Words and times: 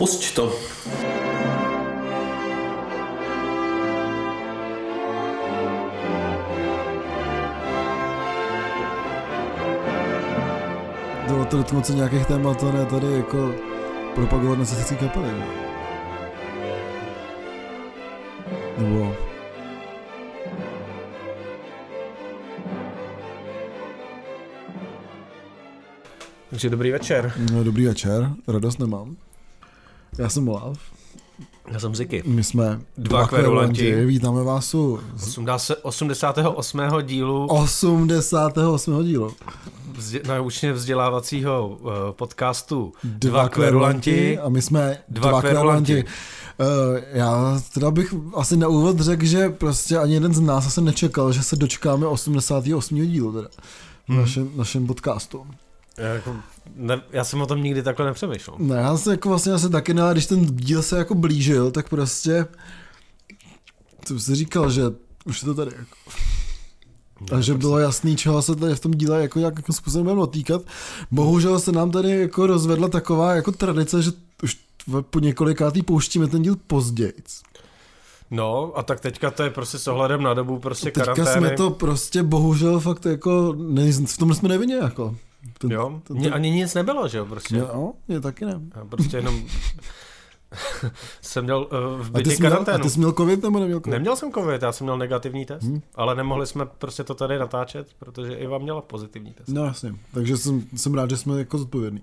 Pusť 0.00 0.34
to. 0.34 0.48
Dovolte 11.28 11.56
dotknout 11.56 11.86
se 11.86 11.94
nějakých 11.94 12.26
témat, 12.26 12.62
ne 12.62 12.86
tady 12.86 13.06
jako 13.12 13.54
propagovat 14.14 14.58
nacistický 14.58 14.96
kapely. 14.96 15.28
ne? 15.28 15.46
Nebo 18.78 19.16
Takže 26.50 26.70
dobrý 26.70 26.90
večer. 26.90 27.32
no, 27.52 27.64
dobrý 27.64 27.86
večer, 27.86 28.30
radost 28.48 28.78
nemám. 28.78 29.16
Já 30.20 30.28
jsem 30.28 30.48
Olav, 30.48 30.78
Já 31.72 31.80
jsem 31.80 31.94
Ziky. 31.94 32.22
my 32.26 32.44
jsme 32.44 32.80
Dva 32.98 33.26
kverulanti. 33.28 34.04
vítáme 34.06 34.42
vás 34.44 34.74
u 34.74 35.00
z 35.16 35.38
80, 35.38 35.76
88. 35.82 36.80
dílu 37.02 37.46
88. 37.46 39.04
dílu. 39.04 39.34
vzdě, 39.96 40.20
naučně 40.28 40.72
vzdělávacího 40.72 41.68
uh, 41.68 41.90
podcastu 42.10 42.92
Dva, 43.04 43.48
kverulanti 43.48 44.38
a 44.38 44.48
my 44.48 44.62
jsme 44.62 44.98
Dva 45.08 45.30
dva, 45.30 45.40
kverulanti. 45.40 45.92
kverulanti. 45.92 46.10
Uh, 46.60 46.98
já 47.12 47.60
teda 47.74 47.90
bych 47.90 48.14
asi 48.34 48.56
na 48.56 48.68
úvod 48.68 49.00
řekl, 49.00 49.24
že 49.26 49.48
prostě 49.48 49.98
ani 49.98 50.14
jeden 50.14 50.34
z 50.34 50.40
nás 50.40 50.66
asi 50.66 50.80
nečekal, 50.80 51.32
že 51.32 51.42
se 51.42 51.56
dočkáme 51.56 52.06
88. 52.06 53.06
dílu 53.06 53.32
teda 53.32 53.48
v 53.48 54.08
Hmm. 54.08 54.20
našem, 54.20 54.50
našem 54.56 54.86
podcastu. 54.86 55.46
Já, 56.00 56.06
jako, 56.08 56.36
ne, 56.76 57.02
já 57.10 57.24
jsem 57.24 57.40
o 57.40 57.46
tom 57.46 57.62
nikdy 57.62 57.82
takhle 57.82 58.06
nepřemýšlel. 58.06 58.56
Ne, 58.60 58.76
já 58.76 58.96
se 58.96 59.10
jako 59.10 59.28
vlastně 59.28 59.52
asi 59.52 59.70
taky 59.70 59.94
ne, 59.94 60.02
ale 60.02 60.14
když 60.14 60.26
ten 60.26 60.46
díl 60.46 60.82
se 60.82 60.98
jako 60.98 61.14
blížil, 61.14 61.70
tak 61.70 61.88
prostě 61.88 62.46
jsem 64.06 64.20
si 64.20 64.34
říkal, 64.34 64.70
že 64.70 64.82
už 65.24 65.42
je 65.42 65.46
to 65.46 65.54
tady 65.54 65.70
jako. 65.76 65.96
A 67.36 67.40
že 67.40 67.54
bylo 67.54 67.78
jasný, 67.78 68.16
čeho 68.16 68.42
se 68.42 68.56
tady 68.56 68.74
v 68.74 68.80
tom 68.80 68.92
díle 68.92 69.22
jako 69.22 69.38
nějakým 69.38 69.74
způsobem 69.74 70.04
budeme 70.04 70.20
dotýkat. 70.20 70.62
Bohužel 71.10 71.60
se 71.60 71.72
nám 71.72 71.90
tady 71.90 72.20
jako 72.20 72.46
rozvedla 72.46 72.88
taková 72.88 73.34
jako 73.34 73.52
tradice, 73.52 74.02
že 74.02 74.10
už 74.42 74.58
po 75.10 75.18
několikátý 75.18 75.82
pouštíme 75.82 76.26
ten 76.26 76.42
díl 76.42 76.56
později. 76.66 77.12
No 78.30 78.72
a 78.76 78.82
tak 78.82 79.00
teďka 79.00 79.30
to 79.30 79.42
je 79.42 79.50
prostě 79.50 79.78
s 79.78 79.88
ohledem 79.88 80.22
na 80.22 80.34
dobu 80.34 80.58
prostě 80.58 80.84
Teďka 80.84 81.00
karantény. 81.14 81.46
jsme 81.46 81.56
to 81.56 81.70
prostě 81.70 82.22
bohužel 82.22 82.80
fakt 82.80 83.06
jako, 83.06 83.54
ne, 83.58 83.92
v 83.92 84.18
tom 84.18 84.34
jsme 84.34 84.48
nevinně 84.48 84.74
jako. 84.74 85.16
Ten, 85.58 85.70
Jo, 85.72 86.00
ten, 86.04 86.22
ten, 86.22 86.34
ani 86.34 86.50
nic 86.50 86.74
nebylo, 86.74 87.08
že 87.08 87.18
jo, 87.18 87.26
prostě. 87.26 87.56
jo, 87.56 87.92
je 88.08 88.20
taky 88.20 88.44
ne. 88.44 88.60
Já 88.76 88.84
prostě 88.84 89.16
jenom 89.16 89.42
jsem 91.20 91.44
měl 91.44 91.58
uh, 91.60 92.02
v 92.06 92.10
A 92.14 92.18
bytě 92.18 92.30
jsi 92.30 92.36
měl, 92.38 92.46
a 92.46 92.50
karanténu. 92.50 92.78
ty 92.84 92.90
jsi 92.90 92.98
měl 92.98 93.12
covid 93.12 93.42
nebo 93.42 93.58
neměl 93.58 93.80
covid? 93.80 93.92
Neměl 93.92 94.16
jsem 94.16 94.32
covid, 94.32 94.62
já 94.62 94.72
jsem 94.72 94.84
měl 94.84 94.98
negativní 94.98 95.46
test, 95.46 95.62
Hmm. 95.62 95.82
ale 95.94 96.14
nemohli 96.14 96.46
jsme 96.46 96.66
prostě 96.66 97.04
to 97.04 97.14
tady 97.14 97.38
natáčet, 97.38 97.88
protože 97.98 98.32
Iva 98.34 98.58
měla 98.58 98.80
pozitivní 98.80 99.32
test. 99.32 99.48
No 99.48 99.64
jasně, 99.64 99.94
takže 100.14 100.36
jsem, 100.36 100.64
jsem 100.76 100.94
rád, 100.94 101.10
že 101.10 101.16
jsme 101.16 101.38
jako 101.38 101.58
zodpovědní. 101.58 102.00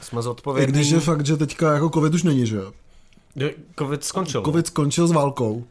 Jsme 0.00 0.20
I 0.20 0.22
zodpovědní. 0.22 0.72
když 0.72 0.90
je 0.90 1.00
fakt, 1.00 1.26
že 1.26 1.36
teďka 1.36 1.72
jako 1.72 1.90
covid 1.90 2.14
už 2.14 2.22
není, 2.22 2.46
že 2.46 2.56
jo? 2.56 2.72
Covid 3.78 4.04
skončil. 4.04 4.42
Covid 4.42 4.66
skončil 4.66 5.06
s 5.08 5.12
válkou, 5.12 5.64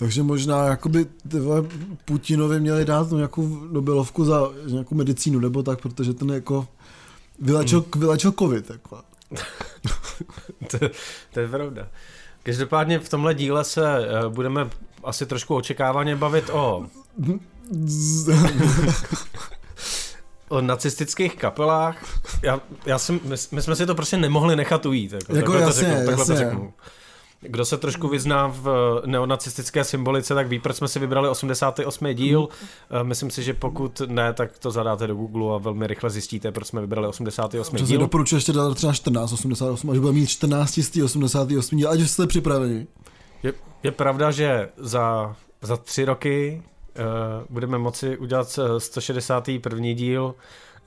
takže 0.00 0.22
možná 0.22 0.64
jakoby 0.64 1.04
ty 1.30 1.40
vole, 1.40 1.62
Putinovi 2.04 2.60
měli 2.60 2.84
dát 2.84 3.10
nějakou 3.10 3.46
Nobelovku 3.72 4.24
za 4.24 4.40
nějakou 4.66 4.94
medicínu 4.94 5.38
nebo 5.40 5.62
tak, 5.62 5.80
protože 5.80 6.14
ten 6.14 6.30
jako 6.30 6.68
vylečil, 7.40 7.80
Hmm. 7.92 8.00
vylečil 8.00 8.32
covid. 8.38 8.70
Jako. 8.70 8.98
to, 10.70 10.78
to 11.32 11.40
je 11.40 11.48
pravda. 11.48 11.88
Každopádně 12.42 12.98
v 12.98 13.08
tomhle 13.08 13.34
díle 13.34 13.64
se 13.64 13.98
eh, 13.98 14.28
budeme 14.28 14.70
asi 15.04 15.26
trošku 15.26 15.54
očekávaně 15.56 16.16
bavit 16.16 16.50
o, 16.52 16.86
o 20.48 20.60
nacistických 20.60 21.36
kapelách. 21.36 21.96
Já, 22.42 22.60
já 22.86 22.98
jsem, 22.98 23.20
my, 23.24 23.36
my 23.52 23.62
jsme 23.62 23.76
si 23.76 23.86
to 23.86 23.94
prostě 23.94 24.16
nemohli 24.16 24.56
nechat 24.56 24.86
ujít. 24.86 25.12
Jako, 25.12 25.36
Jako 25.36 25.52
takhle 25.52 25.60
jasně, 25.60 25.82
to 25.84 25.90
řeknu, 25.90 26.06
takhle 26.06 26.24
to 26.26 26.32
jasně. 26.32 26.46
řeknu. 26.46 26.72
Kdo 27.42 27.64
se 27.64 27.76
trošku 27.76 28.08
vyzná 28.08 28.46
v 28.46 28.68
eh, 28.68 29.06
neonacistické 29.06 29.84
symbolice, 29.84 30.34
tak 30.34 30.48
ví, 30.48 30.58
proč 30.58 30.76
jsme 30.76 30.88
si 30.88 30.98
vybrali 30.98 31.28
88. 31.28 32.14
díl. 32.14 32.48
Eh, 32.90 33.04
Myslím 33.04 33.30
si, 33.30 33.42
že 33.42 33.54
pokud 33.54 34.02
ne, 34.06 34.32
tak 34.32 34.58
to 34.58 34.70
zadáte 34.70 35.06
do 35.06 35.14
Google 35.14 35.54
a 35.54 35.58
velmi 35.58 35.86
rychle 35.86 36.10
zjistíte, 36.10 36.52
proč 36.52 36.66
jsme 36.66 36.80
vybrali 36.80 37.08
88. 37.08 37.76
Přesně 37.76 37.92
díl. 37.92 38.00
doporučuji 38.00 38.36
ještě 38.36 38.52
dát 38.52 38.74
třeba 38.74 38.92
14, 38.92 39.32
88, 39.32 39.90
až 39.90 39.98
bude 39.98 40.12
mít 40.12 40.26
14 40.26 40.78
z 40.78 41.02
88 41.04 41.78
díl, 41.78 41.90
ať 41.90 42.00
jste 42.00 42.26
připraveni. 42.26 42.86
Je, 43.42 43.52
je 43.82 43.90
pravda, 43.90 44.30
že 44.30 44.68
za, 44.76 45.36
za 45.62 45.76
tři 45.76 46.04
roky 46.04 46.62
uh, 46.98 47.04
budeme 47.50 47.78
moci 47.78 48.16
udělat 48.16 48.58
eh, 48.58 48.80
161. 48.80 49.92
díl 49.92 50.34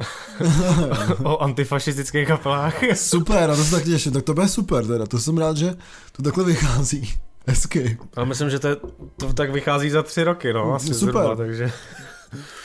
o 1.24 1.38
antifašistických 1.38 2.28
kapelách. 2.28 2.84
Super, 2.96 3.50
na 3.50 3.56
to 3.56 3.64
se 3.64 3.72
tak 3.72 3.84
těším, 3.84 4.12
tak 4.12 4.24
to 4.24 4.34
bude 4.34 4.48
super 4.48 4.88
teda, 4.88 5.06
to 5.06 5.20
jsem 5.20 5.38
rád, 5.38 5.58
že 5.58 5.76
to 6.12 6.24
takhle 6.24 6.44
vychází. 6.44 7.14
Hezky. 7.48 7.98
A 8.16 8.26
myslím, 8.26 8.50
že 8.50 8.60
to, 8.60 8.68
je, 8.68 8.76
to 9.18 9.34
tak 9.34 9.52
vychází 9.52 9.90
za 9.90 10.04
tři 10.04 10.24
roky, 10.24 10.54
no, 10.54 10.74
asi 10.74 10.94
Super. 10.94 11.14
zhruba, 11.14 11.36
takže 11.36 11.72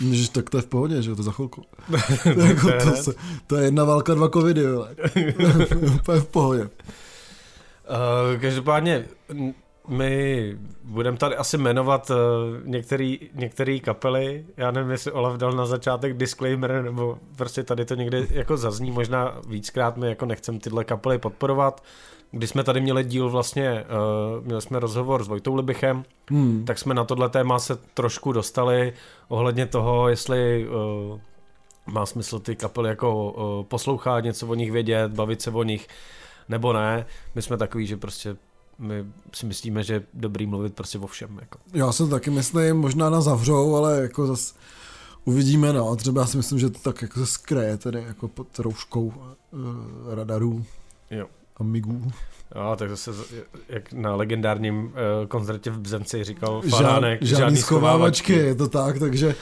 Ježiš, 0.01 0.29
tak 0.29 0.51
to 0.51 0.59
je 0.59 0.63
v 0.63 0.67
pohodě, 0.67 1.03
že 1.03 1.15
to 1.15 1.23
za 1.23 1.33
chvilku. 1.33 1.63
to 2.35 2.41
jako, 2.41 2.71
je 2.71 2.85
to, 2.85 2.97
se, 2.97 3.13
to 3.47 3.57
je 3.57 3.65
jedna 3.65 3.85
válka, 3.85 4.15
dva 4.15 4.29
covidy, 4.29 4.67
vole. 4.67 4.97
Úplně 5.95 6.21
v 6.21 6.27
pohodě. 6.27 6.63
Uh, 6.63 8.41
každopádně 8.41 9.05
my 9.89 10.57
budeme 10.85 11.17
tady 11.17 11.37
asi 11.37 11.59
jmenovat 11.59 12.11
uh, 12.11 12.17
některý, 12.65 13.19
některý 13.35 13.81
kapely. 13.81 14.45
Já 14.57 14.71
nevím, 14.71 14.91
jestli 14.91 15.13
Olaf 15.13 15.37
dal 15.37 15.53
na 15.53 15.67
začátek 15.67 16.17
disclaimer, 16.17 16.83
nebo 16.83 17.19
prostě 17.37 17.63
tady 17.63 17.85
to 17.85 17.95
někde 17.95 18.27
jako 18.31 18.57
zazní. 18.57 18.91
Možná 18.91 19.41
víckrát 19.49 19.97
my 19.97 20.09
jako 20.09 20.27
nechcem 20.27 20.59
tyhle 20.59 20.85
kapely 20.85 21.19
podporovat. 21.19 21.83
Když 22.31 22.51
jsme 22.51 22.65
tady 22.65 22.81
měli 22.81 23.05
díl 23.05 23.31
vlastně, 23.31 23.85
uh, 24.39 24.47
měli 24.47 24.63
jsme 24.63 24.81
rozhovor 24.81 25.25
s 25.25 25.29
Vojtou 25.29 25.55
Libichem, 25.55 26.05
Hmm. 26.31 26.65
tak 26.65 26.79
jsme 26.79 26.95
na 26.95 27.05
tohle 27.05 27.29
téma 27.29 27.59
se 27.59 27.77
trošku 27.95 28.33
dostali 28.33 28.93
ohledně 29.29 29.67
toho, 29.67 30.09
jestli 30.09 30.69
uh, 30.69 31.21
má 31.87 32.07
smysl 32.07 32.39
ty 32.39 32.57
kapely 32.57 32.89
jako 32.89 33.33
uh, 33.33 33.65
poslouchat, 33.65 34.25
něco 34.25 34.47
o 34.47 34.55
nich 34.55 34.73
vědět, 34.73 35.13
bavit 35.13 35.43
se 35.43 35.51
o 35.51 35.63
nich, 35.63 35.89
nebo 36.49 36.73
ne. 36.73 37.07
My 37.35 37.43
jsme 37.43 37.57
takový, 37.57 37.87
že 37.87 37.97
prostě 37.97 38.37
my 38.79 39.05
si 39.35 39.47
myslíme, 39.47 39.83
že 39.83 39.95
je 39.95 40.03
dobrý 40.15 40.47
mluvit 40.47 40.75
prostě 40.75 40.99
o 40.99 41.07
všem. 41.07 41.39
Jako. 41.41 41.59
Já 41.75 41.93
se 41.93 42.09
taky 42.09 42.31
myslím, 42.31 42.77
možná 42.77 43.11
na 43.11 43.21
zavřou, 43.21 43.75
ale 43.75 44.01
jako 44.01 44.27
zas 44.27 44.55
uvidíme, 45.25 45.73
no. 45.73 45.97
Třeba 45.97 46.21
já 46.21 46.27
si 46.27 46.37
myslím, 46.37 46.59
že 46.59 46.71
to 46.71 46.79
tak 46.79 47.03
jako 47.03 47.21
se 47.21 47.27
skreje 47.27 47.77
tedy 47.77 48.05
jako 48.07 48.29
pod 48.29 48.59
rouškou 48.59 49.05
uh, 49.07 49.15
radarů 50.15 50.65
Jo. 51.11 51.27
a 51.57 51.63
migů. 51.63 52.13
Jo, 52.55 52.77
tak 52.79 52.91
zase 52.91 53.11
jak 53.69 53.93
na 53.93 54.15
legendárním 54.15 54.85
uh, 54.85 54.93
koncertě 55.29 55.71
v 55.71 55.81
Bzemci 55.81 56.25
říkal 56.25 56.63
Žád, 56.65 56.77
Faránek, 56.77 57.23
žádný 57.23 57.57
schovávačky, 57.57 58.33
je 58.33 58.55
to 58.55 58.69
tak, 58.69 58.99
takže 58.99 59.35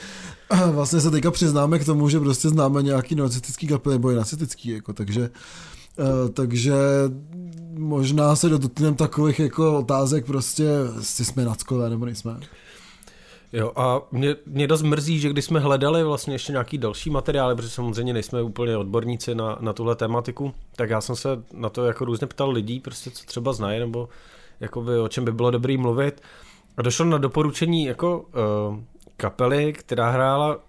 vlastně 0.71 1.01
se 1.01 1.11
teďka 1.11 1.31
přiznáme 1.31 1.79
k 1.79 1.85
tomu, 1.85 2.09
že 2.09 2.19
prostě 2.19 2.49
známe 2.49 2.83
nějaký 2.83 3.15
nacistický 3.15 3.67
kapely, 3.67 3.95
nebo 3.95 4.11
i 4.11 4.15
nacistický, 4.15 4.69
jako, 4.69 4.93
takže 4.93 5.21
Uh, 5.21 5.76
takže 6.33 6.73
možná 7.77 8.35
se 8.35 8.49
dotkneme 8.49 8.95
takových 8.95 9.39
jako 9.39 9.79
otázek 9.79 10.25
prostě, 10.25 10.69
jestli 10.97 11.25
jsme 11.25 11.45
nackové 11.45 11.89
nebo 11.89 12.05
nejsme. 12.05 12.39
Jo 13.53 13.71
a 13.75 14.01
mě, 14.11 14.35
mě 14.45 14.67
dost 14.67 14.81
mrzí, 14.81 15.19
že 15.19 15.29
když 15.29 15.45
jsme 15.45 15.59
hledali 15.59 16.03
vlastně 16.03 16.35
ještě 16.35 16.51
nějaký 16.51 16.77
další 16.77 17.09
materiály, 17.09 17.55
protože 17.55 17.69
samozřejmě 17.69 18.13
nejsme 18.13 18.41
úplně 18.41 18.77
odborníci 18.77 19.35
na, 19.35 19.57
na 19.59 19.73
tuhle 19.73 19.95
tematiku, 19.95 20.53
tak 20.75 20.89
já 20.89 21.01
jsem 21.01 21.15
se 21.15 21.29
na 21.53 21.69
to 21.69 21.85
jako 21.85 22.05
různě 22.05 22.27
ptal 22.27 22.51
lidí, 22.51 22.79
prostě 22.79 23.11
co 23.11 23.25
třeba 23.25 23.53
znají, 23.53 23.79
nebo 23.79 24.09
jakoby 24.59 24.99
o 24.99 25.07
čem 25.07 25.25
by 25.25 25.31
bylo 25.31 25.51
dobrý 25.51 25.77
mluvit. 25.77 26.21
A 26.77 26.81
došlo 26.81 27.05
na 27.05 27.17
doporučení 27.17 27.85
jako 27.85 28.19
uh, 28.19 28.79
kapely, 29.17 29.73
která 29.73 30.11
hrála 30.11 30.59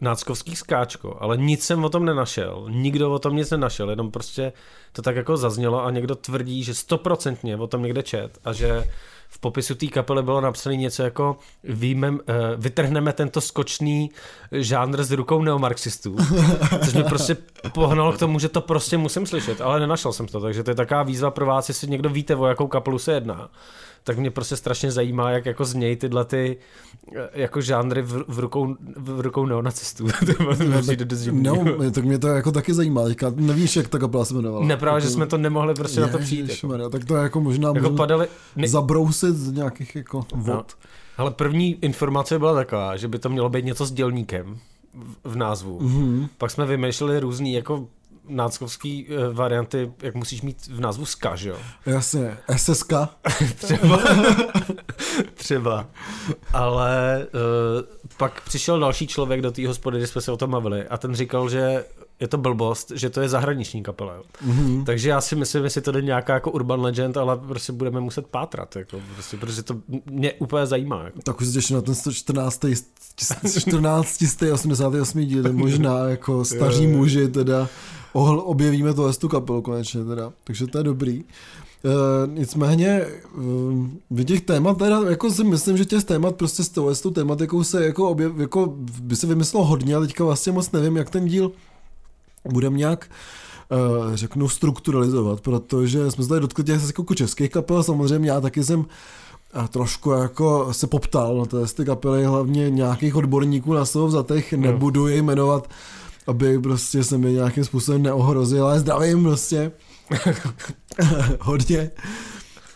náckovský 0.00 0.56
skáčko, 0.56 1.16
ale 1.20 1.36
nic 1.36 1.64
jsem 1.64 1.84
o 1.84 1.88
tom 1.88 2.04
nenašel, 2.04 2.66
nikdo 2.68 3.12
o 3.12 3.18
tom 3.18 3.36
nic 3.36 3.50
nenašel, 3.50 3.90
jenom 3.90 4.10
prostě 4.10 4.52
to 4.92 5.02
tak 5.02 5.16
jako 5.16 5.36
zaznělo 5.36 5.84
a 5.84 5.90
někdo 5.90 6.14
tvrdí, 6.14 6.64
že 6.64 6.74
stoprocentně 6.74 7.56
o 7.56 7.66
tom 7.66 7.82
někde 7.82 8.02
čet 8.02 8.38
a 8.44 8.52
že 8.52 8.84
v 9.28 9.38
popisu 9.38 9.74
té 9.74 9.86
kapely 9.86 10.22
bylo 10.22 10.40
napsané 10.40 10.76
něco 10.76 11.02
jako 11.02 11.36
výjmem, 11.64 12.20
eh, 12.26 12.34
vytrhneme 12.56 13.12
tento 13.12 13.40
skočný 13.40 14.10
žánr 14.52 15.02
s 15.02 15.10
rukou 15.10 15.42
neomarxistů. 15.42 16.16
Což 16.84 16.94
mě 16.94 17.04
prostě 17.04 17.36
pohnalo 17.74 18.12
k 18.12 18.18
tomu, 18.18 18.38
že 18.38 18.48
to 18.48 18.60
prostě 18.60 18.98
musím 18.98 19.26
slyšet, 19.26 19.60
ale 19.60 19.80
nenašel 19.80 20.12
jsem 20.12 20.26
to, 20.26 20.40
takže 20.40 20.62
to 20.62 20.70
je 20.70 20.74
taková 20.74 21.02
výzva 21.02 21.30
pro 21.30 21.46
vás, 21.46 21.68
jestli 21.68 21.88
někdo 21.88 22.08
víte, 22.08 22.36
o 22.36 22.46
jakou 22.46 22.66
kapelu 22.66 22.98
se 22.98 23.12
jedná 23.12 23.50
tak 24.04 24.18
mě 24.18 24.30
prostě 24.30 24.56
strašně 24.56 24.92
zajímá, 24.92 25.30
jak 25.30 25.46
jako 25.46 25.64
znějí 25.64 25.96
tyhle 25.96 26.24
ty 26.24 26.56
eh, 27.16 27.28
jako 27.32 27.60
žánry 27.60 28.02
v, 28.02 28.24
v, 28.28 28.38
rukou, 28.38 28.76
v 28.96 29.20
rukou 29.20 29.46
neonacistů. 29.46 30.06
no, 31.32 31.56
tak, 31.56 31.78
no, 31.78 31.90
tak 31.90 32.04
mě 32.04 32.18
to 32.18 32.28
jako 32.28 32.52
taky 32.52 32.74
zajímá. 32.74 33.04
Teďka 33.04 33.32
nevíš, 33.36 33.76
jak 33.76 33.88
ta 33.88 33.98
kapela 33.98 34.24
se 34.24 34.34
jmenovala. 34.34 34.66
Nepravda, 34.66 34.96
jako, 34.96 35.06
že 35.06 35.12
jsme 35.12 35.26
to 35.26 35.38
nemohli 35.38 35.74
prostě 35.74 36.00
je, 36.00 36.06
na 36.06 36.08
to 36.08 36.18
přijít. 36.18 36.50
Jako. 36.50 36.88
Tak 36.88 37.04
to 37.04 37.16
je 37.16 37.22
jako 37.22 37.40
možná 37.40 37.72
jako 37.74 37.90
padaly, 37.90 38.28
ne... 38.56 38.68
zabrousit 38.68 39.36
z 39.36 39.52
nějakých 39.52 39.96
jako 39.96 40.24
vod. 40.34 40.46
No. 40.46 40.64
Ale 41.16 41.30
první 41.30 41.84
informace 41.84 42.38
byla 42.38 42.54
taková, 42.54 42.96
že 42.96 43.08
by 43.08 43.18
to 43.18 43.28
mělo 43.28 43.48
být 43.48 43.64
něco 43.64 43.86
s 43.86 43.92
dělníkem 43.92 44.58
v 45.24 45.36
názvu. 45.36 45.78
Mm-hmm. 45.80 46.28
Pak 46.38 46.50
jsme 46.50 46.66
vymýšleli 46.66 47.20
různý 47.20 47.52
jako 47.52 47.86
náckovský 48.28 49.06
uh, 49.08 49.34
varianty, 49.34 49.92
jak 50.02 50.14
musíš 50.14 50.42
mít 50.42 50.66
v 50.66 50.80
názvu 50.80 51.06
SKA, 51.06 51.36
že 51.36 51.48
jo? 51.48 51.56
Jasně, 51.86 52.36
SSK. 52.56 52.92
Třeba. 53.56 53.98
Třeba. 55.34 55.86
Ale 56.52 57.26
uh, 57.34 58.10
pak 58.16 58.40
přišel 58.40 58.80
další 58.80 59.06
člověk 59.06 59.40
do 59.40 59.52
té 59.52 59.66
hospody, 59.66 59.98
kde 59.98 60.06
jsme 60.06 60.20
se 60.20 60.32
o 60.32 60.36
tom 60.36 60.50
bavili 60.50 60.88
a 60.88 60.96
ten 60.96 61.14
říkal, 61.14 61.48
že 61.48 61.84
je 62.20 62.28
to 62.28 62.38
blbost, 62.38 62.92
že 62.94 63.10
to 63.10 63.20
je 63.20 63.28
zahraniční 63.28 63.82
kapela. 63.82 64.22
Mm-hmm. 64.48 64.84
Takže 64.84 65.08
já 65.08 65.20
si 65.20 65.36
myslím, 65.36 65.64
jestli 65.64 65.80
to 65.80 65.92
jde 65.92 66.02
nějaká 66.02 66.34
jako 66.34 66.50
urban 66.50 66.80
legend, 66.80 67.16
ale 67.16 67.36
prostě 67.36 67.72
budeme 67.72 68.00
muset 68.00 68.26
pátrat, 68.26 68.76
jako, 68.76 69.00
prostě, 69.14 69.36
protože 69.36 69.62
to 69.62 69.76
mě 70.10 70.32
úplně 70.32 70.66
zajímá. 70.66 71.04
Jako. 71.04 71.18
Tak 71.22 71.40
už 71.40 71.46
se 71.46 71.52
těším 71.52 71.76
na 71.76 71.82
ten 71.82 71.94
114. 71.94 72.64
14. 73.60 74.22
88. 74.52 75.20
díl, 75.20 75.52
možná 75.52 76.08
jako 76.08 76.44
staří 76.44 76.86
muži 76.86 77.28
teda 77.28 77.68
objevíme 78.12 78.94
to 78.94 79.12
tu 79.12 79.28
kapelu 79.28 79.62
konečně 79.62 80.04
teda, 80.04 80.32
takže 80.44 80.66
to 80.66 80.78
je 80.78 80.84
dobrý. 80.84 81.12
E, 81.14 81.24
nicméně 82.26 83.06
v 84.10 84.24
těch 84.24 84.40
témat 84.40 84.78
teda, 84.78 85.00
jako 85.10 85.30
si 85.30 85.44
myslím, 85.44 85.76
že 85.76 85.84
těch 85.84 86.04
témat 86.04 86.36
prostě 86.36 86.64
s 86.64 86.68
tou, 86.68 86.88
s 86.88 87.00
tou 87.00 87.10
tématikou 87.10 87.64
se 87.64 87.84
jako, 87.84 88.08
objev, 88.08 88.38
jako 88.38 88.74
by 89.02 89.16
se 89.16 89.26
vymyslelo 89.26 89.66
hodně, 89.66 89.94
ale 89.94 90.06
teďka 90.06 90.24
vlastně 90.24 90.52
moc 90.52 90.72
nevím, 90.72 90.96
jak 90.96 91.10
ten 91.10 91.26
díl 91.26 91.52
budeme 92.48 92.78
nějak 92.78 93.10
uh, 93.70 94.14
řeknu 94.14 94.48
strukturalizovat, 94.48 95.40
protože 95.40 96.10
jsme 96.10 96.24
se 96.24 96.28
tady 96.28 96.40
dotkli 96.40 96.64
těch 96.64 96.80
jako 96.98 97.14
českých 97.14 97.50
kapel, 97.50 97.82
samozřejmě 97.82 98.30
já 98.30 98.40
taky 98.40 98.64
jsem 98.64 98.84
a 99.52 99.68
trošku 99.68 100.10
jako 100.10 100.68
se 100.72 100.86
poptal 100.86 101.38
na 101.38 101.44
té 101.44 101.66
ty 101.76 101.84
kapely, 101.84 102.24
hlavně 102.24 102.70
nějakých 102.70 103.16
odborníků 103.16 103.74
na 103.74 103.84
slovo 103.84 104.10
za 104.10 104.22
těch, 104.22 104.52
nebudu 104.52 105.06
je 105.06 105.22
jmenovat, 105.22 105.68
aby 106.26 106.58
prostě 106.58 107.04
se 107.04 107.18
mi 107.18 107.32
nějakým 107.32 107.64
způsobem 107.64 108.02
neohrozil, 108.02 108.66
ale 108.66 108.80
zdravím 108.80 109.22
prostě. 109.22 109.72
Hodně. 111.40 111.90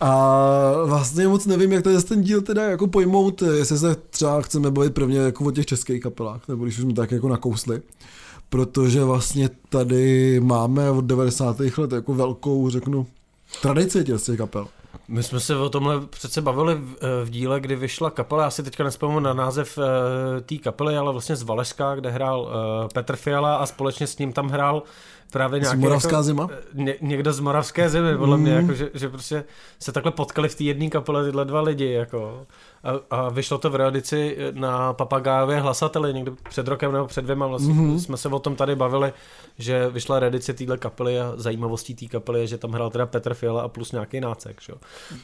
A 0.01 0.73
vlastně 0.85 1.29
moc 1.29 1.47
nevím, 1.47 1.73
jak 1.73 1.85
tady 1.85 2.03
ten 2.03 2.23
díl 2.23 2.43
teda 2.43 2.63
jako 2.63 2.87
pojmout, 2.87 3.43
jestli 3.43 3.79
se 3.79 3.97
třeba 4.11 4.43
chceme 4.43 4.71
bavit 4.71 4.95
prvně 4.95 5.19
jako 5.19 5.45
o 5.45 5.51
těch 5.51 5.67
českých 5.67 6.03
kapelách, 6.03 6.49
nebo 6.49 6.65
když 6.65 6.79
už 6.79 6.85
jsme 6.85 6.95
tak 6.95 7.11
jako 7.11 7.29
nakousli. 7.29 7.83
Protože 8.49 9.05
vlastně 9.05 9.51
tady 9.69 10.41
máme 10.41 10.91
od 10.91 11.05
90. 11.05 11.61
let 11.61 11.93
jako 11.93 12.15
velkou, 12.15 12.71
řeknu, 12.71 13.07
tradici 13.63 14.05
těch 14.05 14.37
kapel. 14.37 14.69
My 15.09 15.23
jsme 15.23 15.41
se 15.41 15.57
o 15.57 15.69
tomhle 15.69 16.01
přece 16.01 16.41
bavili 16.41 16.75
v, 16.75 16.97
v 17.25 17.31
díle, 17.31 17.61
kdy 17.61 17.77
vyšla 17.77 18.11
kapela, 18.11 18.43
já 18.43 18.51
si 18.51 18.63
teďka 18.63 18.85
nespomenu 18.85 19.21
na 19.21 19.35
název 19.35 19.79
uh, 19.79 19.85
té 20.41 20.57
kapely, 20.57 20.97
ale 20.97 21.13
vlastně 21.13 21.37
z 21.37 21.43
Valeška, 21.43 21.95
kde 21.95 22.11
hrál 22.11 22.41
uh, 22.41 22.49
Petr 22.95 23.17
Fiala 23.17 23.57
a 23.57 23.67
společně 23.67 24.07
s 24.07 24.19
ním 24.19 24.33
tam 24.33 24.49
hrál 24.49 24.83
právě 25.33 25.61
nějaký... 25.61 25.79
Z 25.79 25.81
Moravská 25.81 26.11
jako, 26.11 26.23
zima? 26.23 26.49
Ně, 26.75 26.95
někdo 27.01 27.33
z 27.33 27.41
Moravské 27.41 27.91
zimy, 27.91 28.17
podle 28.17 28.37
mm. 28.37 28.43
mě, 28.43 28.53
jako, 28.53 28.73
že, 28.75 28.91
že 28.95 29.09
prostě 29.09 29.45
se 29.79 29.93
takhle 29.93 30.13
potkali 30.13 30.49
v 30.49 30.55
té 30.55 30.65
jedné 30.65 30.89
kapele 30.89 31.25
tyhle 31.25 31.45
dva 31.45 31.61
lidi, 31.61 31.91
jako. 31.91 32.47
A, 32.85 33.17
a 33.17 33.29
vyšlo 33.29 33.59
to 33.59 33.71
v 33.71 33.75
realici 33.75 34.37
na 34.53 34.93
Papagájově 34.93 35.61
hlasateli 35.61 36.15
někdy 36.15 36.33
před 36.49 36.69
rokem 36.69 36.93
nebo 36.93 37.07
před 37.07 37.23
dvěma 37.23 37.47
vlastně 37.47 37.75
mm-hmm. 37.75 37.99
jsme 37.99 38.17
se 38.17 38.29
o 38.29 38.39
tom 38.39 38.57
tady 38.57 38.77
bavili, 38.77 39.13
že 39.59 39.89
vyšla 39.89 40.21
reedice 40.21 40.53
téhle 40.53 40.79
kapely 40.79 41.21
a 41.21 41.33
zajímavostí 41.37 41.95
té 41.95 42.07
kapely 42.07 42.41
je, 42.41 42.47
že 42.47 42.59
tam 42.59 42.73
hrál 42.73 42.91
teda 42.91 43.07
Petr 43.07 43.35
Fiala 43.35 43.63
a 43.63 43.69
plus 43.69 43.93
nějaký 43.93 44.21
nácek. 44.21 44.61
Že? 44.61 44.73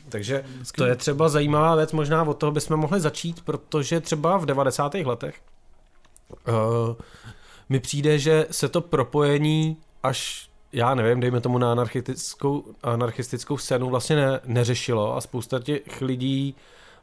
Takže 0.09 0.45
to 0.77 0.85
je 0.85 0.97
třeba 0.97 1.29
zajímavá 1.29 1.75
věc, 1.75 1.93
možná 1.93 2.23
od 2.23 2.35
toho 2.35 2.53
bychom 2.53 2.77
mohli 2.77 3.01
začít, 3.01 3.41
protože 3.45 4.01
třeba 4.01 4.37
v 4.37 4.47
90. 4.47 4.95
letech 4.95 5.35
uh, 6.49 6.95
mi 7.69 7.81
přijde, 7.81 8.19
že 8.19 8.47
se 8.51 8.69
to 8.69 8.81
propojení 8.81 9.77
až 10.03 10.51
já 10.73 10.95
nevím, 10.95 11.21
dejme 11.21 11.41
tomu 11.41 11.59
na 11.59 11.73
anarchistickou, 11.73 12.65
anarchistickou 12.83 13.59
scénu 13.59 13.91
vlastně 13.91 14.17
ne, 14.17 14.41
neřešilo 14.45 15.17
a 15.17 15.21
spousta 15.21 15.59
těch 15.59 16.01
lidí 16.01 16.55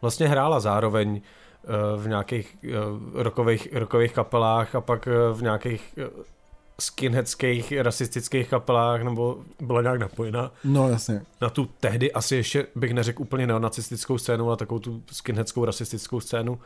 vlastně 0.01 0.27
hrála 0.27 0.59
zároveň 0.59 1.21
eh, 1.21 1.67
v 1.97 2.07
nějakých 2.07 2.57
eh, 2.63 2.69
rokových, 3.13 3.67
rokových 3.73 4.13
kapelách 4.13 4.75
a 4.75 4.81
pak 4.81 5.07
eh, 5.07 5.33
v 5.33 5.41
nějakých 5.41 5.99
skinheadských, 6.79 7.73
rasistických 7.81 8.49
kapelách, 8.49 9.03
nebo 9.03 9.37
byla 9.61 9.81
nějak 9.81 9.99
napojena. 9.99 10.51
No 10.63 10.89
jasně. 10.89 11.21
Na 11.41 11.49
tu 11.49 11.69
tehdy 11.79 12.13
asi 12.13 12.35
ještě 12.35 12.67
bych 12.75 12.93
neřekl 12.93 13.21
úplně 13.21 13.47
neonacistickou 13.47 14.17
scénu, 14.17 14.47
ale 14.47 14.57
takovou 14.57 14.79
tu 14.79 15.01
skinheadskou 15.11 15.65
rasistickou 15.65 16.19
scénu. 16.19 16.59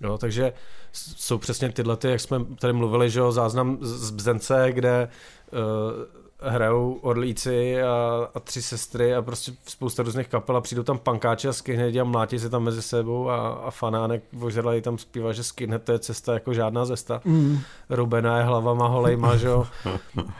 Jo, 0.00 0.18
takže 0.18 0.52
jsou 0.92 1.38
přesně 1.38 1.72
tyhle, 1.72 1.96
ty, 1.96 2.08
jak 2.08 2.20
jsme 2.20 2.44
tady 2.44 2.72
mluvili, 2.72 3.10
že 3.10 3.20
jo, 3.20 3.32
záznam 3.32 3.78
z 3.80 4.10
Bzence, 4.10 4.72
kde 4.72 5.08
uh, 5.52 6.04
hrajou 6.40 6.98
orlíci 7.02 7.82
a, 7.82 8.28
a 8.34 8.40
tři 8.40 8.62
sestry 8.62 9.14
a 9.14 9.22
prostě 9.22 9.52
spousta 9.66 10.02
různých 10.02 10.28
kapel 10.28 10.56
a 10.56 10.60
přijdou 10.60 10.82
tam 10.82 10.98
pankáči 10.98 11.48
a 11.48 11.52
skinheadi 11.52 12.00
a 12.00 12.04
mlátí 12.04 12.38
se 12.38 12.50
tam 12.50 12.62
mezi 12.62 12.82
sebou 12.82 13.30
a, 13.30 13.48
a 13.48 13.70
fanánek 13.70 14.22
vožralej 14.32 14.82
tam 14.82 14.98
zpívá, 14.98 15.32
že 15.32 15.44
skinhead 15.44 15.82
to 15.82 15.92
je 15.92 15.98
cesta 15.98 16.34
jako 16.34 16.54
žádná 16.54 16.86
cesta. 16.86 17.20
Mm. 17.24 17.58
Rubená 17.90 18.38
je 18.38 18.44
hlavama 18.44 18.86
holejma, 18.86 19.36
že 19.36 19.46
jo. 19.46 19.66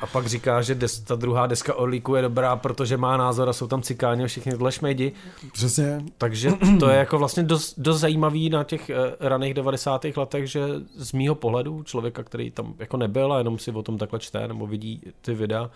A 0.00 0.06
pak 0.06 0.26
říká, 0.26 0.62
že 0.62 0.74
des, 0.74 1.00
ta 1.00 1.14
druhá 1.14 1.46
deska 1.46 1.74
orlíku 1.74 2.14
je 2.14 2.22
dobrá, 2.22 2.56
protože 2.56 2.96
má 2.96 3.16
názor 3.16 3.48
a 3.48 3.52
jsou 3.52 3.66
tam 3.66 3.82
cikáni 3.82 4.24
a 4.24 4.26
všichni 4.26 4.52
tyhle 4.52 4.72
šmejdi. 4.72 5.12
Přesně. 5.52 6.02
Takže 6.18 6.50
to 6.80 6.88
je 6.88 6.96
jako 6.96 7.18
vlastně 7.18 7.42
dost, 7.42 7.74
dost 7.78 8.00
zajímavý 8.00 8.50
na 8.50 8.64
těch 8.64 8.90
uh, 8.90 9.28
raných 9.28 9.54
90. 9.54 10.06
letech, 10.16 10.50
že 10.50 10.62
z 10.96 11.12
mýho 11.12 11.34
pohledu 11.34 11.82
člověka, 11.82 12.22
který 12.22 12.50
tam 12.50 12.74
jako 12.78 12.96
nebyl 12.96 13.32
a 13.32 13.38
jenom 13.38 13.58
si 13.58 13.70
o 13.70 13.82
tom 13.82 13.98
takhle 13.98 14.18
čte 14.18 14.48
nebo 14.48 14.66
vidí 14.66 15.02
ty 15.20 15.34
videa, 15.34 15.70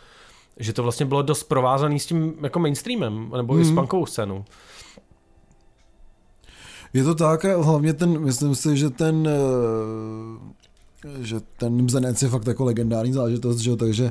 že 0.56 0.72
to 0.72 0.82
vlastně 0.82 1.06
bylo 1.06 1.22
dost 1.22 1.44
provázaný 1.44 2.00
s 2.00 2.06
tím 2.06 2.34
jako 2.42 2.58
mainstreamem, 2.58 3.30
nebo 3.36 3.52
hmm. 3.52 3.62
i 3.62 3.64
s 3.64 3.68
mhm. 3.68 3.76
punkovou 3.76 4.06
scénou. 4.06 4.44
Je 6.92 7.04
to 7.04 7.14
tak, 7.14 7.44
hlavně 7.44 7.92
ten, 7.92 8.20
myslím 8.20 8.54
si, 8.54 8.76
že 8.76 8.90
ten 8.90 9.28
eh, 9.28 10.52
že 11.20 11.40
ten 11.56 11.86
Bzenec 11.86 12.22
je 12.22 12.28
fakt 12.28 12.46
jako 12.46 12.64
legendární 12.64 13.12
záležitost, 13.12 13.58
že 13.58 13.76
takže 13.76 14.10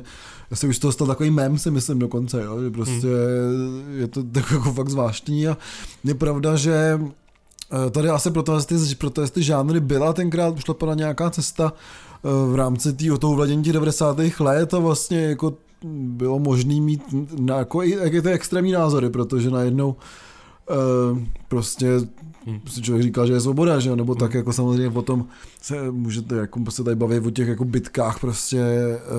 se 0.54 0.66
už 0.66 0.78
to 0.78 0.92
stal 0.92 1.06
takový 1.06 1.30
mem, 1.30 1.58
si 1.58 1.70
myslím 1.70 1.98
dokonce, 1.98 2.42
jo, 2.42 2.62
že 2.62 2.70
prostě 2.70 3.06
hmm. 3.06 4.00
je 4.00 4.08
to 4.08 4.22
tak 4.22 4.50
jako 4.50 4.72
fakt 4.72 4.88
zvláštní 4.88 5.48
a 5.48 5.56
je 6.04 6.14
pravda, 6.14 6.56
že 6.56 7.00
eh, 7.00 7.90
tady 7.90 8.08
asi 8.08 8.30
proto 8.30 8.62
ty, 8.62 8.74
proto 8.98 9.28
ty 9.28 9.42
žánry 9.42 9.80
byla 9.80 10.12
tenkrát 10.12 10.54
ušlapaná 10.54 10.94
nějaká 10.94 11.30
cesta 11.30 11.72
eh, 11.72 12.52
v 12.52 12.54
rámci 12.54 12.92
tý, 12.92 13.10
toho 13.20 13.34
vladění 13.34 13.62
90. 13.62 14.18
let 14.40 14.74
a 14.74 14.78
vlastně 14.78 15.20
jako 15.20 15.54
bylo 15.84 16.38
možné 16.38 16.80
mít 16.80 17.02
na, 17.38 17.58
jako, 17.58 17.82
jak 17.82 18.22
ty 18.22 18.30
extrémní 18.30 18.72
názory, 18.72 19.10
protože 19.10 19.50
najednou 19.50 19.88
uh, 19.88 21.18
prostě 21.48 22.00
hmm. 22.46 22.60
si 22.66 22.82
člověk 22.82 23.02
říkal, 23.02 23.26
že 23.26 23.32
je 23.32 23.40
svoboda, 23.40 23.80
že 23.80 23.96
nebo 23.96 24.14
tak 24.14 24.34
jako 24.34 24.52
samozřejmě 24.52 24.90
potom 24.90 25.26
se 25.62 25.90
můžete 25.90 26.36
jako 26.36 26.70
se 26.70 26.84
tady 26.84 26.96
bavit 26.96 27.26
o 27.26 27.30
těch 27.30 27.48
jako 27.48 27.64
bitkách 27.64 28.20
prostě 28.20 28.62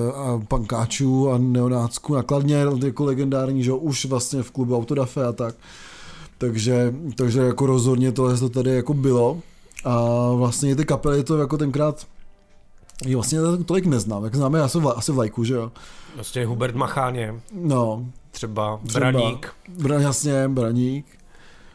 uh, 0.08 0.18
a 0.18 0.42
pankáčů 0.48 1.30
a 1.30 1.38
neonácků 1.38 2.14
nakladně, 2.14 2.64
jako 2.84 3.04
legendární, 3.04 3.64
že 3.64 3.72
už 3.72 4.04
vlastně 4.04 4.42
v 4.42 4.50
klubu 4.50 4.76
Autodafe 4.76 5.24
a 5.24 5.32
tak. 5.32 5.54
Takže, 6.38 6.94
takže 7.16 7.40
jako 7.40 7.66
rozhodně 7.66 8.12
tohle 8.12 8.38
to 8.38 8.48
tady 8.48 8.70
jako 8.70 8.94
bylo 8.94 9.40
a 9.84 10.08
vlastně 10.32 10.76
ty 10.76 10.84
kapely 10.84 11.24
to 11.24 11.38
jako 11.38 11.58
tenkrát 11.58 12.06
Jo, 13.02 13.18
vlastně 13.18 13.38
tolik 13.66 13.86
neznám, 13.86 14.24
jak 14.24 14.34
známe 14.34 14.62
asi, 14.62 14.78
asi 14.78 15.12
vlajku, 15.12 15.44
že 15.44 15.54
jo. 15.54 15.72
Vlastně 16.14 16.46
Hubert 16.46 16.74
Macháně. 16.74 17.34
No. 17.52 18.06
Třeba, 18.30 18.80
třeba 18.86 19.00
Braník. 19.00 19.52
Bra, 19.68 20.00
jasně, 20.00 20.48
Braník. 20.48 21.06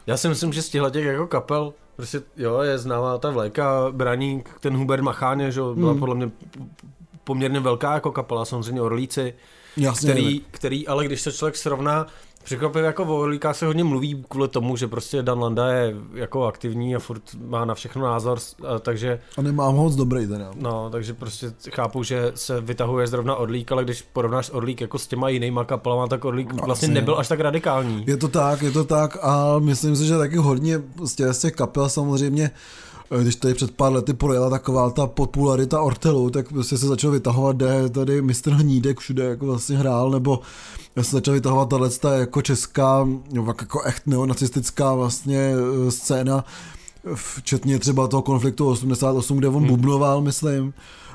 Já 0.06 0.16
si 0.16 0.28
myslím, 0.28 0.52
že 0.52 0.62
z 0.62 0.68
těchto 0.68 0.90
těch 0.90 1.04
jako 1.04 1.26
kapel, 1.26 1.72
prostě 1.96 2.22
jo, 2.36 2.60
je 2.60 2.78
známá 2.78 3.18
ta 3.18 3.30
vlajka, 3.30 3.86
Braník, 3.90 4.50
ten 4.60 4.76
Hubert 4.76 5.02
Macháně, 5.02 5.52
že 5.52 5.60
byla 5.74 5.90
hmm. 5.90 6.00
podle 6.00 6.14
mě 6.14 6.30
poměrně 7.24 7.60
velká 7.60 7.94
jako 7.94 8.12
kapela, 8.12 8.44
samozřejmě 8.44 8.82
Orlíci, 8.82 9.34
Jasně, 9.76 10.10
který, 10.12 10.40
který, 10.50 10.88
ale 10.88 11.04
když 11.04 11.20
se 11.20 11.32
člověk 11.32 11.56
srovná 11.56 12.06
Překvapivě 12.44 12.86
jako 12.86 13.04
o 13.04 13.16
Orlíkách 13.20 13.56
se 13.56 13.66
hodně 13.66 13.84
mluví 13.84 14.24
kvůli 14.28 14.48
tomu, 14.48 14.76
že 14.76 14.88
prostě 14.88 15.22
Dan 15.22 15.38
Landa 15.40 15.68
je 15.72 15.94
jako 16.14 16.46
aktivní 16.46 16.96
a 16.96 16.98
furt 16.98 17.22
má 17.46 17.64
na 17.64 17.74
všechno 17.74 18.02
názor, 18.02 18.38
a 18.68 18.78
takže... 18.78 19.20
A 19.38 19.42
nemám 19.42 19.74
ho 19.76 19.82
moc 19.82 19.94
dobrý 19.96 20.26
teda. 20.26 20.50
No, 20.54 20.90
takže 20.90 21.14
prostě 21.14 21.52
chápu, 21.74 22.02
že 22.02 22.32
se 22.34 22.60
vytahuje 22.60 23.06
zrovna 23.06 23.36
Orlík, 23.36 23.72
ale 23.72 23.84
když 23.84 24.02
porovnáš 24.02 24.50
Orlík 24.50 24.80
jako 24.80 24.98
s 24.98 25.06
těma 25.06 25.28
jinýma 25.28 25.64
kapelama, 25.64 26.06
tak 26.06 26.24
Orlík 26.24 26.52
No, 26.52 26.66
vlastně 26.66 26.86
asi 26.86 26.94
nebyl 26.94 27.14
ne. 27.14 27.20
až 27.20 27.28
tak 27.28 27.40
radikální. 27.40 28.04
Je 28.06 28.16
to 28.16 28.28
tak, 28.28 28.62
je 28.62 28.70
to 28.70 28.84
tak 28.84 29.16
a 29.22 29.58
myslím 29.58 29.96
si, 29.96 30.06
že 30.06 30.18
taky 30.18 30.36
hodně 30.36 30.82
z 31.04 31.38
těch, 31.38 31.52
kapel 31.52 31.88
samozřejmě 31.88 32.50
eh, 32.54 32.89
když 33.18 33.36
tady 33.36 33.54
před 33.54 33.70
pár 33.70 33.92
lety 33.92 34.12
projela 34.12 34.50
taková 34.50 34.90
ta 34.90 35.06
popularita 35.06 35.80
Ortelu, 35.82 36.30
tak 36.30 36.48
prostě 36.48 36.78
se 36.78 36.86
začal 36.86 37.10
vytahovat, 37.10 37.56
kde 37.56 37.88
tady 37.88 38.22
mistr 38.22 38.52
Hnídek 38.52 38.98
všude 38.98 39.24
jako 39.24 39.46
vlastně 39.46 39.76
hrál, 39.76 40.10
nebo 40.10 40.40
se 41.02 41.10
začal 41.10 41.34
vytahovat 41.34 41.68
tahle 41.68 41.90
ta 41.90 42.14
jako 42.14 42.42
česká, 42.42 43.08
jako 43.32 43.82
echt 43.82 44.06
neonacistická 44.06 44.94
vlastně 44.94 45.52
eh, 45.86 45.90
scéna, 45.90 46.44
včetně 47.14 47.78
třeba 47.78 48.08
toho 48.08 48.22
konfliktu 48.22 48.68
88, 48.68 49.38
kde 49.38 49.48
on 49.48 49.54
hmm. 49.54 49.66
bubnoval, 49.66 50.20
myslím. 50.20 50.72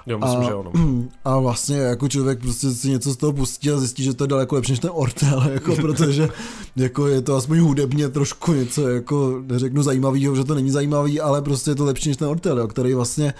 Jo, 0.08 0.20
myslím, 0.20 0.40
a, 0.40 0.44
že 0.44 0.54
ono. 0.54 0.72
A 1.26 1.40
vlastně 1.40 1.78
jako 1.78 2.08
člověk 2.08 2.40
prostě 2.40 2.72
si 2.72 2.90
něco 2.90 3.14
z 3.14 3.18
toho 3.18 3.34
pustí 3.34 3.72
a 3.72 3.78
zjistí, 3.78 4.04
že 4.04 4.14
to 4.14 4.24
je 4.24 4.28
daleko 4.28 4.56
lepší 4.56 4.72
než 4.72 4.80
ten 4.80 4.92
Ortel, 4.94 5.44
jako, 5.54 5.76
protože 5.76 6.30
jako 6.76 7.08
je 7.08 7.22
to 7.22 7.36
aspoň 7.36 7.60
hudebně 7.60 8.10
trošku 8.10 8.54
něco, 8.54 8.88
jako 8.90 9.42
neřeknu 9.48 9.84
zajímavého, 9.84 10.36
že 10.36 10.44
to 10.44 10.56
není 10.56 10.72
zajímavý, 10.72 11.22
ale 11.22 11.42
prostě 11.42 11.72
je 11.72 11.76
to 11.76 11.86
lepší 11.86 12.10
než 12.10 12.18
ten 12.18 12.28
Ortel, 12.28 12.60
jo, 12.60 12.68
který 12.68 12.94
vlastně 12.94 13.34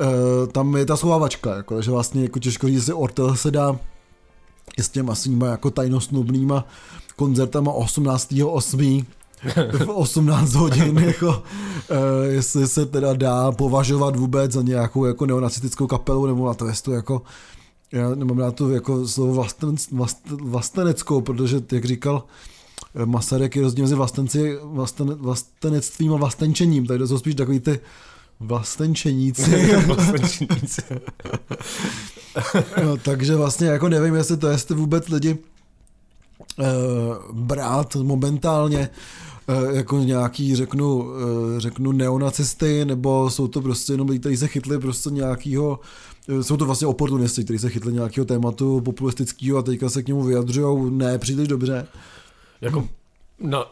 uh, 0.00 0.52
tam 0.52 0.76
je 0.76 0.86
ta 0.86 0.96
schovávačka, 0.96 1.56
jako, 1.56 1.82
že 1.82 1.90
vlastně 1.90 2.22
jako 2.22 2.38
těžko 2.38 2.66
říct, 2.66 2.86
že 2.86 2.94
Ortel 2.94 3.36
se 3.36 3.50
dá 3.50 3.78
s 4.78 4.88
těma 4.88 5.14
svýma 5.14 5.46
jako 5.46 5.70
tajnosnubnýma 5.70 6.64
koncertama 7.16 7.72
18.8 7.72 9.04
v 9.72 9.88
18 9.88 10.54
hodin, 10.54 10.98
jako, 11.06 11.28
uh, 11.28 11.36
jestli 12.28 12.68
se 12.68 12.86
teda 12.86 13.14
dá 13.14 13.52
považovat 13.52 14.16
vůbec 14.16 14.52
za 14.52 14.62
nějakou 14.62 15.04
jako 15.04 15.26
neonacistickou 15.26 15.86
kapelu, 15.86 16.26
nebo 16.26 16.46
na 16.46 16.54
to 16.54 16.92
jako, 16.92 17.22
já 17.92 18.14
nemám 18.14 18.38
na 18.38 18.50
to 18.50 18.70
jako 18.70 19.08
slovo 19.08 19.34
vlasten, 19.34 19.74
vlast, 19.92 20.30
vlasteneckou, 20.30 21.20
protože, 21.20 21.62
jak 21.72 21.84
říkal 21.84 22.24
eh, 22.94 23.06
Masaryk, 23.06 23.56
je 23.56 23.62
rozdíl 23.62 23.84
mezi 23.84 23.94
vlastenci, 23.94 24.58
vlasten, 24.62 25.14
vlastenectvím 25.14 26.14
a 26.14 26.16
vlastenčením, 26.16 26.86
tak 26.86 26.98
to 26.98 27.06
jsou 27.06 27.18
spíš 27.18 27.34
takový 27.34 27.60
ty 27.60 27.80
vlastenčeníci. 28.40 29.76
Vlastenčeníci. 29.86 30.82
no, 32.84 32.96
takže 32.96 33.36
vlastně 33.36 33.66
jako 33.66 33.88
nevím, 33.88 34.14
jestli 34.14 34.36
to 34.36 34.48
jestli 34.48 34.74
vůbec 34.74 35.08
lidi 35.08 35.38
uh, 36.58 36.66
brát 37.32 37.96
momentálně 37.96 38.88
jako 39.72 39.98
nějaký, 39.98 40.56
řeknu, 40.56 40.96
uh, 40.96 41.10
řeknu 41.58 41.92
neonacisty, 41.92 42.84
nebo 42.84 43.30
jsou 43.30 43.48
to 43.48 43.60
prostě 43.60 43.92
jenom 43.92 44.08
lidi, 44.08 44.20
kteří 44.20 44.36
se 44.36 44.48
chytli 44.48 44.78
prostě 44.78 45.10
nějakýho 45.10 45.80
uh, 46.28 46.40
jsou 46.40 46.56
to 46.56 46.66
vlastně 46.66 46.86
oportunisti, 46.86 47.44
kteří 47.44 47.58
se 47.58 47.70
chytli 47.70 47.92
nějakého 47.92 48.24
tématu 48.24 48.80
populistického 48.80 49.58
a 49.58 49.62
teďka 49.62 49.88
se 49.88 50.02
k 50.02 50.08
němu 50.08 50.22
vyjadřují 50.22 50.92
ne 50.92 51.18
příliš 51.18 51.48
dobře. 51.48 51.86
Jako, 52.60 52.88
no, 53.40 53.66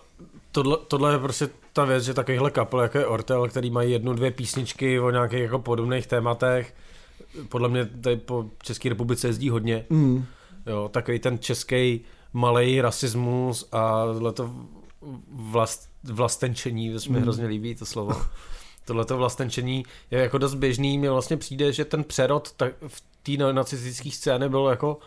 tohle, 0.52 0.78
tohle 0.88 1.12
je 1.12 1.18
prostě 1.18 1.48
ta 1.72 1.84
věc, 1.84 2.04
že 2.04 2.14
takovýhle 2.14 2.50
kapel, 2.50 2.80
jako 2.80 2.98
je 2.98 3.06
Ortel, 3.06 3.48
který 3.48 3.70
mají 3.70 3.92
jednu, 3.92 4.12
dvě 4.12 4.30
písničky 4.30 5.00
o 5.00 5.10
nějakých 5.10 5.40
jako 5.40 5.58
podobných 5.58 6.06
tématech, 6.06 6.74
podle 7.48 7.68
mě 7.68 7.86
tady 7.86 8.16
po 8.16 8.46
České 8.62 8.88
republice 8.88 9.26
jezdí 9.26 9.50
hodně. 9.50 9.84
Mm. 9.90 10.24
Jo, 10.66 10.90
takový 10.92 11.18
ten 11.18 11.38
český 11.38 12.00
malý 12.32 12.80
rasismus 12.80 13.68
a 13.72 14.04
to 14.34 14.50
vlast, 15.28 15.88
vlastenčení, 16.04 16.92
to 16.92 17.00
se 17.00 17.10
mi 17.10 17.16
Mm. 17.16 17.22
hrozně 17.22 17.46
líbí 17.46 17.74
to 17.74 17.86
slovo. 17.86 18.22
Tohleto 18.84 19.16
vlastenčení 19.16 19.84
je 20.10 20.20
jako 20.20 20.38
dost 20.38 20.54
běžný, 20.54 20.98
mně 20.98 21.10
vlastně 21.10 21.36
přijde, 21.36 21.72
že 21.72 21.84
ten 21.84 22.04
přerod 22.04 22.52
tak 22.52 22.72
v 22.88 23.02
té 23.22 23.52
nacistické 23.52 24.10
scény 24.10 24.48
byl 24.48 24.66
jako 24.66 24.98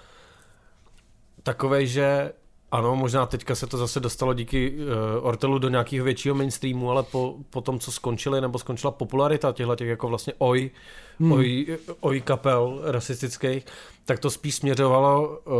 takovej, 1.43 1.87
že 1.87 2.31
ano, 2.71 2.95
možná 2.95 3.25
teďka 3.25 3.55
se 3.55 3.67
to 3.67 3.77
zase 3.77 3.99
dostalo 3.99 4.33
díky 4.33 4.71
uh, 4.71 5.27
Ortelu 5.27 5.57
do 5.59 5.69
nějakého 5.69 6.05
většího 6.05 6.35
mainstreamu, 6.35 6.91
ale 6.91 7.03
po, 7.03 7.35
po 7.49 7.61
tom, 7.61 7.79
co 7.79 7.91
skončili, 7.91 8.41
nebo 8.41 8.59
skončila 8.59 8.91
popularita 8.91 9.51
těchto 9.51 9.75
těch 9.75 9.87
jako 9.87 10.07
vlastně 10.07 10.33
oj, 10.37 10.71
hmm. 11.19 11.31
oj, 11.31 11.77
oj 11.99 12.21
kapel 12.21 12.81
rasistických, 12.83 13.65
tak 14.05 14.19
to 14.19 14.29
spíš 14.29 14.55
směřovalo 14.55 15.39
uh, 15.39 15.53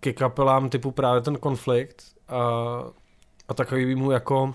ke 0.00 0.12
kapelám 0.12 0.68
typu 0.68 0.90
právě 0.90 1.20
ten 1.20 1.36
konflikt 1.36 2.02
a, 2.28 2.38
a 3.48 3.54
takovýmu 3.54 4.10
jako 4.10 4.54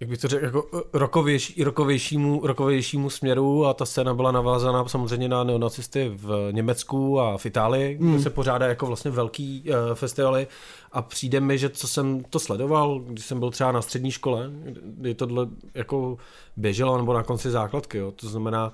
jak 0.00 0.10
bych 0.10 0.18
to 0.18 0.28
řekl, 0.28 0.44
jako 0.44 0.84
rokovější, 0.92 1.64
rokovějšímu, 1.64 2.46
rokovějšímu 2.46 3.10
směru 3.10 3.66
a 3.66 3.74
ta 3.74 3.86
scéna 3.86 4.14
byla 4.14 4.32
navázaná 4.32 4.88
samozřejmě 4.88 5.28
na 5.28 5.44
neonacisty 5.44 6.12
v 6.14 6.48
Německu 6.52 7.20
a 7.20 7.38
v 7.38 7.46
Itálii, 7.46 7.98
mm. 8.00 8.12
kde 8.12 8.22
se 8.22 8.30
pořádá 8.30 8.66
jako 8.66 8.86
vlastně 8.86 9.10
velký 9.10 9.64
uh, 9.68 9.74
festivaly 9.94 10.46
a 10.92 11.02
přijde 11.02 11.40
mi, 11.40 11.58
že 11.58 11.70
co 11.70 11.88
jsem 11.88 12.24
to 12.24 12.38
sledoval, 12.38 13.00
když 13.00 13.26
jsem 13.26 13.38
byl 13.38 13.50
třeba 13.50 13.72
na 13.72 13.82
střední 13.82 14.10
škole, 14.10 14.50
kdy 14.82 15.14
tohle 15.14 15.48
jako 15.74 16.18
běželo 16.56 16.98
nebo 16.98 17.12
na 17.12 17.22
konci 17.22 17.50
základky, 17.50 17.98
jo, 17.98 18.12
to 18.12 18.28
znamená 18.28 18.72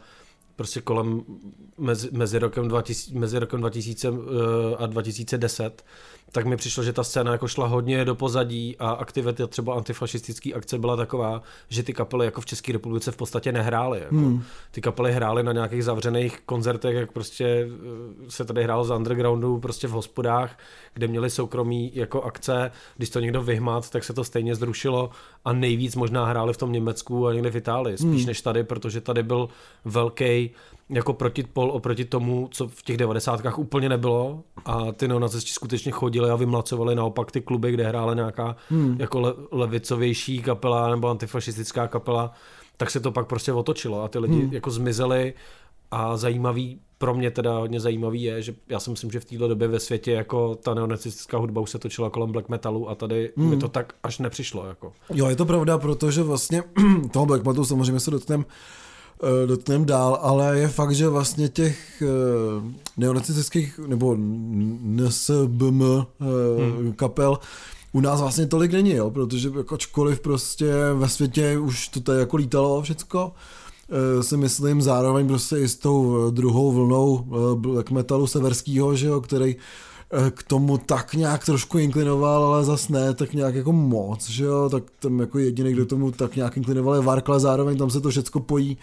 prostě 0.57 0.81
kolem 0.81 1.23
mezi, 1.79 2.09
mezi, 2.13 2.39
rokem 2.39 2.69
2000, 2.69 3.19
mezi 3.19 3.39
rokem 3.39 3.61
2000 3.61 4.11
uh, 4.11 4.19
a 4.79 4.87
2010, 4.87 5.85
tak 6.33 6.47
mi 6.47 6.57
přišlo, 6.57 6.83
že 6.83 6.93
ta 6.93 7.05
scéna 7.05 7.33
jako 7.33 7.49
šla 7.49 7.67
hodně 7.67 8.05
do 8.05 8.15
pozadí 8.15 8.77
a 8.79 8.91
aktivita 8.91 9.47
třeba 9.47 9.75
antifašistické 9.75 10.53
akce 10.53 10.79
byla 10.79 10.97
taková, 10.97 11.43
že 11.69 11.83
ty 11.83 11.93
kapely 11.93 12.25
jako 12.25 12.41
v 12.41 12.47
České 12.47 12.73
republice 12.73 13.13
v 13.13 13.17
podstatě 13.17 13.53
nehrály. 13.53 14.01
Jako. 14.01 14.15
Hmm. 14.15 14.43
Ty 14.71 14.81
kapely 14.81 15.13
hrály 15.13 15.43
na 15.43 15.53
nějakých 15.53 15.85
zavřených 15.85 16.41
koncertech, 16.47 16.95
jak 16.95 17.13
prostě 17.13 17.69
se 18.29 18.45
tady 18.45 18.63
hrálo 18.63 18.85
z 18.85 18.91
undergroundu 18.91 19.59
prostě 19.59 19.89
v 19.89 19.91
hospodách, 19.91 20.59
kde 20.95 21.09
měli 21.09 21.31
soukromí 21.31 21.91
jako 21.95 22.23
akce, 22.23 22.71
když 22.97 23.11
to 23.11 23.21
někdo 23.21 23.43
vyhmat, 23.43 23.91
tak 23.91 24.05
se 24.05 24.13
to 24.13 24.25
stejně 24.25 24.55
zrušilo 24.55 25.11
a 25.45 25.53
nejvíc 25.53 25.97
možná 25.97 26.25
hráli 26.25 26.53
v 26.53 26.57
tom 26.57 26.73
Německu 26.73 27.27
a 27.27 27.33
někde 27.33 27.51
v 27.51 27.57
Itálii, 27.57 27.99
spíš 27.99 28.23
hmm. 28.23 28.27
než 28.27 28.41
tady, 28.41 28.65
protože 28.65 29.01
tady 29.01 29.23
byl 29.23 29.49
velký 29.85 30.51
jako 30.91 31.13
protipol 31.13 31.71
oproti 31.71 32.05
tomu, 32.05 32.49
co 32.53 32.69
v 32.69 32.83
těch 32.83 32.97
devadesátkách 32.97 33.59
úplně 33.59 33.89
nebylo 33.89 34.43
a 34.65 34.93
ty 34.93 35.09
neonacisti 35.09 35.51
skutečně 35.53 35.93
chodili 35.93 36.31
a 36.31 36.37
vymlacovali 36.37 36.95
naopak 36.95 37.31
ty 37.31 37.41
kluby, 37.41 37.73
kde 37.73 37.89
hrála 37.89 38.15
nějaká 38.15 38.57
hmm. 38.69 38.97
jako 38.99 39.21
le, 39.21 39.35
levicovější 39.53 40.43
kapela 40.43 40.91
nebo 40.91 41.09
antifašistická 41.09 41.89
kapela, 41.89 42.33
tak 42.77 42.91
se 42.91 43.01
to 43.01 43.13
pak 43.13 43.27
prostě 43.27 43.53
otočilo 43.53 44.03
a 44.03 44.09
ty 44.09 44.19
lidi 44.19 44.41
hmm. 44.41 44.53
jako 44.53 44.71
zmizeli 44.71 45.35
a 45.91 46.17
zajímavý 46.17 46.81
pro 47.01 47.15
mě 47.15 47.31
teda 47.31 47.59
hodně 47.59 47.81
zajímavý 47.81 48.23
je, 48.23 48.43
že 48.43 48.55
já 48.69 48.81
si 48.81 48.91
myslím, 48.91 49.11
že 49.11 49.21
v 49.21 49.25
této 49.25 49.49
době 49.49 49.69
ve 49.69 49.81
světě 49.81 50.13
jako 50.13 50.55
ta 50.55 50.75
neonacistická 50.75 51.39
hudba 51.39 51.61
už 51.61 51.71
se 51.71 51.79
točila 51.79 52.11
kolem 52.11 52.33
black 52.33 52.49
metalu 52.49 52.91
a 52.91 52.95
tady 52.95 53.33
hmm. 53.37 53.51
mi 53.51 53.57
to 53.57 53.69
tak 53.69 53.93
až 54.03 54.19
nepřišlo. 54.19 54.67
Jako. 54.67 54.93
Jo, 55.15 55.29
je 55.29 55.37
to 55.37 55.47
pravda, 55.47 55.79
protože 55.79 56.23
vlastně 56.23 56.63
toho 57.13 57.27
black 57.27 57.45
metalu 57.45 57.65
samozřejmě 57.65 58.01
se 58.01 58.11
dotkneme 58.11 58.45
dotkneme 59.47 59.85
dál, 59.85 60.19
ale 60.23 60.59
je 60.59 60.69
fakt, 60.69 60.95
že 60.95 61.09
vlastně 61.09 61.49
těch 61.49 62.03
uh, 62.03 62.09
neonacistických 62.97 63.81
nebo 63.87 64.17
NSBM 64.19 65.81
uh, 65.81 66.05
hmm. 66.59 66.93
kapel 66.93 67.39
u 67.93 68.01
nás 68.01 68.21
vlastně 68.21 68.47
tolik 68.47 68.73
není, 68.73 68.91
jo, 68.91 69.11
protože 69.11 69.53
jako 69.57 69.75
ačkoliv 69.75 70.21
prostě 70.21 70.73
ve 70.95 71.09
světě 71.09 71.59
už 71.59 71.89
to 71.89 72.01
tady 72.01 72.19
jako 72.19 72.37
lítalo 72.37 72.83
všecko, 72.83 73.33
si 74.21 74.37
myslím 74.37 74.83
zároveň 74.83 75.29
prostě 75.29 75.57
i 75.57 75.69
s 75.69 75.77
tou 75.77 76.31
druhou 76.31 76.73
vlnou 76.73 77.27
black 77.55 77.91
metalu 77.91 78.27
severského, 78.27 78.97
že 78.97 79.07
jo, 79.07 79.21
který 79.21 79.57
k 80.31 80.43
tomu 80.43 80.79
tak 80.79 81.15
nějak 81.15 81.45
trošku 81.45 81.79
inklinoval, 81.79 82.45
ale 82.45 82.65
zas 82.65 82.89
ne 82.89 83.15
tak 83.15 83.33
nějak 83.33 83.55
jako 83.55 83.73
moc, 83.73 84.31
že 84.31 84.45
jo, 84.45 84.69
tak 84.69 84.85
tam 84.99 85.21
jako 85.21 85.39
jediný, 85.39 85.73
kdo 85.73 85.87
tomu 85.87 86.11
tak 86.11 86.37
nějak 86.37 86.57
inklinoval 86.57 86.95
je 86.95 87.01
Vark, 87.01 87.29
ale 87.29 87.41
zároveň 87.41 87.79
tam 87.79 87.91
se 87.91 88.01
to 88.01 88.11
všecko 88.11 88.41
pojí 88.41 88.79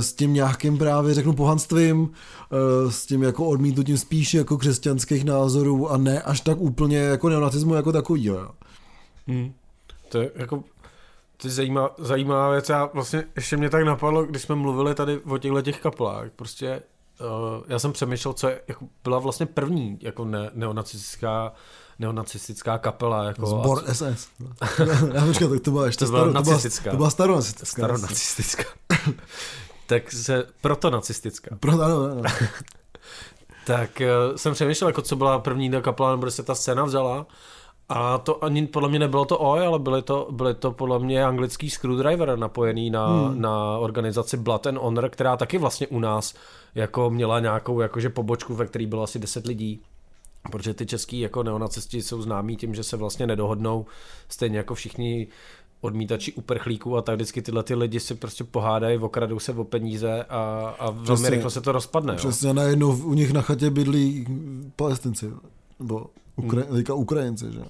s 0.00 0.12
tím 0.12 0.34
nějakým 0.34 0.78
právě 0.78 1.14
řeknu 1.14 1.32
pohanstvím, 1.32 2.10
s 2.88 3.06
tím 3.06 3.22
jako 3.22 3.46
odmítnutím 3.46 3.98
spíš 3.98 4.34
jako 4.34 4.58
křesťanských 4.58 5.24
názorů 5.24 5.90
a 5.90 5.96
ne 5.96 6.22
až 6.22 6.40
tak 6.40 6.60
úplně 6.60 6.98
jako 6.98 7.28
neonacismu 7.28 7.74
jako 7.74 7.92
takový. 7.92 8.24
Jo. 8.24 8.48
Hmm. 9.26 9.52
To 10.08 10.18
je 10.18 10.30
jako 10.34 10.64
to 11.36 11.48
je 11.48 11.52
zajímavá, 11.52 11.90
zajímavá 11.98 12.50
věc 12.50 12.70
a 12.70 12.90
vlastně 12.94 13.24
ještě 13.36 13.56
mě 13.56 13.70
tak 13.70 13.84
napadlo, 13.84 14.24
když 14.24 14.42
jsme 14.42 14.54
mluvili 14.54 14.94
tady 14.94 15.18
o 15.18 15.38
těchto 15.38 15.62
těch 15.62 15.80
kaplách, 15.80 16.30
prostě 16.36 16.82
uh, 17.20 17.64
já 17.68 17.78
jsem 17.78 17.92
přemýšlel, 17.92 18.34
co 18.34 18.48
je, 18.48 18.60
jako 18.68 18.86
byla 19.04 19.18
vlastně 19.18 19.46
první 19.46 19.98
jako 20.00 20.24
ne, 20.24 20.50
neonacistická 20.54 21.52
neonacistická 21.98 22.78
kapela. 22.78 23.24
Jako 23.24 23.46
Zbor 23.46 23.82
a, 23.86 23.94
SS. 23.94 24.28
Já 25.14 25.26
počkat, 25.26 25.50
tak 25.50 25.60
to 25.60 25.70
byla 25.70 25.86
ještě 25.86 26.04
to 26.04 26.10
byla 26.10 26.22
staro, 26.22 26.32
nacistická. 26.32 26.90
To 26.90 26.96
byla 26.96 27.10
staronacistická. 27.10 27.82
Staronacistická. 27.82 28.64
tak 29.86 30.12
se, 30.12 30.46
proto 30.60 30.90
nacistická. 30.90 31.56
Proto, 31.60 31.82
ano, 31.82 32.04
ano. 32.04 32.22
tak 33.66 34.02
uh, 34.30 34.36
jsem 34.36 34.52
přemýšlel, 34.52 34.88
jako 34.88 35.02
co 35.02 35.16
byla 35.16 35.38
první 35.38 35.70
kapela, 35.80 36.10
nebo 36.10 36.30
se 36.30 36.42
ta 36.42 36.54
scéna 36.54 36.84
vzala. 36.84 37.26
A 37.88 38.18
to 38.18 38.44
ani 38.44 38.66
podle 38.66 38.88
mě 38.88 38.98
nebylo 38.98 39.24
to 39.24 39.38
OJ, 39.38 39.66
ale 39.66 39.78
byly 39.78 40.02
to, 40.02 40.28
byly 40.30 40.54
to 40.54 40.72
podle 40.72 40.98
mě 40.98 41.24
anglický 41.24 41.70
screwdriver 41.70 42.38
napojený 42.38 42.90
na, 42.90 43.06
hmm. 43.06 43.40
na 43.40 43.78
organizaci 43.78 44.36
Blood 44.36 44.66
and 44.66 44.78
Honor, 44.78 45.08
která 45.08 45.36
taky 45.36 45.58
vlastně 45.58 45.86
u 45.86 45.98
nás 45.98 46.34
jako 46.74 47.10
měla 47.10 47.40
nějakou 47.40 47.80
jakože 47.80 48.08
pobočku, 48.08 48.54
ve 48.54 48.66
které 48.66 48.86
bylo 48.86 49.02
asi 49.02 49.18
10 49.18 49.46
lidí. 49.46 49.82
Protože 50.52 50.74
ty 50.74 50.86
český 50.86 51.20
jako 51.20 51.42
neonacisti 51.42 52.02
jsou 52.02 52.22
známí 52.22 52.56
tím, 52.56 52.74
že 52.74 52.82
se 52.82 52.96
vlastně 52.96 53.26
nedohodnou, 53.26 53.86
stejně 54.28 54.58
jako 54.58 54.74
všichni 54.74 55.26
odmítači 55.84 56.32
uprchlíků 56.32 56.96
a 56.96 57.02
tak 57.02 57.14
vždycky 57.14 57.42
tyhle 57.42 57.62
ty 57.62 57.74
lidi 57.74 58.00
si 58.00 58.14
prostě 58.14 58.44
pohádají, 58.44 58.98
okradou 58.98 59.38
se 59.38 59.52
o 59.52 59.64
peníze 59.64 60.24
a, 60.28 60.74
a 60.78 60.90
velmi 60.90 61.04
přesně, 61.04 61.30
rychle 61.30 61.50
se 61.50 61.60
to 61.60 61.72
rozpadne. 61.72 62.14
Přesně, 62.14 62.48
jo. 62.48 62.54
najednou 62.54 62.96
u 62.96 63.14
nich 63.14 63.32
na 63.32 63.42
chatě 63.42 63.70
bydlí 63.70 64.26
palestinci, 64.76 65.32
nebo 65.78 66.06
Ukra- 66.38 66.66
hmm. 66.68 66.98
Ukrajinci, 66.98 67.52
že? 67.52 67.60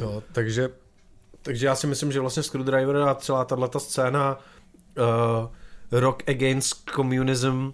Jo, 0.00 0.22
takže, 0.32 0.70
takže 1.42 1.66
já 1.66 1.74
si 1.74 1.86
myslím, 1.86 2.12
že 2.12 2.20
vlastně 2.20 2.42
Screwdriver 2.42 2.96
a 2.96 3.14
celá 3.14 3.44
tato 3.44 3.80
scéna 3.80 4.38
uh, 4.98 5.46
Rock 6.00 6.28
Against 6.28 6.90
Communism 6.90 7.48
uh, 7.48 7.72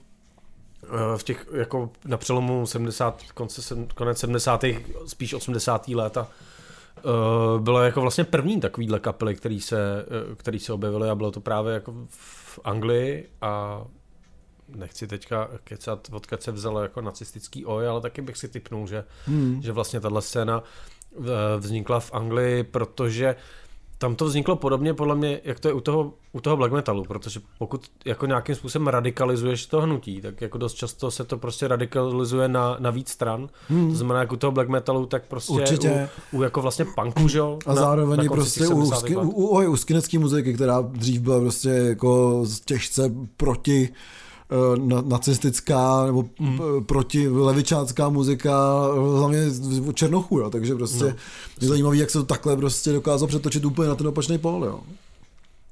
v 1.16 1.22
těch, 1.22 1.46
jako 1.52 1.90
na 2.04 2.16
přelomu 2.16 2.66
70, 2.66 3.22
konce, 3.34 3.76
konec 3.94 4.18
70. 4.18 4.64
spíš 5.06 5.34
80. 5.34 5.88
léta 5.88 6.20
uh, 6.20 6.28
bylo 7.58 7.82
jako 7.82 8.00
vlastně 8.00 8.25
první 8.25 8.61
takovýhle 8.61 9.00
kapely, 9.00 9.34
který 9.34 9.61
se, 9.61 10.06
uh, 10.28 10.34
který 10.34 10.58
se 10.58 10.72
objevily 10.72 11.11
a 11.11 11.14
bylo 11.14 11.30
to 11.30 11.40
právě 11.40 11.75
jako 11.75 11.94
v 12.08 12.58
Anglii 12.64 13.28
a 13.40 13.84
nechci 14.68 15.06
teďka 15.06 15.50
kecat, 15.64 16.08
odkud 16.12 16.42
se 16.42 16.52
vzalo 16.52 16.82
jako 16.82 17.00
nacistický 17.00 17.66
oj, 17.66 17.88
ale 17.88 18.00
taky 18.00 18.22
bych 18.22 18.37
si 18.37 18.49
typnul, 18.49 18.87
že, 18.87 19.04
hmm. 19.26 19.62
že 19.62 19.72
vlastně 19.72 20.00
tahle 20.00 20.22
scéna 20.22 20.62
vznikla 21.58 22.00
v 22.00 22.12
Anglii, 22.12 22.62
protože 22.62 23.37
tam 24.02 24.16
to 24.16 24.25
vzniklo 24.25 24.56
podobně 24.56 24.94
podle 24.94 25.16
mě, 25.16 25.40
jak 25.44 25.61
to 25.61 25.68
je 25.68 25.75
u 25.75 25.80
toho, 25.80 26.12
u 26.32 26.40
toho 26.40 26.56
black 26.56 26.73
metalu, 26.73 27.04
protože 27.04 27.40
pokud 27.59 27.80
jako 28.04 28.26
nějakým 28.26 28.54
způsobem 28.54 28.88
radikalizuješ 28.88 29.66
to 29.66 29.80
hnutí, 29.80 30.21
tak 30.21 30.40
jako 30.40 30.59
dost 30.59 30.75
často 30.75 31.11
se 31.11 31.25
to 31.25 31.38
prostě 31.38 31.68
radikalizuje 31.68 32.49
na, 32.49 32.76
na 32.78 32.90
víc 32.90 33.09
stran. 33.09 33.49
Hmm. 33.68 33.90
To 33.90 33.97
znamená, 33.97 34.21
jako 34.21 34.35
u 34.35 34.38
toho 34.38 34.50
black 34.50 34.68
metalu, 34.68 35.06
tak 35.06 35.23
prostě 35.28 35.52
Určitě. 35.52 36.09
U, 36.32 36.38
u 36.38 36.42
jako 36.42 36.62
vlastně 36.62 36.85
punku, 36.85 37.28
že 37.28 37.40
A 37.40 37.56
na, 37.66 37.75
zároveň 37.75 38.25
na 38.25 38.32
prostě 38.32 38.66
u, 38.66 38.80
u, 38.80 39.21
u, 39.21 39.47
u, 39.47 39.71
u 39.71 39.76
skinecké 39.76 40.18
muziky, 40.18 40.54
která 40.54 40.80
dřív 40.80 41.21
byla 41.21 41.40
prostě 41.40 41.68
jako 41.68 42.44
těžce 42.64 43.14
proti 43.37 43.88
Eh, 44.52 45.02
nacistická 45.04 46.06
nebo 46.06 46.25
mm. 46.38 46.61
proti 46.87 47.28
levičácká 47.28 48.09
muzika 48.09 48.52
hlavně 49.18 49.38
Černochů, 49.94 50.38
jo, 50.38 50.50
takže 50.50 50.75
prostě 50.75 51.04
no. 51.04 51.14
je 51.61 51.68
zajímavý, 51.68 51.99
jak 51.99 52.11
se 52.11 52.18
to 52.18 52.25
takhle 52.25 52.56
prostě 52.56 52.92
dokázal 52.92 53.28
přetočit 53.28 53.64
úplně 53.64 53.88
na 53.88 53.94
ten 53.94 54.06
opačný 54.06 54.38
pól, 54.38 54.64
jo. 54.64 54.80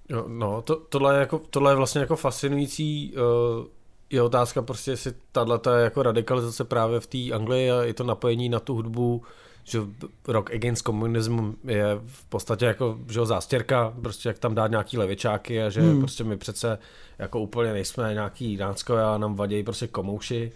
Jo, 0.08 0.24
no, 0.28 0.62
to, 0.62 0.76
tohle, 0.76 1.14
je 1.14 1.20
jako, 1.20 1.40
tohle 1.50 1.72
je 1.72 1.76
vlastně 1.76 2.00
jako 2.00 2.16
fascinující 2.16 3.12
uh, 3.12 3.64
je 4.10 4.22
otázka 4.22 4.62
prostě, 4.62 4.90
jestli 4.90 5.12
tahle 5.32 5.60
je 5.76 5.82
jako 5.84 6.02
radikalizace 6.02 6.64
právě 6.64 7.00
v 7.00 7.06
té 7.06 7.34
Anglii 7.34 7.70
a 7.70 7.82
je 7.82 7.94
to 7.94 8.04
napojení 8.04 8.48
na 8.48 8.60
tu 8.60 8.74
hudbu 8.74 9.22
že 9.70 9.80
Rock 10.28 10.54
Against 10.54 10.82
Communism 10.82 11.52
je 11.64 12.00
v 12.06 12.24
podstatě 12.24 12.64
jako 12.64 12.98
že 13.08 13.26
zástěrka, 13.26 13.94
prostě 14.02 14.28
jak 14.28 14.38
tam 14.38 14.54
dát 14.54 14.70
nějaký 14.70 14.98
levičáky 14.98 15.62
a 15.62 15.70
že 15.70 15.80
hmm. 15.80 15.98
prostě 15.98 16.24
my 16.24 16.36
přece 16.36 16.78
jako 17.18 17.40
úplně 17.40 17.72
nejsme 17.72 18.14
nějaký 18.14 18.56
dánskové 18.56 19.04
a 19.04 19.18
nám 19.18 19.34
vadějí 19.34 19.62
prostě 19.62 19.86
komouši, 19.86 20.52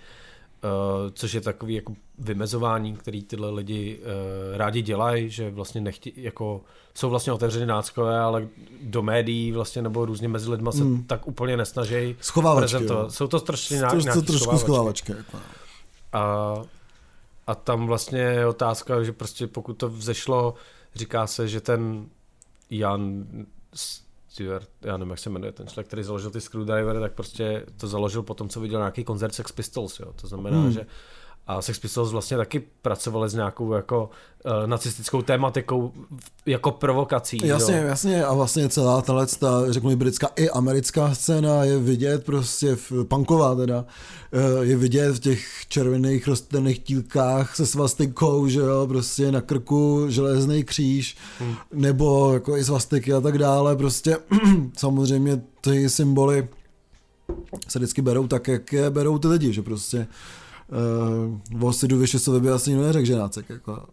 uh, 0.64 0.70
což 1.12 1.32
je 1.32 1.40
takový 1.40 1.74
jako 1.74 1.94
vymezování, 2.18 2.96
který 2.96 3.22
tyhle 3.22 3.50
lidi 3.50 3.98
uh, 3.98 4.56
rádi 4.56 4.82
dělají, 4.82 5.30
že 5.30 5.50
vlastně 5.50 5.80
nechtí, 5.80 6.12
jako 6.16 6.60
jsou 6.94 7.10
vlastně 7.10 7.32
otevřený 7.32 7.66
náckové, 7.66 8.20
ale 8.20 8.48
do 8.82 9.02
médií 9.02 9.52
vlastně 9.52 9.82
nebo 9.82 10.04
různě 10.04 10.28
mezi 10.28 10.50
lidma 10.50 10.72
se 10.72 10.82
hmm. 10.82 11.04
tak 11.04 11.26
úplně 11.26 11.56
nesnaží 11.56 12.16
prezentovat. 12.56 13.12
Jsou 13.12 13.26
to 13.26 13.38
strašně 13.38 13.82
to 14.14 14.22
trošku 14.22 14.58
schovávačky. 14.58 15.12
Jako. 15.12 15.38
A 16.12 16.54
a 17.46 17.54
tam 17.54 17.86
vlastně 17.86 18.20
je 18.20 18.46
otázka, 18.46 19.02
že 19.02 19.12
prostě 19.12 19.46
pokud 19.46 19.74
to 19.74 19.88
vzešlo, 19.88 20.54
říká 20.94 21.26
se, 21.26 21.48
že 21.48 21.60
ten 21.60 22.08
Jan 22.70 23.26
Stewart, 23.74 24.68
já 24.82 24.96
nevím, 24.96 25.10
jak 25.10 25.18
se 25.18 25.30
jmenuje 25.30 25.52
ten 25.52 25.66
člověk, 25.66 25.86
který 25.86 26.02
založil 26.02 26.30
ty 26.30 26.40
Screwdriver, 26.40 27.00
tak 27.00 27.12
prostě 27.12 27.66
to 27.76 27.88
založil 27.88 28.22
po 28.22 28.34
tom, 28.34 28.48
co 28.48 28.60
viděl 28.60 28.80
nějaký 28.80 29.04
koncert 29.04 29.34
Sex 29.34 29.52
Pistols, 29.52 30.00
jo. 30.00 30.12
To 30.20 30.26
znamená, 30.26 30.60
hmm. 30.60 30.72
že 30.72 30.86
a 31.46 31.62
Sex 31.62 31.78
Pistols 31.78 32.12
vlastně 32.12 32.36
taky 32.36 32.62
pracovali 32.82 33.28
s 33.28 33.34
nějakou 33.34 33.72
jako 33.72 34.10
uh, 34.44 34.66
nacistickou 34.66 35.22
tématikou 35.22 35.92
jako 36.46 36.70
provokací. 36.70 37.38
Jasně, 37.44 37.76
jo. 37.76 37.86
jasně 37.86 38.24
a 38.24 38.34
vlastně 38.34 38.68
celá 38.68 39.02
tahle, 39.02 39.26
ta, 39.26 39.72
řeknu 39.72 39.96
britská 39.96 40.28
i 40.36 40.50
americká 40.50 41.14
scéna 41.14 41.64
je 41.64 41.78
vidět 41.78 42.24
prostě 42.24 42.76
v 42.76 43.04
punková 43.04 43.54
teda, 43.54 43.78
uh, 43.78 44.62
je 44.62 44.76
vidět 44.76 45.12
v 45.12 45.20
těch 45.20 45.46
červených 45.68 46.28
rostlinných 46.28 46.78
tílkách 46.78 47.56
se 47.56 47.66
svastikou, 47.66 48.48
že 48.48 48.60
jo, 48.60 48.86
prostě 48.86 49.32
na 49.32 49.40
krku 49.40 50.06
železný 50.08 50.64
kříž, 50.64 51.16
hmm. 51.38 51.54
nebo 51.72 52.34
jako 52.34 52.56
i 52.56 52.64
svastiky 52.64 53.12
a 53.12 53.20
tak 53.20 53.38
dále, 53.38 53.76
prostě 53.76 54.16
samozřejmě 54.76 55.42
ty 55.60 55.88
symboly 55.88 56.48
se 57.68 57.78
vždycky 57.78 58.02
berou 58.02 58.26
tak, 58.26 58.48
jak 58.48 58.72
je 58.72 58.90
berou 58.90 59.18
ty 59.18 59.28
lidi, 59.28 59.52
že 59.52 59.62
prostě 59.62 60.06
uh, 60.68 61.68
o 61.68 61.72
Sidu 61.72 61.98
Vyšesovi 61.98 62.40
by 62.40 62.50
asi 62.50 62.74
neřekl, 62.74 63.06
že 63.06 63.16
nácek. 63.16 63.50
Jako. 63.50 63.86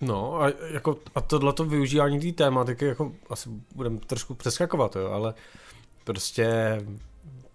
No 0.00 0.42
a, 0.42 0.52
jako, 0.72 0.96
a 1.14 1.20
tohleto 1.20 1.64
využívání 1.64 2.20
té 2.20 2.32
tématiky, 2.32 2.84
jako 2.84 3.12
asi 3.30 3.50
budeme 3.74 3.98
trošku 4.06 4.34
přeskakovat, 4.34 4.96
jo, 4.96 5.10
ale 5.10 5.34
prostě 6.04 6.78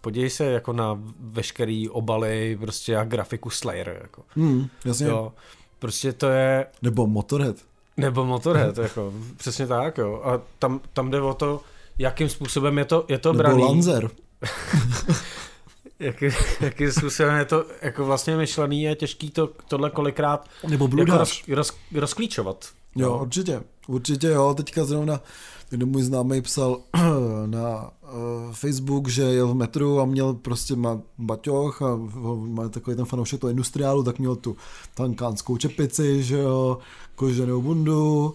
podívej 0.02 0.30
se 0.30 0.46
jako 0.46 0.74
na 0.74 1.00
veškerý 1.20 1.90
obaly 1.90 2.58
prostě 2.62 2.98
a 2.98 3.04
grafiku 3.04 3.50
Slayer. 3.50 4.00
Jako. 4.02 4.24
Hmm, 4.30 4.68
jasně. 4.86 5.08
Jo, 5.08 5.34
prostě 5.80 6.14
to 6.14 6.28
je... 6.28 6.66
Nebo 6.82 7.08
Motorhead. 7.08 7.56
Nebo 7.98 8.26
Motorhead, 8.26 8.78
jako, 8.84 9.14
přesně 9.38 9.68
tak, 9.68 9.98
jo. 9.98 10.22
A 10.24 10.42
tam, 10.60 10.82
tam 10.94 11.12
jde 11.12 11.22
o 11.22 11.34
to, 11.34 11.62
jakým 11.98 12.30
způsobem 12.30 12.78
je 12.78 12.86
to, 12.86 13.06
je 13.08 13.18
to 13.18 13.34
Nebo 13.34 13.38
braný. 13.38 13.64
Lanzer. 13.64 14.10
jaký, 16.00 16.26
jakým 16.62 16.92
způsobem 16.92 17.36
je 17.36 17.46
to 17.46 17.66
jako 17.82 18.06
vlastně 18.06 18.38
myšlený, 18.38 18.84
je 18.84 18.96
těžký 18.96 19.30
to, 19.30 19.50
tohle 19.68 19.90
kolikrát 19.90 20.50
Nebo 20.68 20.90
jako 20.98 21.18
roz, 21.18 21.44
roz, 21.48 21.74
rozklíčovat. 21.94 22.66
Jo, 22.96 23.10
no. 23.10 23.22
určitě, 23.22 23.62
určitě 23.88 24.28
jo, 24.28 24.54
teďka 24.54 24.86
zrovna 24.86 25.22
kdy 25.70 25.86
můj 25.86 26.02
známý 26.02 26.42
psal 26.42 26.80
na 27.46 27.92
uh, 28.02 28.54
Facebook, 28.54 29.08
že 29.08 29.22
jel 29.22 29.48
v 29.48 29.56
metru 29.56 30.00
a 30.00 30.06
měl 30.06 30.34
prostě 30.34 30.76
má 30.76 31.02
baťoch 31.18 31.82
a 31.82 32.00
má 32.46 32.70
takový 32.70 32.96
ten 32.96 33.06
fanoušek 33.06 33.40
toho 33.40 33.52
industriálu, 33.52 34.04
tak 34.04 34.20
měl 34.20 34.36
tu 34.36 34.58
tankánskou 34.94 35.58
čepici, 35.58 36.24
že 36.24 36.38
jo, 36.38 36.78
koženou 37.16 37.62
bundu, 37.62 38.34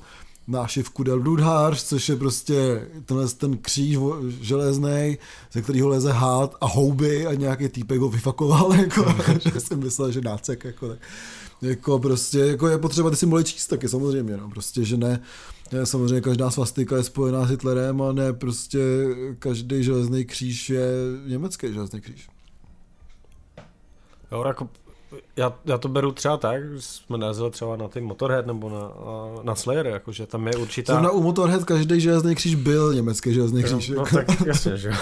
nášivku 0.51 1.03
Del 1.03 1.21
Bludhář, 1.21 1.85
což 1.85 2.09
je 2.09 2.17
prostě 2.17 2.89
tenhle 3.05 3.29
ten 3.29 3.59
kříž 3.59 3.99
železný, 4.41 5.19
ze 5.53 5.63
kterého 5.63 5.89
leze 5.89 6.13
hád 6.13 6.57
a 6.61 6.67
houby 6.67 7.27
a 7.27 7.35
nějaký 7.35 7.69
týpek 7.69 8.01
ho 8.01 8.09
vyfakoval, 8.09 8.75
jako, 8.81 9.15
že 9.55 9.61
jsem 9.61 9.81
myslel, 9.81 10.13
že 10.13 10.21
nácek, 10.21 10.65
jako, 10.65 10.89
tak, 10.89 10.99
jako 11.63 11.99
prostě, 11.99 12.39
jako 12.39 12.69
je 12.69 12.79
potřeba 12.79 13.11
ty 13.11 13.17
symboly 13.17 13.45
číst 13.45 13.67
taky 13.67 13.89
samozřejmě, 13.89 14.37
no, 14.37 14.51
prostě, 14.51 14.85
že 14.85 14.97
ne, 14.97 15.21
ne, 15.73 15.87
samozřejmě 15.87 16.21
každá 16.21 16.51
svastika 16.51 16.97
je 16.97 17.03
spojená 17.03 17.47
s 17.47 17.51
Hitlerem 17.51 18.03
a 18.03 18.13
ne 18.13 18.33
prostě 18.33 18.79
každý 19.39 19.85
železný 19.85 20.25
kříž 20.25 20.71
je 20.71 20.89
německý 21.27 21.73
železný 21.73 22.01
kříž. 22.01 22.29
Jo, 24.33 24.45
jako 24.47 24.69
já, 25.37 25.53
já 25.65 25.79
to 25.79 25.89
beru 25.89 26.13
třeba 26.13 26.37
tak, 26.37 26.73
že 26.73 26.83
jsme 26.83 27.19
narazili 27.19 27.51
třeba 27.51 27.77
na 27.77 27.89
ty 27.89 28.01
Motorhead 28.01 28.47
nebo 28.47 28.71
na, 28.71 28.91
na 29.43 29.55
Slayer, 29.55 29.87
jakože 29.87 30.27
tam 30.27 30.47
je 30.47 30.57
určitá... 30.57 30.93
Zrovna 30.93 31.11
u 31.11 31.23
Motorhead 31.23 31.65
každý 31.65 32.01
železný 32.01 32.35
kříž 32.35 32.55
byl 32.55 32.95
německý 32.95 33.35
železný 33.35 33.63
kříž. 33.63 33.89
No, 33.89 33.97
no 33.97 34.05
tak 34.05 34.47
jasně, 34.47 34.77
že 34.77 34.91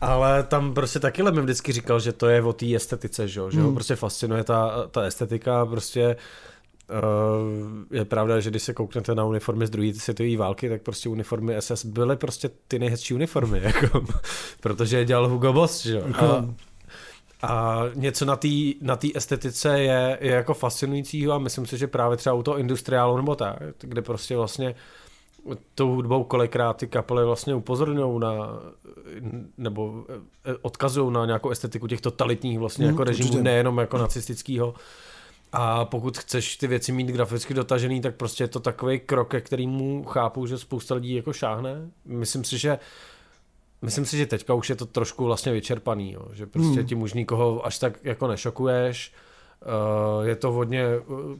Ale 0.00 0.42
tam 0.42 0.74
prostě 0.74 1.00
taky 1.00 1.22
mi 1.22 1.40
vždycky 1.40 1.72
říkal, 1.72 2.00
že 2.00 2.12
to 2.12 2.28
je 2.28 2.42
o 2.42 2.52
té 2.52 2.74
estetice, 2.74 3.28
že, 3.28 3.40
že 3.50 3.58
hmm. 3.58 3.66
ho 3.66 3.72
prostě 3.72 3.96
fascinuje 3.96 4.44
ta, 4.44 4.88
ta 4.90 5.02
estetika, 5.02 5.66
prostě 5.66 6.16
Uh, 6.90 7.96
je 7.98 8.04
pravda, 8.04 8.40
že 8.40 8.50
když 8.50 8.62
se 8.62 8.72
kouknete 8.72 9.14
na 9.14 9.24
uniformy 9.24 9.66
z 9.66 9.70
druhé 9.70 9.94
světové 9.94 10.36
války, 10.36 10.68
tak 10.68 10.82
prostě 10.82 11.08
uniformy 11.08 11.56
SS 11.60 11.84
byly 11.84 12.16
prostě 12.16 12.50
ty 12.68 12.78
nejhezčí 12.78 13.14
uniformy, 13.14 13.60
jako, 13.62 14.04
protože 14.60 14.96
je 14.96 15.04
dělal 15.04 15.28
Hugo 15.28 15.52
Boss, 15.52 15.82
že 15.82 15.96
jo. 15.96 16.04
A, 16.14 16.44
a 17.44 17.82
něco 17.94 18.24
na 18.24 18.36
té 18.36 18.48
na 18.80 18.96
tý 18.96 19.16
estetice 19.16 19.80
je, 19.80 20.18
je 20.20 20.32
jako 20.32 20.54
fascinujícího 20.54 21.32
a 21.32 21.38
myslím 21.38 21.66
si, 21.66 21.78
že 21.78 21.86
právě 21.86 22.16
třeba 22.16 22.34
u 22.34 22.42
toho 22.42 22.58
industriálu 22.58 23.16
nebo 23.16 23.34
tak, 23.34 23.56
kde 23.80 24.02
prostě 24.02 24.36
vlastně 24.36 24.74
tou 25.74 25.94
hudbou 25.94 26.24
kolikrát 26.24 26.76
ty 26.76 26.86
kapely 26.86 27.24
vlastně 27.24 27.54
upozorňují 27.54 28.20
na, 28.20 28.32
nebo 29.58 30.04
eh, 30.44 30.54
odkazují 30.62 31.12
na 31.12 31.26
nějakou 31.26 31.50
estetiku 31.50 31.86
těch 31.88 32.00
totalitních 32.00 32.58
vlastně 32.58 32.86
Mm, 32.86 32.90
jako 32.92 33.04
režimů, 33.04 33.28
určitě. 33.28 33.42
nejenom 33.42 33.78
jako 33.78 33.98
nacistického. 33.98 34.74
A 35.52 35.84
pokud 35.84 36.18
chceš 36.18 36.56
ty 36.56 36.66
věci 36.66 36.92
mít 36.92 37.06
graficky 37.08 37.54
dotažený, 37.54 38.00
tak 38.00 38.14
prostě 38.14 38.44
je 38.44 38.48
to 38.48 38.60
takový 38.60 39.00
krok, 39.00 39.30
ke 39.30 39.40
kterému 39.40 40.04
chápu, 40.04 40.46
že 40.46 40.58
spousta 40.58 40.94
lidí 40.94 41.14
jako 41.14 41.32
šáhne. 41.32 41.90
Myslím 42.04 42.44
si, 42.44 42.58
že 42.58 42.78
Myslím 43.84 44.04
si, 44.06 44.16
že 44.16 44.26
teďka 44.26 44.54
už 44.54 44.70
je 44.70 44.76
to 44.76 44.86
trošku 44.86 45.24
vlastně 45.24 45.52
vyčerpaný, 45.52 46.12
jo. 46.12 46.28
že 46.32 46.46
prostě 46.46 46.78
Hmm. 46.78 46.86
tím 46.86 47.02
už 47.02 47.12
nikoho 47.12 47.66
až 47.66 47.78
tak 47.78 47.98
jako 48.02 48.28
nešokuješ. 48.28 49.12
Uh, 49.64 50.26
je 50.26 50.36
to 50.36 50.52
hodně 50.52 50.84
uh, 50.98 51.36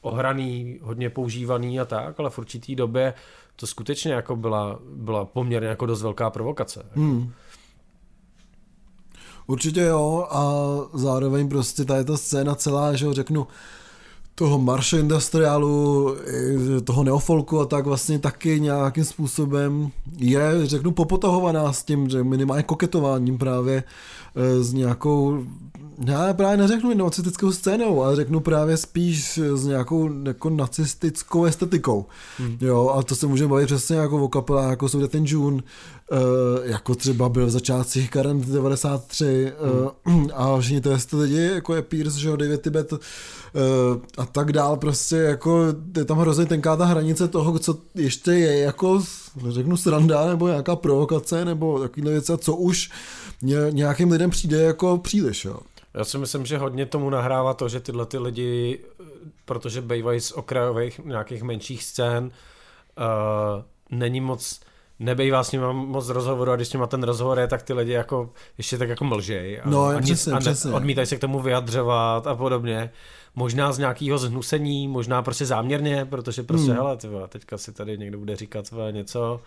ohraný, 0.00 0.78
hodně 0.82 1.10
používaný 1.10 1.80
a 1.80 1.84
tak, 1.84 2.20
ale 2.20 2.30
v 2.30 2.38
určitý 2.38 2.76
době 2.76 3.14
to 3.56 3.66
skutečně 3.66 4.12
jako 4.12 4.36
byla, 4.36 4.78
byla 4.94 5.24
poměrně 5.24 5.68
jako 5.68 5.86
dost 5.86 6.02
velká 6.02 6.30
provokace. 6.30 6.86
Hmm. 6.92 7.32
Určitě 9.46 9.80
jo 9.80 10.26
a 10.30 10.42
zároveň 10.94 11.48
prostě 11.48 11.84
tady 11.84 12.04
ta 12.04 12.16
scéna 12.16 12.54
celá, 12.54 12.94
že 12.94 13.06
ho 13.06 13.14
řeknu, 13.14 13.46
toho 14.40 14.58
marše 14.58 14.98
industriálu, 15.00 16.16
toho 16.84 17.04
neofolku 17.04 17.60
a 17.60 17.66
tak 17.66 17.84
vlastně 17.84 18.18
taky 18.18 18.60
nějakým 18.60 19.04
způsobem 19.04 19.90
je, 20.16 20.40
řeknu, 20.64 20.90
popotahovaná 20.90 21.72
s 21.72 21.84
tím, 21.84 22.08
že 22.08 22.24
minimálně 22.24 22.62
koketováním 22.62 23.38
právě 23.38 23.84
eh, 23.84 24.62
s 24.64 24.72
nějakou, 24.72 25.44
já 26.06 26.34
právě 26.34 26.56
neřeknu 26.56 26.94
nacistickou 26.94 27.52
scénou, 27.52 28.02
ale 28.02 28.16
řeknu 28.16 28.40
právě 28.40 28.76
spíš 28.76 29.38
s 29.54 29.64
nějakou 29.64 30.10
jako 30.26 30.50
nacistickou 30.50 31.44
estetikou. 31.44 32.06
Hmm. 32.38 32.56
Jo, 32.60 32.88
a 32.88 33.02
to 33.02 33.14
se 33.14 33.26
můžeme 33.26 33.50
bavit 33.50 33.66
přesně 33.66 33.96
jako 33.96 34.24
o 34.24 34.28
kapelách, 34.28 34.70
jako 34.70 34.88
jsou 34.88 35.06
ten 35.06 35.24
June, 35.26 35.62
eh, 36.12 36.16
jako 36.62 36.94
třeba 36.94 37.28
byl 37.28 37.46
v 37.46 37.50
začátcích 37.50 38.10
Current 38.10 38.46
93 38.46 39.52
hmm. 40.04 40.28
a 40.34 40.60
všichni 40.60 40.80
to 40.80 40.98
ty 41.10 41.16
lidi, 41.16 41.50
jako 41.54 41.74
je 41.74 41.82
Pierce, 41.82 42.20
že 42.20 42.28
jo, 42.28 42.36
David 42.36 42.62
Tibet, 42.62 42.92
Uh, 43.54 44.02
a 44.18 44.26
tak 44.26 44.52
dál, 44.52 44.76
prostě 44.76 45.16
jako 45.16 45.64
je 45.96 46.04
tam 46.04 46.18
hrozně 46.18 46.46
tenká 46.46 46.76
ta 46.76 46.84
hranice 46.84 47.28
toho, 47.28 47.58
co 47.58 47.78
ještě 47.94 48.30
je 48.30 48.58
jako, 48.58 49.02
řeknu 49.48 49.76
sranda, 49.76 50.26
nebo 50.26 50.48
nějaká 50.48 50.76
provokace, 50.76 51.44
nebo 51.44 51.80
takovýhle 51.80 52.12
věci, 52.12 52.32
a 52.32 52.36
co 52.36 52.56
už 52.56 52.90
ně, 53.42 53.56
nějakým 53.70 54.10
lidem 54.10 54.30
přijde 54.30 54.62
jako 54.62 54.98
příliš, 54.98 55.44
jo. 55.44 55.56
Já 55.94 56.04
si 56.04 56.18
myslím, 56.18 56.46
že 56.46 56.58
hodně 56.58 56.86
tomu 56.86 57.10
nahrává 57.10 57.54
to, 57.54 57.68
že 57.68 57.80
tyhle 57.80 58.06
ty 58.06 58.18
lidi, 58.18 58.84
protože 59.44 59.80
bývají 59.82 60.20
z 60.20 60.32
okrajových 60.32 60.98
nějakých 60.98 61.42
menších 61.42 61.84
scén, 61.84 62.24
uh, 62.98 63.62
není 63.98 64.20
moc, 64.20 64.60
nebejvá 64.98 65.44
s 65.44 65.52
nimi 65.52 65.64
moc 65.72 66.08
rozhovoru 66.08 66.50
a 66.50 66.56
když 66.56 66.68
s 66.68 66.72
nima 66.72 66.86
ten 66.86 67.02
rozhovor 67.02 67.38
je, 67.38 67.46
tak 67.46 67.62
ty 67.62 67.72
lidi 67.72 67.92
jako 67.92 68.30
ještě 68.58 68.78
tak 68.78 68.88
jako 68.88 69.04
mlžej 69.04 69.60
a, 69.64 69.68
No, 69.70 69.84
a, 69.84 70.00
přesně, 70.00 70.32
a 70.32 70.34
ne, 70.34 70.40
přesně. 70.40 70.72
odmítají 70.72 71.06
se 71.06 71.16
k 71.16 71.20
tomu 71.20 71.40
vyjadřovat 71.40 72.26
a 72.26 72.34
podobně. 72.34 72.90
Možná 73.34 73.72
z 73.72 73.78
nějakého 73.78 74.18
zhnusení, 74.18 74.88
možná 74.88 75.22
prostě 75.22 75.46
záměrně, 75.46 76.04
protože 76.04 76.42
prostě, 76.42 76.66
Hmm. 76.70 76.76
hele, 76.76 76.96
tyva, 76.96 77.26
teďka 77.26 77.58
si 77.58 77.72
tady 77.72 77.98
někdo 77.98 78.18
bude 78.18 78.36
říkat 78.36 78.70
tyva, 78.70 78.90
něco, 78.90 79.40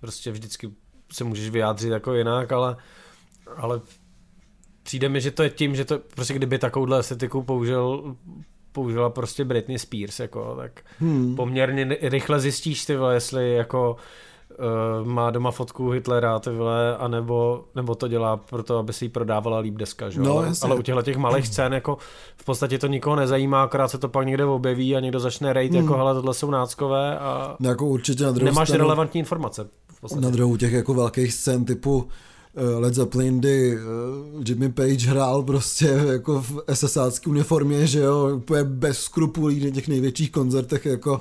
prostě 0.00 0.30
vždycky 0.32 0.70
se 1.12 1.24
můžeš 1.24 1.50
vyjádřit 1.50 1.88
jako 1.90 2.14
jinak, 2.14 2.52
ale, 2.52 2.76
ale 3.56 3.80
přijde 4.84 5.08
mi, 5.08 5.20
že 5.20 5.30
to 5.30 5.42
je 5.42 5.50
tím, 5.50 5.76
že 5.76 5.84
to 5.84 5.98
prostě 6.14 6.34
kdyby 6.34 6.58
takovouhle 6.58 6.98
estetiku 6.98 7.42
použil, 7.42 8.14
použila 8.72 9.10
prostě 9.10 9.44
Britney 9.44 9.78
Spears, 9.78 10.20
jako, 10.20 10.54
tak 10.56 10.80
Hmm. 11.00 11.36
poměrně 11.36 11.96
rychle 12.02 12.40
zjistíš, 12.40 12.84
ty 12.84 12.96
vole, 12.96 13.14
jestli 13.14 13.54
jako 13.54 13.96
uh, 15.02 15.06
má 15.08 15.30
doma 15.30 15.50
fotku 15.50 15.90
Hitlera, 15.90 16.38
ty 16.38 16.50
vole, 16.50 16.96
anebo, 16.96 17.64
nebo 17.74 17.94
to 17.94 18.08
dělá 18.08 18.36
proto, 18.36 18.78
aby 18.78 18.92
si 18.92 19.04
ji 19.04 19.08
prodávala 19.08 19.58
líp 19.58 19.74
deska, 19.74 20.10
že? 20.10 20.20
jo? 20.20 20.24
No, 20.26 20.32
ale, 20.36 20.46
jasně. 20.46 20.66
ale 20.66 20.78
u 20.78 20.82
těchto 20.82 21.02
těch 21.02 21.16
malých 21.16 21.46
scén, 21.46 21.72
jako 21.72 21.98
v 22.36 22.44
podstatě 22.44 22.78
to 22.78 22.86
nikoho 22.86 23.16
nezajímá, 23.16 23.62
akorát 23.62 23.88
se 23.88 23.98
to 23.98 24.08
pak 24.08 24.26
někde 24.26 24.44
objeví 24.44 24.96
a 24.96 25.00
někdo 25.00 25.20
začne 25.20 25.52
rejt, 25.52 25.72
Hmm. 25.72 25.82
jako 25.82 25.96
hele, 25.96 26.14
tohle 26.14 26.34
jsou 26.34 26.50
náckové 26.50 27.18
a 27.18 27.56
No, 27.60 27.68
jako 27.68 27.86
určitě 27.86 28.24
na 28.24 28.32
druhou 28.32 28.44
nemáš 28.44 28.68
stranu, 28.68 28.84
relevantní 28.84 29.18
informace. 29.18 29.66
V 29.88 30.00
podstatě. 30.00 30.24
na 30.24 30.30
druhou 30.30 30.56
těch 30.56 30.72
jako 30.72 30.94
velkých 30.94 31.32
scén 31.34 31.64
typu 31.64 32.08
Led 32.56 32.94
Zeppelin, 32.94 33.38
kdy 33.38 33.72
eh, 33.72 33.78
Jimmy 34.48 34.72
Page 34.72 35.08
hrál 35.08 35.42
prostě 35.42 35.86
jako 35.86 36.42
v 36.42 36.60
SSácké 36.74 37.30
uniformě, 37.30 37.86
že 37.86 38.00
jo, 38.00 38.36
úplně 38.36 38.64
bez 38.64 38.98
skrupulí 38.98 39.64
na 39.64 39.70
těch 39.70 39.88
největších 39.88 40.30
koncertech, 40.30 40.86
jako 40.86 41.20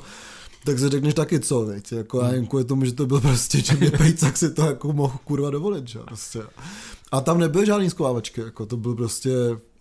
tak 0.66 0.80
si 0.80 0.90
řekneš 0.90 1.14
taky 1.14 1.40
co, 1.40 1.66
veď, 1.66 1.92
jako 1.92 2.22
já 2.22 2.34
jen 2.34 2.48
kvůli 2.48 2.64
tomu, 2.64 2.86
že 2.86 2.94
to 2.94 3.06
byl 3.06 3.22
prostě 3.22 3.64
Jimmy 3.72 3.92
Page, 3.98 4.14
tak 4.14 4.38
si 4.38 4.54
to 4.54 4.66
jako 4.66 4.94
mohl 4.94 5.18
kurva 5.24 5.50
dovolit, 5.50 5.88
že 5.88 6.00
jo, 6.00 6.06
prostě. 6.08 6.42
A 7.12 7.22
tam 7.22 7.40
nebyly 7.40 7.66
žádný 7.66 7.90
schovávačky, 7.90 8.42
jako 8.42 8.66
to 8.66 8.78
byl 8.78 8.96
prostě 8.96 9.32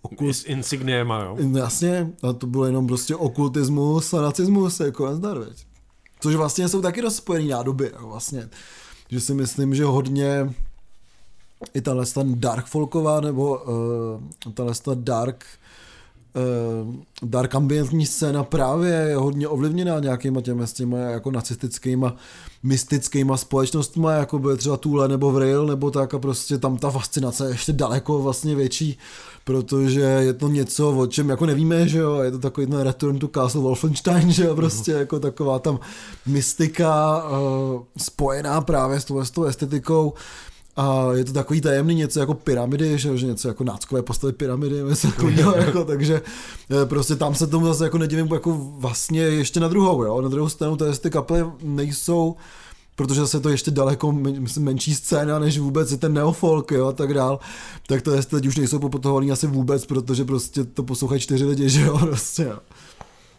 okult, 0.01 0.35
S 0.35 0.45
insigniema, 0.45 1.23
jo. 1.23 1.37
Jasně, 1.57 2.13
a 2.23 2.33
to 2.33 2.47
bylo 2.47 2.65
jenom 2.65 2.87
prostě 2.87 3.15
okultismus 3.15 4.13
a 4.13 4.21
nacismus, 4.21 4.79
jako 4.79 5.05
nazdar, 5.05 5.39
veď. 5.39 5.65
Což 6.19 6.35
vlastně 6.35 6.69
jsou 6.69 6.81
taky 6.81 7.01
dost 7.01 7.15
spojený 7.15 7.47
nádoby, 7.47 7.85
jako 7.85 8.07
vlastně. 8.07 8.49
Že 9.09 9.19
si 9.19 9.33
myslím, 9.33 9.75
že 9.75 9.85
hodně 9.85 10.53
i 11.73 11.81
tahle 11.81 12.05
ta 12.05 12.21
dark 12.25 12.65
folková, 12.65 13.21
nebo 13.21 13.57
uh, 14.45 14.53
tahle 14.53 14.73
ta 14.83 14.91
dark 14.95 15.45
uh, 16.85 16.95
dark 17.23 17.55
ambientní 17.55 18.05
scéna 18.05 18.43
právě 18.43 18.91
je 18.91 19.15
hodně 19.15 19.47
ovlivněná 19.47 19.99
nějakýma 19.99 20.41
těmi 20.41 20.67
s 20.67 20.73
těma 20.73 20.97
jako 20.97 21.31
nacistickýma 21.31 22.15
mystickýma 22.63 23.37
společnostma, 23.37 24.11
jako 24.11 24.39
byly 24.39 24.57
třeba 24.57 24.77
Tule 24.77 25.07
nebo 25.07 25.31
Vril, 25.31 25.67
nebo 25.67 25.91
tak 25.91 26.13
a 26.13 26.19
prostě 26.19 26.57
tam 26.57 26.77
ta 26.77 26.91
fascinace 26.91 27.45
je 27.45 27.51
ještě 27.51 27.73
daleko 27.73 28.21
vlastně 28.21 28.55
větší, 28.55 28.97
protože 29.43 30.01
je 30.01 30.33
to 30.33 30.47
něco, 30.47 30.91
o 30.91 31.07
čem 31.07 31.29
jako 31.29 31.45
nevíme, 31.45 31.87
že 31.87 31.97
jo, 31.97 32.19
je 32.19 32.31
to 32.31 32.39
takový 32.39 32.67
ten 32.67 32.79
Return 32.79 33.19
to 33.19 33.27
Castle 33.27 33.61
Wolfenstein, 33.61 34.31
že 34.31 34.43
jo, 34.43 34.55
prostě 34.55 34.91
jako 34.91 35.19
taková 35.19 35.59
tam 35.59 35.79
mystika 36.25 37.23
uh, 37.23 37.81
spojená 37.97 38.61
právě 38.61 38.99
s 38.99 39.05
tou, 39.05 39.19
s 39.19 39.31
tou 39.31 39.43
estetikou, 39.43 40.13
a 40.75 41.13
je 41.13 41.25
to 41.25 41.33
takový 41.33 41.61
tajemný 41.61 41.95
něco 41.95 42.19
jako 42.19 42.33
pyramidy, 42.33 42.97
že, 42.97 43.17
že 43.17 43.25
něco 43.25 43.47
jako 43.47 43.63
náckové 43.63 44.01
postavy 44.01 44.33
pyramidy, 44.33 44.83
něco 44.83 45.07
takového, 45.11 45.55
jako, 45.55 45.85
takže 45.85 46.21
eh, 46.71 46.85
prostě 46.85 47.15
tam 47.15 47.35
se 47.35 47.47
tomu 47.47 47.65
zase 47.65 47.83
jako 47.83 47.97
nedivím, 47.97 48.27
jako 48.33 48.57
vlastně 48.77 49.21
ještě 49.21 49.59
na 49.59 49.67
druhou, 49.67 50.03
jo, 50.03 50.21
na 50.21 50.29
druhou 50.29 50.49
stranu 50.49 50.77
to 50.77 50.93
ty 50.95 51.09
kapely 51.09 51.45
nejsou 51.63 52.35
protože 52.95 53.21
zase 53.21 53.37
je 53.37 53.41
to 53.41 53.49
ještě 53.49 53.71
daleko 53.71 54.11
myslím, 54.11 54.63
menší 54.63 54.95
scéna, 54.95 55.39
než 55.39 55.59
vůbec 55.59 55.91
je 55.91 55.97
ten 55.97 56.13
neofolk, 56.13 56.71
jo, 56.71 56.87
a 56.87 56.91
tak 56.91 57.13
dál, 57.13 57.39
tak 57.87 58.01
to 58.01 58.11
jest, 58.11 58.29
teď 58.29 58.45
už 58.45 58.57
nejsou 58.57 58.79
popotahovaný 58.79 59.31
asi 59.31 59.47
vůbec, 59.47 59.85
protože 59.85 60.25
prostě 60.25 60.63
to 60.63 60.83
poslouchají 60.83 61.21
čtyři 61.21 61.45
lidi, 61.45 61.69
že 61.69 61.81
jo, 61.81 61.97
prostě, 61.97 62.43
jo. 62.43 62.59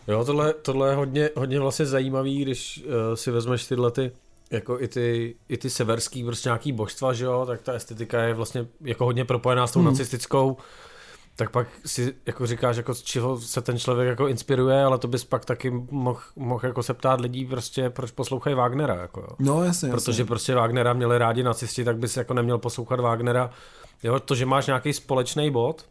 Jo, 0.08 0.24
tohle, 0.24 0.52
tohle 0.52 0.90
je 0.90 0.94
hodně, 0.94 1.30
hodně 1.36 1.60
vlastně 1.60 1.86
zajímavý, 1.86 2.42
když 2.42 2.84
uh, 2.86 3.14
si 3.14 3.30
vezmeš 3.30 3.66
tyhle 3.66 3.90
ty, 3.90 4.10
jako 4.50 4.80
i 4.80 4.88
ty, 4.88 5.34
i 5.48 5.56
ty 5.56 5.70
severský 5.70 6.24
prostě 6.24 6.48
nějaký 6.48 6.72
božstva, 6.72 7.12
že 7.12 7.24
jo, 7.24 7.44
tak 7.46 7.62
ta 7.62 7.72
estetika 7.72 8.22
je 8.22 8.34
vlastně 8.34 8.66
jako 8.80 9.04
hodně 9.04 9.24
propojená 9.24 9.66
s 9.66 9.72
tou 9.72 9.80
Hmm. 9.80 9.88
nacistickou, 9.88 10.56
tak 11.36 11.50
pak 11.50 11.66
si 11.86 12.14
jako 12.26 12.46
říkáš, 12.46 12.76
jako 12.76 12.94
z 12.94 13.02
čeho 13.02 13.40
se 13.40 13.60
ten 13.62 13.78
člověk 13.78 14.08
jako 14.08 14.28
inspiruje, 14.28 14.84
ale 14.84 14.98
to 14.98 15.08
bys 15.08 15.24
pak 15.24 15.44
taky 15.44 15.70
mohl 15.90 16.20
mohl 16.36 16.66
jako 16.66 16.82
se 16.82 16.94
ptát 16.94 17.20
lidí 17.20 17.44
prostě, 17.44 17.90
proč 17.90 18.10
poslouchají 18.10 18.56
Wagnera, 18.56 18.94
jako 18.94 19.20
jo. 19.20 19.28
No 19.38 19.54
jasně, 19.64 19.66
jasně. 19.66 19.90
Protože 19.90 20.24
prostě 20.24 20.54
Wagnera 20.54 20.92
měli 20.92 21.18
rádi 21.18 21.42
nacisti, 21.42 21.84
tak 21.84 21.98
bys 21.98 22.16
jako 22.16 22.34
neměl 22.34 22.58
poslouchat 22.58 23.00
Wagnera. 23.00 23.50
Jo, 24.02 24.20
to, 24.20 24.34
že 24.34 24.46
máš 24.46 24.66
nějaký 24.66 24.92
společný 24.92 25.50
bod, 25.50 25.86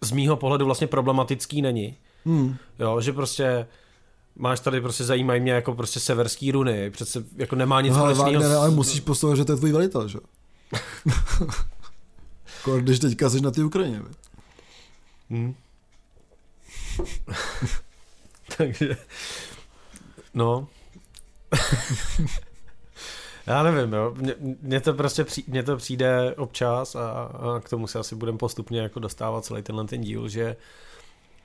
z 0.00 0.12
mýho 0.12 0.36
pohledu 0.36 0.64
vlastně 0.64 0.86
problematický 0.86 1.62
není. 1.62 1.96
Hmm. 2.24 2.56
Jo, 2.78 3.00
že 3.00 3.12
prostě 3.12 3.66
máš 4.36 4.60
tady 4.60 4.80
prostě 4.80 5.04
zajímají 5.04 5.40
mě 5.40 5.52
jako 5.52 5.74
prostě 5.74 6.00
severský 6.00 6.52
runy, 6.52 6.90
přece 6.90 7.24
jako 7.36 7.56
nemá 7.56 7.80
nic 7.80 7.94
No, 7.94 8.00
ale 8.04 8.14
Wagner, 8.14 8.42
s- 8.42 8.54
ale 8.54 8.70
musíš 8.70 9.00
poslouchat, 9.00 9.36
že 9.36 9.44
to 9.44 9.52
je 9.52 9.56
tvůj 9.58 9.72
velitel, 9.72 10.08
že? 10.08 10.18
Jako 12.56 12.78
když 12.78 12.98
teďka 12.98 13.30
jsi 13.30 13.40
na 13.40 13.50
té 13.50 13.64
Ukrajině. 13.64 14.00
viď? 14.08 14.16
Hm. 15.30 15.54
Takže, 18.56 18.96
no. 20.34 20.68
Já 23.46 23.62
nevím, 23.62 23.92
jo. 23.92 24.14
Mně, 24.62 24.80
to 24.80 24.94
prostě 24.94 25.24
při, 25.24 25.44
mně 25.46 25.62
to 25.62 25.76
přijde 25.76 26.34
občas 26.36 26.94
a, 26.96 27.10
a 27.10 27.60
k 27.60 27.68
tomu 27.68 27.86
se 27.86 27.98
asi 27.98 28.14
budeme 28.14 28.38
postupně 28.38 28.80
jako 28.80 29.00
dostávat 29.00 29.44
celý 29.44 29.62
tenhle 29.62 29.84
ten 29.84 30.00
díl, 30.00 30.28
že 30.28 30.56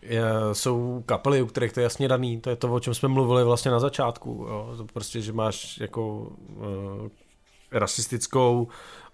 je, 0.01 0.23
jsou 0.53 1.03
kapely, 1.05 1.41
u 1.41 1.45
kterých 1.45 1.73
to 1.73 1.79
je 1.79 1.83
jasně 1.83 2.07
daný, 2.07 2.41
to 2.41 2.49
je 2.49 2.55
to, 2.55 2.73
o 2.73 2.79
čem 2.79 2.93
jsme 2.93 3.09
mluvili 3.09 3.43
vlastně 3.43 3.71
na 3.71 3.79
začátku, 3.79 4.45
jo. 4.49 4.73
To 4.77 4.85
prostě, 4.85 5.21
že 5.21 5.33
máš 5.33 5.77
jako 5.77 6.17
uh, 6.17 7.07
rasistickou 7.71 8.67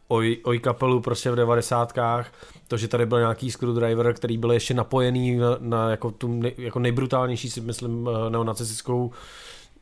oj, 0.08 0.38
oj 0.43 0.60
kapelu 0.60 1.00
prostě 1.00 1.32
v 1.32 1.36
devadesátkách, 1.36 2.32
to, 2.67 2.78
že 2.78 2.88
tady 2.88 3.06
byl 3.06 3.19
nějaký 3.19 3.52
screwdriver, 3.52 4.13
který 4.13 4.38
byl 4.38 4.52
ještě 4.52 4.73
napojený 4.73 5.36
na, 5.36 5.58
na 5.60 5.89
jako 5.91 6.12
tu 6.12 6.28
nej, 6.28 6.54
jako 6.58 6.80
nejbrutálnější 6.80 7.50
si 7.50 7.62
myslím 7.62 8.10
eh, 8.10 8.30
neonacistickou 8.30 9.12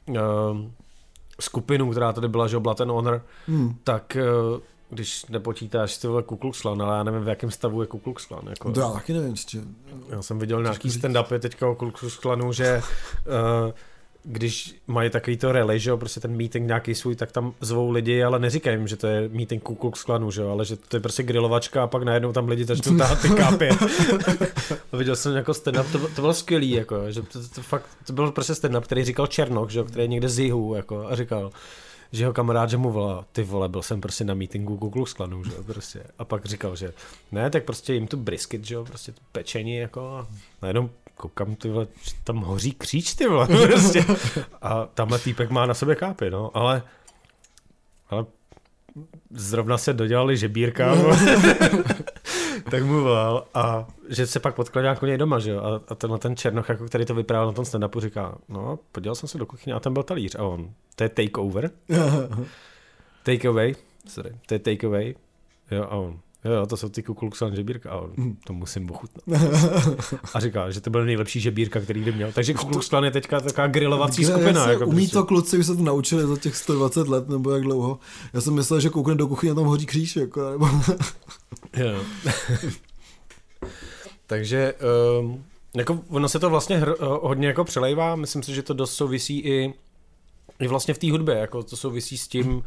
uh, 0.09 0.15
skupinu, 1.39 1.91
která 1.91 2.13
tady 2.13 2.27
byla, 2.27 2.47
že 2.47 2.59
Blood 2.59 2.81
and 2.81 2.89
Honor, 2.89 3.21
Hmm. 3.47 3.75
tak 3.83 4.15
eh, 4.15 4.21
když 4.89 5.25
nepočítáš 5.25 5.97
ty 5.97 6.07
vole 6.07 6.23
Ku 6.23 6.37
Klux 6.37 6.61
Klan, 6.61 6.81
ale 6.81 6.97
já 6.97 7.03
nevím, 7.03 7.23
v 7.23 7.27
jakém 7.27 7.51
stavu 7.51 7.81
je 7.81 7.87
Ku 7.87 7.99
Klux 7.99 8.25
Klan. 8.25 8.47
Jako, 8.49 8.71
To 8.71 8.79
já 8.79 8.89
taky 8.89 9.13
nevím, 9.13 9.35
či... 9.35 9.61
já 10.09 10.21
jsem 10.21 10.39
viděl 10.39 10.61
nějaký 10.61 10.89
říct. 10.89 11.03
stand-upy 11.03 11.39
teďka 11.39 11.67
o 11.67 11.75
Ku 11.75 11.91
Klux 11.91 12.17
Klanu, 12.17 12.53
že 12.53 12.81
uh, 13.65 13.71
když 14.23 14.75
mají 14.87 15.09
takový 15.09 15.37
to 15.37 15.51
rally, 15.51 15.79
že 15.79 15.89
jo, 15.89 15.97
prostě 15.97 16.19
ten 16.19 16.37
meeting 16.37 16.67
nějaký 16.67 16.95
svůj, 16.95 17.15
tak 17.15 17.31
tam 17.31 17.53
zvou 17.61 17.91
lidi, 17.91 18.23
ale 18.23 18.39
neříkají 18.39 18.77
jim, 18.77 18.87
že 18.87 18.95
to 18.95 19.07
je 19.07 19.29
meeting 19.29 19.63
Ku 19.63 19.75
Klux 19.75 20.03
Klanu, 20.03 20.31
že 20.31 20.41
jo, 20.41 20.49
ale 20.49 20.65
že 20.65 20.75
to 20.75 20.97
je 20.97 21.01
prostě 21.01 21.23
grilovačka 21.23 21.83
a 21.83 21.87
pak 21.87 22.03
najednou 22.03 22.33
tam 22.33 22.47
lidi 22.47 22.65
začnou 22.65 22.97
tahat 22.97 23.21
ty 23.21 23.29
kápy. 23.29 23.69
Viděl 24.93 25.15
jsem 25.15 25.35
jako 25.35 25.51
stand-up, 25.51 25.91
to, 25.91 25.99
to 25.99 26.21
bylo 26.21 26.33
skvělý, 26.33 26.71
jako, 26.71 27.11
že 27.11 27.21
to, 27.21 27.39
to, 27.55 27.61
fakt, 27.61 27.85
to 28.07 28.13
byl 28.13 28.31
prostě 28.31 28.53
stand-up, 28.53 28.81
který 28.81 29.03
říkal 29.03 29.27
Černok, 29.27 29.69
že 29.69 29.79
jo, 29.79 29.85
který 29.85 30.03
je 30.03 30.07
někde 30.07 30.29
z 30.29 30.39
jihu, 30.39 30.75
jako, 30.75 31.07
a 31.07 31.15
říkal, 31.15 31.51
že 32.15 32.23
jeho 32.23 32.33
kamarád, 32.33 32.69
že 32.69 32.77
mu 32.77 32.91
volá, 32.91 33.25
ty 33.31 33.43
vole, 33.43 33.69
byl 33.69 33.81
jsem 33.81 34.01
prostě 34.01 34.23
na 34.23 34.33
meetingu 34.33 34.77
Ku 34.77 34.89
Klux 34.89 35.13
Klanu, 35.13 35.43
že 35.43 35.51
jo, 35.55 35.63
prostě. 35.63 36.03
A 36.19 36.25
pak 36.25 36.45
říkal, 36.45 36.75
že 36.75 36.93
ne, 37.31 37.49
tak 37.49 37.63
prostě 37.63 37.93
jim 37.93 38.07
tu 38.07 38.17
brisket, 38.17 38.65
že 38.65 38.75
jo, 38.75 38.85
prostě 38.85 39.11
tu 39.11 39.21
pečení, 39.31 39.75
jako, 39.75 40.17
a 40.17 40.27
najednou 40.61 40.89
koukám, 41.15 41.55
ty 41.55 41.69
vole, 41.69 41.87
tam 42.23 42.37
hoří 42.37 42.71
kříč, 42.71 43.13
ty 43.13 43.27
vole, 43.27 43.47
prostě. 43.67 44.05
A 44.61 44.85
tamhle 44.85 45.19
týpek 45.19 45.49
má 45.49 45.65
na 45.65 45.73
sobě 45.73 45.95
kápy, 45.95 46.29
no, 46.29 46.57
ale, 46.57 46.83
ale 48.09 48.25
zrovna 49.29 49.77
se 49.77 49.93
dodělali 49.93 50.37
žebírka. 50.37 50.95
tak 52.71 52.83
mu 52.83 53.01
volal 53.01 53.47
a 53.53 53.87
že 54.09 54.27
se 54.27 54.39
pak 54.39 54.55
potkal 54.55 54.81
nějak 54.81 55.03
u 55.03 55.05
něj 55.05 55.17
doma, 55.17 55.39
že 55.39 55.51
jo, 55.51 55.59
a, 55.59 55.81
a 55.87 55.95
tenhle 55.95 56.19
ten 56.19 56.35
Černoch, 56.35 56.69
jako 56.69 56.85
který 56.85 57.05
to 57.05 57.15
vyprávěl 57.15 57.47
na 57.47 57.53
tom 57.53 57.65
stand-upu, 57.65 57.99
říká, 57.99 58.37
no, 58.49 58.79
podíval 58.91 59.15
jsem 59.15 59.29
se 59.29 59.37
do 59.37 59.45
kuchyně 59.45 59.73
a 59.73 59.79
tam 59.79 59.93
byl 59.93 60.03
talíř. 60.03 60.35
A 60.35 60.43
on, 60.43 60.69
to 60.95 61.03
je 61.03 61.09
takeover, 61.09 61.71
takeaway, 63.23 63.75
sorry, 64.07 64.35
to 64.45 64.53
je 64.53 64.59
takeaway, 64.59 65.15
jo, 65.71 65.83
a 65.83 65.95
on, 65.95 66.19
jo, 66.53 66.65
to 66.65 66.77
jsou 66.77 66.89
ty 66.89 67.03
Ku 67.03 67.13
Klux 67.13 67.39
Klan 67.39 67.55
žebírka 67.55 67.91
a 67.91 67.97
on, 67.97 68.11
to 68.43 68.53
musím 68.53 68.91
ochutnat. 68.91 69.41
A 70.33 70.39
říká, 70.39 70.71
že 70.71 70.81
to 70.81 70.89
byl 70.89 71.05
nejlepší 71.05 71.39
žebírka, 71.39 71.79
který 71.79 72.01
kdy 72.01 72.11
měl. 72.11 72.31
Takže 72.31 72.53
Ku 72.53 72.65
Klux 72.65 72.89
Klan 72.89 73.03
je 73.03 73.11
teďka 73.11 73.39
taková 73.39 73.67
grilovací 73.67 74.23
Kde 74.23 74.31
skupina. 74.31 74.69
Jako 74.69 74.85
umí 74.85 74.95
prostě. 74.95 75.13
to 75.13 75.25
kluci, 75.25 75.57
už 75.57 75.65
se 75.65 75.75
to 75.75 75.83
naučili 75.83 76.27
za 76.27 76.37
těch 76.37 76.55
120 76.55 77.07
let, 77.07 77.29
nebo 77.29 77.51
jak 77.51 77.63
dlouho. 77.63 77.99
Já 78.33 78.41
jsem 78.41 78.53
myslel, 78.53 78.79
že 78.79 78.89
koukne 78.89 79.15
do 79.15 79.27
kuchyně 79.27 79.51
a 79.51 79.55
tam 79.55 79.65
hoří 79.65 79.85
kříž, 79.85 80.15
jako, 80.15 80.51
nebo... 80.51 80.69
Jo. 81.77 82.01
Takže 84.27 84.73
um, 85.19 85.43
jako 85.75 85.99
ono 86.09 86.29
se 86.29 86.39
to 86.39 86.49
vlastně 86.49 86.77
hr, 86.77 86.89
eh, 86.89 86.95
hodně 86.99 87.47
jako 87.47 87.63
přelejvá, 87.63 88.15
myslím 88.15 88.43
si, 88.43 88.55
že 88.55 88.63
to 88.63 88.73
dost 88.73 88.93
souvisí 88.93 89.39
i, 89.39 89.73
i 90.59 90.67
vlastně 90.67 90.93
v 90.93 90.97
té 90.97 91.11
hudbě, 91.11 91.35
jako 91.35 91.63
to 91.63 91.77
souvisí 91.77 92.17
s 92.17 92.27
tím, 92.27 92.63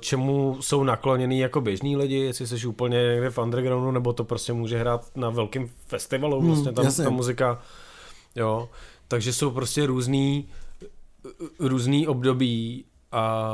čemu 0.00 0.56
jsou 0.60 0.84
nakloněný 0.84 1.38
jako 1.38 1.60
běžní 1.60 1.96
lidi, 1.96 2.16
jestli 2.18 2.46
jsi 2.46 2.66
úplně 2.66 2.98
někde 3.12 3.30
v 3.30 3.38
undergroundu, 3.38 3.90
nebo 3.90 4.12
to 4.12 4.24
prostě 4.24 4.52
může 4.52 4.78
hrát 4.78 5.16
na 5.16 5.30
velkém 5.30 5.68
festivalu, 5.86 6.40
Hmm, 6.40 6.48
vlastně 6.48 6.72
tam 6.72 6.84
jasně. 6.84 7.04
ta 7.04 7.10
muzika, 7.10 7.62
jo, 8.36 8.68
takže 9.08 9.32
jsou 9.32 9.50
prostě 9.50 9.86
různý, 9.86 10.48
různý 11.58 12.06
období 12.08 12.84
a 13.12 13.44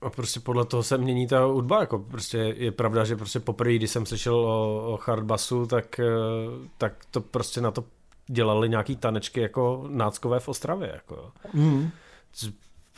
a 0.00 0.10
prostě 0.10 0.40
podle 0.40 0.64
toho 0.64 0.82
se 0.82 0.98
mění 0.98 1.26
ta 1.26 1.44
hudba, 1.44 1.80
jako 1.80 1.98
prostě 1.98 2.38
je 2.38 2.72
pravda, 2.72 3.04
že 3.04 3.16
prostě 3.16 3.40
poprvé, 3.40 3.74
když 3.74 3.90
jsem 3.90 4.06
slyšel 4.06 4.34
o, 4.36 4.92
o 4.92 4.98
hardbasu, 5.04 5.66
tak, 5.66 6.00
eh, 6.00 6.04
tak 6.78 6.92
to 7.10 7.20
prostě 7.20 7.60
na 7.60 7.70
to 7.70 7.84
dělali 8.26 8.68
nějaký 8.68 8.96
tanečky 8.96 9.40
jako 9.40 9.84
náckové 9.88 10.40
v 10.40 10.48
Ostravě, 10.48 10.90
jako. 10.94 11.30
Mm. 11.52 11.90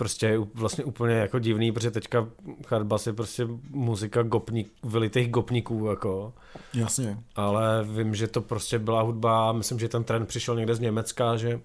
Prostě 0.00 0.38
vlastně 0.54 0.84
úplně 0.84 1.14
jako 1.14 1.38
divný, 1.38 1.72
protože 1.72 1.90
teďka 1.90 2.28
hardbass 2.68 3.06
je 3.06 3.12
prostě 3.12 3.46
muzika 3.70 4.22
gopník, 4.22 4.72
vylitých 4.84 5.30
gopníků, 5.30 5.86
jako. 5.86 6.32
Jasně. 6.74 7.18
Ale 7.36 7.84
vím, 7.84 8.14
že 8.14 8.26
to 8.26 8.40
prostě 8.40 8.78
byla 8.78 9.02
hudba, 9.02 9.52
myslím, 9.52 9.78
že 9.78 9.88
ten 9.88 10.04
trend 10.04 10.26
přišel 10.26 10.56
někde 10.56 10.74
z 10.74 10.80
Německa, 10.80 11.36
že 11.36 11.60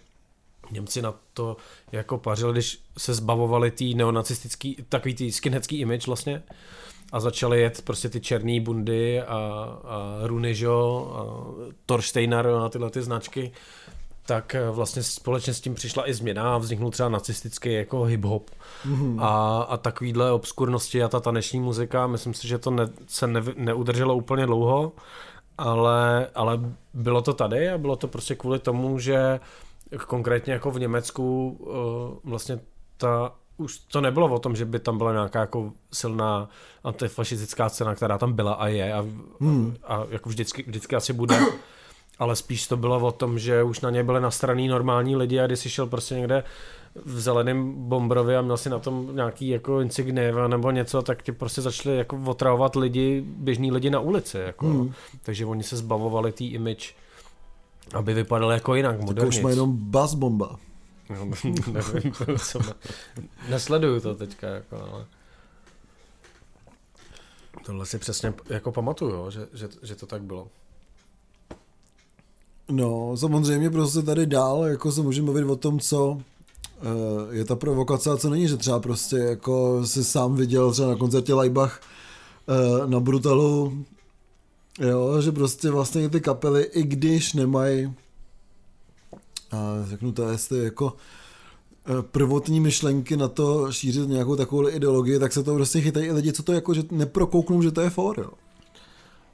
Němci 0.71 1.01
na 1.01 1.13
to 1.33 1.57
jako 1.91 2.17
pařili, 2.17 2.51
když 2.51 2.79
se 2.97 3.13
zbavovali 3.13 3.71
tý 3.71 3.95
neonacistický, 3.95 4.77
takový 4.89 5.15
tý 5.15 5.31
skinheadský 5.31 5.79
image 5.79 6.07
vlastně 6.07 6.43
a 7.11 7.19
začali 7.19 7.61
jet 7.61 7.81
prostě 7.81 8.09
ty 8.09 8.21
černý 8.21 8.59
bundy 8.59 9.21
a, 9.21 9.35
a 9.83 10.19
jo, 10.43 11.11
a 11.15 11.21
Torsteiner 11.85 12.47
a 12.47 12.69
tyhle 12.69 12.89
ty 12.89 13.01
značky, 13.01 13.51
tak 14.25 14.55
eh, 14.55 14.69
vlastně 14.71 15.03
společně 15.03 15.53
s 15.53 15.61
tím 15.61 15.75
přišla 15.75 16.09
i 16.09 16.13
změna 16.13 16.55
a 16.55 16.57
vzniknul 16.57 16.91
třeba 16.91 17.09
nacistický 17.09 17.73
jako 17.73 18.01
hip-hop 18.01 18.41
Mm. 18.85 19.19
a, 19.19 19.61
a 19.69 19.77
takovýhle 19.77 20.31
obskurnosti 20.31 21.03
a 21.03 21.07
ta 21.07 21.19
taneční 21.19 21.59
muzika, 21.59 22.07
myslím 22.07 22.33
si, 22.33 22.47
že 22.47 22.57
to 22.57 22.71
ne, 22.71 22.89
se 23.07 23.27
ne, 23.27 23.41
neudrželo 23.55 24.15
úplně 24.15 24.45
dlouho, 24.45 24.91
ale, 25.57 26.27
ale 26.35 26.59
bylo 26.93 27.21
to 27.21 27.33
tady 27.33 27.69
a 27.69 27.77
bylo 27.77 27.95
to 27.95 28.07
prostě 28.07 28.35
kvůli 28.35 28.59
tomu, 28.59 28.99
že 28.99 29.39
konkrétně 30.07 30.53
jako 30.53 30.71
v 30.71 30.79
Německu 30.79 31.49
uh, 31.59 32.29
vlastně 32.31 32.59
ta 32.97 33.31
už 33.57 33.77
to 33.77 34.01
nebylo 34.01 34.27
o 34.27 34.39
tom, 34.39 34.55
že 34.55 34.65
by 34.65 34.79
tam 34.79 34.97
byla 34.97 35.11
nějaká 35.11 35.39
jako 35.39 35.71
silná 35.93 36.49
antifašistická 36.83 37.69
scéna, 37.69 37.95
která 37.95 38.17
tam 38.17 38.33
byla 38.33 38.53
a 38.53 38.67
je 38.67 38.93
a, 38.93 39.05
Hmm. 39.39 39.75
a 39.83 40.03
jako 40.09 40.29
vždycky, 40.29 40.63
vždycky 40.67 40.95
asi 40.95 41.13
bude, 41.13 41.39
ale 42.19 42.35
spíš 42.35 42.67
to 42.67 42.77
bylo 42.77 42.99
o 43.07 43.11
tom, 43.11 43.39
že 43.39 43.63
už 43.63 43.81
na 43.81 43.89
ně 43.89 44.03
byly 44.03 44.21
nastraný 44.21 44.67
normální 44.67 45.15
lidi 45.15 45.39
a 45.39 45.47
když 45.47 45.59
jsi 45.59 45.69
šel 45.69 45.87
prostě 45.87 46.15
někde 46.15 46.43
v 47.05 47.19
zeleném 47.19 47.73
Bombrově 47.89 48.37
a 48.37 48.41
měl 48.41 48.57
si 48.57 48.69
na 48.69 48.79
tom 48.79 49.15
nějaký 49.15 49.47
jako 49.47 49.79
insignéva 49.81 50.47
nebo 50.47 50.71
něco, 50.71 51.01
tak 51.01 51.23
ti 51.23 51.31
prostě 51.31 51.61
začali 51.61 51.97
jako 51.97 52.21
otravovat 52.25 52.75
lidi, 52.75 53.23
běžní 53.27 53.71
lidi 53.71 53.89
na 53.89 53.99
ulici, 53.99 54.37
jako. 54.37 54.65
Hmm. 54.65 54.93
Takže 55.23 55.45
oni 55.45 55.63
se 55.63 55.77
zbavovali 55.77 56.31
té 56.31 56.43
image, 56.43 56.93
aby 57.93 58.13
vypadali 58.13 58.53
jako 58.53 58.75
jinak, 58.75 58.95
Tak 58.95 59.03
už 59.03 59.05
moderně. 59.05 59.41
má 59.41 59.49
jenom 59.49 59.77
bas 59.77 60.13
bomba. 60.13 60.55
No, 61.09 61.25
nevím, 61.71 62.13
co 62.37 62.59
má. 62.59 62.73
Nesleduju 63.49 63.99
to 63.99 64.15
teďka, 64.15 64.47
jako, 64.47 64.87
ale... 64.91 65.05
Tohle 67.65 67.85
si 67.85 67.97
přesně 67.99 68.33
jako 68.49 68.71
pamatuju, 68.71 69.31
že, 69.31 69.47
že, 69.53 69.69
že 69.83 69.95
to 69.95 70.05
tak 70.05 70.21
bylo. 70.21 70.47
No, 72.69 73.17
samozřejmě 73.17 73.69
prostě 73.69 74.01
tady 74.01 74.25
dál, 74.25 74.63
jako 74.65 74.91
se 74.91 75.01
můžeme 75.01 75.25
mluvit 75.25 75.43
o 75.43 75.55
tom, 75.55 75.79
co 75.79 76.17
eh, 76.81 77.35
je 77.35 77.45
ta 77.45 77.55
provokace 77.55 78.11
a 78.11 78.17
co 78.17 78.29
není, 78.29 78.47
že 78.47 78.57
třeba 78.57 78.79
prostě 78.79 79.17
jako 79.17 79.85
si 79.87 80.03
sám 80.03 80.35
viděl 80.35 80.71
třeba 80.71 80.87
na 80.87 80.95
koncertě 80.95 81.33
Laibach 81.33 81.81
eh, 82.47 82.87
na 82.87 82.99
Brutalu, 82.99 83.85
jo, 84.79 85.21
že 85.21 85.31
prostě 85.31 85.69
vlastně 85.69 86.09
ty 86.09 86.21
kapely, 86.21 86.63
i 86.63 86.83
když 86.83 87.33
nemají 87.33 87.93
řeknu 89.83 90.11
to, 90.11 90.29
jestli 90.29 90.63
jako 90.63 90.93
eh, 91.85 92.01
prvotní 92.01 92.59
myšlenky 92.59 93.17
na 93.17 93.27
to 93.27 93.71
šířit 93.71 94.09
nějakou 94.09 94.35
takovou 94.35 94.69
ideologii, 94.69 95.19
tak 95.19 95.33
se 95.33 95.43
to 95.43 95.55
prostě 95.55 95.81
chytají 95.81 96.05
i 96.05 96.11
lidi, 96.11 96.33
co 96.33 96.43
to 96.43 96.53
jako, 96.53 96.73
že 96.73 96.83
neprokouknou, 96.91 97.61
že 97.61 97.71
to 97.71 97.81
je 97.81 97.89
for, 97.89 98.19
jo. 98.19 98.29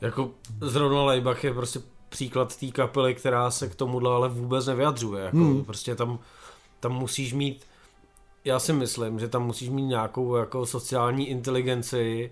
Jako 0.02 0.32
zrovna 0.62 1.04
Leibach 1.04 1.44
je 1.44 1.54
prostě 1.54 1.80
příklad 2.12 2.58
té 2.58 2.68
kapely, 2.68 3.16
která 3.16 3.52
se 3.52 3.70
k 3.70 3.76
tomuhle 3.76 4.12
ale 4.12 4.30
vůbec 4.30 4.66
nevyjadřuje. 4.66 5.24
Jako 5.24 5.38
Hmm. 5.38 5.66
Prostě 5.66 5.96
tam, 5.96 6.20
tam 6.80 6.94
musíš 6.94 7.34
mít, 7.34 7.66
já 8.46 8.60
si 8.60 8.74
myslím, 8.74 9.20
že 9.20 9.28
tam 9.28 9.46
musíš 9.46 9.70
mít 9.70 9.86
nějakou 9.86 10.36
jako 10.36 10.66
sociální 10.66 11.30
inteligenci, 11.30 12.32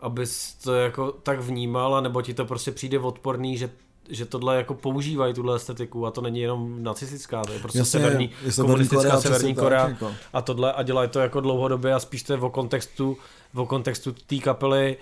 abys 0.00 0.54
to 0.54 0.74
jako 0.74 1.12
tak 1.12 1.40
vnímal, 1.40 1.94
a 1.94 2.00
nebo 2.00 2.22
ti 2.22 2.34
to 2.34 2.44
prostě 2.44 2.72
přijde 2.72 2.98
odporný, 2.98 3.56
že 3.56 3.70
že 4.08 4.26
tohle 4.26 4.56
jako 4.56 4.74
používají 4.74 5.34
tuhle 5.34 5.56
estetiku 5.56 6.06
a 6.06 6.10
to 6.10 6.20
není 6.20 6.40
jenom 6.40 6.82
nacistická, 6.82 7.42
to 7.42 7.52
je 7.52 7.58
prostě 7.58 7.78
Jasně, 7.78 8.00
severní, 8.00 8.30
je 8.44 8.52
Severní 8.52 8.72
komunistická 8.72 9.08
Korea, 9.08 9.20
severní 9.20 9.54
tak, 9.54 9.64
Korea 9.64 9.88
jako. 9.88 10.12
a 10.32 10.42
tohle 10.42 10.72
a 10.72 10.82
dělají 10.82 11.08
to 11.08 11.20
jako 11.20 11.40
dlouhodobě 11.40 11.94
a 11.94 12.00
spíš 12.00 12.22
to 12.22 12.32
je 12.32 12.38
o 12.38 12.50
kontextu, 12.50 13.16
o 13.54 13.66
kontextu 13.66 14.12
té 14.12 14.38
kapely 14.38 14.96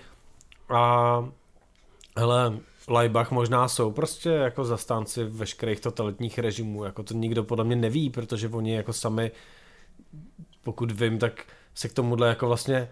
a 0.69 1.25
hele, 2.17 2.59
Laibach 2.89 3.31
možná 3.31 3.67
jsou 3.67 3.91
prostě 3.91 4.29
jako 4.29 4.65
zastánci 4.65 5.23
veškerých 5.23 5.79
totalitních 5.79 6.39
režimů, 6.39 6.83
jako 6.83 7.03
to 7.03 7.13
nikdo 7.13 7.43
podle 7.43 7.63
mě 7.63 7.75
neví, 7.75 8.09
protože 8.09 8.49
oni 8.49 8.73
jako 8.75 8.93
sami, 8.93 9.31
pokud 10.63 10.91
vím, 10.91 11.19
tak 11.19 11.43
se 11.75 11.89
k 11.89 11.93
tomuhle 11.93 12.27
jako 12.27 12.47
vlastně 12.47 12.89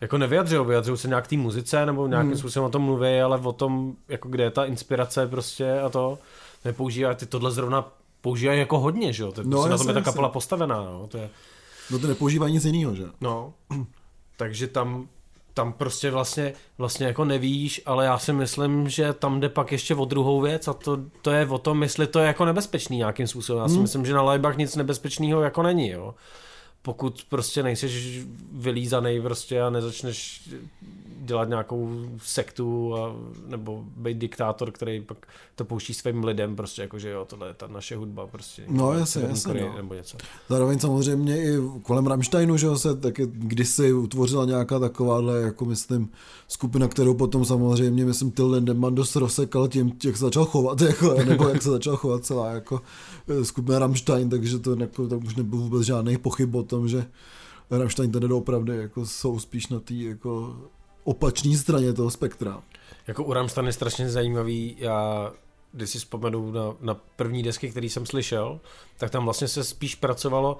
jako 0.00 0.18
nevyjadřují, 0.18 0.66
vyjadřují 0.66 0.98
se 0.98 1.08
nějak 1.08 1.26
té 1.28 1.36
muzice 1.36 1.86
nebo 1.86 2.06
nějakým 2.06 2.30
Hmm. 2.30 2.38
způsobem 2.38 2.66
o 2.66 2.70
tom 2.70 2.82
mluví, 2.82 3.20
ale 3.20 3.38
o 3.38 3.52
tom, 3.52 3.96
jako 4.08 4.28
kde 4.28 4.44
je 4.44 4.50
ta 4.50 4.64
inspirace 4.64 5.26
prostě 5.26 5.80
a 5.80 5.88
to 5.88 6.18
nepoužívají, 6.64 7.16
ty 7.16 7.26
tohle 7.26 7.50
zrovna 7.50 7.92
používají 8.20 8.58
jako 8.58 8.78
hodně, 8.78 9.12
že 9.12 9.22
jo, 9.22 9.32
to 9.32 9.42
No, 9.42 9.50
prostě 9.50 9.70
na 9.70 9.78
tom 9.78 9.88
je 9.88 9.94
ta 9.94 10.00
kapela 10.00 10.28
postavená, 10.28 10.84
no, 10.84 11.06
to 11.06 11.18
je, 11.18 11.30
No 11.90 11.98
to 11.98 12.06
nepoužívá 12.06 12.48
nic 12.48 12.64
jiného, 12.64 12.94
že? 12.94 13.04
No, 13.20 13.54
takže 14.36 14.66
tam, 14.66 15.08
tam 15.54 15.72
prostě 15.72 16.10
vlastně, 16.10 16.52
vlastně 16.78 17.06
jako 17.06 17.24
nevíš, 17.24 17.82
ale 17.86 18.04
já 18.04 18.18
si 18.18 18.32
myslím, 18.32 18.88
že 18.88 19.12
tam 19.12 19.40
jde 19.40 19.48
pak 19.48 19.72
ještě 19.72 19.94
o 19.94 20.04
druhou 20.04 20.40
věc 20.40 20.68
a 20.68 20.72
to, 20.72 20.98
to 21.22 21.30
je 21.30 21.46
o 21.46 21.58
tom, 21.58 21.82
jestli 21.82 22.06
to 22.06 22.18
je 22.18 22.26
jako 22.26 22.44
nebezpečný 22.44 22.96
nějakým 22.96 23.26
způsobem. 23.26 23.62
Já 23.62 23.68
si 23.68 23.74
Hmm. 23.74 23.82
myslím, 23.82 24.06
že 24.06 24.14
na 24.14 24.22
Leibach 24.22 24.56
nic 24.56 24.76
nebezpečného 24.76 25.40
jako 25.42 25.62
není, 25.62 25.88
jo. 25.88 26.14
pokud 26.82 27.24
prostě 27.28 27.62
nejseš 27.62 28.18
vylízaný 28.52 29.20
prostě 29.22 29.62
a 29.62 29.70
nezačneš 29.70 30.48
dělat 31.24 31.48
nějakou 31.48 31.90
sektu 32.18 32.96
a, 32.96 33.16
nebo 33.46 33.84
být 33.96 34.18
diktátor, 34.18 34.70
který 34.70 35.00
pak 35.00 35.26
to 35.54 35.64
pouští 35.64 35.94
svým 35.94 36.24
lidem, 36.24 36.56
prostě 36.56 36.82
jako, 36.82 36.98
že 36.98 37.10
jo, 37.10 37.24
tohle 37.24 37.48
je 37.48 37.54
ta 37.54 37.66
naše 37.66 37.96
hudba, 37.96 38.26
prostě. 38.26 38.64
No 38.68 38.92
jasně, 38.92 39.22
jasně, 39.22 39.60
no. 39.60 39.76
Nebo 39.76 39.94
něco. 39.94 40.16
Zároveň 40.48 40.78
samozřejmě 40.78 41.42
i 41.42 41.56
kolem 41.82 42.06
Rammsteinu, 42.06 42.56
že 42.56 42.66
jo, 42.66 42.78
se 42.78 42.96
taky 42.96 43.26
kdysi 43.32 43.92
utvořila 43.92 44.44
nějaká 44.44 44.78
takováhle, 44.78 45.40
jako 45.40 45.64
myslím, 45.64 46.10
skupina, 46.48 46.88
kterou 46.88 47.14
potom 47.14 47.44
samozřejmě, 47.44 48.04
myslím, 48.04 48.30
Till 48.30 48.50
Lindemann 48.50 48.94
dost 48.94 49.16
rozsekal 49.16 49.68
tím, 49.68 49.92
jak 50.04 50.16
se 50.16 50.24
začal 50.24 50.44
chovat, 50.44 50.80
jako, 50.92 51.14
nebo 51.14 51.48
jak 51.48 51.62
se 51.62 51.70
začal 51.70 51.96
chovat 51.96 52.24
celá, 52.24 52.50
jako 52.50 52.80
skupina 53.42 53.78
Rammstein, 53.78 54.30
takže 54.30 54.58
to 54.58 54.74
jako, 54.74 55.08
tak 55.08 55.24
už 55.24 55.36
nebyl 55.36 55.58
vůbec 55.58 55.82
žádný 55.82 56.16
pochyb 56.16 56.54
o 56.54 56.62
tom, 56.62 56.88
že 56.88 57.04
Rammstein 57.70 58.12
tady 58.12 58.26
opravdu 58.26 58.72
jako 58.72 59.06
jsou 59.06 59.38
spíš 59.38 59.68
na 59.68 59.80
té 59.80 59.94
jako 59.94 60.56
opačné 61.04 61.56
straně 61.56 61.92
toho 61.92 62.10
spektra. 62.10 62.62
Jako 63.06 63.24
u 63.24 63.32
Rammstein 63.32 63.66
je 63.66 63.72
strašně 63.72 64.10
zajímavý, 64.10 64.76
já 64.78 65.32
když 65.72 65.90
si 65.90 65.98
vzpomenu 65.98 66.50
na, 66.50 66.74
na 66.80 66.96
první 67.16 67.42
desky, 67.42 67.70
který 67.70 67.88
jsem 67.88 68.06
slyšel, 68.06 68.60
tak 68.98 69.10
tam 69.10 69.24
vlastně 69.24 69.48
se 69.48 69.64
spíš 69.64 69.94
pracovalo 69.94 70.58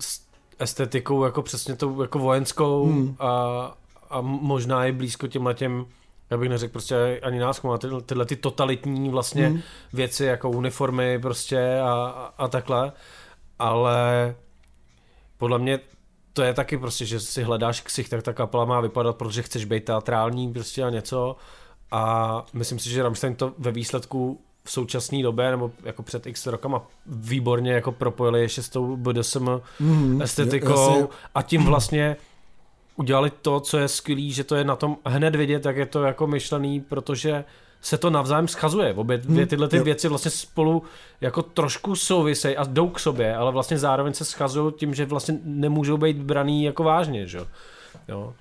s 0.00 0.20
estetikou 0.58 1.24
jako 1.24 1.42
přesně 1.42 1.76
tou 1.76 2.02
jako 2.02 2.18
vojenskou 2.18 2.86
hmm. 2.86 3.16
a, 3.18 3.32
a 4.10 4.20
možná 4.20 4.84
je 4.84 4.92
blízko 4.92 5.26
těmhle 5.26 5.54
těm 5.54 5.86
já 6.30 6.36
bych 6.36 6.48
neřekl 6.48 6.72
prostě 6.72 7.20
ani 7.22 7.38
nás, 7.38 7.62
má 7.62 7.78
ty, 7.78 7.88
tyhle 8.06 8.26
ty 8.26 8.36
totalitní 8.36 9.10
vlastně 9.10 9.46
hmm. 9.46 9.60
věci 9.92 10.24
jako 10.24 10.50
uniformy 10.50 11.18
prostě 11.18 11.80
a, 11.80 11.92
a, 11.92 12.32
a 12.38 12.48
takhle, 12.48 12.92
ale 13.58 14.34
podle 15.36 15.58
mě 15.58 15.80
to 16.38 16.42
je 16.42 16.54
taky 16.54 16.78
prostě, 16.78 17.06
že 17.06 17.20
si 17.20 17.42
hledáš 17.42 17.80
ksich, 17.80 18.08
tak 18.08 18.22
ta 18.22 18.32
kapela 18.32 18.64
má 18.64 18.80
vypadat, 18.80 19.16
protože 19.16 19.42
chceš 19.42 19.64
být 19.64 19.84
teatrální 19.84 20.52
prostě 20.52 20.82
a 20.82 20.90
něco. 20.90 21.36
A 21.90 22.44
myslím 22.52 22.78
si, 22.78 22.90
že 22.90 23.02
Rammstein 23.02 23.34
to 23.34 23.52
ve 23.58 23.72
výsledku 23.72 24.40
v 24.64 24.70
současné 24.70 25.22
době, 25.22 25.50
nebo 25.50 25.70
jako 25.84 26.02
před 26.02 26.26
x 26.26 26.46
rokama 26.46 26.82
výborně 27.06 27.72
jako 27.72 27.92
propojili 27.92 28.40
ještě 28.40 28.62
s 28.62 28.68
tou 28.68 28.96
BDSM 28.96 29.48
mm, 29.80 30.22
estetikou 30.22 31.08
a 31.34 31.42
tím 31.42 31.64
vlastně 31.64 32.16
udělali 32.96 33.30
to, 33.30 33.60
co 33.60 33.78
je 33.78 33.88
skvělý, 33.88 34.32
že 34.32 34.44
to 34.44 34.56
je 34.56 34.64
na 34.64 34.76
tom 34.76 34.96
hned 35.06 35.36
vidět, 35.36 35.62
tak 35.62 35.76
je 35.76 35.86
to 35.86 36.02
jako 36.02 36.26
myšlený, 36.26 36.80
protože 36.80 37.44
se 37.80 37.98
to 37.98 38.10
navzájem 38.10 38.48
schazuje. 38.48 38.94
Obě 38.94 39.18
dvě 39.18 39.36
hmm, 39.36 39.46
tyhle 39.46 39.68
ty 39.68 39.78
věci 39.78 40.08
vlastně 40.08 40.30
spolu 40.30 40.82
jako 41.20 41.42
trošku 41.42 41.96
souvisejí 41.96 42.56
a 42.56 42.64
jdou 42.64 42.88
k 42.88 42.98
sobě, 42.98 43.36
ale 43.36 43.52
vlastně 43.52 43.78
zároveň 43.78 44.14
se 44.14 44.24
schazují 44.24 44.72
tím, 44.72 44.94
že 44.94 45.06
vlastně 45.06 45.38
nemůžou 45.44 45.96
být 45.96 46.16
braný 46.16 46.64
jako 46.64 46.84
vážně, 46.84 47.26
že? 47.26 47.40
jo. 48.08 48.34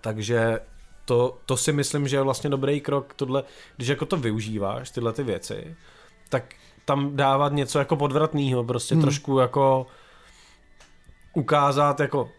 Takže 0.00 0.60
to, 1.04 1.38
to 1.46 1.56
si 1.56 1.72
myslím, 1.72 2.08
že 2.08 2.16
je 2.16 2.22
vlastně 2.22 2.50
dobrý 2.50 2.80
krok, 2.80 3.14
tohle, 3.14 3.42
když 3.76 3.88
jako 3.88 4.06
to 4.06 4.16
využíváš, 4.16 4.90
tyhle 4.90 5.12
ty 5.12 5.22
věci, 5.22 5.76
tak 6.28 6.54
tam 6.84 7.16
dávat 7.16 7.52
něco 7.52 7.78
jako 7.78 7.96
podvratného, 7.96 8.64
prostě 8.64 8.94
hmm. 8.94 9.02
trošku 9.02 9.38
jako 9.38 9.86
ukázat 11.34 12.00
jako 12.00 12.30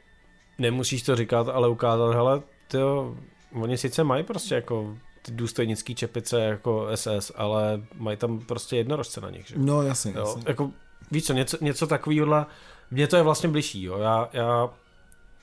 nemusíš 0.60 1.04
to 1.04 1.15
říkat, 1.15 1.48
ale 1.50 1.70
ukázat, 1.70 2.13
hele, 2.13 2.42
tyjo, 2.68 3.15
oni 3.54 3.78
sice 3.78 4.04
mají 4.04 4.24
prostě 4.24 4.56
jako 4.56 4.98
ty 5.30 5.36
důstojnický 5.36 5.96
čepice 5.96 6.42
jako 6.42 6.88
SS, 6.96 7.32
ale 7.36 7.82
mají 7.96 8.18
tam 8.18 8.39
prostě 8.39 8.78
jednorožce 8.78 9.22
na 9.22 9.30
nich, 9.30 9.48
že? 9.48 9.56
No 9.58 9.82
jasně, 9.82 10.13
jo? 10.15 10.20
jasně. 10.20 10.44
Jako, 10.48 10.72
víš 11.12 11.26
co, 11.26 11.34
něco, 11.34 11.58
něco 11.62 11.88
takového, 11.88 12.46
mně 12.92 13.08
to 13.08 13.15
je 13.15 13.24
vlastně 13.24 13.50
bližší, 13.50 13.84
jo, 13.84 13.98
já, 13.98 14.30
já 14.34 14.70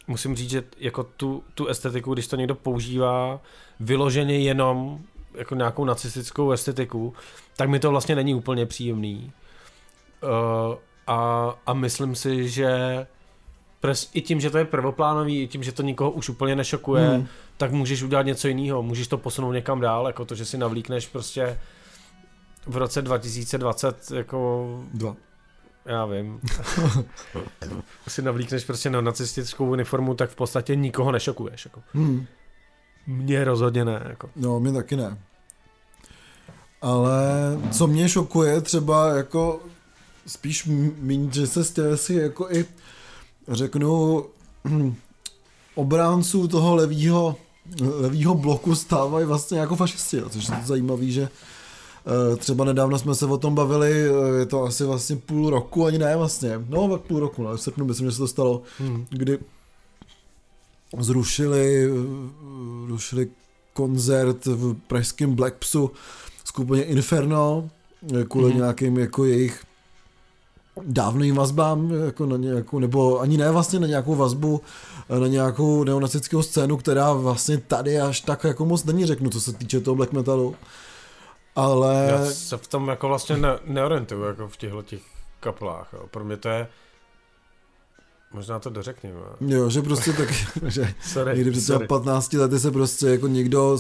musím 0.07 0.37
říct, 0.37 0.51
že 0.51 0.65
jako 0.79 1.05
tu, 1.05 1.45
tu 1.55 1.67
estetiku, 1.67 2.15
když 2.15 2.27
to 2.27 2.37
někdo 2.37 2.55
používá 2.55 3.41
vyloženě 3.81 4.39
jenom 4.39 5.01
jako 5.35 5.55
nějakou 5.55 5.85
nacistickou 5.85 6.53
estetiku, 6.53 7.15
tak 7.57 7.69
mi 7.69 7.79
to 7.79 7.91
vlastně 7.91 8.15
není 8.15 8.35
úplně 8.35 8.67
příjemný. 8.67 9.33
Uh, 10.23 10.77
a, 11.07 11.55
a 11.67 11.73
myslím 11.73 12.15
si, 12.15 12.49
že 12.49 13.07
pres, 13.87 14.11
i 14.15 14.21
tím, 14.21 14.41
že 14.41 14.51
to 14.51 14.59
je 14.59 14.65
prvoplánový, 14.65 15.43
i 15.43 15.47
tím, 15.47 15.63
že 15.63 15.73
to 15.73 15.83
nikoho 15.83 16.11
už 16.11 16.29
úplně 16.29 16.57
nešokuje, 16.57 17.09
hmm. 17.09 17.27
tak 17.57 17.73
můžeš 17.73 18.03
udělat 18.03 18.27
něco 18.27 18.49
jiného, 18.49 18.83
můžeš 18.83 19.09
to 19.09 19.19
posunout 19.19 19.53
někam 19.53 19.81
dál, 19.81 20.07
jako 20.07 20.25
to, 20.25 20.35
že 20.35 20.45
si 20.45 20.59
navlíkneš 20.59 21.07
prostě 21.07 21.59
v 22.67 22.77
roce 22.77 23.03
2020 23.03 24.11
jako... 24.15 24.69
Dva. 24.95 25.17
Já 25.85 26.05
vím. 26.05 26.41
si 28.09 28.23
navlíkneš 28.23 28.65
prostě 28.65 28.91
na 28.91 29.01
nacistickou 29.01 29.71
uniformu, 29.71 30.15
tak 30.15 30.31
v 30.31 30.37
podstatě 30.37 30.77
nikoho 30.77 31.13
nešokuješ. 31.13 31.65
Jako. 31.65 31.83
Hmm. 31.95 32.27
Mě 33.07 33.45
rozhodně 33.45 33.85
ne. 33.85 34.03
Jako. 34.09 34.31
No, 34.37 34.61
mě 34.61 34.73
taky 34.73 34.97
ne. 34.97 35.19
Ale 36.83 37.23
co 37.71 37.87
mě 37.87 38.09
šokuje 38.09 38.61
třeba 38.61 39.09
jako 39.09 39.61
spíš 40.27 40.69
méně, 40.99 41.31
že 41.33 41.47
se 41.47 41.65
z 41.65 41.97
si 41.97 42.15
jako 42.15 42.51
i 42.51 42.65
řeknu, 43.49 44.25
obránců 45.75 46.49
toho 46.49 46.75
levýho, 46.75 47.37
levýho 47.81 48.35
bloku 48.35 48.75
stávají 48.75 49.27
vlastně 49.27 49.59
jako 49.59 49.77
fašisti, 49.77 50.23
což 50.31 50.49
je 50.49 50.55
zajímavý, 50.65 51.13
že 51.13 51.23
eh, 51.23 52.37
třeba 52.37 52.65
nedávno 52.65 52.99
jsme 52.99 53.15
se 53.15 53.27
o 53.27 53.39
tom 53.39 53.55
bavili, 53.55 53.93
eh, 53.93 54.39
je 54.39 54.47
to 54.47 54.65
asi 54.65 54.85
vlastně 54.85 55.17
půl 55.17 55.51
roku, 55.51 55.87
ani 55.87 55.99
ne 55.99 56.17
vlastně, 56.17 56.65
no 56.69 56.89
tak 56.89 57.01
půl 57.01 57.21
roku, 57.21 57.43
no, 57.43 57.57
v 57.57 57.61
srpnu 57.61 57.85
myslím, 57.85 58.07
že 58.07 58.13
se 58.13 58.19
to 58.19 58.29
stalo, 58.29 58.63
hmm. 58.79 59.07
kdy 59.11 59.39
zrušili, 60.99 61.91
zrušili 62.87 63.29
koncert 63.73 64.47
v 64.47 64.75
pražském 64.75 65.35
Blackpsu 65.35 65.91
skupině 66.45 66.85
Inferno, 66.85 67.71
eh, 68.21 68.25
kvůli 68.25 68.51
hmm. 68.51 68.61
nějakým 68.61 68.99
jako 68.99 69.25
jejich 69.25 69.65
dávným 70.83 71.35
vazbám, 71.35 71.91
jako 71.91 72.27
na 72.27 72.37
nějakou, 72.37 72.79
nebo 72.79 73.21
ani 73.21 73.39
ne 73.39 73.51
vlastně 73.51 73.79
na 73.79 73.87
nějakou 73.87 74.15
vazbu, 74.15 74.61
na 75.21 75.27
nějakou 75.27 75.85
neonacickou 75.85 76.43
scénu, 76.43 76.77
která 76.77 77.13
vlastně 77.13 77.59
tady 77.59 78.01
až 78.01 78.21
tak 78.21 78.45
jako 78.45 78.65
moc 78.65 78.85
není 78.85 79.07
řeknu, 79.07 79.31
co 79.31 79.41
se 79.41 79.53
týče 79.53 79.81
toho 79.81 79.95
black 79.95 80.13
metalu. 80.13 80.57
Ale... 81.57 82.07
Já 82.09 82.27
se 82.27 82.57
v 82.57 82.67
tom 82.67 82.89
jako 82.89 83.09
vlastně 83.09 83.37
ne, 83.37 83.59
neorientuju, 83.65 84.23
jako 84.23 84.49
v 84.49 84.57
těchto 84.57 84.83
těch 84.83 85.03
kaplách. 85.41 85.89
Jo. 85.93 86.07
Pro 86.11 86.25
mě 86.25 86.37
to 86.37 86.49
je 86.49 86.69
Možná 88.33 88.59
to 88.59 88.71
dořekněme. 88.71 89.21
Jo, 89.41 89.71
že 89.71 89.83
prostě 89.83 90.13
tak, 90.13 90.29
že 90.67 90.95
sorry, 91.03 91.37
někdy 91.37 91.51
před 91.51 91.61
sorry. 91.61 91.87
15 91.87 92.33
lety 92.33 92.59
se 92.59 92.71
prostě 92.71 93.07
jako 93.07 93.27
někdo, 93.27 93.79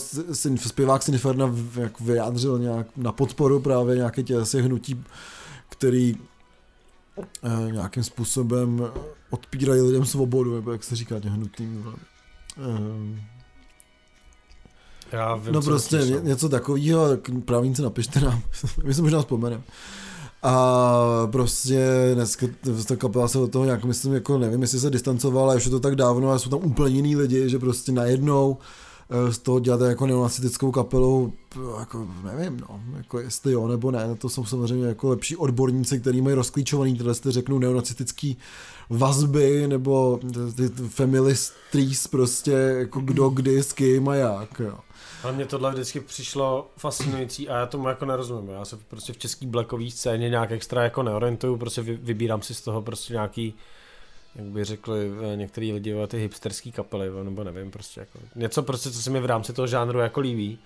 zpěvák 0.57 1.03
Sinferna 1.03 1.55
jako 1.81 2.05
vyjádřil 2.05 2.59
nějak 2.59 2.87
na 2.97 3.13
podporu 3.13 3.61
právě 3.61 3.97
nějaké 3.97 4.23
těch 4.23 4.65
hnutí, 4.65 5.05
který 5.69 6.17
eh, 7.19 7.73
nějakým 7.73 8.05
způsobem 8.05 8.83
odpírají 9.31 9.81
lidem 9.81 10.05
svobodu, 10.05 10.55
nebo 10.55 10.73
jak 10.73 10.85
se 10.85 10.97
říká 10.97 11.21
těm 11.21 11.33
hnutým. 11.33 11.85
Eh, 12.59 13.37
já 15.13 15.37
vím, 15.37 15.53
no 15.53 15.63
prostě 15.63 15.97
ně, 15.97 16.21
něco 16.23 16.49
takového, 16.49 17.09
právníci 17.45 17.83
napište 17.83 18.21
nám, 18.21 18.43
my 18.85 18.95
se 18.95 19.03
možná 19.03 19.19
vzpomeneme. 19.19 19.63
A 20.43 21.29
prostě 21.33 22.11
dneska 22.15 22.47
ta 22.89 22.97
kapela 22.97 23.29
se 23.29 23.39
od 23.39 23.53
toho 23.53 23.65
nějak, 23.65 23.85
myslím, 23.85 24.15
jako 24.15 24.39
nevím, 24.39 24.63
jestli 24.63 24.81
se 24.81 24.91
distancovala, 24.91 25.55
už 25.55 25.65
je 25.65 25.71
to 25.71 25.81
tak 25.81 25.97
dávno, 25.97 26.31
ale 26.31 26.39
jsou 26.39 26.51
tam 26.51 26.59
úplně 26.59 26.97
jiný 26.97 27.17
lidi, 27.17 27.49
že 27.49 27.59
prostě 27.59 27.93
najednou 27.93 28.51
uh, 28.51 28.57
Eh, 28.59 28.61
z 29.31 29.39
toho 29.39 29.61
dělat 29.61 29.81
jako 29.81 30.07
neonacitickou 30.07 30.71
kapelu, 30.71 31.33
jako 31.79 32.09
nevím, 32.25 32.61
no, 32.61 32.81
jako 32.97 33.21
jestli 33.21 33.53
jo 33.53 33.69
nebo 33.69 33.91
ne, 33.91 34.15
to 34.15 34.29
jsou 34.29 34.45
samozřejmě 34.45 34.87
jako 34.87 35.09
lepší 35.09 35.37
odborníci, 35.37 36.01
kteří 36.01 36.21
mají 36.21 36.35
rozklíčovaný, 36.35 36.99
teda 36.99 37.15
jste 37.15 37.33
řeknu 37.33 37.59
neonacistický 37.59 38.39
vazby, 38.91 39.69
nebo 39.69 40.21
ty 40.57 40.69
family 40.69 41.35
trees 41.73 42.07
prostě, 42.07 42.51
jako 42.53 43.01
kdo, 43.01 43.29
kdy, 43.29 43.63
s 43.63 43.73
kým 43.73 44.09
a 44.09 44.15
jak, 44.15 44.61
jo. 44.61 44.79
Ale 45.23 45.33
mě 45.33 45.47
tohle 45.47 45.73
vždycky 45.73 46.01
přišlo 46.01 46.71
fascinující 46.77 47.49
a 47.49 47.57
já 47.57 47.67
tomu 47.67 47.89
jako 47.89 48.05
nerozumím. 48.05 48.51
Já 48.51 48.65
se 48.65 48.77
prostě 48.77 49.13
v 49.13 49.19
český 49.19 49.47
blackové 49.47 49.91
scéně 49.91 50.29
nějak 50.29 50.53
extra 50.53 50.83
jako 50.83 51.03
neorientuju, 51.03 51.57
prostě 51.57 51.83
vybírám 51.83 52.43
si 52.43 52.55
z 52.55 52.61
toho 52.61 52.83
prostě 52.83 53.13
nějaký 53.13 53.55
jak 54.37 54.47
by 54.47 54.65
řekli 54.65 55.11
eh, 55.33 55.37
některý 55.37 55.73
lidi, 55.73 55.95
ty 56.09 56.19
hipsterský 56.19 56.73
kapely, 56.73 57.25
nebo 57.25 57.45
nevím, 57.45 57.71
prostě 57.71 58.01
jako 58.01 58.19
něco 58.35 58.63
prostě, 58.63 58.91
co 58.91 59.03
se 59.03 59.11
mi 59.11 59.21
v 59.21 59.27
rámci 59.27 59.53
toho 59.53 59.67
žánru 59.67 59.99
jako 59.99 60.21
líbí. 60.21 60.59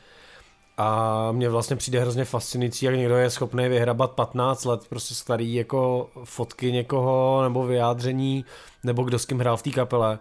A 0.77 1.33
mně 1.33 1.49
vlastně 1.49 1.77
přijde 1.77 2.01
hrozně 2.01 2.25
fascinující, 2.25 2.87
jak 2.87 2.95
někdo 2.95 3.17
je 3.17 3.31
schopný 3.31 3.69
vyhrabat 3.69 4.11
15 4.11 4.65
let 4.65 4.89
prostě 4.89 5.15
starý 5.15 5.55
jako 5.55 6.11
fotky 6.25 6.73
někoho 6.73 7.43
nebo 7.43 7.67
vyjádření, 7.67 8.45
nebo 8.85 9.03
kdo 9.03 9.19
s 9.19 9.27
kým 9.27 9.39
hrál 9.39 9.57
v 9.57 9.63
té 9.63 9.71
kapele. 9.71 10.19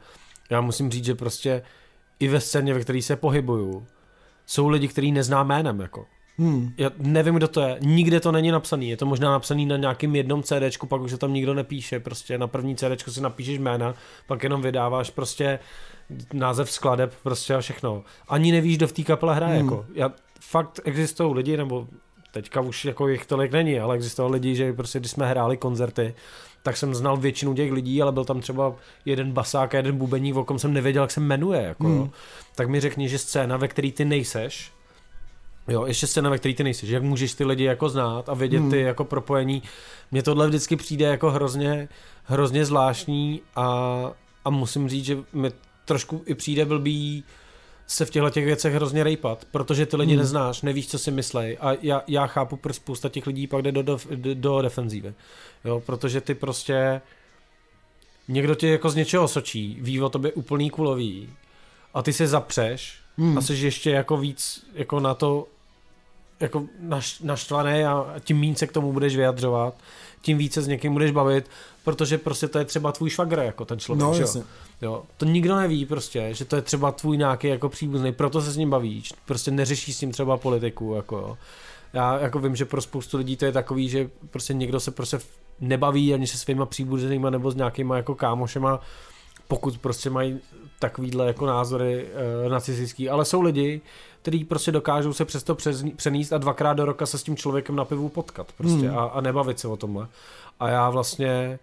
Já 0.50 0.62
musím 0.62 0.92
říct, 0.92 1.06
že 1.06 1.16
prostě 1.16 1.62
i 2.20 2.28
ve 2.28 2.42
scéně, 2.42 2.74
ve 2.74 2.80
které 2.80 3.02
se 3.02 3.16
pohybuju, 3.16 3.88
jsou 4.46 4.68
lidi, 4.68 4.88
který 4.88 5.12
neznám 5.12 5.48
jménem, 5.48 5.80
jako. 5.80 6.06
Hmm. 6.40 6.74
Já 6.78 6.92
nevím, 6.98 7.36
kdo 7.36 7.48
to 7.48 7.62
je, 7.62 7.78
nikde 7.82 8.20
to 8.20 8.32
není 8.32 8.52
napsaný, 8.52 8.90
je 8.90 8.98
to 8.98 9.06
možná 9.06 9.32
napsaný 9.32 9.66
na 9.66 9.78
nějakým 9.78 10.16
jednom 10.16 10.44
CDčku, 10.44 10.88
pak 10.88 11.02
už 11.02 11.12
se 11.12 11.18
tam 11.18 11.34
nikdo 11.34 11.54
nepíše, 11.54 12.00
prostě 12.00 12.38
na 12.38 12.48
první 12.48 12.76
CDčku 12.76 13.12
si 13.12 13.22
napíšeš 13.22 13.58
jména, 13.60 13.94
pak 14.28 14.44
jenom 14.44 14.62
vydáváš 14.62 15.10
prostě 15.10 15.60
název 16.34 16.72
skladeb 16.72 17.14
prostě 17.24 17.56
a 17.56 17.62
všechno. 17.62 18.04
Ani 18.28 18.52
nevíš, 18.52 18.78
kdo 18.78 18.88
v 18.88 18.92
té 18.92 19.04
kapele 19.04 19.36
hraje, 19.36 19.60
Hmm. 19.60 19.66
jako. 19.70 19.86
Já, 19.94 20.12
fakt 20.42 20.80
existují 20.84 21.34
lidi, 21.36 21.58
nebo 21.58 21.88
teďka 22.32 22.62
už 22.62 22.86
jako 22.86 23.08
jich 23.08 23.26
tolik 23.26 23.52
není, 23.52 23.80
ale 23.80 23.96
existovali 23.96 24.34
lidi, 24.34 24.56
že 24.56 24.74
prostě 24.74 25.00
když 25.00 25.12
jsme 25.12 25.28
hráli 25.28 25.58
koncerty, 25.58 26.14
tak 26.64 26.78
jsem 26.78 26.96
znal 26.96 27.18
většinu 27.18 27.54
těch 27.54 27.72
lidí, 27.72 28.02
ale 28.02 28.12
byl 28.12 28.26
tam 28.26 28.42
třeba 28.42 28.76
jeden 29.06 29.32
basák 29.32 29.74
a 29.74 29.78
jeden 29.78 29.98
bubeník, 29.98 30.36
o 30.36 30.46
kom 30.46 30.60
jsem 30.60 30.74
nevěděl, 30.74 31.04
jak 31.04 31.12
se 31.12 31.20
jmenuje. 31.20 31.62
Jako, 31.62 31.84
Hmm. 31.84 31.98
hmm. 32.00 32.10
Tak 32.56 32.70
mi 32.70 32.80
řekni, 32.80 33.10
že 33.10 33.18
scéna, 33.18 33.58
ve 33.58 33.68
který 33.68 33.92
ty 33.92 34.06
nejseš, 34.06 34.72
jo, 35.68 35.86
ještě 35.86 36.08
scéna, 36.08 36.30
ve 36.30 36.38
který 36.38 36.56
ty 36.56 36.64
nejseš, 36.64 36.90
jak 36.90 37.04
můžeš 37.04 37.34
ty 37.34 37.46
lidi 37.46 37.64
jako 37.64 37.90
znát 37.90 38.30
a 38.30 38.34
vědět 38.34 38.60
Hmm. 38.60 38.72
ty 38.72 38.82
jako 38.82 39.06
propojení. 39.06 39.64
Mně 40.12 40.24
tohle 40.24 40.48
vždycky 40.48 40.76
přijde 40.76 41.06
jako 41.06 41.32
hrozně, 41.32 41.90
hrozně 42.24 42.66
zvláštní 42.66 43.42
a, 43.56 43.66
a 44.46 44.50
musím 44.50 44.90
říct, 44.90 45.06
že 45.06 45.18
mi 45.34 45.52
trošku 45.86 46.24
i 46.26 46.36
přijde 46.36 46.66
blbý 46.66 47.24
se 47.88 48.06
v 48.06 48.10
těchto 48.10 48.30
těch 48.30 48.46
věcech 48.46 48.74
hrozně 48.74 49.04
rejpat, 49.04 49.46
protože 49.52 49.86
ty 49.86 49.98
lidi 49.98 50.14
hmm. 50.14 50.20
neznáš, 50.20 50.62
nevíš, 50.62 50.88
co 50.88 51.00
si 51.00 51.12
myslej 51.12 51.58
a 51.62 51.72
já, 51.82 52.04
já 52.08 52.28
chápu, 52.28 52.58
proč 52.58 52.76
spousta 52.76 53.10
těch 53.10 53.28
lidí 53.28 53.48
pak 53.48 53.62
jde 53.62 53.72
do, 53.72 53.82
do, 53.82 54.00
do 54.34 54.62
defenzívy, 54.62 55.14
jo, 55.66 55.84
protože 55.86 56.22
ty 56.22 56.36
prostě 56.36 57.02
někdo 58.28 58.56
tě 58.56 58.68
jako 58.68 58.90
z 58.90 58.96
něčeho 58.96 59.28
sočí, 59.28 59.78
ví 59.82 60.02
o 60.02 60.10
tobě 60.10 60.32
úplný 60.32 60.70
kulový 60.70 61.30
a 61.94 62.02
ty 62.02 62.14
se 62.14 62.28
zapřeš 62.28 62.99
Hmm. 63.20 63.38
a 63.38 63.42
jsi 63.42 63.54
ještě 63.54 63.92
jako 63.92 64.18
víc 64.18 64.66
jako 64.74 65.00
na 65.00 65.14
to 65.14 65.48
jako 66.40 66.64
naš, 66.80 67.20
naštvaný 67.20 67.84
a 67.84 68.16
tím 68.20 68.40
méně 68.40 68.56
se 68.56 68.68
k 68.68 68.72
tomu 68.72 68.94
budeš 68.94 69.16
vyjadřovat, 69.16 69.74
tím 70.22 70.38
více 70.38 70.62
s 70.62 70.68
někým 70.68 70.94
budeš 70.94 71.12
bavit, 71.12 71.50
protože 71.84 72.18
prostě 72.18 72.48
to 72.48 72.60
je 72.60 72.66
třeba 72.66 72.92
tvůj 72.92 73.10
švagr, 73.10 73.40
jako 73.40 73.66
ten 73.66 73.80
člověk, 73.80 74.08
No, 74.08 74.14
že 74.14 74.22
jo? 74.22 74.24
jasně. 74.28 74.44
Jo, 74.82 75.04
to 75.18 75.26
nikdo 75.26 75.56
neví 75.56 75.86
prostě, 75.86 76.30
že 76.32 76.46
to 76.46 76.56
je 76.56 76.62
třeba 76.62 76.92
tvůj 76.92 77.18
nějaký 77.18 77.48
jako 77.48 77.70
příbuzný, 77.70 78.12
proto 78.12 78.42
se 78.42 78.52
s 78.52 78.58
ním 78.58 78.70
bavíš, 78.70 79.14
prostě 79.26 79.52
neřešíš 79.52 79.96
s 79.96 80.02
ním 80.02 80.12
třeba 80.12 80.38
politiku, 80.38 80.94
jako 80.96 81.18
jo. 81.18 81.38
Já 81.94 82.20
jako 82.20 82.40
vím, 82.40 82.56
že 82.56 82.66
pro 82.66 82.82
spoustu 82.82 83.18
lidí 83.18 83.38
to 83.38 83.46
je 83.46 83.52
takový, 83.52 83.90
že 83.90 84.10
prostě 84.30 84.54
někdo 84.54 84.80
se 84.80 84.92
prostě 84.92 85.20
nebaví 85.60 86.14
ani 86.14 86.28
se 86.28 86.38
svýma 86.38 86.66
příbuznýma 86.66 87.30
nebo 87.30 87.52
s 87.52 87.56
nějakýma 87.56 87.98
jako 87.98 88.16
kámošema, 88.16 88.80
pokud 89.48 89.78
prostě 89.78 90.10
mají 90.10 90.40
takovýhle 90.80 91.28
jako 91.28 91.46
názory 91.46 92.08
e, 92.46 92.50
nacistický, 92.50 93.10
ale 93.10 93.26
jsou 93.26 93.42
lidi, 93.42 93.82
kteří 94.22 94.46
prostě 94.46 94.72
dokážou 94.72 95.14
se 95.14 95.26
přesto 95.26 95.56
přes, 95.56 95.84
přenést 95.96 96.34
a 96.34 96.38
dvakrát 96.38 96.74
do 96.74 96.86
roka 96.86 97.06
se 97.06 97.18
s 97.18 97.24
tím 97.24 97.36
člověkem 97.36 97.76
na 97.76 97.86
pivu 97.86 98.10
potkat 98.10 98.52
prostě 98.58 98.90
Hmm. 98.90 98.98
a, 98.98 99.04
a 99.04 99.22
nebavit 99.22 99.60
se 99.60 99.68
o 99.68 99.78
tomhle. 99.78 100.08
A 100.60 100.70
já 100.70 100.90
vlastně 100.90 101.60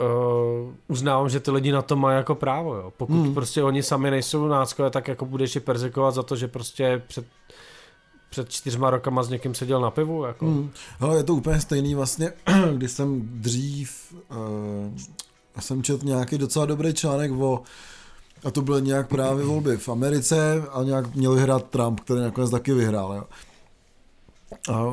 uh, 0.00 0.72
uznávám, 0.88 1.28
že 1.28 1.40
ty 1.40 1.50
lidi 1.50 1.72
na 1.72 1.82
to 1.82 1.96
mají 1.96 2.16
jako 2.16 2.34
právo, 2.34 2.74
jo. 2.74 2.92
Pokud 2.96 3.12
Hmm. 3.12 3.24
hmm. 3.24 3.34
prostě 3.34 3.62
oni 3.62 3.82
sami 3.82 4.10
nejsou 4.10 4.46
náckové, 4.48 4.90
tak 4.90 5.08
jako 5.08 5.26
budeš 5.26 5.54
je 5.54 5.60
perzekovat 5.60 6.14
za 6.14 6.22
to, 6.22 6.36
že 6.36 6.48
prostě 6.48 7.02
před 7.06 7.26
před 8.30 8.50
čtyřma 8.50 8.90
rokama 8.90 9.22
s 9.22 9.28
někým 9.28 9.54
seděl 9.54 9.80
na 9.80 9.90
pivu, 9.90 10.24
jako. 10.24 10.46
Hmm. 10.46 10.70
Hele, 10.98 11.16
je 11.16 11.24
to 11.24 11.34
úplně 11.34 11.60
stejný 11.60 11.94
vlastně, 11.94 12.32
když 12.76 12.90
jsem 12.90 13.20
dřív, 13.32 14.14
uh, 14.30 14.36
jsem 15.60 15.82
četl 15.82 16.06
nějaký 16.06 16.38
docela 16.38 16.66
dobrý 16.66 16.94
článek 16.94 17.32
o, 17.32 17.62
a 18.44 18.50
to 18.50 18.62
byly 18.62 18.82
nějak 18.82 19.08
právě 19.08 19.44
volby 19.44 19.76
v 19.76 19.88
Americe 19.88 20.62
a 20.72 20.82
nějak 20.82 21.14
měl 21.14 21.34
vyhrát 21.34 21.64
Trump, 21.70 22.00
který 22.00 22.20
nakonec 22.20 22.50
taky 22.50 22.74
vyhrál, 22.74 23.14
jo. 23.14 23.24
A 24.72 24.84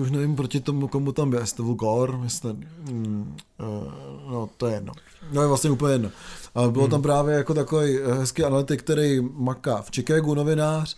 už 0.00 0.10
nevím 0.10 0.36
proti 0.36 0.60
tomu, 0.60 0.88
komu 0.88 1.12
tam 1.12 1.32
je, 1.32 1.40
jestli 1.40 1.56
to 1.56 1.62
byl 1.62 1.74
Gore, 1.74 2.18
myslím, 2.18 2.68
mm, 2.90 3.36
uh, 3.58 4.30
no 4.30 4.48
to 4.56 4.66
je 4.66 4.74
jedno. 4.74 4.92
No 5.32 5.40
je 5.42 5.48
vlastně 5.48 5.70
úplně 5.70 5.94
jedno. 5.94 6.10
A 6.54 6.68
bylo 6.68 6.84
Hmm. 6.84 6.90
tam 6.90 7.02
právě 7.02 7.34
jako 7.34 7.54
takový 7.54 7.98
hezký 8.18 8.44
analytik, 8.44 8.82
který 8.82 9.20
maká 9.20 9.82
v 9.82 9.90
Chicagu, 9.90 10.34
novinář, 10.34 10.96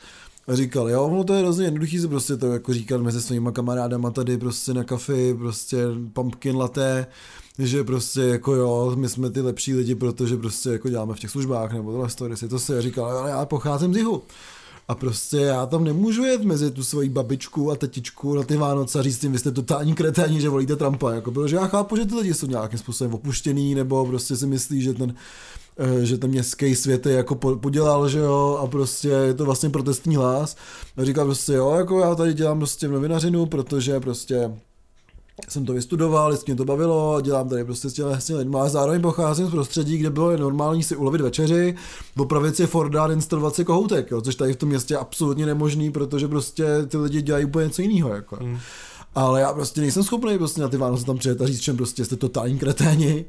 a 0.48 0.54
říkal, 0.56 0.90
jo, 0.90 1.10
no 1.10 1.24
to 1.24 1.34
je 1.34 1.40
hrozně 1.40 1.64
jednoduchý 1.64 1.98
se 1.98 2.08
prostě 2.08 2.36
to 2.36 2.52
jako 2.52 2.74
říkat 2.74 3.00
mezi 3.00 3.22
svýma 3.22 3.52
kamarádama 3.52 4.10
tady 4.10 4.38
prostě 4.38 4.74
na 4.74 4.84
kafi, 4.84 5.34
prostě 5.34 5.84
pumpkin 6.12 6.56
latte, 6.56 7.06
že 7.66 7.84
prostě 7.84 8.20
jako 8.20 8.54
jo, 8.54 8.92
my 8.96 9.08
jsme 9.08 9.30
ty 9.30 9.40
lepší 9.40 9.74
lidi, 9.74 9.94
protože 9.94 10.36
prostě 10.36 10.70
jako 10.70 10.88
děláme 10.88 11.14
v 11.14 11.18
těch 11.18 11.30
službách 11.30 11.72
nebo 11.72 11.92
tohle 11.92 12.11
story, 12.11 12.36
si 12.36 12.48
to 12.48 12.58
si 12.58 12.82
říkal, 12.82 13.18
ale 13.18 13.30
já 13.30 13.46
pocházím 13.46 13.94
z 13.94 13.96
jihu. 13.96 14.22
A 14.88 14.94
prostě 14.94 15.36
já 15.36 15.66
tam 15.66 15.84
nemůžu 15.84 16.24
jet 16.24 16.44
mezi 16.44 16.70
tu 16.70 16.84
svoji 16.84 17.08
babičku 17.08 17.70
a 17.70 17.76
tetičku 17.76 18.34
na 18.34 18.42
ty 18.42 18.56
Vánoce 18.56 18.98
a 18.98 19.02
říct 19.02 19.22
jim, 19.22 19.32
vy 19.32 19.38
jste 19.38 19.50
totální 19.50 19.94
kreténi, 19.94 20.40
že 20.40 20.48
volíte 20.48 20.76
Trumpa, 20.76 21.12
jako, 21.12 21.30
protože 21.32 21.56
já 21.56 21.66
chápu, 21.66 21.96
že 21.96 22.06
ty 22.06 22.14
lidi 22.14 22.34
jsou 22.34 22.46
nějakým 22.46 22.78
způsobem 22.78 23.14
opuštěný, 23.14 23.74
nebo 23.74 24.06
prostě 24.06 24.36
si 24.36 24.46
myslí, 24.46 24.82
že 24.82 24.94
ten, 24.94 25.14
eh, 25.78 26.06
že 26.06 26.18
ten 26.18 26.30
městský 26.30 26.74
svět 26.74 27.06
je 27.06 27.12
jako 27.12 27.34
po- 27.34 27.56
podělal, 27.56 28.08
že 28.08 28.18
jo, 28.18 28.58
a 28.62 28.66
prostě 28.66 29.08
je 29.08 29.34
to 29.34 29.44
vlastně 29.44 29.70
protestní 29.70 30.16
hlas. 30.16 30.56
A 30.96 31.04
říkal 31.04 31.24
prostě, 31.24 31.52
jo, 31.52 31.70
jako 31.70 32.00
já 32.00 32.14
tady 32.14 32.34
dělám 32.34 32.58
prostě 32.58 32.88
novinařinu, 32.88 33.46
protože 33.46 34.00
prostě 34.00 34.50
jsem 35.49 35.64
to 35.64 35.72
vystudoval, 35.72 36.30
vždycky 36.30 36.53
mě 36.53 36.57
to 36.57 36.64
bavilo 36.64 37.20
dělám 37.20 37.49
tady 37.49 37.64
prostě 37.64 37.91
s 37.91 37.93
těmi, 37.93 38.11
těmi 38.26 38.38
lidmi, 38.38 38.57
ale 38.57 38.70
zároveň 38.70 39.01
pocházím 39.01 39.47
z 39.47 39.51
prostředí, 39.51 39.99
kde 39.99 40.11
bylo 40.11 40.36
normální 40.36 40.82
si 40.82 40.97
ulovit 40.97 41.20
večeři, 41.20 41.74
opravit 42.18 42.57
si 42.57 42.66
Forda 42.66 43.05
a 43.05 43.12
instalovat 43.12 43.55
si 43.55 43.64
kohoutek, 43.64 44.11
jo, 44.11 44.20
což 44.20 44.34
tady 44.34 44.53
v 44.53 44.57
tom 44.57 44.68
městě 44.68 44.95
je 44.95 44.99
absolutně 44.99 45.47
nemožný, 45.47 45.91
protože 45.91 46.28
prostě 46.28 46.66
ty 46.88 46.97
lidi 46.97 47.22
dělají 47.22 47.45
úplně 47.45 47.66
něco 47.66 47.82
jiného. 47.82 48.14
Jako. 48.14 48.36
Hmm. 48.36 48.59
Ale 49.14 49.41
já 49.41 49.53
prostě 49.53 49.80
nejsem 49.80 50.03
schopný 50.03 50.38
prostě 50.38 50.61
na 50.61 50.68
ty 50.68 50.76
Vánoce 50.76 51.05
tam 51.05 51.18
přijet 51.18 51.41
a 51.41 51.47
říct, 51.47 51.62
že 51.62 51.72
prostě 51.72 52.05
jste 52.05 52.16
totální 52.16 52.59
kreténi. 52.59 53.24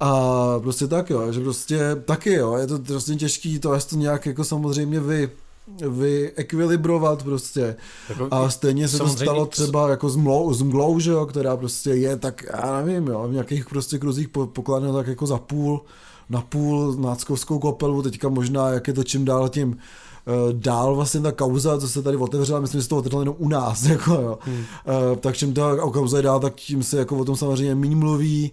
A 0.00 0.60
prostě 0.60 0.86
tak 0.86 1.10
jo, 1.10 1.32
že 1.32 1.40
prostě 1.40 1.96
taky 2.04 2.32
jo, 2.32 2.56
je 2.56 2.66
to 2.66 2.78
prostě 2.78 3.14
těžký 3.14 3.58
to, 3.58 3.78
to 3.90 3.96
nějak 3.96 4.26
jako 4.26 4.44
samozřejmě 4.44 5.00
vy, 5.00 5.30
vyekvilibrovat 5.88 7.22
prostě. 7.22 7.76
Jako, 8.08 8.28
A 8.30 8.50
stejně 8.50 8.88
se 8.88 8.98
to 8.98 9.08
stalo 9.08 9.46
třeba 9.46 9.88
jako 9.90 10.08
s 10.08 10.16
mlou, 10.16 10.52
s 10.54 10.62
mglou, 10.62 10.98
že 10.98 11.10
jo, 11.10 11.26
která 11.26 11.56
prostě 11.56 11.90
je 11.90 12.16
tak, 12.16 12.44
já 12.52 12.82
nevím, 12.82 13.06
jo, 13.06 13.28
v 13.28 13.32
nějakých 13.32 13.66
prostě 13.66 13.98
kruzích 13.98 14.28
po- 14.28 14.46
pokladne 14.46 14.92
tak 14.92 15.06
jako 15.06 15.26
za 15.26 15.38
půl, 15.38 15.82
na 16.30 16.40
půl 16.40 16.96
náckovskou 16.96 17.58
kopelu, 17.58 18.02
teďka 18.02 18.28
možná, 18.28 18.68
jak 18.68 18.88
je 18.88 18.94
to 18.94 19.04
čím 19.04 19.24
dál 19.24 19.48
tím 19.48 19.78
dál 20.52 20.94
vlastně 20.94 21.20
ta 21.20 21.32
kauza, 21.32 21.78
co 21.78 21.88
se 21.88 22.02
tady 22.02 22.16
otevřela, 22.16 22.60
myslím, 22.60 22.78
že 22.78 22.82
se 22.82 22.88
to 22.88 22.96
otevřelo 22.96 23.22
jenom 23.22 23.34
u 23.38 23.48
nás, 23.48 23.82
jako 23.86 24.12
jo. 24.12 24.38
Hmm. 24.40 24.64
tak 25.20 25.36
čím 25.36 25.54
ta 25.54 25.76
kauza 25.76 26.16
je 26.16 26.22
dál, 26.22 26.40
tak 26.40 26.54
tím 26.54 26.82
se 26.82 26.98
jako 26.98 27.16
o 27.16 27.24
tom 27.24 27.36
samozřejmě 27.36 27.74
méně 27.74 27.96
mluví, 27.96 28.52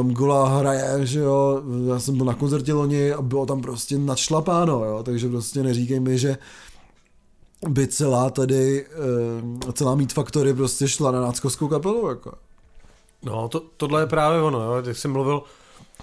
um, 0.00 0.14
Gola 0.14 0.58
hraje, 0.58 1.06
že 1.06 1.20
jo, 1.20 1.62
já 1.88 2.00
jsem 2.00 2.16
byl 2.16 2.26
na 2.26 2.34
koncertě 2.34 2.72
loni 2.72 3.12
a 3.12 3.22
bylo 3.22 3.46
tam 3.46 3.60
prostě 3.60 3.98
nadšlapáno, 3.98 4.84
jo, 4.84 5.02
takže 5.02 5.28
prostě 5.28 5.62
neříkej 5.62 6.00
mi, 6.00 6.18
že 6.18 6.38
by 7.68 7.86
celá 7.86 8.30
tady, 8.30 8.86
eh, 9.68 9.72
celá 9.72 9.94
Meat 9.94 10.12
Factory 10.12 10.54
prostě 10.54 10.88
šla 10.88 11.10
na 11.10 11.20
náckovskou 11.20 11.68
kapelu, 11.68 12.08
jako. 12.08 12.32
No, 13.22 13.48
to, 13.48 13.60
tohle 13.76 14.02
je 14.02 14.06
právě 14.06 14.42
ono, 14.42 14.60
jo. 14.60 14.82
Když 14.82 14.98
jsem 14.98 15.12
mluvil 15.12 15.42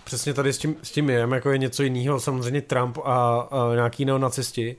přesně 0.04 0.34
tady 0.34 0.54
s 0.54 0.58
tím, 0.58 0.76
s 0.84 0.92
tím 0.92 1.10
jem, 1.10 1.32
jako 1.32 1.52
je 1.52 1.58
něco 1.58 1.84
jiného, 1.84 2.20
samozřejmě 2.20 2.62
Trump 2.62 2.98
a, 2.98 3.40
a 3.52 3.76
nějaký 3.76 4.06
neonacisti, 4.06 4.76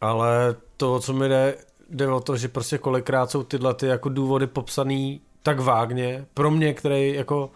ale 0.00 0.56
to, 0.76 1.00
co 1.00 1.12
mi 1.12 1.28
jde, 1.28 1.54
jde 1.90 2.08
o 2.08 2.20
to, 2.20 2.36
že 2.36 2.48
prostě 2.48 2.78
kolikrát 2.78 3.30
jsou 3.30 3.42
tyhle 3.42 3.74
ty 3.74 3.86
jako 3.86 4.08
důvody 4.08 4.46
popsaný 4.46 5.20
tak 5.42 5.60
vágně, 5.60 6.26
pro 6.34 6.50
mě, 6.50 6.74
který 6.74 7.14
jako 7.14 7.50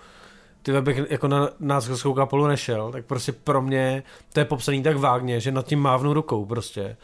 ty 0.62 0.80
bych 0.80 1.01
jako 1.11 1.28
na 1.28 1.49
náckovskou 1.61 2.14
kapelu 2.14 2.47
nešel, 2.47 2.93
tak 2.93 3.05
prostě 3.05 3.32
pro 3.32 3.62
mě 3.62 4.03
to 4.32 4.41
je 4.41 4.45
popsaný 4.45 4.82
tak 4.82 4.97
vágně, 4.97 5.41
že 5.41 5.53
nad 5.53 5.66
tím 5.66 5.80
mávnu 5.80 6.12
rukou 6.12 6.45
prostě. 6.45 6.97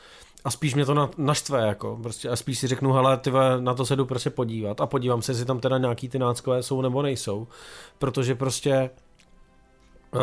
A 0.44 0.50
spíš 0.50 0.74
mě 0.74 0.86
to 0.86 0.94
na, 0.94 1.10
naštve, 1.18 1.66
jako, 1.66 1.98
prostě, 2.02 2.28
a 2.28 2.36
spíš 2.36 2.58
si 2.58 2.66
řeknu, 2.66 2.92
hele, 2.92 3.16
ty 3.16 3.30
na 3.60 3.74
to 3.74 3.86
se 3.86 3.96
jdu 3.96 4.06
prostě 4.06 4.30
podívat. 4.30 4.80
A 4.80 4.86
podívám 4.86 5.22
se, 5.22 5.32
jestli 5.32 5.44
tam 5.44 5.60
teda 5.60 5.78
nějaký 5.78 6.08
ty 6.08 6.18
náckové 6.18 6.62
jsou 6.62 6.82
nebo 6.82 7.02
nejsou, 7.02 7.46
protože 7.98 8.34
prostě 8.34 8.90
uh, 10.14 10.20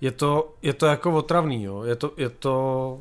je, 0.00 0.10
to, 0.10 0.54
je 0.62 0.72
to 0.72 0.86
jako 0.86 1.12
otravný, 1.12 1.64
jo, 1.64 1.82
je 1.82 1.96
to, 1.96 2.12
je 2.16 2.28
to, 2.28 2.98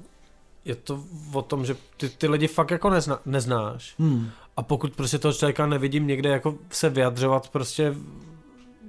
je 0.65 0.75
to 0.75 1.03
o 1.33 1.41
tom, 1.41 1.65
že 1.65 1.75
ty, 1.97 2.09
ty 2.09 2.27
lidi 2.27 2.47
fakt 2.47 2.71
jako 2.71 2.89
nezna, 2.89 3.19
neznáš 3.25 3.95
Hmm. 3.99 4.29
a 4.57 4.63
pokud 4.63 4.95
prostě 4.95 5.17
toho 5.19 5.33
člověka 5.33 5.65
nevidím 5.65 6.07
někde 6.07 6.29
jako 6.29 6.55
se 6.69 6.89
vyjadřovat 6.89 7.49
prostě 7.49 7.95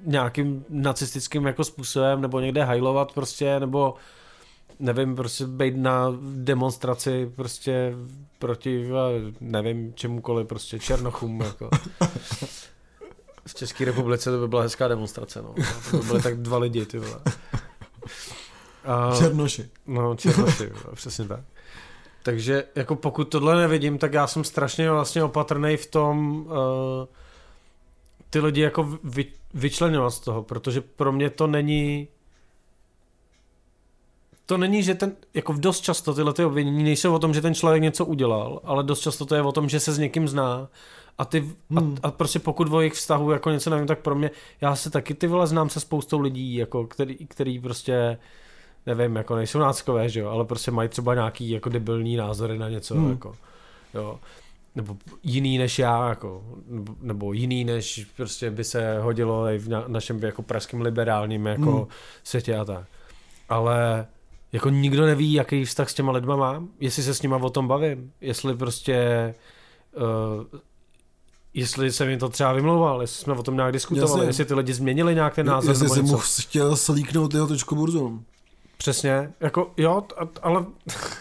nějakým 0.05 0.65
nacistickým 0.69 1.47
jako 1.47 1.65
způsobem, 1.65 2.21
nebo 2.21 2.41
někde 2.41 2.65
hajlovat 2.65 3.13
prostě, 3.13 3.61
nebo 3.61 3.95
nevím, 4.79 5.17
prostě 5.17 5.47
být 5.47 5.77
na 5.77 6.15
demonstraci 6.35 7.33
prostě 7.37 7.95
proti, 8.39 8.89
eh, 8.91 9.33
nevím, 9.41 9.95
čemukoliv, 9.95 10.47
prostě 10.47 10.79
černochům, 10.79 11.41
jako. 11.41 11.71
V 13.49 13.55
České 13.55 13.85
republice 13.85 14.31
to 14.31 14.41
by 14.41 14.49
byla 14.49 14.63
hezká 14.63 14.89
demonstrace, 14.89 15.43
no. 15.43 15.55
To 15.91 15.97
by 15.97 16.07
byly 16.07 16.23
tak 16.23 16.39
dva 16.39 16.59
lidi, 16.59 16.87
ty 16.87 16.99
vole. 16.99 17.21
A, 18.85 19.17
Černoši. 19.19 19.69
no, 19.87 20.15
černoši, 20.17 20.71
přesně 20.95 21.29
tak. 21.29 21.41
Takže 22.23 22.65
jako 22.75 22.97
pokud 22.97 23.25
tohle 23.25 23.57
nevidím, 23.57 23.99
tak 23.99 24.13
já 24.13 24.27
jsem 24.27 24.45
strašně 24.45 24.91
vlastně 24.91 25.23
opatrný 25.23 25.77
v 25.77 25.87
tom 25.87 26.47
uh, 26.47 26.55
ty 28.31 28.41
lidi 28.41 28.61
jako 28.61 28.99
vy, 29.05 29.27
vyčlenovat 29.55 30.15
z 30.15 30.21
toho, 30.21 30.43
protože 30.43 30.81
pro 30.81 31.13
mě 31.13 31.31
to 31.31 31.47
není 31.47 32.09
to 34.47 34.57
není, 34.57 34.83
že 34.83 34.95
ten, 34.95 35.17
jako 35.35 35.53
dost 35.53 35.81
často 35.81 36.15
tyhle 36.15 36.33
ty 36.33 36.45
obvinění 36.45 36.83
nejsou 36.85 37.15
o 37.15 37.19
tom, 37.19 37.35
že 37.35 37.43
ten 37.43 37.55
člověk 37.55 37.83
něco 37.83 38.05
udělal, 38.05 38.61
ale 38.65 38.85
dost 38.85 39.01
často 39.01 39.27
to 39.27 39.35
je 39.35 39.43
o 39.43 39.53
tom, 39.53 39.69
že 39.69 39.81
se 39.81 39.93
s 39.93 39.99
někým 39.99 40.29
zná 40.29 40.69
a 41.19 41.25
ty, 41.25 41.41
hmm. 41.71 41.97
a, 42.03 42.09
a, 42.09 42.11
prostě 42.11 42.39
pokud 42.39 42.73
o 42.73 42.81
jejich 42.81 42.93
vztahu 42.93 43.31
jako 43.31 43.51
něco 43.51 43.71
nevím, 43.71 43.87
tak 43.87 43.99
pro 43.99 44.15
mě, 44.15 44.31
já 44.61 44.77
se 44.77 44.91
taky 44.91 45.15
ty 45.15 45.27
vole 45.27 45.47
znám 45.47 45.69
se 45.69 45.81
spoustou 45.81 46.21
lidí, 46.21 46.55
jako 46.55 46.87
který, 46.87 47.17
který 47.27 47.61
prostě 47.61 48.19
nevím, 48.87 49.17
jako 49.17 49.37
nejsou 49.37 49.59
náckové, 49.59 50.09
že 50.09 50.21
jo, 50.21 50.29
ale 50.29 50.45
prostě 50.45 50.71
mají 50.71 50.89
třeba 50.89 51.15
nějaký 51.15 51.51
jako 51.51 51.69
debilní 51.69 52.17
názory 52.17 52.59
na 52.59 52.69
něco, 52.69 52.95
hmm. 52.95 53.11
jako, 53.11 53.37
jo 53.95 54.19
nebo 54.79 54.97
jiný 55.23 55.59
než 55.59 55.79
já, 55.79 56.09
jako, 56.09 56.45
nebo 57.01 57.33
jiný 57.33 57.65
než 57.65 58.07
prostě 58.17 58.51
by 58.51 58.65
se 58.65 58.99
hodilo 58.99 59.47
i 59.47 59.59
v 59.59 59.69
našem 59.87 60.23
jako 60.23 60.43
pražském 60.43 60.81
liberálním 60.81 61.47
jako 61.47 61.73
hmm. 61.73 61.87
světě 62.25 62.57
a 62.57 62.65
tak. 62.65 62.87
Ale 63.49 64.07
jako 64.53 64.71
nikdo 64.71 65.07
neví, 65.07 65.33
jaký 65.33 65.65
vztah 65.65 65.91
s 65.91 65.95
těma 65.95 66.13
lidma 66.13 66.37
mám, 66.37 66.69
jestli 66.81 67.03
se 67.03 67.15
s 67.15 67.23
nima 67.23 67.37
o 67.37 67.51
tom 67.51 67.69
bavím, 67.69 68.13
jestli 68.21 68.57
prostě 68.57 69.35
uh, 69.97 70.61
jestli 71.55 71.93
se 71.93 72.07
mi 72.07 72.17
to 72.17 72.29
třeba 72.29 72.53
vymlouval, 72.53 73.01
jestli 73.01 73.23
jsme 73.23 73.35
o 73.35 73.43
tom 73.43 73.57
nějak 73.57 73.73
diskutovali, 73.73 74.21
Jasně. 74.21 74.29
jestli 74.29 74.45
ty 74.45 74.55
lidi 74.55 74.75
změnili 74.75 75.15
nějak 75.15 75.35
ten 75.35 75.47
názor. 75.47 75.71
Jestli 75.71 75.89
jsi 75.89 76.03
mu 76.03 76.19
chtěl 76.19 76.77
slíknout 76.77 77.35
jeho 77.35 77.47
točku 77.47 77.75
burzu. 77.75 78.23
Přesně, 78.79 79.33
jako 79.41 79.71
jo, 79.77 80.03
ale, 80.43 80.67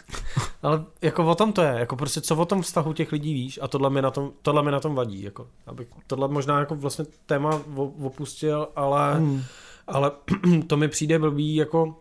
ale 0.62 0.84
jako 1.02 1.26
o 1.26 1.36
tom 1.36 1.54
to 1.54 1.62
je, 1.62 1.76
jako 1.80 1.96
prostě 1.96 2.22
co 2.22 2.36
o 2.36 2.46
tom 2.46 2.62
vztahu 2.62 2.94
těch 2.94 3.12
lidí 3.12 3.34
víš 3.34 3.60
a 3.62 3.68
tohle 3.68 3.90
mi 3.90 4.02
na 4.02 4.12
tom, 4.12 4.32
tohle 4.42 4.64
mi 4.64 4.72
na 4.72 4.80
tom 4.80 4.96
vadí, 4.96 5.24
jako, 5.24 5.48
abych 5.68 5.88
tohle 6.08 6.28
možná 6.28 6.60
jako 6.60 6.76
vlastně 6.76 7.06
téma 7.26 7.62
opustil, 8.02 8.68
ale, 8.76 9.16
hmm. 9.16 9.44
ale 9.88 10.12
to 10.68 10.78
mi 10.78 10.88
přijde 10.88 11.20
blbý, 11.20 11.56
jako 11.56 11.96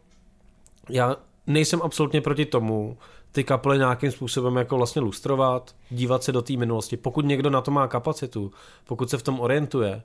já 0.88 1.16
nejsem 1.46 1.82
absolutně 1.82 2.20
proti 2.20 2.46
tomu, 2.46 2.98
ty 3.36 3.44
kaple 3.44 3.78
nějakým 3.78 4.10
způsobem 4.10 4.56
jako 4.56 4.76
vlastně 4.76 5.02
lustrovat, 5.02 5.74
dívat 5.90 6.22
se 6.22 6.32
do 6.32 6.42
té 6.42 6.56
minulosti. 6.56 6.96
Pokud 6.96 7.24
někdo 7.24 7.50
na 7.50 7.60
to 7.60 7.70
má 7.70 7.88
kapacitu, 7.88 8.52
pokud 8.86 9.10
se 9.10 9.18
v 9.18 9.22
tom 9.22 9.40
orientuje, 9.40 10.02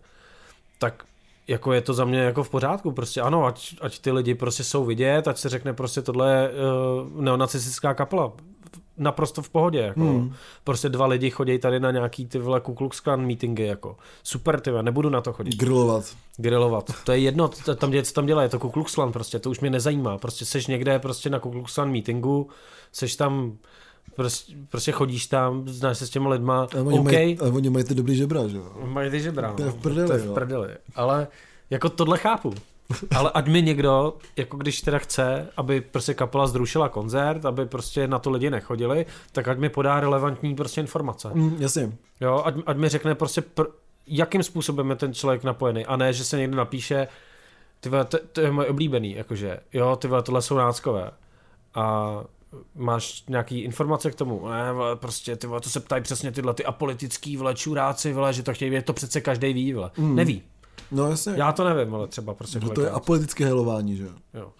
tak 0.79 1.03
jako 1.47 1.73
je 1.73 1.81
to 1.81 1.93
za 1.93 2.05
mě 2.05 2.19
jako 2.19 2.43
v 2.43 2.49
pořádku, 2.49 2.91
prostě 2.91 3.21
ano, 3.21 3.45
ať, 3.45 3.75
ať 3.81 3.99
ty 3.99 4.11
lidi 4.11 4.35
prostě 4.35 4.63
jsou 4.63 4.85
vidět, 4.85 5.27
ať 5.27 5.37
se 5.37 5.49
řekne 5.49 5.73
prostě 5.73 6.01
tohle 6.01 6.33
je 6.33 6.49
uh, 6.49 7.21
neonacistická 7.21 7.93
kapela, 7.93 8.33
naprosto 8.97 9.41
v 9.41 9.49
pohodě, 9.49 9.79
jako. 9.79 9.99
Hmm. 9.99 10.33
Prostě 10.63 10.89
dva 10.89 11.05
lidi 11.05 11.29
chodí 11.29 11.59
tady 11.59 11.79
na 11.79 11.91
nějaký 11.91 12.25
ty 12.25 12.39
vole 12.39 12.61
Ku 12.61 12.73
Klux 12.73 12.99
Klan 12.99 13.25
meetingy, 13.25 13.65
jako. 13.65 13.97
Super, 14.23 14.59
ty 14.59 14.71
nebudu 14.81 15.09
na 15.09 15.21
to 15.21 15.33
chodit. 15.33 15.55
Grilovat. 15.55 16.15
Grilovat. 16.37 16.91
To 17.05 17.11
je 17.11 17.19
jedno, 17.19 17.47
to, 17.47 17.75
tam, 17.75 17.93
co 18.03 18.13
tam 18.13 18.25
dělá, 18.25 18.43
je 18.43 18.49
to 18.49 18.59
Ku 18.59 18.69
Klux 18.69 18.95
Klan, 18.95 19.11
prostě, 19.11 19.39
to 19.39 19.49
už 19.49 19.59
mě 19.59 19.69
nezajímá. 19.69 20.17
Prostě 20.17 20.45
seš 20.45 20.67
někde 20.67 20.99
prostě 20.99 21.29
na 21.29 21.39
Ku 21.39 21.51
Klux 21.51 21.75
Klan 21.75 21.91
meetingu, 21.91 22.49
seš 22.91 23.15
tam 23.15 23.57
Prostě, 24.15 24.53
prostě 24.69 24.91
chodíš 24.91 25.27
tam, 25.27 25.67
znáš 25.67 25.97
se 25.97 26.07
s 26.07 26.09
těma 26.09 26.29
lidma, 26.29 26.67
a 26.77 26.81
oni 26.81 26.99
okay. 26.99 27.13
mají, 27.13 27.39
a 27.39 27.43
oni 27.43 27.69
mají 27.69 27.85
ty 27.85 27.95
dobrý 27.95 28.15
žebra, 28.15 28.47
že 28.47 28.57
jo? 28.57 28.71
Mají 28.85 29.11
ty 29.11 29.19
žebra, 29.19 29.49
no. 29.49 29.55
To 29.55 29.63
je 29.63 29.69
v 29.69 29.75
prdeli, 29.75 30.07
to 30.07 30.13
je 30.13 30.19
v 30.19 30.33
prdeli. 30.33 30.69
Ale 30.95 31.27
jako 31.69 31.89
tohle 31.89 32.17
chápu. 32.17 32.53
Ale 33.15 33.31
ať 33.33 33.47
mi 33.47 33.61
někdo, 33.61 34.17
jako 34.37 34.57
když 34.57 34.81
teda 34.81 34.99
chce, 34.99 35.47
aby 35.57 35.81
prostě 35.81 36.13
kapela 36.13 36.47
zrušila 36.47 36.89
koncert, 36.89 37.45
aby 37.45 37.65
prostě 37.65 38.07
na 38.07 38.19
to 38.19 38.29
lidi 38.29 38.49
nechodili, 38.49 39.05
tak 39.31 39.47
ať 39.47 39.57
mi 39.57 39.69
podá 39.69 39.99
relevantní 39.99 40.55
prostě 40.55 40.81
informace. 40.81 41.29
Mm, 41.33 41.55
jasně. 41.59 41.91
Jo, 42.21 42.41
ať, 42.45 42.55
ať 42.65 42.77
mi 42.77 42.89
řekne 42.89 43.15
prostě, 43.15 43.41
pr- 43.41 43.71
jakým 44.07 44.43
způsobem 44.43 44.89
je 44.89 44.95
ten 44.95 45.13
člověk 45.13 45.43
napojený, 45.43 45.85
a 45.85 45.95
ne, 45.95 46.13
že 46.13 46.23
se 46.23 46.37
někdo 46.37 46.57
napíše, 46.57 47.07
ty 47.79 47.89
to, 47.89 48.17
to 48.31 48.41
je 48.41 48.51
moje 48.51 48.67
oblíbený, 48.67 49.15
jakože, 49.15 49.59
jo, 49.73 49.95
ty 49.95 50.07
vole, 50.07 50.23
tohle 50.23 50.41
jsou 50.41 50.57
náckové. 50.57 51.11
A 51.75 52.17
máš 52.75 53.23
nějaký 53.29 53.59
informace 53.59 54.11
k 54.11 54.15
tomu? 54.15 54.49
Ne, 54.49 54.73
vole, 54.73 54.95
prostě, 54.95 55.35
ty 55.35 55.47
vole, 55.47 55.61
to 55.61 55.69
se 55.69 55.79
ptají 55.79 56.03
přesně 56.03 56.31
tyhle 56.31 56.53
ty 56.53 56.65
apolitický 56.65 57.37
vole, 57.37 57.55
čuráci, 57.55 58.13
vole, 58.13 58.33
že 58.33 58.43
to 58.43 58.53
chtějí 58.53 58.69
vědět, 58.69 58.85
to 58.85 58.93
přece 58.93 59.21
každý 59.21 59.53
ví, 59.53 59.73
vole. 59.73 59.91
Mm. 59.97 60.15
Neví. 60.15 60.43
No 60.91 61.09
jasně. 61.09 61.33
Já 61.35 61.51
to 61.51 61.63
nevím, 61.69 61.95
ale 61.95 62.07
třeba 62.07 62.33
prostě. 62.33 62.59
No, 62.59 62.69
to 62.69 62.81
je 62.81 62.89
apolitické 62.89 63.45
helování, 63.45 63.95
že 63.95 64.07
jo. 64.33 64.51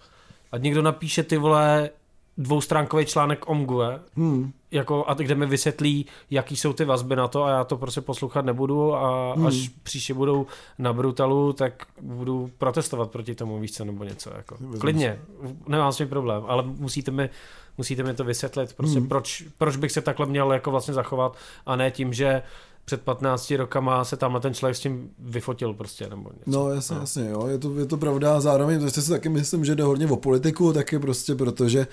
A 0.52 0.58
někdo 0.58 0.82
napíše 0.82 1.22
ty 1.22 1.38
vole 1.38 1.90
dvoustránkový 2.38 3.06
článek 3.06 3.48
o 3.48 3.54
Mgue, 3.54 4.00
hmm. 4.16 4.52
jako, 4.70 5.04
a 5.06 5.14
kde 5.14 5.34
mi 5.34 5.46
vysvětlí, 5.46 6.06
jaký 6.30 6.56
jsou 6.56 6.72
ty 6.72 6.84
vazby 6.84 7.16
na 7.16 7.28
to 7.28 7.44
a 7.44 7.50
já 7.50 7.64
to 7.64 7.76
prostě 7.76 8.00
poslouchat 8.00 8.44
nebudu 8.44 8.94
a 8.94 9.34
hmm. 9.34 9.46
až 9.46 9.70
příště 9.82 10.14
budou 10.14 10.46
na 10.78 10.92
Brutalu, 10.92 11.52
tak 11.52 11.86
budu 12.00 12.50
protestovat 12.58 13.10
proti 13.10 13.34
tomu, 13.34 13.60
víš 13.60 13.72
co, 13.72 13.84
nebo 13.84 14.04
něco. 14.04 14.30
Jako. 14.36 14.56
Klidně, 14.80 15.20
nemám 15.66 15.92
s 15.92 15.96
tím 15.96 16.08
problém, 16.08 16.42
ale 16.46 16.62
musíte 16.62 17.10
mi, 17.10 17.30
musíte 17.78 18.02
mi 18.02 18.14
to 18.14 18.24
vysvětlit, 18.24 18.72
prostě 18.72 18.98
hmm. 18.98 19.08
proč, 19.08 19.44
proč 19.58 19.76
bych 19.76 19.92
se 19.92 20.00
takhle 20.00 20.26
měl 20.26 20.52
jako 20.52 20.70
vlastně 20.70 20.94
zachovat 20.94 21.36
a 21.66 21.76
ne 21.76 21.90
tím, 21.90 22.12
že 22.12 22.42
před 22.84 23.02
15 23.02 23.50
rokama 23.50 24.04
se 24.04 24.16
tam 24.16 24.40
ten 24.40 24.54
člověk 24.54 24.76
s 24.76 24.80
tím 24.80 25.10
vyfotil 25.18 25.74
prostě 25.74 26.06
nebo 26.10 26.30
něco. 26.38 26.50
No 26.58 26.70
jasně, 26.70 26.94
no. 26.94 27.00
jasně, 27.00 27.28
jo, 27.30 27.46
je 27.46 27.58
to, 27.58 27.78
je 27.78 27.86
to 27.86 27.96
pravda 27.96 28.36
a 28.36 28.40
zároveň 28.40 28.80
to 28.80 28.90
si 28.90 29.10
taky 29.10 29.28
myslím, 29.28 29.64
že 29.64 29.74
jde 29.74 29.84
hodně 29.84 30.06
o 30.06 30.16
politiku, 30.16 30.72
taky 30.72 30.98
prostě 30.98 31.34
protože 31.34 31.86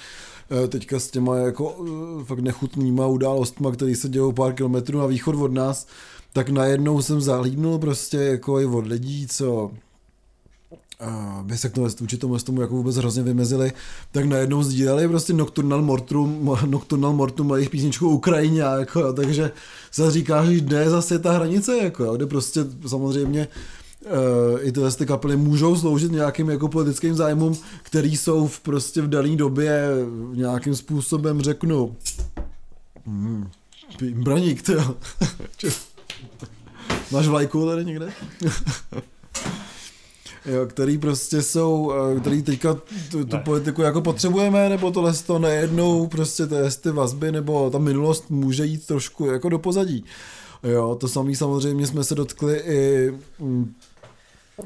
eh, 0.51 0.67
teďka 0.67 0.99
s 0.99 1.11
těma 1.11 1.37
jako 1.37 1.75
eh, 2.21 2.23
fakt 2.23 2.39
nechutnýma 2.39 3.07
událostma, 3.07 3.71
které 3.71 3.95
se 3.95 4.09
dějou 4.09 4.31
pár 4.31 4.53
kilometrů 4.53 4.99
na 4.99 5.05
východ 5.05 5.35
od 5.35 5.53
nás, 5.53 5.87
tak 6.33 6.49
najednou 6.49 7.01
jsem 7.01 7.21
zahlídnul 7.21 7.79
prostě 7.79 8.17
jako 8.17 8.59
i 8.59 8.65
od 8.65 8.87
lidí, 8.87 9.27
co 9.27 9.71
by 11.41 11.57
se 11.57 11.69
k 11.69 11.73
tomu, 11.73 11.87
vůči 11.99 12.17
tomu, 12.17 12.37
tomu 12.37 12.61
jako 12.61 12.75
vůbec 12.75 12.95
hrozně 12.95 13.23
vymezili, 13.23 13.73
tak 14.11 14.25
najednou 14.25 14.63
sdíleli 14.63 15.07
prostě 15.07 15.33
Nocturnal 15.33 15.81
Mortum, 15.81 16.57
Nocturnal 16.65 17.13
Mortum 17.13 17.51
a 17.51 17.55
jejich 17.55 17.69
písničku 17.69 18.09
Ukrajině, 18.09 18.61
jako, 18.61 18.99
jo, 18.99 19.13
takže 19.13 19.51
se 19.91 20.11
říká, 20.11 20.45
že 20.45 20.51
jde 20.51 20.89
zase 20.89 21.19
ta 21.19 21.31
hranice, 21.31 21.77
jako, 21.77 22.03
jo, 22.03 22.15
kde 22.15 22.25
prostě 22.25 22.61
samozřejmě 22.87 23.47
Uh, 24.05 24.59
i 24.61 24.71
tyhle 24.71 24.91
ty 24.91 25.05
kapely 25.05 25.37
můžou 25.37 25.75
sloužit 25.75 26.11
nějakým 26.11 26.49
jako 26.49 26.67
politickým 26.67 27.15
zájmům, 27.15 27.57
který 27.83 28.17
jsou 28.17 28.47
v 28.47 28.59
prostě 28.59 29.01
v 29.01 29.07
dané 29.07 29.35
době 29.35 29.89
nějakým 30.33 30.75
způsobem 30.75 31.41
řeknu 31.41 31.95
hmm, 33.05 33.49
braník, 34.13 34.61
ty 34.61 34.73
Máš 37.11 37.27
vlajku 37.27 37.65
tady 37.65 37.85
někde? 37.85 38.13
jo, 40.45 40.65
který 40.67 40.97
prostě 40.97 41.41
jsou, 41.41 41.93
eh, 42.15 42.19
který 42.19 42.41
teďka 42.41 42.77
tu, 43.11 43.25
tu 43.25 43.37
politiku 43.37 43.81
jako 43.81 44.01
potřebujeme, 44.01 44.69
nebo 44.69 44.91
tohle 44.91 45.13
to 45.13 45.39
nejednou 45.39 46.07
prostě 46.07 46.47
ty, 46.47 46.55
ty 46.81 46.91
vazby, 46.91 47.31
nebo 47.31 47.69
ta 47.69 47.77
minulost 47.77 48.29
může 48.29 48.65
jít 48.65 48.87
trošku 48.87 49.25
jako 49.25 49.49
do 49.49 49.59
pozadí. 49.59 50.05
Jo, 50.63 50.95
to 50.99 51.07
samý 51.07 51.35
samozřejmě 51.35 51.87
jsme 51.87 52.03
se 52.03 52.15
dotkli 52.15 52.57
i 52.57 53.11
mm, 53.39 53.73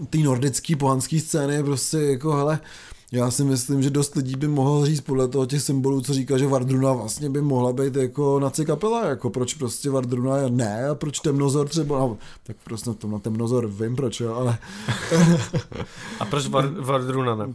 té 0.09 0.17
nordické 0.17 0.75
pohanské 0.75 1.19
scény, 1.19 1.63
prostě 1.63 1.97
jako 1.97 2.31
hele, 2.31 2.59
já 3.13 3.31
si 3.31 3.43
myslím, 3.43 3.83
že 3.83 3.89
dost 3.89 4.15
lidí 4.15 4.35
by 4.35 4.47
mohlo 4.47 4.85
říct 4.85 5.01
podle 5.01 5.27
toho 5.27 5.45
těch 5.45 5.61
symbolů, 5.61 6.01
co 6.01 6.13
říká, 6.13 6.37
že 6.37 6.47
Vardruna 6.47 6.93
vlastně 6.93 7.29
by 7.29 7.41
mohla 7.41 7.73
být 7.73 7.95
jako 7.95 8.39
naci 8.39 8.65
kapela, 8.65 9.05
jako 9.05 9.29
proč 9.29 9.53
prostě 9.53 9.89
Vardruna 9.89 10.37
je 10.37 10.49
ne 10.49 10.87
a 10.87 10.95
proč 10.95 11.19
Temnozor 11.19 11.67
třeba, 11.67 11.99
no, 11.99 12.17
tak 12.43 12.57
prostě 12.63 12.93
to 12.93 13.07
na 13.07 13.19
Temnozor 13.19 13.67
vím 13.67 13.95
proč, 13.95 14.19
jo, 14.19 14.33
ale... 14.33 14.57
a 16.19 16.25
proč 16.25 16.47
Var, 16.47 16.67
Vardruna 16.67 17.35
ne? 17.35 17.53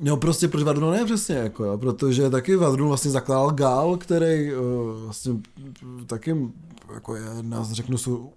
No 0.00 0.16
prostě 0.16 0.48
proč 0.48 0.62
Vardruna 0.62 0.92
ne 0.92 1.04
přesně, 1.04 1.34
jako 1.34 1.64
jo, 1.64 1.78
protože 1.78 2.30
taky 2.30 2.56
Vardrun 2.56 2.88
vlastně 2.88 3.10
zakládal 3.10 3.50
Gál, 3.50 3.96
který 3.96 4.54
uh, 4.54 4.60
vlastně 5.04 5.32
taky 6.06 6.36
jako 6.94 7.16
je, 7.16 7.24
nás 7.42 7.72
řeknu, 7.72 7.98
jsou 7.98 8.32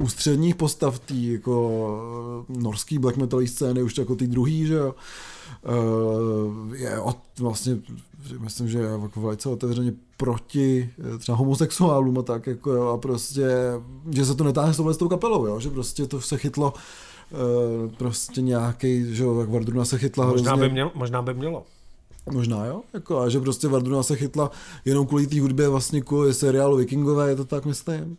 ústředních 0.00 0.54
postav 0.54 0.98
té 0.98 1.14
jako 1.14 2.44
norský 2.48 2.98
black 2.98 3.16
metal 3.16 3.46
scény, 3.46 3.82
už 3.82 3.98
jako 3.98 4.16
ty 4.16 4.26
druhý, 4.26 4.66
že 4.66 4.74
jo, 4.74 4.94
eh, 5.64 6.76
je 6.76 7.00
od, 7.00 7.16
vlastně, 7.38 7.78
myslím, 8.38 8.68
že 8.68 8.78
je 8.78 8.84
jako 9.02 9.20
velice 9.20 9.48
otevřeně 9.48 9.92
proti 10.16 10.90
eh, 11.14 11.18
třeba 11.18 11.38
homosexuálům 11.38 12.18
a 12.18 12.22
tak, 12.22 12.46
jako 12.46 12.72
jo, 12.72 12.86
a 12.88 12.98
prostě, 12.98 13.48
že 14.10 14.24
se 14.24 14.34
to 14.34 14.44
netáhne 14.44 14.74
s 14.74 14.96
tou 14.96 15.08
kapelou, 15.08 15.46
jo, 15.46 15.60
že 15.60 15.70
prostě 15.70 16.06
to 16.06 16.20
se 16.20 16.38
chytlo 16.38 16.74
eh, 17.32 17.88
prostě 17.96 18.40
nějaký, 18.40 19.14
že 19.14 19.24
jo, 19.24 19.40
jak 19.40 19.48
Vardruna 19.48 19.84
se 19.84 19.98
chytla 19.98 20.26
možná 20.26 20.50
hrozně. 20.50 20.68
By 20.68 20.72
měl, 20.72 20.90
možná 20.94 21.22
by 21.22 21.34
mělo. 21.34 21.64
Možná 22.32 22.66
jo, 22.66 22.82
jako, 22.92 23.18
a 23.18 23.28
že 23.28 23.40
prostě 23.40 23.68
Vardruna 23.68 24.02
se 24.02 24.16
chytla 24.16 24.50
jenom 24.84 25.06
kvůli 25.06 25.26
té 25.26 25.40
hudbě 25.40 25.68
vlastně 25.68 26.00
kvůli 26.00 26.34
seriálu 26.34 26.76
Vikingové, 26.76 27.28
je 27.28 27.36
to 27.36 27.44
tak 27.44 27.66
myslím. 27.66 28.16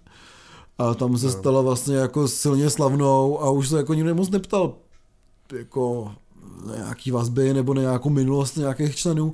A 0.82 0.94
tam 0.94 1.18
se 1.18 1.32
stala 1.32 1.62
vlastně 1.62 1.96
jako 1.96 2.28
silně 2.28 2.70
slavnou 2.70 3.42
a 3.42 3.50
už 3.50 3.70
se 3.70 3.78
jako 3.78 3.94
nikdo 3.94 4.16
moc 4.16 4.30
neptal 4.30 4.74
jako 5.54 6.12
na 6.68 6.76
nějaký 6.76 7.12
vazby 7.12 7.54
nebo 7.54 7.74
na 7.74 7.82
nějakou 7.82 8.10
minulost 8.10 8.58
nějakých 8.58 8.96
členů. 8.96 9.34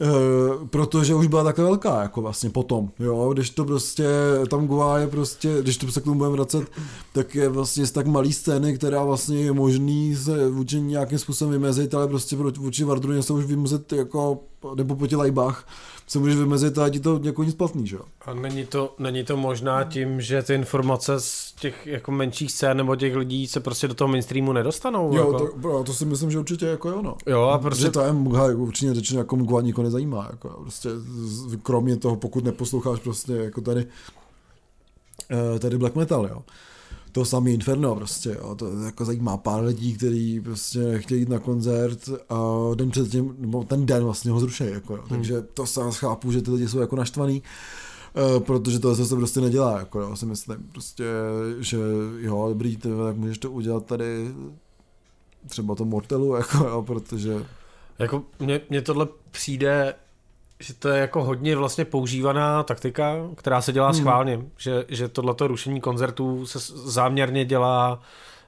Uh, 0.00 0.66
protože 0.66 1.14
už 1.14 1.26
byla 1.26 1.44
takhle 1.44 1.64
velká, 1.64 2.02
jako 2.02 2.22
vlastně 2.22 2.50
potom, 2.50 2.90
jo, 2.98 3.30
když 3.32 3.50
to 3.50 3.64
prostě, 3.64 4.08
tam 4.50 4.66
Goa 4.66 4.98
je 4.98 5.06
prostě, 5.06 5.56
když 5.62 5.76
to 5.76 5.92
se 5.92 6.00
k 6.00 6.04
tomu 6.04 6.18
budeme 6.18 6.36
vracet, 6.36 6.64
tak 7.12 7.34
je 7.34 7.48
vlastně 7.48 7.86
z 7.86 7.90
tak 7.90 8.06
malý 8.06 8.32
scény, 8.32 8.74
která 8.78 9.04
vlastně 9.04 9.38
je 9.40 9.52
možný 9.52 10.16
se 10.16 10.48
vůči 10.50 10.80
nějakým 10.80 11.18
způsobem 11.18 11.52
vymezit, 11.52 11.94
ale 11.94 12.08
prostě 12.08 12.36
vůči 12.36 12.84
Vardruně 12.84 13.22
se 13.22 13.32
už 13.32 13.44
vymezit 13.44 13.92
jako, 13.92 14.40
nebo 14.74 14.96
po 14.96 15.06
těch 15.06 15.18
lajbách, 15.18 15.66
se 16.06 16.18
může 16.18 16.36
vymezit 16.36 16.78
a 16.78 16.88
ti 16.88 17.00
to 17.00 17.20
jako 17.22 17.44
nic 17.44 17.54
platný, 17.54 17.86
že 17.86 17.96
jo? 17.96 18.02
A 18.26 18.34
není 18.34 18.66
to, 18.66 18.94
není 18.98 19.24
to 19.24 19.36
možná 19.36 19.84
tím, 19.84 20.20
že 20.20 20.42
ty 20.42 20.54
informace 20.54 21.20
z 21.20 21.52
těch 21.52 21.86
jako 21.86 22.12
menších 22.12 22.52
scén 22.52 22.76
nebo 22.76 22.96
těch 22.96 23.16
lidí 23.16 23.46
se 23.46 23.60
prostě 23.60 23.88
do 23.88 23.94
toho 23.94 24.08
mainstreamu 24.08 24.52
nedostanou? 24.52 25.16
Jo, 25.16 25.32
jako? 25.32 25.58
to, 25.62 25.84
to 25.84 25.92
si 25.92 26.04
myslím, 26.04 26.30
že 26.30 26.38
určitě 26.38 26.66
jako 26.66 26.88
jo, 26.88 27.02
no. 27.02 27.16
Jo, 27.26 27.42
a 27.42 27.58
prostě... 27.58 27.82
Že 27.82 27.90
to 27.90 28.00
je 28.00 28.12
Mugha, 28.12 28.48
jako 28.48 28.60
určitě 28.60 28.94
řečeno, 28.94 29.20
jako 29.20 29.36
Mugha 29.36 29.60
nikoho 29.60 29.84
nezajímá, 29.84 30.28
jako 30.30 30.48
prostě 30.48 30.88
kromě 31.62 31.96
toho, 31.96 32.16
pokud 32.16 32.44
neposloucháš 32.44 33.00
prostě 33.00 33.32
jako 33.32 33.60
tady 33.60 33.86
eh, 35.30 35.58
tady 35.58 35.78
black 35.78 35.94
metal, 35.96 36.26
jo 36.26 36.42
to 37.14 37.24
samý 37.24 37.52
Inferno 37.52 37.94
prostě, 37.94 38.36
jo. 38.40 38.54
to 38.54 38.80
jako 38.80 39.04
zajímá 39.04 39.36
pár 39.36 39.64
lidí, 39.64 39.94
kteří 39.94 40.40
prostě 40.40 40.98
chtějí 40.98 41.20
jít 41.20 41.28
na 41.28 41.38
koncert 41.38 42.08
a 42.28 42.34
den 42.74 42.90
předtím, 42.90 43.34
nebo 43.38 43.64
ten 43.64 43.86
den 43.86 44.04
vlastně 44.04 44.30
ho 44.30 44.40
zrušejí, 44.40 44.72
jako, 44.72 44.96
jo. 44.96 45.02
Hmm. 45.02 45.08
takže 45.08 45.42
to 45.42 45.66
se 45.66 45.80
chápu, 45.90 46.32
že 46.32 46.42
ty 46.42 46.50
lidi 46.50 46.68
jsou 46.68 46.78
jako 46.78 46.96
naštvaný, 46.96 47.42
Uh, 48.36 48.40
protože 48.40 48.78
to 48.78 48.94
se 48.96 49.16
prostě 49.16 49.40
nedělá, 49.40 49.78
jako 49.78 50.00
jo, 50.00 50.16
si 50.16 50.26
myslím, 50.26 50.68
prostě, 50.72 51.04
že 51.58 51.78
jo, 52.18 52.48
dobrý, 52.48 52.76
ty, 52.76 52.88
tak 53.04 53.16
můžeš 53.16 53.38
to 53.38 53.50
udělat 53.50 53.86
tady 53.86 54.34
třeba 55.48 55.74
to 55.74 55.84
Mortelu, 55.84 56.34
jako 56.34 56.64
jo, 56.64 56.82
protože... 56.82 57.46
Jako 57.98 58.22
mně, 58.38 58.60
mně 58.70 58.82
tohle 58.82 59.08
přijde 59.30 59.94
že 60.64 60.74
to 60.74 60.88
je 60.88 61.00
jako 61.00 61.24
hodně 61.24 61.56
vlastně 61.56 61.84
používaná 61.84 62.62
taktika, 62.62 63.16
která 63.36 63.60
se 63.62 63.72
dělá 63.72 63.86
hmm. 63.86 63.94
schválně, 63.94 64.40
že, 64.56 64.84
že 64.88 65.08
tohleto 65.08 65.46
rušení 65.46 65.80
koncertů 65.80 66.46
se 66.46 66.58
záměrně 66.74 67.44
dělá 67.44 68.00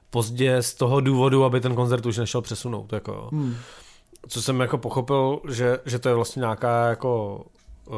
pozdě 0.09 0.61
z 0.61 0.73
toho 0.73 1.01
důvodu, 1.01 1.43
aby 1.43 1.61
ten 1.61 1.75
koncert 1.75 2.05
už 2.05 2.17
nešel 2.17 2.41
přesunout. 2.41 2.93
Jako. 2.93 3.29
Hmm. 3.31 3.55
Co 4.27 4.41
jsem 4.41 4.59
jako 4.59 4.77
pochopil, 4.77 5.39
že, 5.49 5.79
že 5.85 5.99
to 5.99 6.09
je 6.09 6.15
vlastně 6.15 6.39
nějaká 6.39 6.87
jako 6.87 7.45
uh, 7.85 7.95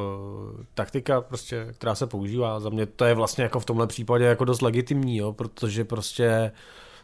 taktika, 0.74 1.22
prostě, 1.22 1.67
která 1.74 1.95
se 1.95 2.07
používá. 2.07 2.59
Za 2.59 2.70
mě 2.70 2.86
to 2.86 3.05
je 3.05 3.13
vlastně 3.13 3.43
jako 3.43 3.59
v 3.59 3.65
tomhle 3.65 3.88
případě 3.88 4.26
jako 4.26 4.45
dost 4.45 4.61
legitimní, 4.61 5.17
jo, 5.17 5.34
protože 5.34 5.86
prostě 5.86 6.51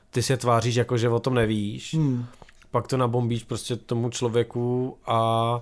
ty 0.09 0.24
se 0.24 0.38
tváříš 0.38 0.76
jako, 0.76 0.97
že 0.97 1.09
o 1.09 1.20
tom 1.20 1.34
nevíš, 1.34 1.93
hmm. 1.93 2.26
pak 2.72 2.88
to 2.88 2.97
nabombíš 2.97 3.43
prostě 3.43 3.76
tomu 3.76 4.09
člověku 4.09 4.97
a 5.05 5.61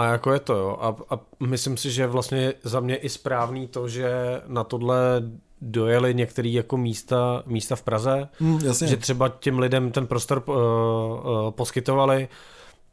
a 0.00 0.04
jako 0.04 0.32
je 0.32 0.40
to, 0.40 0.54
jo. 0.54 0.76
A, 0.80 0.96
a 1.14 1.20
myslím 1.40 1.76
si, 1.76 1.90
že 1.90 2.06
vlastně 2.06 2.52
za 2.62 2.80
mě 2.80 2.96
i 2.96 3.08
správný 3.08 3.66
to, 3.66 3.88
že 3.88 4.10
na 4.46 4.64
tohle 4.64 5.22
dojeli 5.60 6.14
některé 6.14 6.48
jako 6.48 6.76
místa, 6.76 7.42
místa 7.46 7.76
v 7.76 7.82
Praze, 7.82 8.28
mm, 8.40 8.58
jasně. 8.64 8.86
že 8.86 8.96
třeba 8.96 9.28
těm 9.28 9.58
lidem 9.58 9.90
ten 9.90 10.06
prostor 10.06 10.42
uh, 10.46 10.54
uh, 10.54 11.50
poskytovali, 11.50 12.28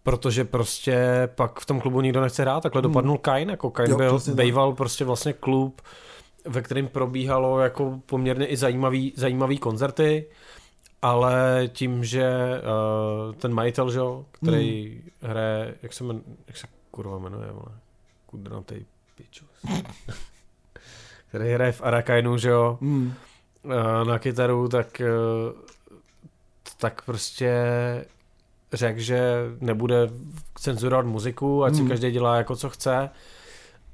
protože 0.03 0.45
prostě 0.45 1.29
pak 1.35 1.59
v 1.59 1.65
tom 1.65 1.81
klubu 1.81 2.01
nikdo 2.01 2.21
nechce 2.21 2.41
hrát, 2.41 2.63
takhle 2.63 2.81
mm. 2.81 2.83
dopadnul 2.83 3.17
Kain, 3.17 3.49
jako 3.49 3.71
Kain 3.71 3.91
jo, 3.91 3.97
byl, 3.97 4.19
bejval 4.33 4.73
prostě 4.73 5.05
vlastně 5.05 5.33
klub, 5.33 5.81
ve 6.45 6.61
kterém 6.61 6.87
probíhalo 6.87 7.59
jako 7.59 7.99
poměrně 8.05 8.45
i 8.45 8.57
zajímavý, 8.57 9.13
zajímavý 9.15 9.57
koncerty, 9.57 10.25
ale 11.01 11.69
tím, 11.73 12.03
že 12.03 12.31
uh, 13.27 13.35
ten 13.35 13.53
majitel, 13.53 13.91
že, 13.91 13.99
který 14.31 15.01
mm. 15.03 15.29
hraje, 15.29 15.75
jak 15.81 15.93
se, 15.93 16.03
men, 16.03 16.21
jak 16.47 16.57
se 16.57 16.67
kurva 16.97 17.19
jmenuje, 17.19 17.51
vole. 17.51 17.77
Kudrnatej 18.25 18.85
piču. 19.15 19.45
Který 21.29 21.53
hraje 21.53 21.71
v 21.71 21.81
Arakainu, 21.81 22.37
že 22.37 22.49
jo, 22.49 22.77
mm. 22.81 23.13
na 24.07 24.19
kytaru, 24.19 24.67
tak, 24.67 25.01
eh, 25.01 25.07
tak 26.77 27.01
prostě 27.01 27.55
řekl, 28.73 28.99
že 28.99 29.45
nebude 29.59 30.09
cenzurovat 30.55 31.05
muziku, 31.05 31.63
ať 31.63 31.71
mm. 31.71 31.75
si 31.75 31.81
hmm. 31.81 31.89
každý 31.89 32.11
dělá 32.11 32.35
jako 32.35 32.55
co 32.55 32.69
chce. 32.69 33.09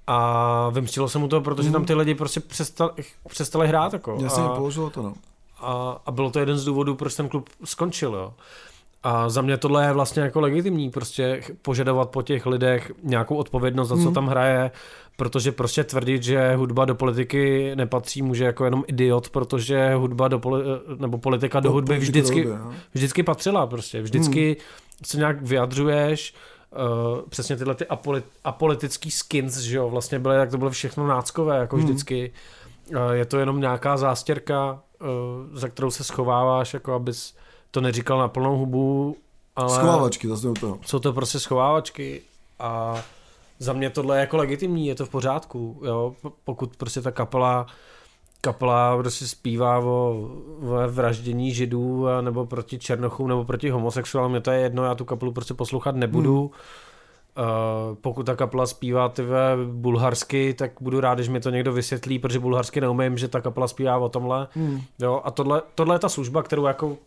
A 0.07 0.69
vymstilo 0.69 1.09
se 1.09 1.19
mu 1.19 1.27
to, 1.27 1.41
protože 1.41 1.69
mm. 1.69 1.73
tam 1.73 1.85
ty 1.85 1.93
lidi 1.93 2.15
prostě 2.15 2.39
přestali, 2.39 2.91
přestali 3.27 3.67
hrát. 3.67 3.93
Jako. 3.93 4.17
Jasně, 4.21 4.43
položilo 4.55 4.89
to, 4.89 5.01
no. 5.01 5.13
A, 5.59 6.01
a 6.05 6.11
bylo 6.11 6.31
to 6.31 6.39
jeden 6.39 6.57
z 6.57 6.65
důvodů, 6.65 6.95
proč 6.95 7.15
ten 7.15 7.29
klub 7.29 7.49
skončil. 7.63 8.13
Jo. 8.13 8.33
A 9.03 9.29
za 9.29 9.41
mě 9.41 9.57
tohle 9.57 9.85
je 9.85 9.93
vlastně 9.93 10.21
jako 10.21 10.41
legitimní, 10.41 10.89
prostě 10.89 11.41
požadovat 11.61 12.09
po 12.09 12.21
těch 12.21 12.45
lidech 12.45 12.91
nějakou 13.03 13.35
odpovědnost 13.35 13.89
za 13.89 13.95
co 13.95 14.01
hmm. 14.01 14.13
tam 14.13 14.27
hraje, 14.27 14.71
protože 15.15 15.51
prostě 15.51 15.83
tvrdit, 15.83 16.23
že 16.23 16.55
hudba 16.55 16.85
do 16.85 16.95
politiky 16.95 17.71
nepatří, 17.75 18.21
může 18.21 18.45
jako 18.45 18.65
jenom 18.65 18.83
idiot, 18.87 19.29
protože 19.29 19.93
hudba 19.93 20.27
do 20.27 20.39
poli- 20.39 20.63
nebo 20.99 21.17
politika 21.17 21.59
do, 21.59 21.69
do 21.69 21.73
hudby 21.73 21.97
vždycky, 21.97 22.43
době, 22.43 22.59
no. 22.59 22.73
vždycky 22.93 23.23
patřila 23.23 23.67
prostě, 23.67 24.01
vždycky 24.01 24.45
hmm. 24.45 24.55
se 25.05 25.17
nějak 25.17 25.41
vyjadřuješ, 25.41 26.33
Uh, 27.13 27.21
přesně 27.29 27.57
tyhle 27.57 27.75
ty 27.75 27.87
apolit, 27.87 28.25
apolitický 28.43 29.11
skins, 29.11 29.57
že 29.57 29.77
jo, 29.77 29.89
vlastně 29.89 30.19
byly, 30.19 30.35
jak 30.35 30.51
to 30.51 30.57
bylo 30.57 30.71
všechno 30.71 31.07
náckové, 31.07 31.57
jako 31.57 31.75
hmm. 31.75 31.85
vždycky. 31.85 32.31
Uh, 32.89 33.11
je 33.11 33.25
to 33.25 33.37
jenom 33.37 33.59
nějaká 33.59 33.97
zástěrka, 33.97 34.79
uh, 35.01 35.07
za 35.57 35.67
kterou 35.67 35.91
se 35.91 36.03
schováváš, 36.03 36.73
jako 36.73 36.93
abys 36.93 37.35
to 37.73 37.81
neříkal 37.81 38.17
na 38.17 38.27
plnou 38.27 38.57
hubu, 38.57 39.15
ale... 39.55 39.69
Schovávačky, 39.69 40.27
zase 40.27 40.47
do 40.47 40.53
toho. 40.53 40.79
Jsou 40.85 40.99
to 40.99 41.13
prostě 41.13 41.39
schovávačky 41.39 42.21
a 42.59 43.01
za 43.59 43.73
mě 43.73 43.89
tohle 43.89 44.17
je 44.17 44.19
jako 44.19 44.37
legitimní, 44.37 44.87
je 44.87 44.95
to 44.95 45.05
v 45.05 45.09
pořádku, 45.09 45.81
jo, 45.85 46.15
pokud 46.43 46.75
prostě 46.77 47.01
ta 47.01 47.11
kapela 47.11 47.67
kapela 48.41 48.97
prostě 48.97 49.27
zpívá 49.27 49.79
o, 49.79 50.27
o 50.61 50.87
vraždění 50.87 51.53
židů 51.53 52.05
nebo 52.21 52.45
proti 52.45 52.79
černochům 52.79 53.27
nebo 53.27 53.45
proti 53.45 53.69
homosexuálům, 53.69 54.31
mě 54.31 54.41
to 54.41 54.51
je 54.51 54.59
jedno, 54.59 54.83
já 54.83 54.95
tu 54.95 55.05
kapelu 55.05 55.31
prostě 55.31 55.53
poslouchat 55.53 55.95
nebudu. 55.95 56.39
Hmm. 56.39 56.49
Uh, 57.37 57.95
pokud 57.95 58.25
ta 58.25 58.35
kapela 58.35 58.65
zpívá 58.65 59.09
tyve 59.09 59.57
bulharsky, 59.71 60.53
tak 60.53 60.71
budu 60.81 60.99
rád, 60.99 61.15
když 61.15 61.29
mi 61.29 61.39
to 61.39 61.49
někdo 61.49 61.73
vysvětlí, 61.73 62.19
protože 62.19 62.39
bulharsky 62.39 62.81
neumím, 62.81 63.17
že 63.17 63.27
ta 63.27 63.41
kapela 63.41 63.67
zpívá 63.67 63.97
o 63.97 64.09
tomhle. 64.09 64.47
Hmm. 64.51 64.81
Jo, 64.99 65.21
a 65.23 65.31
tohle, 65.31 65.61
tohle 65.75 65.95
je 65.95 65.99
ta 65.99 66.09
služba, 66.09 66.43
kterou 66.43 66.65
jako 66.65 66.97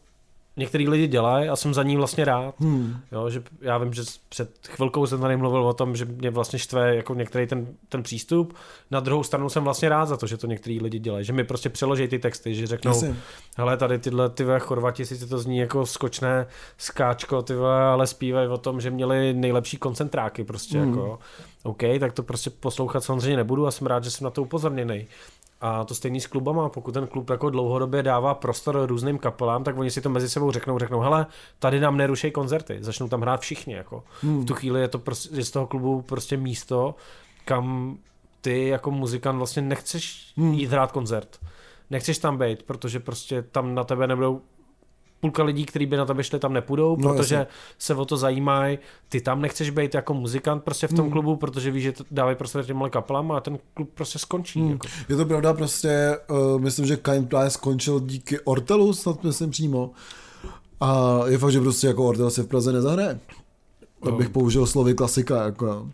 některý 0.56 0.88
lidi 0.88 1.06
dělají 1.06 1.48
a 1.48 1.56
jsem 1.56 1.74
za 1.74 1.82
ní 1.82 1.96
vlastně 1.96 2.24
rád. 2.24 2.54
Hmm. 2.60 2.96
Jo, 3.12 3.30
že 3.30 3.42
já 3.60 3.78
vím, 3.78 3.92
že 3.92 4.02
před 4.28 4.50
chvilkou 4.68 5.06
jsem 5.06 5.20
tady 5.20 5.36
mluvil 5.36 5.66
o 5.66 5.74
tom, 5.74 5.96
že 5.96 6.04
mě 6.04 6.30
vlastně 6.30 6.58
štve 6.58 6.96
jako 6.96 7.14
některý 7.14 7.46
ten, 7.46 7.66
ten 7.88 8.02
přístup. 8.02 8.54
Na 8.90 9.00
druhou 9.00 9.22
stranu 9.22 9.48
jsem 9.48 9.64
vlastně 9.64 9.88
rád 9.88 10.06
za 10.06 10.16
to, 10.16 10.26
že 10.26 10.36
to 10.36 10.46
některý 10.46 10.80
lidi 10.80 10.98
dělají. 10.98 11.24
Že 11.24 11.32
mi 11.32 11.44
prostě 11.44 11.68
přeloží 11.68 12.08
ty 12.08 12.18
texty, 12.18 12.54
že 12.54 12.66
řeknou, 12.66 12.90
Jasně. 12.90 13.16
hele, 13.56 13.76
tady 13.76 13.98
tyhle 13.98 14.30
ty 14.30 14.44
chorvati 14.58 15.06
si 15.06 15.26
to 15.26 15.38
zní 15.38 15.58
jako 15.58 15.86
skočné 15.86 16.46
skáčko, 16.78 17.42
ty 17.42 17.54
ale 17.92 18.06
zpívají 18.06 18.48
o 18.48 18.58
tom, 18.58 18.80
že 18.80 18.90
měli 18.90 19.34
nejlepší 19.34 19.76
koncentráky 19.76 20.44
prostě 20.44 20.78
hmm. 20.78 20.88
jako. 20.88 21.18
OK, 21.62 21.82
tak 22.00 22.12
to 22.12 22.22
prostě 22.22 22.50
poslouchat 22.50 23.04
samozřejmě 23.04 23.36
nebudu 23.36 23.66
a 23.66 23.70
jsem 23.70 23.86
rád, 23.86 24.04
že 24.04 24.10
jsem 24.10 24.24
na 24.24 24.30
to 24.30 24.42
upozorněný. 24.42 25.06
A 25.60 25.84
to 25.84 25.94
stejný 25.94 26.20
s 26.20 26.26
klubama, 26.26 26.68
pokud 26.68 26.92
ten 26.92 27.06
klub 27.06 27.30
jako 27.30 27.50
dlouhodobě 27.50 28.02
dává 28.02 28.34
prostor 28.34 28.86
různým 28.86 29.18
kapelám, 29.18 29.64
tak 29.64 29.78
oni 29.78 29.90
si 29.90 30.00
to 30.00 30.10
mezi 30.10 30.28
sebou 30.28 30.50
řeknou, 30.50 30.78
řeknou, 30.78 31.00
hele, 31.00 31.26
tady 31.58 31.80
nám 31.80 31.96
nerušej 31.96 32.30
koncerty, 32.30 32.78
začnou 32.80 33.08
tam 33.08 33.20
hrát 33.20 33.40
všichni, 33.40 33.74
jako. 33.74 34.04
Hmm. 34.22 34.42
V 34.42 34.44
tu 34.44 34.54
chvíli 34.54 34.80
je 34.80 34.88
to 34.88 34.98
prostě, 34.98 35.36
je 35.36 35.44
z 35.44 35.50
toho 35.50 35.66
klubu 35.66 36.02
prostě 36.02 36.36
místo, 36.36 36.94
kam 37.44 37.96
ty 38.40 38.68
jako 38.68 38.90
muzikant 38.90 39.38
vlastně 39.38 39.62
nechceš 39.62 40.32
hmm. 40.36 40.52
jít 40.52 40.70
hrát 40.70 40.92
koncert. 40.92 41.38
Nechceš 41.90 42.18
tam 42.18 42.38
být, 42.38 42.62
protože 42.62 43.00
prostě 43.00 43.42
tam 43.42 43.74
na 43.74 43.84
tebe 43.84 44.06
nebudou 44.06 44.40
půlka 45.26 45.42
lidí, 45.42 45.66
kteří 45.66 45.86
by 45.86 45.96
na 45.96 46.06
tebe 46.06 46.24
šli, 46.24 46.38
tam 46.38 46.52
nepůjdou, 46.52 46.96
no, 46.96 47.14
protože 47.14 47.34
jasně. 47.34 47.52
se 47.78 47.94
o 47.94 48.04
to 48.04 48.16
zajímají. 48.16 48.78
Ty 49.08 49.20
tam 49.20 49.42
nechceš 49.42 49.70
být 49.70 49.94
jako 49.94 50.14
muzikant 50.14 50.62
prostě 50.64 50.86
v 50.86 50.92
tom 50.92 51.06
mm. 51.06 51.12
klubu, 51.12 51.36
protože 51.36 51.70
víš, 51.70 51.82
že 51.82 51.92
dávají 52.10 52.36
prostě 52.36 52.62
těmhle 52.62 52.90
kaplám 52.90 53.32
a 53.32 53.40
ten 53.40 53.58
klub 53.74 53.90
prostě 53.94 54.18
skončí. 54.18 54.60
Mm. 54.60 54.70
Jako. 54.70 54.86
Je 55.08 55.16
to 55.16 55.26
pravda, 55.26 55.54
prostě 55.54 56.18
uh, 56.30 56.60
myslím, 56.60 56.86
že 56.86 56.96
Kain 56.96 57.26
právě 57.26 57.50
skončil 57.50 58.00
díky 58.00 58.40
Ortelu, 58.40 58.92
snad 58.92 59.24
myslím 59.24 59.50
přímo. 59.50 59.90
A 60.80 61.20
je 61.26 61.38
fakt, 61.38 61.52
že 61.52 61.60
prostě 61.60 61.86
jako 61.86 62.04
Ortel 62.04 62.30
se 62.30 62.42
v 62.42 62.46
Praze 62.46 62.72
nezahraje. 62.72 63.20
To 64.04 64.12
bych 64.12 64.28
použil 64.28 64.66
slovy 64.66 64.94
klasika, 64.94 65.44
jako. 65.44 65.88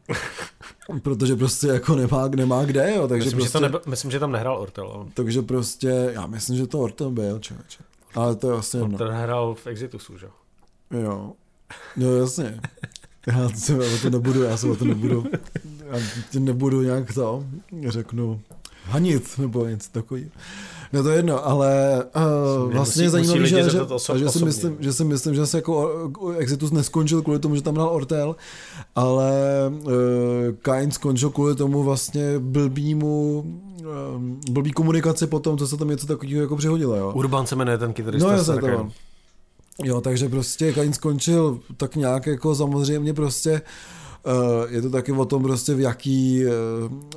protože 1.02 1.36
prostě 1.36 1.66
jako 1.66 1.94
nemá, 1.94 2.28
nemá 2.28 2.64
kde, 2.64 2.94
jo, 2.96 3.08
takže 3.08 3.24
myslím, 3.24 3.38
prostě, 3.38 3.48
že 3.48 3.52
to 3.52 3.60
nebe, 3.60 3.78
myslím, 3.86 4.10
že 4.10 4.20
tam 4.20 4.32
nehrál 4.32 4.58
Ortel. 4.58 5.06
Takže 5.14 5.42
prostě, 5.42 6.10
já 6.12 6.26
myslím, 6.26 6.56
že 6.56 6.66
to 6.66 6.78
Ortel 6.78 7.10
byl, 7.10 7.38
člověče. 7.38 7.78
Ale 8.14 8.36
to 8.36 8.46
je 8.46 8.52
vlastně 8.52 8.80
jedno. 8.80 8.98
On 9.00 9.12
hrál 9.12 9.54
v 9.54 9.66
Exitusu, 9.66 10.18
že? 10.18 10.26
Jo. 10.90 11.32
No 11.96 12.16
jasně. 12.16 12.60
Já 13.26 13.48
se 13.48 13.74
o 13.78 13.98
to 14.02 14.10
nebudu, 14.10 14.42
já 14.42 14.56
se 14.56 14.66
o 14.66 14.76
to 14.76 14.84
nebudu, 14.84 15.24
já 15.92 15.98
tě 16.30 16.40
nebudu 16.40 16.82
nějak 16.82 17.14
to, 17.14 17.44
řeknu, 17.88 18.40
hanit 18.84 19.38
nebo 19.38 19.66
něco 19.66 19.90
takový. 19.92 20.30
No 20.92 21.02
to 21.02 21.08
je 21.08 21.16
jedno, 21.16 21.46
ale 21.46 22.04
uh, 22.64 22.72
vlastně 22.72 23.04
je 23.04 23.10
zajímavé, 23.10 23.46
že, 23.46 23.70
že, 23.70 23.78
že, 24.16 24.28
si 24.28 24.44
myslím, 24.44 24.76
že 24.80 24.92
si 24.92 25.04
myslím, 25.04 25.34
že 25.34 25.46
se 25.46 25.58
jako 25.58 26.08
Exitus 26.38 26.70
neskončil 26.70 27.22
kvůli 27.22 27.38
tomu, 27.38 27.56
že 27.56 27.62
tam 27.62 27.74
hrál 27.74 27.88
Ortel, 27.88 28.36
ale 28.94 29.32
uh, 29.70 29.92
Kain 30.62 30.90
skončil 30.90 31.30
kvůli 31.30 31.54
tomu 31.54 31.82
vlastně 31.82 32.38
blbýmu 32.38 33.44
blbý 34.50 34.72
komunikaci 34.72 35.26
potom, 35.26 35.58
co 35.58 35.68
se 35.68 35.76
tam 35.76 35.88
něco 35.88 36.06
takového 36.06 36.40
jako 36.40 36.56
přihodilo, 36.56 36.96
jo. 36.96 37.12
Urban 37.14 37.46
se 37.46 37.56
jmenuje 37.56 37.78
ten 37.78 37.92
kytarista. 37.92 38.28
No, 38.28 38.36
jasně, 38.36 38.60
to 38.60 38.88
Jo, 39.84 40.00
takže 40.00 40.28
prostě 40.28 40.72
Kain 40.72 40.92
skončil 40.92 41.60
tak 41.76 41.96
nějak 41.96 42.26
jako 42.26 42.54
samozřejmě 42.54 43.14
prostě 43.14 43.62
Uh, 44.26 44.72
je 44.72 44.82
to 44.82 44.90
taky 44.90 45.12
o 45.12 45.24
tom 45.24 45.42
prostě 45.42 45.74
v 45.74 45.80
jaký, 45.80 46.44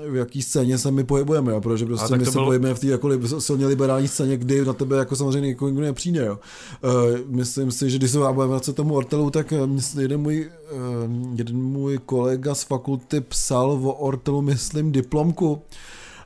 uh, 0.08 0.12
v 0.12 0.16
jaký 0.16 0.42
scéně 0.42 0.78
se 0.78 0.92
my 0.92 1.04
pohybujeme, 1.04 1.52
jo, 1.52 1.62
protože 1.62 1.86
prostě 1.86 2.18
my 2.18 2.26
se 2.26 2.32
bylo... 2.32 2.46
pohybujeme 2.46 2.76
v 2.76 2.80
té 2.80 2.88
jako 2.88 3.10
silně 3.40 3.66
liberální 3.68 4.08
scéně, 4.08 4.38
kdy 4.38 4.66
na 4.66 4.74
tebe 4.74 4.98
jako 4.98 5.16
samozřejmě 5.16 5.48
nikdo 5.48 5.82
nepřijde, 5.82 6.26
jo. 6.26 6.40
Uh, 6.84 7.20
myslím 7.28 7.72
si, 7.72 7.90
že 7.90 7.98
když 7.98 8.12
se 8.12 8.18
budeme 8.18 8.48
vracet 8.48 8.76
tomu 8.76 8.96
Ortelu, 8.96 9.30
tak 9.30 9.54
jeden 10.00 10.22
můj, 10.22 10.52
jeden 11.36 11.58
můj 11.58 12.00
kolega 12.06 12.56
z 12.56 12.64
fakulty 12.64 13.22
psal 13.22 13.72
o 13.72 13.94
Ortelu, 13.94 14.42
myslím, 14.42 14.92
diplomku, 14.92 15.62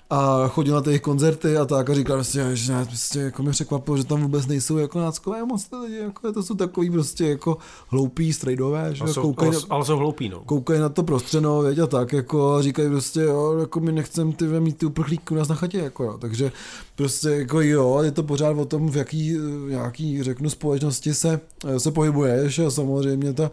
a 0.09 0.47
chodil 0.47 0.75
na 0.75 0.81
těch 0.81 1.01
koncerty 1.01 1.57
a 1.57 1.65
tak 1.65 1.89
a 1.89 1.93
říkal 1.93 2.17
prostě, 2.17 2.49
že 2.53 2.85
prostě 2.85 3.19
jako 3.19 3.43
mě 3.43 3.51
překvapilo, 3.51 3.97
že 3.97 4.03
tam 4.03 4.21
vůbec 4.21 4.47
nejsou 4.47 4.77
jako 4.77 4.99
náckové 4.99 5.45
moc 5.45 5.67
ty 5.67 5.75
lidi, 5.75 5.97
jako 5.97 6.31
to 6.31 6.43
jsou 6.43 6.55
takový 6.55 6.89
prostě 6.89 7.27
jako 7.27 7.57
hloupý, 7.87 8.33
strejdové, 8.33 8.95
že 8.95 9.07
jsou, 9.07 9.21
koukají, 9.21 9.51
ale, 9.51 9.61
ale 9.69 9.85
jsou 9.85 9.97
hloupí, 9.97 10.29
no. 10.29 10.39
Koukají 10.39 10.79
na 10.79 10.89
to 10.89 11.03
prostřeno, 11.03 11.61
věď 11.61 11.79
a 11.79 11.87
tak, 11.87 12.13
jako 12.13 12.53
a 12.53 12.61
říkají 12.61 12.89
prostě, 12.89 13.21
jo, 13.21 13.57
jako 13.59 13.79
my 13.79 13.91
nechcem 13.91 14.33
ty 14.33 14.45
mít 14.45 14.77
ty 14.77 14.85
uprchlíky 14.85 15.33
u 15.33 15.37
nás 15.37 15.47
na 15.47 15.55
chatě, 15.55 15.77
jako 15.77 16.03
jo, 16.03 16.17
takže 16.17 16.51
prostě 16.95 17.29
jako 17.29 17.61
jo, 17.61 17.99
je 18.03 18.11
to 18.11 18.23
pořád 18.23 18.57
o 18.57 18.65
tom, 18.65 18.89
v 18.89 18.97
jaký, 18.97 19.37
jaký 19.67 20.23
řeknu, 20.23 20.49
společnosti 20.49 21.13
se, 21.13 21.39
se 21.77 21.91
pohybuješ 21.91 22.59
a 22.59 22.71
samozřejmě 22.71 23.33
ta, 23.33 23.51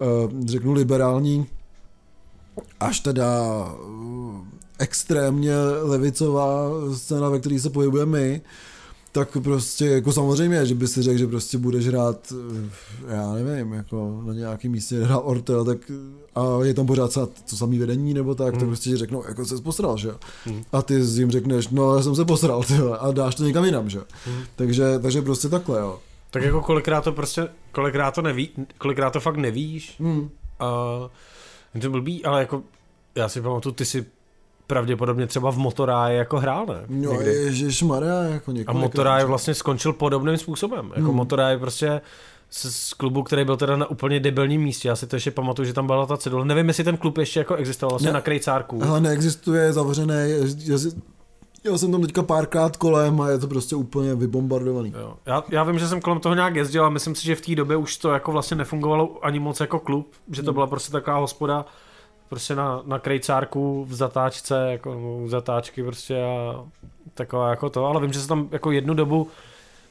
eh, 0.00 0.46
řeknu, 0.46 0.72
liberální 0.72 1.46
až 2.80 3.00
teda 3.00 3.28
extrémně 4.80 5.54
levicová 5.82 6.70
scéna, 6.94 7.28
ve 7.28 7.38
které 7.40 7.60
se 7.60 7.70
pohybujeme 7.70 8.20
my, 8.20 8.40
tak 9.12 9.36
prostě 9.42 9.86
jako 9.86 10.12
samozřejmě, 10.12 10.66
že 10.66 10.74
by 10.74 10.88
si 10.88 11.02
řekl, 11.02 11.18
že 11.18 11.26
prostě 11.26 11.58
budeš 11.58 11.86
hrát, 11.86 12.32
já 13.08 13.32
nevím, 13.32 13.72
jako 13.72 14.22
na 14.26 14.34
nějakém 14.34 14.72
místě 14.72 15.04
hrát 15.04 15.18
Ortel, 15.18 15.64
tak 15.64 15.78
a 16.34 16.64
je 16.64 16.74
tam 16.74 16.86
pořád 16.86 17.14
to 17.50 17.56
samý 17.56 17.78
vedení 17.78 18.14
nebo 18.14 18.34
tak, 18.34 18.50
hmm. 18.50 18.60
tak 18.60 18.68
prostě 18.68 18.96
řeknou, 18.96 19.24
jako 19.28 19.44
se 19.44 19.62
posral, 19.62 19.96
že 19.96 20.10
hmm. 20.44 20.62
A 20.72 20.82
ty 20.82 20.94
jim 20.94 21.30
řekneš, 21.30 21.68
no 21.68 21.96
já 21.96 22.02
jsem 22.02 22.16
se 22.16 22.24
posral, 22.24 22.62
tyhle, 22.62 22.98
a 22.98 23.10
dáš 23.10 23.34
to 23.34 23.44
někam 23.44 23.64
jinam, 23.64 23.90
že 23.90 24.00
hmm. 24.26 24.42
takže, 24.56 24.98
takže 24.98 25.22
prostě 25.22 25.48
takhle, 25.48 25.80
jo. 25.80 25.98
Tak 26.30 26.42
jako 26.42 26.62
kolikrát 26.62 27.04
to 27.04 27.12
prostě, 27.12 27.48
kolikrát 27.72 28.14
to 28.14 28.22
neví, 28.22 28.50
kolikrát 28.78 29.10
to 29.10 29.20
fakt 29.20 29.36
nevíš, 29.36 29.94
hmm. 29.98 30.30
a 30.60 30.84
je 31.74 31.80
to 31.80 31.90
blbý, 31.90 32.24
ale 32.24 32.40
jako 32.40 32.62
já 33.14 33.28
si 33.28 33.40
pamatuju, 33.40 33.74
ty 33.74 33.84
si 33.84 34.06
pravděpodobně 34.70 35.26
třeba 35.26 35.52
v 35.52 35.58
Motoráje 35.58 36.18
jako 36.18 36.38
hrál, 36.38 36.66
ne? 36.66 36.84
No, 36.88 37.20
ježišmarja, 37.20 38.22
jako 38.22 38.52
A 38.66 38.72
Motoráje 38.72 39.24
vlastně 39.24 39.54
skončil 39.54 39.92
podobným 39.92 40.36
způsobem. 40.36 40.92
Jako 40.96 41.08
hmm. 41.08 41.16
Motoráje 41.16 41.58
prostě 41.58 42.00
z 42.50 42.94
klubu, 42.94 43.22
který 43.22 43.44
byl 43.44 43.56
teda 43.56 43.76
na 43.76 43.90
úplně 43.90 44.20
debilním 44.20 44.62
místě. 44.62 44.88
Já 44.88 44.96
si 44.96 45.06
to 45.06 45.16
ještě 45.16 45.30
pamatuju, 45.30 45.66
že 45.66 45.72
tam 45.72 45.86
byla 45.86 46.06
ta 46.06 46.16
cedule. 46.16 46.44
Nevím, 46.44 46.68
jestli 46.68 46.84
ten 46.84 46.96
klub 46.96 47.18
ještě 47.18 47.40
jako 47.40 47.54
existoval 47.54 47.90
vlastně 47.90 48.08
ne, 48.08 48.12
na 48.12 48.20
Krejcárku. 48.20 48.82
Ale 48.84 49.00
neexistuje, 49.00 49.62
je 49.62 49.72
zavřené. 49.72 50.28
Já 51.64 51.78
jsem 51.78 51.92
tam 51.92 52.02
teďka 52.02 52.22
párkrát 52.22 52.76
kolem 52.76 53.20
a 53.20 53.28
je 53.28 53.38
to 53.38 53.48
prostě 53.48 53.76
úplně 53.76 54.14
vybombardovaný. 54.14 54.94
Jo. 55.00 55.14
Já, 55.26 55.44
já 55.48 55.64
vím, 55.64 55.78
že 55.78 55.88
jsem 55.88 56.00
kolem 56.00 56.20
toho 56.20 56.34
nějak 56.34 56.56
jezdil 56.56 56.84
a 56.84 56.90
myslím 56.90 57.14
si, 57.14 57.24
že 57.24 57.34
v 57.34 57.40
té 57.40 57.54
době 57.54 57.76
už 57.76 57.96
to 57.96 58.10
jako 58.10 58.32
vlastně 58.32 58.56
nefungovalo 58.56 59.18
ani 59.22 59.38
moc 59.38 59.60
jako 59.60 59.78
klub, 59.78 60.12
že 60.30 60.42
to 60.42 60.50
hmm. 60.50 60.54
byla 60.54 60.66
prostě 60.66 60.92
taková 60.92 61.16
hospoda, 61.16 61.64
prostě 62.30 62.54
na, 62.54 62.82
na 62.86 62.98
krejcárku 62.98 63.84
v 63.84 63.94
zatáčce, 63.94 64.68
jako 64.70 65.20
v 65.24 65.28
zatáčky 65.28 65.82
prostě 65.82 66.22
a 66.24 66.64
taková 67.14 67.50
jako 67.50 67.70
to, 67.70 67.86
ale 67.86 68.00
vím, 68.00 68.12
že 68.12 68.20
se 68.20 68.28
tam 68.28 68.48
jako 68.52 68.70
jednu 68.70 68.94
dobu 68.94 69.28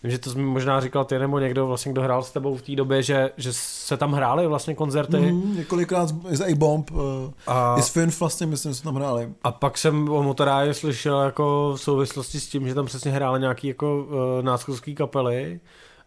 Vím, 0.03 0.11
že 0.11 0.17
to 0.17 0.29
jsi 0.29 0.37
mi 0.37 0.43
možná 0.43 0.81
říkal 0.81 1.05
ty 1.05 1.19
nebo 1.19 1.39
někdo, 1.39 1.67
vlastně, 1.67 1.91
kdo 1.91 2.01
hrál 2.01 2.23
s 2.23 2.31
tebou 2.31 2.55
v 2.55 2.61
té 2.61 2.75
době, 2.75 3.03
že, 3.03 3.31
že 3.37 3.53
se 3.53 3.97
tam 3.97 4.13
hrály 4.13 4.47
vlastně 4.47 4.75
koncerty. 4.75 5.17
Mm, 5.17 5.55
několikrát 5.55 6.09
z 6.29 6.41
A-Bomb, 6.41 6.91
uh, 6.91 6.99
a, 7.47 7.75
i 7.77 7.81
s 7.81 7.89
Finf 7.89 8.19
vlastně, 8.19 8.47
myslím, 8.47 8.71
že 8.71 8.75
se 8.75 8.83
tam 8.83 8.95
hráli. 8.95 9.29
A 9.43 9.51
pak 9.51 9.77
jsem 9.77 10.09
o 10.09 10.23
Motoráje 10.23 10.73
slyšel 10.73 11.21
jako 11.21 11.73
v 11.75 11.81
souvislosti 11.81 12.39
s 12.39 12.47
tím, 12.47 12.67
že 12.67 12.75
tam 12.75 12.85
přesně 12.85 13.11
hrály 13.11 13.39
nějaký 13.39 13.67
jako 13.67 13.97
uh, 13.97 14.45
náckovský 14.45 14.95
kapely 14.95 15.59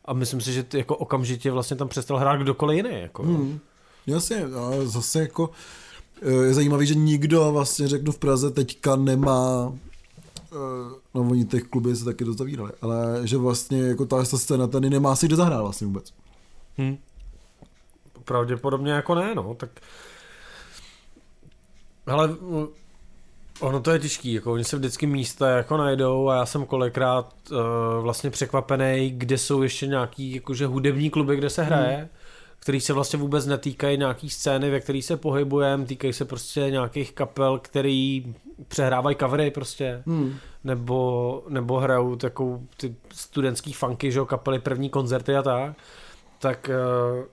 a 0.05 0.12
myslím 0.12 0.41
si, 0.41 0.53
že 0.53 0.62
ty 0.62 0.78
jako 0.78 0.97
okamžitě 0.97 1.51
vlastně 1.51 1.76
tam 1.76 1.89
přestal 1.89 2.16
hrát 2.16 2.37
kdokoliv 2.37 2.76
jiný. 2.76 3.01
Jako, 3.01 3.22
mm. 3.22 3.59
Jasně, 4.07 4.45
ale 4.57 4.87
zase 4.87 5.20
jako 5.20 5.51
Eh, 5.51 5.82
je 6.31 6.55
zajímavý, 6.55 6.87
že 6.87 6.95
nikdo 6.95 7.53
vlastně 7.53 7.89
řeknu 7.89 8.12
v 8.12 8.18
Praze 8.18 8.51
teďka 8.51 8.97
nemá 8.97 9.73
eh, 10.53 10.57
no 11.14 11.20
oni 11.31 11.45
těch 11.45 11.62
kluby 11.62 11.97
se 11.97 12.05
taky 12.05 12.25
dozavírali, 12.25 12.73
ale 12.83 13.20
že 13.25 13.37
vlastně 13.37 13.83
jako 13.83 14.07
ta 14.07 14.25
scéna 14.25 14.66
tady 14.66 14.91
nemá 14.91 15.16
si 15.16 15.27
kde 15.27 15.37
zahrát 15.37 15.61
vlastně 15.61 15.87
vůbec. 15.87 16.12
Hmm. 16.77 16.99
Pravděpodobně 18.25 18.93
jako 18.93 19.14
ne, 19.14 19.35
no, 19.35 19.55
tak 19.55 19.70
ale 22.07 22.37
ono 23.61 23.81
to 23.81 23.91
je 23.91 23.99
těžký, 23.99 24.33
jako 24.33 24.53
oni 24.53 24.64
se 24.64 24.77
vždycky 24.77 25.07
místa 25.07 25.49
jako 25.49 25.77
najdou 25.77 26.29
a 26.29 26.37
já 26.37 26.47
jsem 26.47 26.66
kolikrát 26.66 27.35
uh, 27.51 27.59
vlastně 28.03 28.31
překvapený, 28.31 29.11
kde 29.11 29.39
jsou 29.39 29.62
ještě 29.62 29.87
nějaký 29.87 30.35
jakože 30.35 30.66
hudební 30.66 31.11
kluby, 31.11 31.37
kde 31.37 31.51
se 31.51 31.62
hraje. 31.62 31.97
Hmm 31.97 32.22
který 32.63 32.81
se 32.81 32.93
vlastně 32.93 33.19
vůbec 33.19 33.47
netýkají 33.47 33.99
nějaký 33.99 34.31
scény, 34.31 34.71
ve 34.71 34.81
který 34.81 35.03
se 35.03 35.17
pohybujeme, 35.17 35.87
týkají 35.87 36.13
se 36.13 36.25
prostě 36.25 36.61
nějakých 36.61 37.13
kapel, 37.13 37.59
který 37.59 38.35
přehrávají 38.69 39.17
covery 39.17 39.51
prostě, 39.51 40.03
hmm. 40.07 40.35
nebo, 40.65 41.43
nebo 41.49 41.81
hrajou 41.81 42.17
takovou 42.17 42.67
ty 42.77 42.95
studentský 43.13 43.73
funky, 43.73 44.13
že 44.13 44.21
kapely 44.27 44.59
první 44.59 44.91
koncerty 44.91 45.37
a 45.37 45.43
tak, 45.43 45.75
tak 46.39 46.71
uh, 46.71 47.25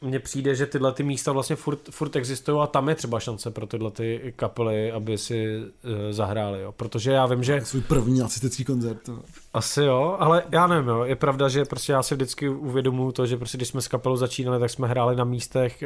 mně 0.00 0.18
přijde, 0.18 0.54
že 0.54 0.66
tyhle 0.66 0.92
ty 0.92 1.02
místa 1.02 1.32
vlastně 1.32 1.56
furt, 1.56 1.78
furt 1.90 2.16
existují 2.16 2.58
a 2.62 2.66
tam 2.66 2.88
je 2.88 2.94
třeba 2.94 3.20
šance 3.20 3.50
pro 3.50 3.66
tyhle 3.66 3.90
ty 3.90 4.32
kapely, 4.36 4.92
aby 4.92 5.18
si 5.18 5.58
uh, 5.58 5.90
zahráli, 6.10 6.60
jo. 6.60 6.72
Protože 6.72 7.12
já 7.12 7.26
vím, 7.26 7.42
že... 7.42 7.60
Svůj 7.60 7.82
první 7.82 8.18
nacistický 8.18 8.64
koncert. 8.64 9.02
To... 9.02 9.18
Asi 9.54 9.82
jo, 9.82 10.16
ale 10.18 10.42
já 10.52 10.66
nevím, 10.66 10.88
jo. 10.88 11.04
Je 11.04 11.16
pravda, 11.16 11.48
že 11.48 11.64
prostě 11.64 11.92
já 11.92 12.02
si 12.02 12.14
vždycky 12.14 12.48
uvědomuji 12.48 13.12
to, 13.12 13.26
že 13.26 13.36
prostě 13.36 13.58
když 13.58 13.68
jsme 13.68 13.80
s 13.80 13.88
kapelou 13.88 14.16
začínali, 14.16 14.60
tak 14.60 14.70
jsme 14.70 14.88
hráli 14.88 15.16
na 15.16 15.24
místech, 15.24 15.84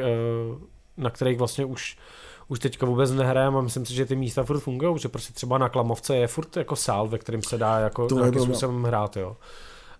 uh, 0.51 0.61
na 0.97 1.09
kterých 1.09 1.37
vlastně 1.37 1.65
už 1.65 1.97
už 2.47 2.59
teďka 2.59 2.85
vůbec 2.85 3.11
nehrajeme 3.11 3.57
a 3.57 3.61
myslím 3.61 3.85
si, 3.85 3.93
že 3.93 4.05
ty 4.05 4.15
místa 4.15 4.43
furt 4.43 4.59
fungují, 4.59 4.99
že 4.99 5.09
prostě 5.09 5.33
třeba 5.33 5.57
na 5.57 5.69
Klamovce 5.69 6.15
je 6.15 6.27
furt 6.27 6.57
jako 6.57 6.75
sál, 6.75 7.07
ve 7.07 7.17
kterém 7.17 7.43
se 7.43 7.57
dá 7.57 7.79
jako 7.79 8.07
to 8.07 8.15
nějakým 8.15 8.41
způsobem 8.41 8.83
hrát, 8.83 9.17
jo. 9.17 9.37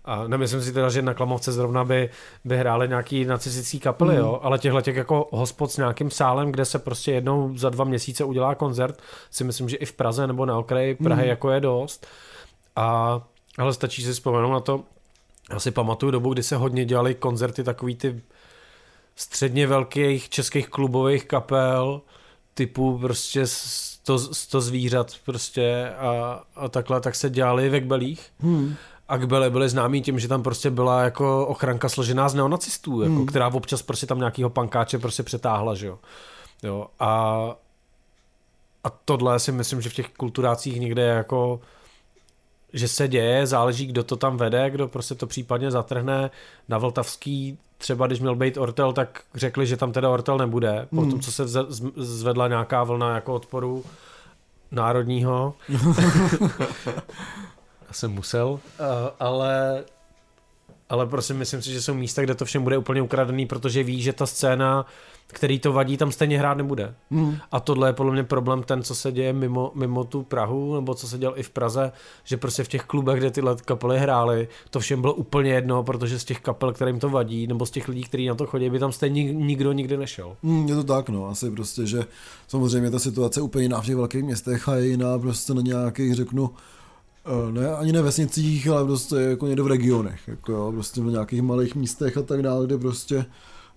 A 0.04 0.26
nemyslím 0.28 0.62
si 0.62 0.72
teda, 0.72 0.88
že 0.88 1.02
na 1.02 1.14
Klamovce 1.14 1.52
zrovna 1.52 1.84
by, 1.84 2.10
by 2.44 2.56
hráli 2.56 2.88
nějaký 2.88 3.24
nacistický 3.24 3.80
kapely, 3.80 4.14
mm. 4.14 4.20
jo, 4.20 4.40
ale 4.42 4.58
těchhle 4.58 4.82
těch 4.82 4.96
jako 4.96 5.28
hospod 5.32 5.72
s 5.72 5.76
nějakým 5.76 6.10
sálem, 6.10 6.52
kde 6.52 6.64
se 6.64 6.78
prostě 6.78 7.12
jednou 7.12 7.56
za 7.56 7.70
dva 7.70 7.84
měsíce 7.84 8.24
udělá 8.24 8.54
koncert, 8.54 9.02
si 9.30 9.44
myslím, 9.44 9.68
že 9.68 9.76
i 9.76 9.86
v 9.86 9.92
Praze 9.92 10.26
nebo 10.26 10.46
na 10.46 10.58
okraji 10.58 10.94
Prahy 10.94 11.22
mm. 11.22 11.28
jako 11.28 11.50
je 11.50 11.60
dost. 11.60 12.06
A 12.76 13.20
ale 13.58 13.74
stačí 13.74 14.02
si 14.02 14.12
vzpomenout 14.12 14.52
na 14.52 14.60
to, 14.60 14.84
já 15.52 15.60
si 15.60 15.70
pamatuju 15.70 16.12
dobu, 16.12 16.32
kdy 16.32 16.42
se 16.42 16.56
hodně 16.56 16.84
dělali 16.84 17.14
koncerty 17.14 17.64
takový 17.64 17.96
ty 17.96 18.22
středně 19.16 19.66
velkých 19.66 20.28
českých 20.28 20.68
klubových 20.68 21.24
kapel, 21.24 22.02
typu 22.54 22.98
prostě 22.98 23.46
100, 23.46 24.18
100 24.18 24.60
zvířat 24.60 25.12
prostě 25.24 25.90
a, 25.98 26.42
a 26.56 26.68
takhle, 26.68 27.00
tak 27.00 27.14
se 27.14 27.30
dělali 27.30 27.68
ve 27.68 27.80
Kbelích. 27.80 28.30
Hmm. 28.40 28.74
Akbele 29.08 29.50
byly 29.50 29.68
známí 29.68 30.02
tím, 30.02 30.18
že 30.18 30.28
tam 30.28 30.42
prostě 30.42 30.70
byla 30.70 31.02
jako 31.02 31.46
ochranka 31.46 31.88
složená 31.88 32.28
z 32.28 32.34
neonacistů, 32.34 33.02
jako, 33.02 33.14
hmm. 33.14 33.26
která 33.26 33.48
občas 33.48 33.82
prostě 33.82 34.06
tam 34.06 34.18
nějakýho 34.18 34.50
pankáče 34.50 34.98
prostě 34.98 35.22
přetáhla, 35.22 35.74
že 35.74 35.86
jo. 35.86 35.98
jo 36.62 36.86
a, 37.00 37.10
a 38.84 38.90
tohle 39.04 39.38
si 39.38 39.52
myslím, 39.52 39.80
že 39.80 39.90
v 39.90 39.94
těch 39.94 40.08
kulturácích 40.08 40.80
někde 40.80 41.02
jako 41.02 41.60
že 42.74 42.88
se 42.88 43.08
děje, 43.08 43.46
záleží, 43.46 43.86
kdo 43.86 44.04
to 44.04 44.16
tam 44.16 44.36
vede, 44.36 44.70
kdo 44.70 44.88
prostě 44.88 45.14
to 45.14 45.26
případně 45.26 45.70
zatrhne. 45.70 46.30
Na 46.68 46.78
Vltavský 46.78 47.58
třeba, 47.78 48.06
když 48.06 48.20
měl 48.20 48.36
být 48.36 48.56
Ortel, 48.56 48.92
tak 48.92 49.22
řekli, 49.34 49.66
že 49.66 49.76
tam 49.76 49.92
teda 49.92 50.10
Ortel 50.10 50.38
nebude, 50.38 50.88
hmm. 50.92 51.04
po 51.04 51.10
tom, 51.10 51.20
co 51.20 51.32
se 51.32 51.44
zvedla 51.96 52.48
nějaká 52.48 52.84
vlna 52.84 53.14
jako 53.14 53.34
odporu 53.34 53.84
národního. 54.70 55.54
jsem 57.96 58.10
musel, 58.10 58.48
uh, 58.48 58.60
ale 59.20 59.84
ale 60.88 61.06
prostě 61.06 61.34
myslím 61.34 61.62
si, 61.62 61.72
že 61.72 61.82
jsou 61.82 61.94
místa, 61.94 62.22
kde 62.22 62.34
to 62.34 62.44
všem 62.44 62.62
bude 62.62 62.78
úplně 62.78 63.02
ukradený, 63.02 63.46
protože 63.46 63.82
ví, 63.82 64.02
že 64.02 64.12
ta 64.12 64.26
scéna, 64.26 64.86
který 65.26 65.58
to 65.58 65.72
vadí, 65.72 65.96
tam 65.96 66.12
stejně 66.12 66.38
hrát 66.38 66.56
nebude. 66.56 66.94
Hmm. 67.10 67.36
A 67.52 67.60
tohle 67.60 67.88
je 67.88 67.92
podle 67.92 68.12
mě 68.12 68.24
problém 68.24 68.62
ten, 68.62 68.82
co 68.82 68.94
se 68.94 69.12
děje 69.12 69.32
mimo, 69.32 69.72
mimo 69.74 70.04
tu 70.04 70.22
Prahu, 70.22 70.74
nebo 70.74 70.94
co 70.94 71.08
se 71.08 71.18
dělal 71.18 71.38
i 71.38 71.42
v 71.42 71.50
Praze, 71.50 71.92
že 72.24 72.36
prostě 72.36 72.64
v 72.64 72.68
těch 72.68 72.82
klubech, 72.82 73.18
kde 73.18 73.30
tyhle 73.30 73.56
kapely 73.64 73.98
hrály, 73.98 74.48
to 74.70 74.80
všem 74.80 75.00
bylo 75.00 75.14
úplně 75.14 75.52
jedno, 75.52 75.82
protože 75.82 76.18
z 76.18 76.24
těch 76.24 76.40
kapel, 76.40 76.72
kterým 76.72 76.98
to 76.98 77.10
vadí, 77.10 77.46
nebo 77.46 77.66
z 77.66 77.70
těch 77.70 77.88
lidí, 77.88 78.02
kteří 78.02 78.26
na 78.26 78.34
to 78.34 78.46
chodí, 78.46 78.70
by 78.70 78.78
tam 78.78 78.92
stejně 78.92 79.32
nikdo 79.32 79.72
nikdy 79.72 79.96
nešel. 79.96 80.36
Hmm, 80.42 80.68
je 80.68 80.74
to 80.74 80.84
tak, 80.84 81.08
no, 81.08 81.26
asi 81.26 81.50
prostě, 81.50 81.86
že 81.86 82.04
samozřejmě 82.48 82.90
ta 82.90 82.98
situace 82.98 83.40
je 83.40 83.44
úplně 83.44 83.64
jiná 83.64 83.80
v 83.80 83.86
těch 83.86 83.96
velkých 83.96 84.22
městech 84.22 84.68
a 84.68 84.74
je 84.74 84.86
jiná 84.86 85.18
prostě 85.18 85.54
na 85.54 85.62
nějakých, 85.62 86.14
řeknu, 86.14 86.50
eh, 86.54 86.74
ne, 87.50 87.76
ani 87.76 87.92
ne 87.92 88.02
vesnicích, 88.02 88.68
ale 88.68 88.84
prostě 88.84 89.16
jako 89.16 89.46
někde 89.46 89.62
v 89.62 89.66
regionech, 89.66 90.28
jako 90.28 90.52
jo, 90.52 90.72
prostě 90.72 91.00
v 91.00 91.04
nějakých 91.04 91.42
malých 91.42 91.74
místech 91.74 92.16
a 92.16 92.22
tak 92.22 92.42
dále, 92.42 92.66
kde 92.66 92.78
prostě 92.78 93.24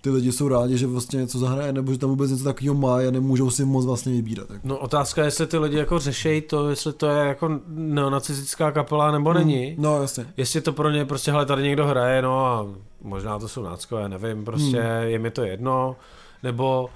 ty 0.01 0.09
lidi 0.09 0.31
jsou 0.31 0.47
rádi, 0.47 0.77
že 0.77 0.87
vlastně 0.87 1.19
něco 1.19 1.39
zahraje, 1.39 1.73
nebo 1.73 1.91
že 1.91 1.97
tam 1.97 2.09
vůbec 2.09 2.31
něco 2.31 2.43
takového 2.43 2.75
má 2.75 2.97
a 2.97 3.11
nemůžou 3.11 3.49
si 3.49 3.65
moc 3.65 3.85
vlastně 3.85 4.11
vybírat. 4.11 4.49
Jako. 4.49 4.67
No 4.67 4.77
otázka 4.77 5.21
je, 5.21 5.27
jestli 5.27 5.47
ty 5.47 5.57
lidi 5.57 5.77
jako 5.77 5.99
řešejí 5.99 6.41
to, 6.41 6.69
jestli 6.69 6.93
to 6.93 7.07
je 7.07 7.27
jako 7.27 7.59
neonacistická 7.67 8.71
kapela 8.71 9.11
nebo 9.11 9.33
není. 9.33 9.65
Hmm, 9.65 9.83
no 9.83 10.01
jasně. 10.01 10.25
Jestli 10.37 10.61
to 10.61 10.73
pro 10.73 10.91
ně 10.91 11.05
prostě, 11.05 11.31
hele, 11.31 11.45
tady 11.45 11.63
někdo 11.63 11.87
hraje, 11.87 12.21
no 12.21 12.45
a 12.45 12.67
možná 13.01 13.39
to 13.39 13.47
jsou 13.47 13.63
náckové, 13.63 14.09
nevím, 14.09 14.45
prostě 14.45 14.81
hmm. 14.81 15.07
je 15.07 15.19
mi 15.19 15.31
to 15.31 15.43
jedno, 15.43 15.95
nebo 16.43 16.89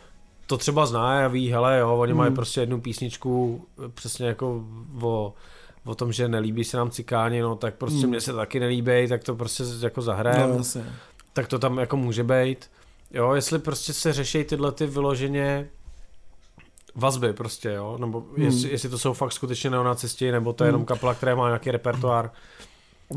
to 0.47 0.57
třeba 0.57 0.85
zná 0.85 1.25
a 1.25 1.27
ví, 1.27 1.51
hele 1.51 1.79
jo, 1.79 1.97
oni 1.97 2.11
hmm. 2.11 2.19
mají 2.19 2.33
prostě 2.33 2.59
jednu 2.59 2.81
písničku 2.81 3.61
přesně 3.93 4.27
jako 4.27 4.63
o, 5.01 5.33
o 5.85 5.95
tom, 5.95 6.11
že 6.11 6.27
nelíbí 6.27 6.63
se 6.63 6.77
nám 6.77 6.91
cikáni, 6.91 7.41
no 7.41 7.55
tak 7.55 7.75
prostě 7.75 7.99
hmm. 7.99 8.09
mně 8.09 8.21
se 8.21 8.33
taky 8.33 8.59
nelíbí, 8.59 9.07
tak 9.09 9.23
to 9.23 9.35
prostě 9.35 9.63
jako 9.81 10.01
zahrajem. 10.01 10.49
No, 10.49 10.55
jasně. 10.55 10.85
tak 11.33 11.47
to 11.47 11.59
tam 11.59 11.77
jako 11.77 11.97
může 11.97 12.23
být. 12.23 12.69
Jo, 13.11 13.33
jestli 13.33 13.59
prostě 13.59 13.93
se 13.93 14.13
řeší 14.13 14.43
tyhle 14.43 14.71
ty 14.71 14.85
vyloženě 14.85 15.69
vazby 16.95 17.33
prostě, 17.33 17.69
jo, 17.69 17.97
nebo 17.97 18.19
hmm. 18.19 18.45
jestli, 18.45 18.71
jestli 18.71 18.89
to 18.89 18.97
jsou 18.97 19.13
fakt 19.13 19.31
skutečně 19.31 19.69
neonacisti, 19.69 20.31
nebo 20.31 20.53
to 20.53 20.63
je 20.63 20.67
jenom 20.67 20.85
kapela, 20.85 21.13
která 21.13 21.35
má 21.35 21.47
nějaký 21.47 21.71
repertoár. 21.71 22.31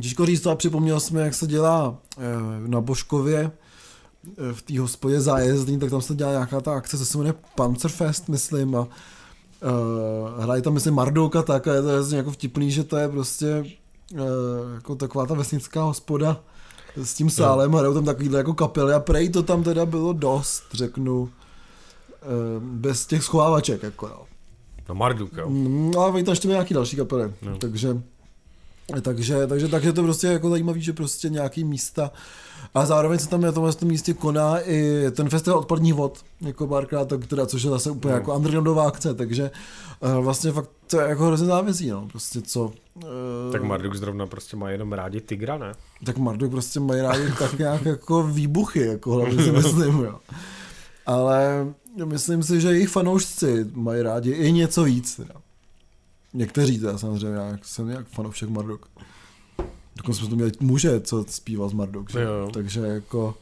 Těžko 0.02 0.26
říct 0.26 0.40
to 0.40 0.50
a 0.50 0.56
připomněl 0.56 1.00
jsme, 1.00 1.22
jak 1.22 1.34
se 1.34 1.46
dělá 1.46 1.96
eh, 2.18 2.22
na 2.66 2.80
Božkově 2.80 3.50
eh, 3.50 4.52
v 4.52 4.62
té 4.62 4.80
hospodě 4.80 5.20
zájezdní, 5.20 5.78
tak 5.78 5.90
tam 5.90 6.02
se 6.02 6.14
dělá 6.14 6.30
nějaká 6.30 6.60
ta 6.60 6.74
akce, 6.74 6.98
co 6.98 7.06
se 7.06 7.18
jmenuje 7.18 7.34
Panzerfest, 7.54 8.28
myslím, 8.28 8.76
a 8.76 8.88
uh, 9.62 10.42
hraje 10.44 10.62
tam, 10.62 10.74
myslím, 10.74 10.94
Mardouka 10.94 11.42
tak 11.42 11.68
a 11.68 11.74
je 11.74 11.82
to 11.82 11.88
jasně 11.88 12.16
jako 12.16 12.30
vtipný, 12.30 12.70
že 12.70 12.84
to 12.84 12.96
je 12.96 13.08
prostě 13.08 13.64
uh, 14.12 14.20
jako 14.74 14.94
taková 14.94 15.26
ta 15.26 15.34
vesnická 15.34 15.82
hospoda 15.82 16.40
s 16.96 17.14
tím 17.14 17.30
sálem 17.30 17.74
a 17.74 17.78
hrajou 17.78 17.94
tam 17.94 18.04
takovýhle 18.04 18.38
jako 18.38 18.54
kapely 18.54 18.92
a 18.94 19.00
prej 19.00 19.28
to 19.28 19.42
tam 19.42 19.62
teda 19.62 19.86
bylo 19.86 20.12
dost, 20.12 20.62
řeknu, 20.72 21.20
uh, 21.22 21.28
bez 22.62 23.06
těch 23.06 23.22
schovávaček, 23.22 23.82
jako 23.82 24.06
jo. 24.06 24.22
No 24.88 24.94
Marduk, 24.94 25.32
jo. 25.36 25.50
No 25.92 26.00
a 26.00 26.06
oni 26.06 26.24
tam 26.24 26.32
ještě 26.32 26.48
nějaký 26.48 26.74
další 26.74 26.96
kapely, 26.96 27.32
No. 27.42 27.58
takže, 27.58 28.02
takže, 29.02 29.46
takže, 29.46 29.68
takže 29.68 29.92
to 29.92 30.02
prostě 30.02 30.26
jako 30.26 30.50
zajímavý, 30.50 30.82
že 30.82 30.92
prostě 30.92 31.28
nějaký 31.28 31.64
místa 31.64 32.10
a 32.74 32.86
zároveň 32.86 33.18
se 33.18 33.28
tam 33.28 33.40
na 33.40 33.52
tomhle 33.52 33.72
tom 33.72 33.88
místě 33.88 34.14
koná 34.14 34.60
i 34.60 35.04
ten 35.10 35.28
festival 35.28 35.58
odpadních 35.58 35.94
vod, 35.94 36.18
jako 36.40 36.66
párkrát, 36.66 37.04
tak 37.08 37.26
teda, 37.26 37.46
což 37.46 37.62
je 37.62 37.70
zase 37.70 37.90
úplně 37.90 38.12
No. 38.12 38.18
jako 38.20 38.36
undergroundová 38.36 38.86
akce, 38.88 39.14
takže 39.14 39.50
uh, 40.00 40.24
vlastně 40.24 40.52
fakt 40.52 40.70
to 40.86 41.00
je 41.00 41.08
jako 41.08 41.26
hrozně 41.26 41.46
závězí, 41.46 41.90
no, 41.90 42.08
prostě 42.08 42.42
co. 42.42 42.64
Uh, 42.64 42.72
Tak 43.52 43.62
Marduk 43.62 43.94
zrovna 43.94 44.26
prostě 44.26 44.56
má 44.56 44.70
jenom 44.70 44.92
rádi 44.92 45.20
Tigra, 45.20 45.58
ne? 45.58 45.74
tak 46.04 46.16
Marduk 46.18 46.50
prostě 46.50 46.80
mají 46.80 47.00
rádi 47.02 47.32
tak 47.38 47.58
nějak 47.58 47.84
jako 47.84 48.22
výbuchy, 48.22 48.80
jako 48.86 49.12
hlavně 49.12 49.44
si 49.44 49.52
myslím, 49.52 50.00
jo. 50.04 50.18
Ale 51.06 51.66
myslím 52.04 52.42
si, 52.42 52.60
že 52.60 52.68
jejich 52.68 52.88
fanoušci 52.88 53.66
mají 53.74 54.02
rádi 54.02 54.30
i 54.30 54.52
něco 54.52 54.84
víc, 54.84 55.16
teda. 55.16 55.34
Někteří 56.34 56.78
teda 56.78 56.98
samozřejmě, 56.98 57.36
já 57.36 57.58
jsem 57.62 57.88
nějak 57.88 58.06
fanoušek 58.06 58.48
Marduk. 58.48 58.86
Dokonce 59.96 60.20
jsme 60.20 60.28
tu 60.28 60.36
měli 60.36 60.52
muže, 60.60 61.00
co 61.00 61.24
zpíval 61.28 61.68
z 61.68 61.72
Marduk, 61.72 62.10
že? 62.10 62.20
Jo, 62.20 62.32
jo. 62.32 62.50
takže 62.52 62.80
jako 62.80 63.34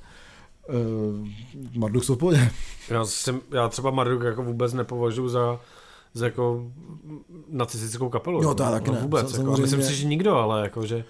uh, 0.69 1.29
Marduk 1.75 2.05
jsou 2.05 2.15
v 2.15 2.19
pohodě. 2.19 2.51
Já, 2.89 3.05
jsem, 3.05 3.41
já 3.51 3.69
třeba 3.69 3.91
Marduk 3.91 4.23
jako 4.23 4.43
vůbec 4.43 4.73
nepovažuji 4.73 5.29
za, 5.29 5.61
za 6.15 6.25
jako 6.27 6.67
nacistickou 7.49 8.09
kapelu. 8.09 8.43
Jo, 8.43 8.55
to 8.55 8.63
já 8.63 8.71
taky 8.71 8.91
no, 8.91 8.95
ne. 8.95 9.03
Vůbec, 9.03 9.23
jako, 9.23 9.37
samozřejmě. 9.37 9.63
myslím 9.63 9.83
si, 9.83 9.95
že 9.95 10.07
nikdo, 10.07 10.37
ale 10.37 10.63
jako, 10.63 10.87
že, 10.87 11.05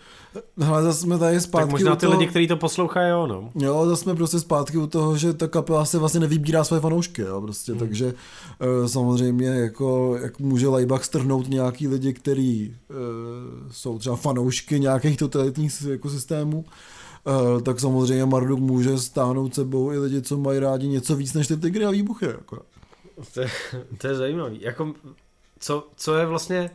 Hele, 0.59 0.83
zase 0.83 1.01
jsme 1.01 1.19
tady 1.19 1.41
zpátky 1.41 1.65
tak 1.65 1.71
možná 1.71 1.97
ty 1.97 2.07
toho, 2.07 2.19
lidi, 2.19 2.31
kteří 2.31 2.47
to 2.49 2.57
poslouchají, 2.57 3.11
jo, 3.11 3.27
no. 3.27 3.51
Jo, 3.55 3.87
zase 3.87 4.03
jsme 4.03 4.15
prostě 4.15 4.41
zpátky 4.41 4.79
u 4.79 4.87
toho, 4.87 5.17
že 5.17 5.33
ta 5.33 5.49
kapela 5.49 5.85
si 5.85 5.99
vlastně 5.99 6.21
nevybírá 6.21 6.65
své 6.65 6.81
fanoušky, 6.81 7.23
jo, 7.23 7.41
prostě, 7.41 7.73
Hmm. 7.73 7.79
takže 7.79 8.07
uh, 8.07 8.87
samozřejmě 8.87 9.49
jako, 9.49 10.17
jak 10.23 10.39
může 10.39 10.69
Laibach 10.69 11.05
strhnout 11.05 11.49
nějaký 11.49 11.89
lidi, 11.89 12.13
kteří 12.13 12.77
uh, 12.91 12.97
jsou 13.71 13.99
třeba 13.99 14.17
fanoušky 14.17 14.81
nějakých 14.81 15.17
totalitních 15.17 15.83
jako 15.83 16.11
systémů, 16.11 16.65
uh, 17.55 17.61
tak 17.61 17.81
samozřejmě 17.81 18.27
Marduk 18.27 18.61
může 18.61 18.99
stáhnout 18.99 19.55
sebou 19.55 19.93
i 19.93 19.99
lidi, 19.99 20.23
co 20.23 20.39
mají 20.39 20.59
rádi 20.59 20.89
něco 20.89 21.17
víc 21.17 21.35
než 21.35 21.47
ty 21.47 21.57
tygry 21.57 21.85
a 21.85 21.91
výbuchy, 21.91 22.27
jako. 22.27 22.59
To 23.35 23.41
je, 23.41 23.51
to 23.99 24.07
je 24.07 24.15
zajímavý. 24.15 24.61
Jako, 24.63 24.95
co, 25.59 25.89
co 25.97 26.15
je 26.15 26.27
vlastně 26.27 26.71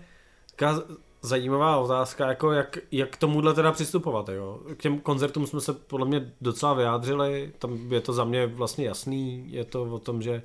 taková 0.56 0.84
zajímavá 1.22 1.78
otázka, 1.78 2.28
jako 2.28 2.52
jak, 2.52 2.78
jak 2.92 3.10
k 3.10 3.18
tomuhle 3.18 3.54
teda 3.54 3.72
přistupovat, 3.72 4.30
jo? 4.30 4.60
K 4.78 4.82
těm 4.82 5.00
koncertům 5.00 5.48
jsme 5.48 5.62
se 5.62 5.74
podle 5.74 6.06
mě 6.06 6.34
docela 6.42 6.74
vyjádřili, 6.74 7.52
tam 7.60 7.92
je 7.92 8.02
to 8.02 8.14
za 8.14 8.24
mě 8.24 8.48
vlastně 8.48 8.86
jasný, 8.86 9.52
je 9.52 9.66
to 9.66 9.84
o 9.84 10.00
tom, 10.00 10.22
že 10.22 10.44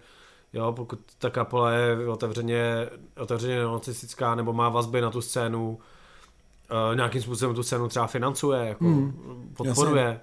jo, 0.52 0.72
pokud 0.72 0.98
ta 1.18 1.30
kapela 1.30 1.72
je 1.72 2.08
otevřeně, 2.08 2.88
otevřeně 3.20 3.58
neonacistická 3.58 4.34
nebo 4.34 4.52
má 4.52 4.68
vazby 4.68 5.00
na 5.00 5.10
tu 5.10 5.20
scénu, 5.20 5.70
uh, 5.70 6.96
nějakým 6.96 7.22
způsobem 7.22 7.54
tu 7.54 7.62
scénu 7.62 7.88
třeba 7.88 8.06
financuje, 8.06 8.68
jako 8.68 8.84
Hmm, 8.84 9.54
podporuje, 9.56 10.20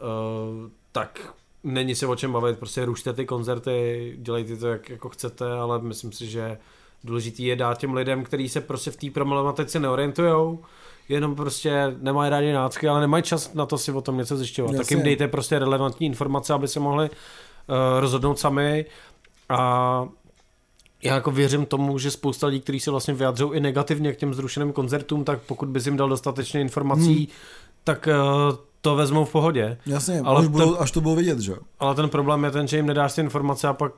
uh, 0.00 0.70
tak 0.92 1.34
není 1.66 1.94
se 1.94 2.06
o 2.06 2.16
čem 2.16 2.32
bavit, 2.32 2.58
prostě 2.58 2.84
rušte 2.84 3.12
ty 3.12 3.26
koncerty, 3.26 4.12
dělejte 4.18 4.56
to 4.56 4.66
jak 4.66 4.90
jako 4.90 5.08
chcete, 5.08 5.52
ale 5.52 5.78
myslím 5.82 6.12
si, 6.12 6.26
že 6.26 6.58
důležitý 7.04 7.44
je 7.44 7.56
dát 7.56 7.78
těm 7.78 7.94
lidem, 7.94 8.24
kteří 8.24 8.48
se 8.48 8.60
prostě 8.60 8.90
v 8.90 8.96
té 8.96 9.10
problematice 9.10 9.80
neorientujou, 9.80 10.64
jenom 11.08 11.34
prostě 11.34 11.96
nemají 12.00 12.30
rádi 12.30 12.52
nácky, 12.52 12.88
ale 12.88 13.00
nemají 13.00 13.22
čas 13.22 13.54
na 13.54 13.66
to 13.66 13.78
si 13.78 13.92
o 13.92 14.00
tom 14.00 14.16
něco 14.16 14.36
zjišťovat. 14.36 14.76
Tak 14.76 14.90
jim 14.90 15.02
dejte 15.02 15.28
prostě 15.28 15.58
relevantní 15.58 16.06
informace, 16.06 16.54
aby 16.54 16.68
se 16.68 16.80
mohli 16.80 17.10
uh, 17.10 17.76
rozhodnout 18.00 18.38
sami 18.38 18.84
a 19.48 20.08
já 21.02 21.14
jako 21.14 21.30
věřím 21.30 21.66
tomu, 21.66 21.98
že 21.98 22.10
spousta 22.10 22.46
lidí, 22.46 22.60
kteří 22.60 22.80
se 22.80 22.90
vlastně 22.90 23.14
vyjadřují 23.14 23.56
i 23.56 23.60
negativně 23.60 24.12
k 24.12 24.16
těm 24.16 24.34
zrušeným 24.34 24.72
koncertům, 24.72 25.24
tak 25.24 25.40
pokud 25.42 25.68
bys 25.68 25.86
jim 25.86 25.96
dal 25.96 26.08
dostatečně 26.08 26.60
informací, 26.60 27.16
Hmm. 27.16 27.26
tak 27.84 28.08
uh, 28.08 28.56
to 28.90 28.96
vezmou 28.96 29.24
v 29.24 29.32
pohodě. 29.32 29.78
Jasně, 29.86 30.20
Ale 30.24 30.42
to- 30.42 30.48
budou, 30.48 30.80
až 30.80 30.90
to 30.90 31.00
budou 31.00 31.16
vidět, 31.16 31.38
že. 31.38 31.54
Ale 31.78 31.94
ten 31.94 32.08
problém 32.08 32.44
je 32.44 32.50
ten, 32.50 32.66
že 32.68 32.76
jim 32.76 32.86
nedáš 32.86 33.14
ty 33.14 33.20
informace 33.20 33.68
a 33.68 33.72
pak 33.72 33.92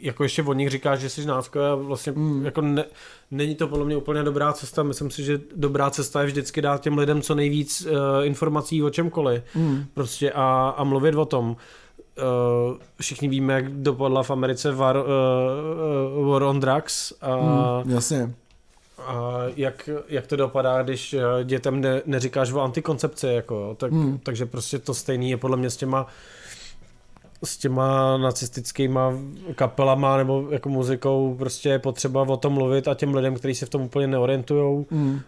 jako 0.00 0.22
ještě 0.22 0.42
od 0.42 0.52
nich 0.52 0.70
říkáš, 0.70 1.00
že 1.00 1.08
jsi 1.10 1.26
nácko 1.26 1.60
a 1.60 1.74
vlastně 1.74 2.12
Mm. 2.12 2.44
jako 2.44 2.60
ne, 2.60 2.84
není 3.30 3.54
to 3.54 3.68
podle 3.68 3.84
mě 3.84 3.96
úplně 3.96 4.22
dobrá 4.22 4.52
cesta. 4.52 4.82
Myslím 4.82 5.10
si, 5.10 5.24
že 5.24 5.40
dobrá 5.56 5.90
cesta 5.90 6.20
je 6.20 6.26
vždycky 6.26 6.62
dát 6.62 6.80
těm 6.80 6.98
lidem 6.98 7.22
co 7.22 7.34
nejvíc 7.34 7.86
uh, 7.86 8.26
informací 8.26 8.82
o 8.82 8.90
čemkoliv. 8.90 9.42
Mm. 9.54 9.84
Prostě 9.94 10.32
a, 10.32 10.74
a 10.76 10.84
mluvit 10.84 11.14
o 11.14 11.24
tom. 11.24 11.56
Uh, 12.70 12.76
všichni 13.00 13.28
víme, 13.28 13.52
jak 13.54 13.72
dopadla 13.72 14.22
v 14.22 14.30
Americe 14.30 14.72
war, 14.72 14.96
uh, 14.96 15.02
uh, 16.22 16.28
war 16.28 16.42
on 16.42 16.60
drugs 16.60 17.12
a, 17.20 17.36
Mm, 17.84 17.90
jasně. 17.90 18.34
A 18.98 19.32
jak, 19.56 19.88
jak 20.08 20.26
to 20.26 20.36
dopadá, 20.36 20.82
když 20.82 21.14
eh, 21.14 21.20
dětem 21.44 21.80
ne, 21.80 22.02
neříkáš 22.06 22.52
o 22.52 22.60
antikoncepci, 22.60 23.26
jako, 23.26 23.74
tak, 23.78 23.92
Hmm. 23.92 24.18
takže 24.18 24.46
prostě 24.46 24.78
to 24.78 24.94
stejný 24.94 25.30
je 25.30 25.36
podle 25.36 25.56
mě 25.56 25.70
s 25.70 25.76
těma 25.76 26.06
s 27.44 27.56
těma 27.56 28.16
nacistickýma 28.16 29.12
kapelama 29.54 30.16
nebo 30.16 30.46
jako 30.50 30.68
muzikou 30.68 31.34
prostě 31.38 31.68
je 31.68 31.78
potřeba 31.78 32.22
o 32.22 32.36
tom 32.36 32.52
mluvit 32.52 32.88
a 32.88 32.94
těm 32.94 33.14
lidem, 33.14 33.34
kteří 33.34 33.54
se 33.54 33.66
v 33.66 33.70
tom 33.70 33.82
úplně 33.82 34.06
neorientujou, 34.06 34.86
Mm. 34.90 35.20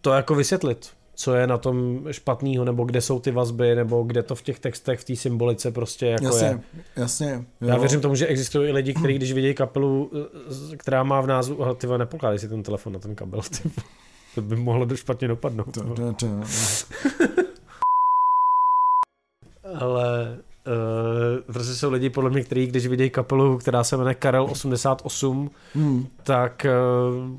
to 0.00 0.12
jako 0.12 0.34
vysvětlit, 0.34 0.90
co 1.20 1.34
je 1.34 1.46
na 1.46 1.58
tom 1.58 2.04
špatného, 2.10 2.64
nebo 2.64 2.84
kde 2.84 3.00
jsou 3.00 3.20
ty 3.20 3.30
vazby, 3.30 3.74
nebo 3.74 4.02
kde 4.02 4.22
to 4.22 4.34
v 4.34 4.42
těch 4.42 4.58
textech, 4.58 5.00
v 5.00 5.04
té 5.04 5.16
symbolice 5.16 5.70
prostě 5.70 6.06
jako 6.06 6.24
je. 6.24 6.44
Jasně, 6.44 6.60
jasně. 6.96 7.44
Já 7.60 7.74
jo. 7.74 7.80
věřím 7.80 8.00
tomu, 8.00 8.14
že 8.14 8.26
existují 8.26 8.68
i 8.68 8.72
lidi, 8.72 8.94
kteří 8.94 9.14
když 9.14 9.32
vidí 9.32 9.54
kapelu, 9.54 10.10
eh, 10.72 10.76
která 10.76 11.02
má 11.02 11.20
v 11.20 11.26
názvu, 11.26 11.62
aha, 11.62 11.74
ty 11.74 11.86
nepokládej 11.86 12.38
si 12.38 12.48
ten 12.48 12.62
telefon 12.62 12.92
na 12.92 12.98
ten 12.98 13.14
kabel, 13.14 13.40
ty 13.42 13.70
to 14.34 14.42
by 14.42 14.56
mohlo 14.56 14.84
do 14.84 14.96
špatně 14.96 15.28
dopadnout. 15.28 15.74
To, 15.74 15.94
to, 15.94 16.12
to, 16.12 16.26
Ale 19.80 20.38
uh, 20.66 21.52
prostě 21.52 21.74
jsou 21.74 21.90
lidi 21.90 22.10
podle 22.10 22.30
mě, 22.30 22.44
kteří 22.44 22.66
když 22.66 22.86
vidí 22.86 23.10
kapelu, 23.10 23.58
která 23.58 23.84
se 23.84 23.96
jmenuje 23.96 24.14
Karel 24.14 24.44
88, 24.44 25.50
mm. 25.74 26.06
tak 26.22 26.66
uh, 26.66 27.30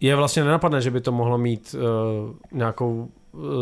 je 0.00 0.16
vlastně 0.16 0.44
nenapadne, 0.44 0.80
že 0.80 0.90
by 0.90 1.00
to 1.00 1.12
mohlo 1.12 1.38
mít 1.38 1.74
uh, 1.74 2.34
nějakou 2.52 3.08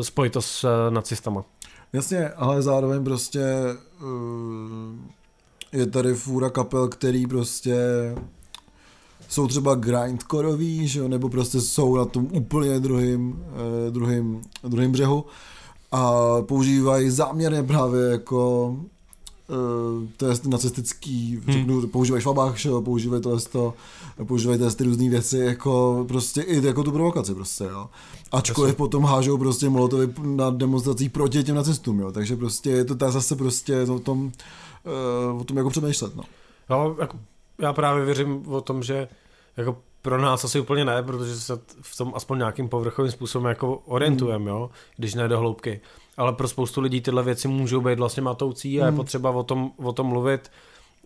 spojitost 0.03 0.49
s 0.49 0.65
uh, 0.65 0.95
nacistama. 0.95 1.45
Jasně, 1.93 2.29
ale 2.29 2.63
zároveň 2.63 3.05
prostě 3.05 3.45
uh, 4.03 4.09
je 5.73 5.87
tady 5.87 6.15
fůra 6.15 6.51
kapel, 6.51 6.89
který 6.89 7.27
prostě 7.27 7.77
jsou 9.29 9.47
třeba 9.47 9.75
grindcoreový, 9.75 10.89
že 10.89 11.01
jo, 11.01 11.09
nebo 11.09 11.29
prostě 11.29 11.61
jsou 11.61 11.97
na 11.97 12.05
tom 12.05 12.29
úplně 12.33 12.81
druhým, 12.81 13.45
eh, 13.87 13.91
druhým, 13.91 14.43
druhým 14.65 14.93
břehu 14.93 15.25
a 15.93 16.13
používají 16.43 17.11
záměrně 17.11 17.63
právě 17.63 18.11
jako 18.11 18.77
eh, 19.51 20.09
to 20.17 20.27
je 20.27 20.35
nacistický, 20.47 21.37
hmm. 21.37 21.53
řeknu, 21.53 21.87
používají 21.87 22.23
švabách, 22.23 22.57
že 22.57 22.69
jo, 22.69 22.83
používají 22.83 23.23
tohle 23.23 23.41
to, 23.41 23.75
používají 24.27 24.61
ty 24.77 24.85
různé 24.85 25.09
věci, 25.09 25.39
jako 25.39 26.05
prostě 26.09 26.43
i 26.43 26.67
jako 26.67 26.85
tu 26.85 26.93
provokaci 26.93 27.35
prostě, 27.35 27.65
jo. 27.65 27.89
Ačkoliv 28.33 28.69
Jasně. 28.69 28.77
potom 28.77 29.05
hážou 29.05 29.39
prostě 29.39 29.69
molotovy 29.69 30.15
na 30.23 30.51
demonstracích 30.51 31.11
proti 31.11 31.45
těm 31.45 31.57
nacistům, 31.57 32.01
jo, 32.01 32.13
takže 32.13 32.37
prostě 32.37 32.71
je 32.71 32.85
to 32.85 32.95
tak 32.95 33.13
zase 33.13 33.37
prostě 33.37 33.83
o 33.83 33.99
tom, 33.99 34.33
uh, 35.33 35.41
o 35.41 35.45
tom 35.45 35.57
jako 35.57 35.71
přemýšlet, 35.71 36.17
no. 36.17 36.23
No, 36.71 36.97
jako 37.01 37.19
já 37.59 37.73
právě 37.73 38.05
věřím 38.05 38.49
o 38.49 38.61
tom, 38.61 38.83
že 38.83 39.09
jako 39.57 39.77
pro 40.03 40.21
nás 40.21 40.45
asi 40.45 40.61
úplně 40.61 40.85
ne, 40.85 41.03
protože 41.03 41.41
se 41.41 41.61
v 41.81 41.97
tom 41.97 42.13
aspoň 42.15 42.39
nějakým 42.39 42.69
povrchovým 42.69 43.13
způsobem 43.13 43.49
jako 43.49 43.77
orientujeme, 43.77 44.43
mm. 44.43 44.49
jo, 44.49 44.71
když 44.97 45.15
ne 45.15 45.29
do 45.29 45.39
hloubky. 45.39 45.81
Ale 46.17 46.33
pro 46.33 46.49
spoustu 46.49 46.81
lidí 46.81 47.01
tyhle 47.01 47.23
věci 47.23 47.49
můžou 47.49 47.81
být 47.81 47.99
vlastně 47.99 48.23
matoucí 48.23 48.83
a 48.83 48.85
je 48.85 48.91
mm. 48.91 48.97
potřeba 48.97 49.31
o 49.31 49.43
tom, 49.43 49.71
o 49.77 49.93
tom 49.93 50.07
mluvit 50.07 50.51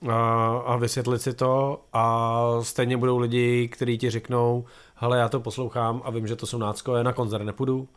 a, 0.09 0.49
a 0.67 0.77
vysvětlit 0.77 1.23
si 1.23 1.33
to 1.35 1.81
a 1.93 2.47
stejně 2.63 2.97
budou 2.97 3.19
lidi, 3.19 3.69
kteří 3.69 3.99
ti 3.99 4.11
řeknou, 4.11 4.65
hele, 5.03 5.19
já 5.19 5.29
to 5.29 5.41
poslouchám 5.41 6.03
a 6.05 6.11
vím, 6.11 6.27
že 6.27 6.37
to 6.37 6.47
jsou 6.47 6.59
náckové, 6.59 7.05
na 7.05 7.13
koncert 7.13 7.45
nepůjdu, 7.45 7.89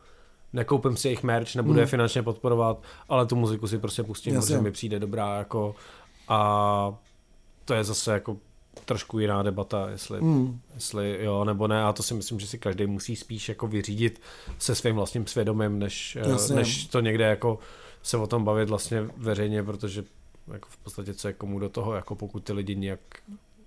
nekoupím 0.54 0.98
si 0.98 1.08
jejich 1.08 1.24
merch, 1.24 1.56
nebudu 1.56 1.74
mm. 1.74 1.80
je 1.80 1.86
finančně 1.86 2.24
podporovat, 2.24 2.82
ale 3.10 3.26
tu 3.26 3.36
muziku 3.36 3.68
si 3.68 3.80
prostě 3.80 4.04
pustím, 4.04 4.34
Jasně. 4.34 4.48
protože 4.48 4.62
mi 4.62 4.72
přijde 4.72 5.00
dobrá 5.00 5.38
jako 5.38 5.76
a 6.28 6.94
to 7.66 7.74
je 7.74 7.84
zase 7.84 8.14
jako 8.14 8.38
trošku 8.86 9.20
jiná 9.20 9.44
debata, 9.44 9.90
jestli, 9.90 10.22
mm. 10.22 10.60
jestli 10.76 11.20
jo 11.22 11.44
nebo 11.44 11.68
ne, 11.68 11.84
a 11.84 11.94
to 11.94 12.04
si 12.04 12.14
myslím, 12.14 12.40
že 12.40 12.48
si 12.48 12.60
každý 12.60 12.86
musí 12.86 13.16
spíš 13.16 13.50
jako 13.50 13.68
vyřídit 13.68 14.22
se 14.60 14.76
svým 14.76 14.96
vlastním 14.96 15.28
svědomím, 15.28 15.80
než, 15.80 16.18
eh, 16.52 16.54
než 16.56 16.86
to 16.86 17.00
někde 17.00 17.24
jako 17.24 17.60
se 18.04 18.18
o 18.18 18.28
tom 18.28 18.44
bavit 18.44 18.70
vlastně 18.70 19.10
veřejně, 19.18 19.64
protože 19.64 20.04
jako 20.54 20.70
v 20.70 20.78
podstatě 20.78 21.14
co 21.14 21.28
je 21.28 21.34
komu 21.34 21.60
do 21.60 21.70
toho, 21.70 21.94
jako 21.94 22.16
pokud 22.16 22.44
ty 22.44 22.54
lidi 22.54 22.76
nějak 22.76 23.00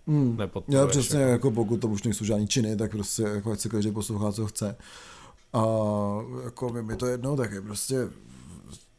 mm. 0.08 0.36
nepodporuješ. 0.36 0.82
Já 0.82 0.86
přesně, 0.86 1.18
jako. 1.18 1.30
jako 1.30 1.50
pokud 1.50 1.80
to 1.80 1.88
už 1.88 2.02
nejsou 2.02 2.24
žádní 2.24 2.48
činy, 2.48 2.76
tak 2.76 2.90
prostě 2.90 3.22
jako 3.22 3.52
ať 3.52 3.60
se 3.60 3.68
každý 3.68 3.90
poslouchá, 3.90 4.32
co 4.32 4.46
chce. 4.46 4.76
A 5.52 5.62
jako 6.44 6.68
mi 6.68 6.96
to 6.96 7.06
jedno, 7.06 7.36
tak 7.36 7.52
je 7.52 7.60
prostě 7.60 8.08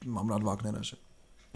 mám 0.05 0.29
rád 0.29 0.43
Wagnera, 0.43 0.81
že? 0.81 0.97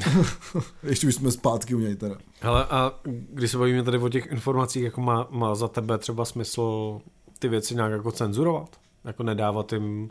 Ještě 0.84 1.08
už 1.08 1.16
jsme 1.16 1.32
zpátky 1.32 1.76
u 1.76 1.80
něj 1.80 1.96
teda. 1.96 2.16
Hele, 2.42 2.66
a 2.66 3.00
když 3.04 3.52
se 3.52 3.58
bavíme 3.58 3.84
tady 3.84 3.98
o 3.98 4.10
těch 4.10 4.26
informacích, 4.26 4.84
jako 4.84 5.02
má, 5.02 5.28
má 5.30 5.56
za 5.56 5.68
tebe 5.68 5.98
třeba 5.98 6.26
smysl 6.26 7.00
ty 7.40 7.48
věci 7.48 7.76
nějak 7.76 7.92
jako 7.92 8.12
cenzurovat? 8.12 8.80
Jako 9.04 9.24
nedávat 9.24 9.74
jim 9.74 10.10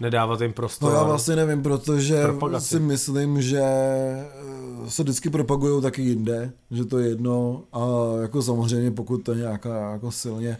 nedávat 0.00 0.40
jim 0.40 0.52
prostor. 0.52 0.92
No 0.92 0.98
já 0.98 1.04
vlastně 1.04 1.36
nevím, 1.36 1.62
protože 1.62 2.22
propagaci. 2.22 2.68
si 2.68 2.80
myslím, 2.80 3.42
že 3.42 3.62
eh, 3.62 4.90
se 4.90 5.02
vždycky 5.02 5.30
propagují 5.30 5.82
taky 5.82 6.02
jinde, 6.02 6.52
že 6.70 6.84
to 6.84 6.98
je 6.98 7.08
jedno 7.08 7.62
a 7.72 7.86
jako 8.22 8.42
samozřejmě 8.42 8.90
pokud 8.90 9.18
to 9.18 9.32
je 9.32 9.38
nějaká 9.38 9.92
jako 9.92 10.12
silně 10.12 10.58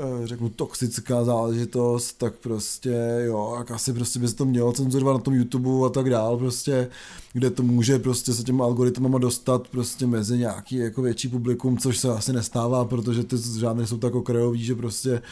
Eh, 0.00 0.26
řeknu, 0.26 0.48
toxická 0.48 1.24
záležitost, 1.24 2.12
tak 2.12 2.34
prostě, 2.34 3.22
jo, 3.26 3.54
jak 3.58 3.70
asi 3.70 3.92
prostě 3.92 4.18
by 4.18 4.28
se 4.28 4.34
to 4.34 4.44
mělo 4.44 4.72
cenzurovat 4.72 5.16
na 5.16 5.22
tom 5.22 5.34
YouTube 5.34 5.86
a 5.86 5.88
tak 5.88 6.10
dál, 6.10 6.36
prostě, 6.36 6.88
kde 7.32 7.50
to 7.50 7.62
může 7.62 7.98
prostě 7.98 8.32
se 8.32 8.42
těma 8.42 8.64
algoritmama 8.64 9.18
dostat 9.18 9.68
prostě 9.68 10.06
mezi 10.06 10.38
nějaký 10.38 10.76
jako 10.76 11.02
větší 11.02 11.28
publikum, 11.28 11.78
což 11.78 11.98
se 11.98 12.08
asi 12.08 12.32
nestává, 12.32 12.84
protože 12.84 13.24
ty 13.24 13.36
žádné 13.58 13.86
jsou 13.86 13.98
tak 13.98 14.14
okrajový, 14.14 14.64
že 14.64 14.74
prostě 14.74 15.22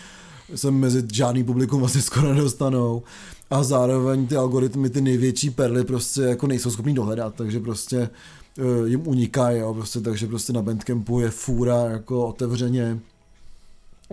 se 0.55 0.71
mezi 0.71 1.03
žádný 1.13 1.45
publikum 1.45 1.85
asi 1.85 2.03
skoro 2.03 2.35
nedostanou 2.35 3.03
a 3.51 3.63
zároveň 3.63 4.27
ty 4.27 4.37
algoritmy, 4.37 4.91
ty 4.91 5.01
největší 5.01 5.51
perly 5.51 5.85
prostě 5.85 6.21
jako 6.21 6.47
nejsou 6.47 6.71
schopný 6.71 6.95
dohledat, 6.95 7.35
takže 7.35 7.61
prostě 7.61 8.11
uh, 8.59 8.89
jim 8.89 9.09
unikají, 9.09 9.59
jo, 9.59 9.75
prostě, 9.75 10.01
takže 10.01 10.27
prostě 10.27 10.53
na 10.53 10.63
Bandcampu 10.63 11.21
je 11.21 11.31
fůra 11.31 11.85
jako 11.85 12.27
otevřeně 12.27 12.99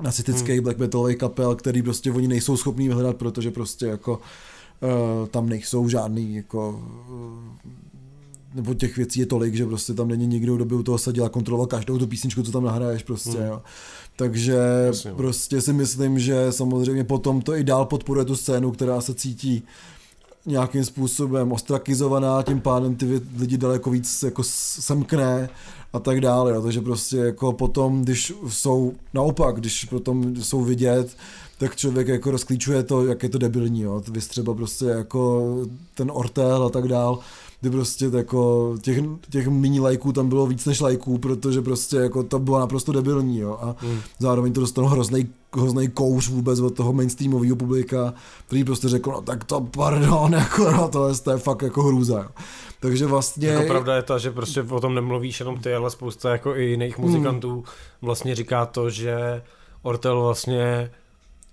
nacistických 0.02 0.56
hmm. 0.56 0.64
black 0.64 0.78
metalových 0.78 1.18
kapel, 1.18 1.56
který 1.56 1.82
prostě 1.82 2.12
oni 2.12 2.28
nejsou 2.28 2.58
schopní 2.58 2.88
vyhledat, 2.88 3.18
protože 3.18 3.52
prostě 3.52 3.86
jako 3.86 4.14
uh, 4.82 5.28
tam 5.28 5.50
nejsou 5.50 5.90
žádný 5.90 6.36
jako 6.36 6.84
uh, 7.10 7.72
nebo 8.54 8.74
těch 8.74 8.98
věcí 8.98 9.20
je 9.20 9.26
tolik, 9.26 9.56
že 9.56 9.66
prostě 9.66 9.94
tam 9.94 10.08
není 10.08 10.28
nikdo, 10.28 10.56
kdo 10.56 10.66
by 10.66 10.76
u 10.76 10.84
toho 10.84 10.98
seděl 10.98 11.26
a 11.26 11.30
kontroloval 11.30 11.68
každou 11.68 11.98
tu 11.98 12.08
písničku, 12.08 12.44
co 12.44 12.52
tam 12.52 12.64
nahraješ 12.64 13.04
prostě, 13.04 13.38
hmm. 13.38 13.48
jo. 13.48 13.62
Takže 14.16 14.58
Jasně, 14.86 15.14
prostě 15.14 15.62
si 15.62 15.74
myslím, 15.74 16.20
že 16.20 16.52
samozřejmě 16.52 17.04
potom 17.04 17.42
to 17.42 17.56
i 17.56 17.64
dál 17.64 17.86
podporuje 17.86 18.26
tu 18.26 18.36
scénu, 18.36 18.72
která 18.72 19.02
se 19.02 19.14
cítí 19.14 19.64
nějakým 20.46 20.86
způsobem 20.86 21.52
ostrakizovaná, 21.52 22.44
tím 22.44 22.62
pádem 22.62 22.96
ty 22.96 23.22
lidi 23.38 23.58
daleko 23.58 23.90
víc 23.90 24.24
jako 24.24 24.44
semkne 24.44 25.50
a 25.94 26.00
tak 26.00 26.22
dále, 26.22 26.52
jo. 26.52 26.62
takže 26.62 26.82
prostě 26.82 27.18
jako 27.18 27.54
potom, 27.54 28.02
když 28.02 28.34
jsou 28.48 28.94
naopak, 29.14 29.56
když 29.56 29.86
potom 29.86 30.36
jsou 30.36 30.64
vidět, 30.64 31.18
tak 31.58 31.76
člověk 31.76 32.08
jako 32.08 32.32
rozklíčuje 32.32 32.84
to, 32.84 33.06
jak 33.06 33.24
je 33.24 33.30
to 33.30 33.38
debilní, 33.38 33.82
jo. 33.82 34.04
Vy 34.12 34.20
třeba 34.20 34.54
prostě 34.54 34.86
jako 34.86 35.56
ten 35.94 36.12
ortel 36.14 36.64
a 36.64 36.70
tak 36.70 36.88
dál, 36.88 37.20
kdy 37.64 37.70
prostě 37.70 38.10
jako 38.16 38.76
těch, 38.82 39.00
těch 39.30 39.48
mini 39.48 39.80
lajků 39.80 40.14
tam 40.14 40.30
bylo 40.30 40.48
víc 40.48 40.66
než 40.66 40.80
lajků, 40.80 41.18
protože 41.18 41.62
prostě 41.62 41.98
jako 41.98 42.24
to 42.24 42.40
bylo 42.40 42.60
naprosto 42.60 42.92
debilní, 42.92 43.40
jo. 43.40 43.58
A 43.62 43.76
hmm. 43.78 44.00
zároveň 44.20 44.54
to 44.54 44.62
dostalo 44.62 44.88
hrozný, 44.88 45.30
hrozný 45.56 45.88
kouř 45.88 46.30
vůbec 46.30 46.60
od 46.60 46.76
toho 46.76 46.94
mainstreamového 46.94 47.56
publika, 47.56 48.14
který 48.48 48.64
prostě 48.64 48.90
řekl, 48.90 49.12
no 49.12 49.22
tak 49.22 49.44
to 49.44 49.62
pardon, 49.62 50.34
jako 50.40 50.72
no, 50.72 50.88
to, 50.88 51.10
je, 51.10 51.16
to 51.16 51.32
je 51.32 51.38
fakt 51.38 51.62
jako 51.62 51.84
hrůza, 51.84 52.18
jo. 52.18 52.30
Takže 52.80 53.06
vlastně... 53.06 53.48
Jako 53.48 53.68
pravda 53.68 53.96
je 53.96 54.04
ta, 54.04 54.18
že 54.18 54.32
prostě 54.32 54.64
o 54.64 54.80
tom 54.80 54.96
nemluvíš 54.96 55.40
jenom 55.40 55.58
ty, 55.58 55.74
ale 55.74 55.90
spousta 55.92 56.32
jako 56.32 56.56
i 56.56 56.64
jiných 56.64 56.98
muzikantů 56.98 57.52
hmm. 57.52 57.64
vlastně 58.02 58.36
říká 58.36 58.66
to, 58.66 58.90
že 58.90 59.42
Ortel 59.82 60.22
vlastně 60.22 60.92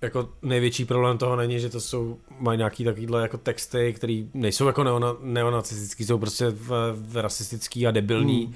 jako 0.03 0.28
největší 0.42 0.84
problém 0.84 1.18
toho 1.18 1.36
není, 1.36 1.61
že 1.61 1.68
to 1.68 1.80
jsou, 1.80 2.18
mají 2.38 2.59
nějaký 2.59 2.84
takovýhle 2.84 3.22
jako 3.22 3.38
texty, 3.38 3.92
které 3.92 4.22
nejsou 4.34 4.66
jako 4.66 4.84
neona, 4.84 5.16
neonacistický, 5.20 6.05
jsou 6.05 6.18
prostě 6.18 6.51
v, 6.51 6.92
v 6.92 7.16
rasistický 7.16 7.86
a 7.86 7.90
debilní. 7.90 8.44
Hmm. 8.44 8.55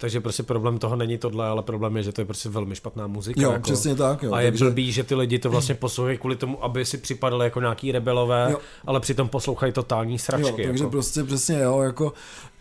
Takže 0.00 0.20
prostě 0.20 0.42
problém 0.42 0.78
toho 0.78 0.96
není 0.96 1.18
tohle, 1.18 1.46
ale 1.46 1.62
problém 1.62 1.96
je, 1.96 2.02
že 2.02 2.12
to 2.12 2.20
je 2.20 2.24
prostě 2.24 2.48
velmi 2.48 2.76
špatná 2.76 3.06
muzika. 3.06 3.40
Jo, 3.42 3.52
jako. 3.52 3.62
přesně 3.62 3.94
tak. 3.94 4.22
Jo, 4.22 4.32
a 4.32 4.40
je 4.40 4.50
takže... 4.50 4.64
blbý, 4.64 4.92
že 4.92 5.04
ty 5.04 5.14
lidi 5.14 5.38
to 5.38 5.50
vlastně 5.50 5.74
poslouchají 5.74 6.18
kvůli 6.18 6.36
tomu, 6.36 6.64
aby 6.64 6.84
si 6.84 6.98
připadali 6.98 7.46
jako 7.46 7.60
nějaký 7.60 7.92
rebelové, 7.92 8.48
jo. 8.50 8.58
ale 8.86 9.00
přitom 9.00 9.28
poslouchají 9.28 9.72
totální 9.72 10.18
sračky. 10.18 10.62
Jo, 10.62 10.68
takže 10.68 10.84
jako. 10.84 10.90
prostě 10.90 11.24
přesně 11.24 11.58
jo, 11.58 11.80
jako 11.80 12.12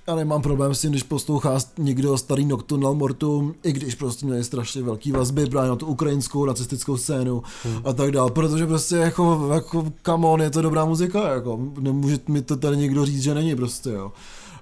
já 0.09 0.15
nemám 0.15 0.41
problém 0.41 0.75
s 0.75 0.81
tím, 0.81 0.91
když 0.91 1.03
poslouchá 1.03 1.59
někdo 1.77 2.17
starý 2.17 2.45
Nocturnal 2.45 2.93
Mortum, 2.93 3.55
i 3.63 3.71
když 3.71 3.95
prostě 3.95 4.25
měli 4.25 4.43
strašně 4.43 4.81
velký 4.81 5.11
vazby 5.11 5.45
právě 5.45 5.69
na 5.69 5.75
tu 5.75 5.85
ukrajinskou 5.85 6.45
nacistickou 6.45 6.97
scénu 6.97 7.43
hmm. 7.63 7.81
a 7.85 7.93
tak 7.93 8.11
dále, 8.11 8.31
protože 8.31 8.67
prostě 8.67 8.95
jako, 8.95 9.49
jako 9.53 9.85
come 10.05 10.27
on, 10.27 10.41
je 10.41 10.49
to 10.49 10.61
dobrá 10.61 10.85
muzika, 10.85 11.33
jako 11.33 11.59
nemůže 11.79 12.19
mi 12.27 12.41
to 12.41 12.57
tady 12.57 12.77
někdo 12.77 13.05
říct, 13.05 13.23
že 13.23 13.33
není 13.33 13.55
prostě, 13.55 13.89
jo. 13.89 14.11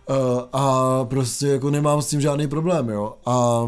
Uh, 0.09 0.41
a 0.53 1.05
prostě 1.05 1.47
jako 1.47 1.69
nemám 1.69 2.01
s 2.01 2.07
tím 2.07 2.21
žádný 2.21 2.47
problém, 2.47 2.89
jo. 2.89 3.13
A 3.25 3.67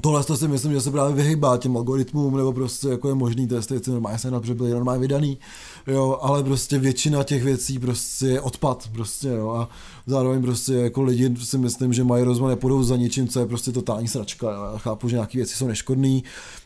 Tohle 0.00 0.24
to 0.24 0.36
si 0.36 0.48
myslím, 0.48 0.72
že 0.72 0.80
se 0.80 0.90
právě 0.90 1.14
vyhybá 1.14 1.56
těm 1.56 1.76
algoritmům, 1.76 2.36
nebo 2.36 2.52
prostě 2.52 2.88
jako 2.88 3.08
je 3.08 3.14
možný 3.14 3.46
testy, 3.46 3.74
věci 3.74 3.90
normálně 3.90 4.18
se 4.18 4.30
protože 4.30 4.54
byly 4.54 4.70
normálně 4.70 5.00
vydaný, 5.00 5.38
jo, 5.86 6.18
ale 6.22 6.44
prostě 6.44 6.78
většina 6.78 7.24
těch 7.24 7.44
věcí 7.44 7.78
prostě 7.78 8.26
je 8.26 8.40
odpad, 8.40 8.88
prostě, 8.92 9.28
jo, 9.28 9.50
a 9.50 9.68
zároveň 10.08 10.42
prostě 10.42 10.72
jako 10.72 11.02
lidi 11.02 11.34
si 11.36 11.58
myslím, 11.58 11.92
že 11.92 12.04
mají 12.04 12.24
rozum, 12.24 12.48
nepůjdou 12.48 12.82
za 12.82 12.96
něčím, 12.96 13.28
co 13.28 13.40
je 13.40 13.46
prostě 13.46 13.72
totální 13.72 14.08
sračka, 14.08 14.50
já 14.50 14.78
chápu, 14.78 15.08
že 15.08 15.16
nějaké 15.16 15.38
věci 15.38 15.54
jsou 15.54 15.66
neškodné, 15.66 16.20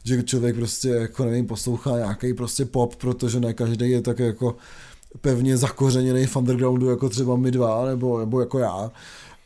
že 0.04 0.22
člověk 0.22 0.56
prostě 0.56 0.88
jako 0.88 1.24
nevím, 1.24 1.46
poslouchá 1.46 1.96
nějaký 1.96 2.34
prostě 2.34 2.64
pop, 2.64 2.96
protože 2.96 3.40
ne 3.40 3.54
každý 3.54 3.90
je 3.90 4.02
tak 4.02 4.18
jako 4.18 4.56
pevně 5.20 5.56
zakořeněný 5.56 6.26
v 6.26 6.36
undergroundu, 6.36 6.90
jako 6.90 7.08
třeba 7.08 7.36
my 7.36 7.50
dva, 7.50 7.86
nebo, 7.86 8.20
nebo 8.20 8.40
jako 8.40 8.58
já, 8.58 8.90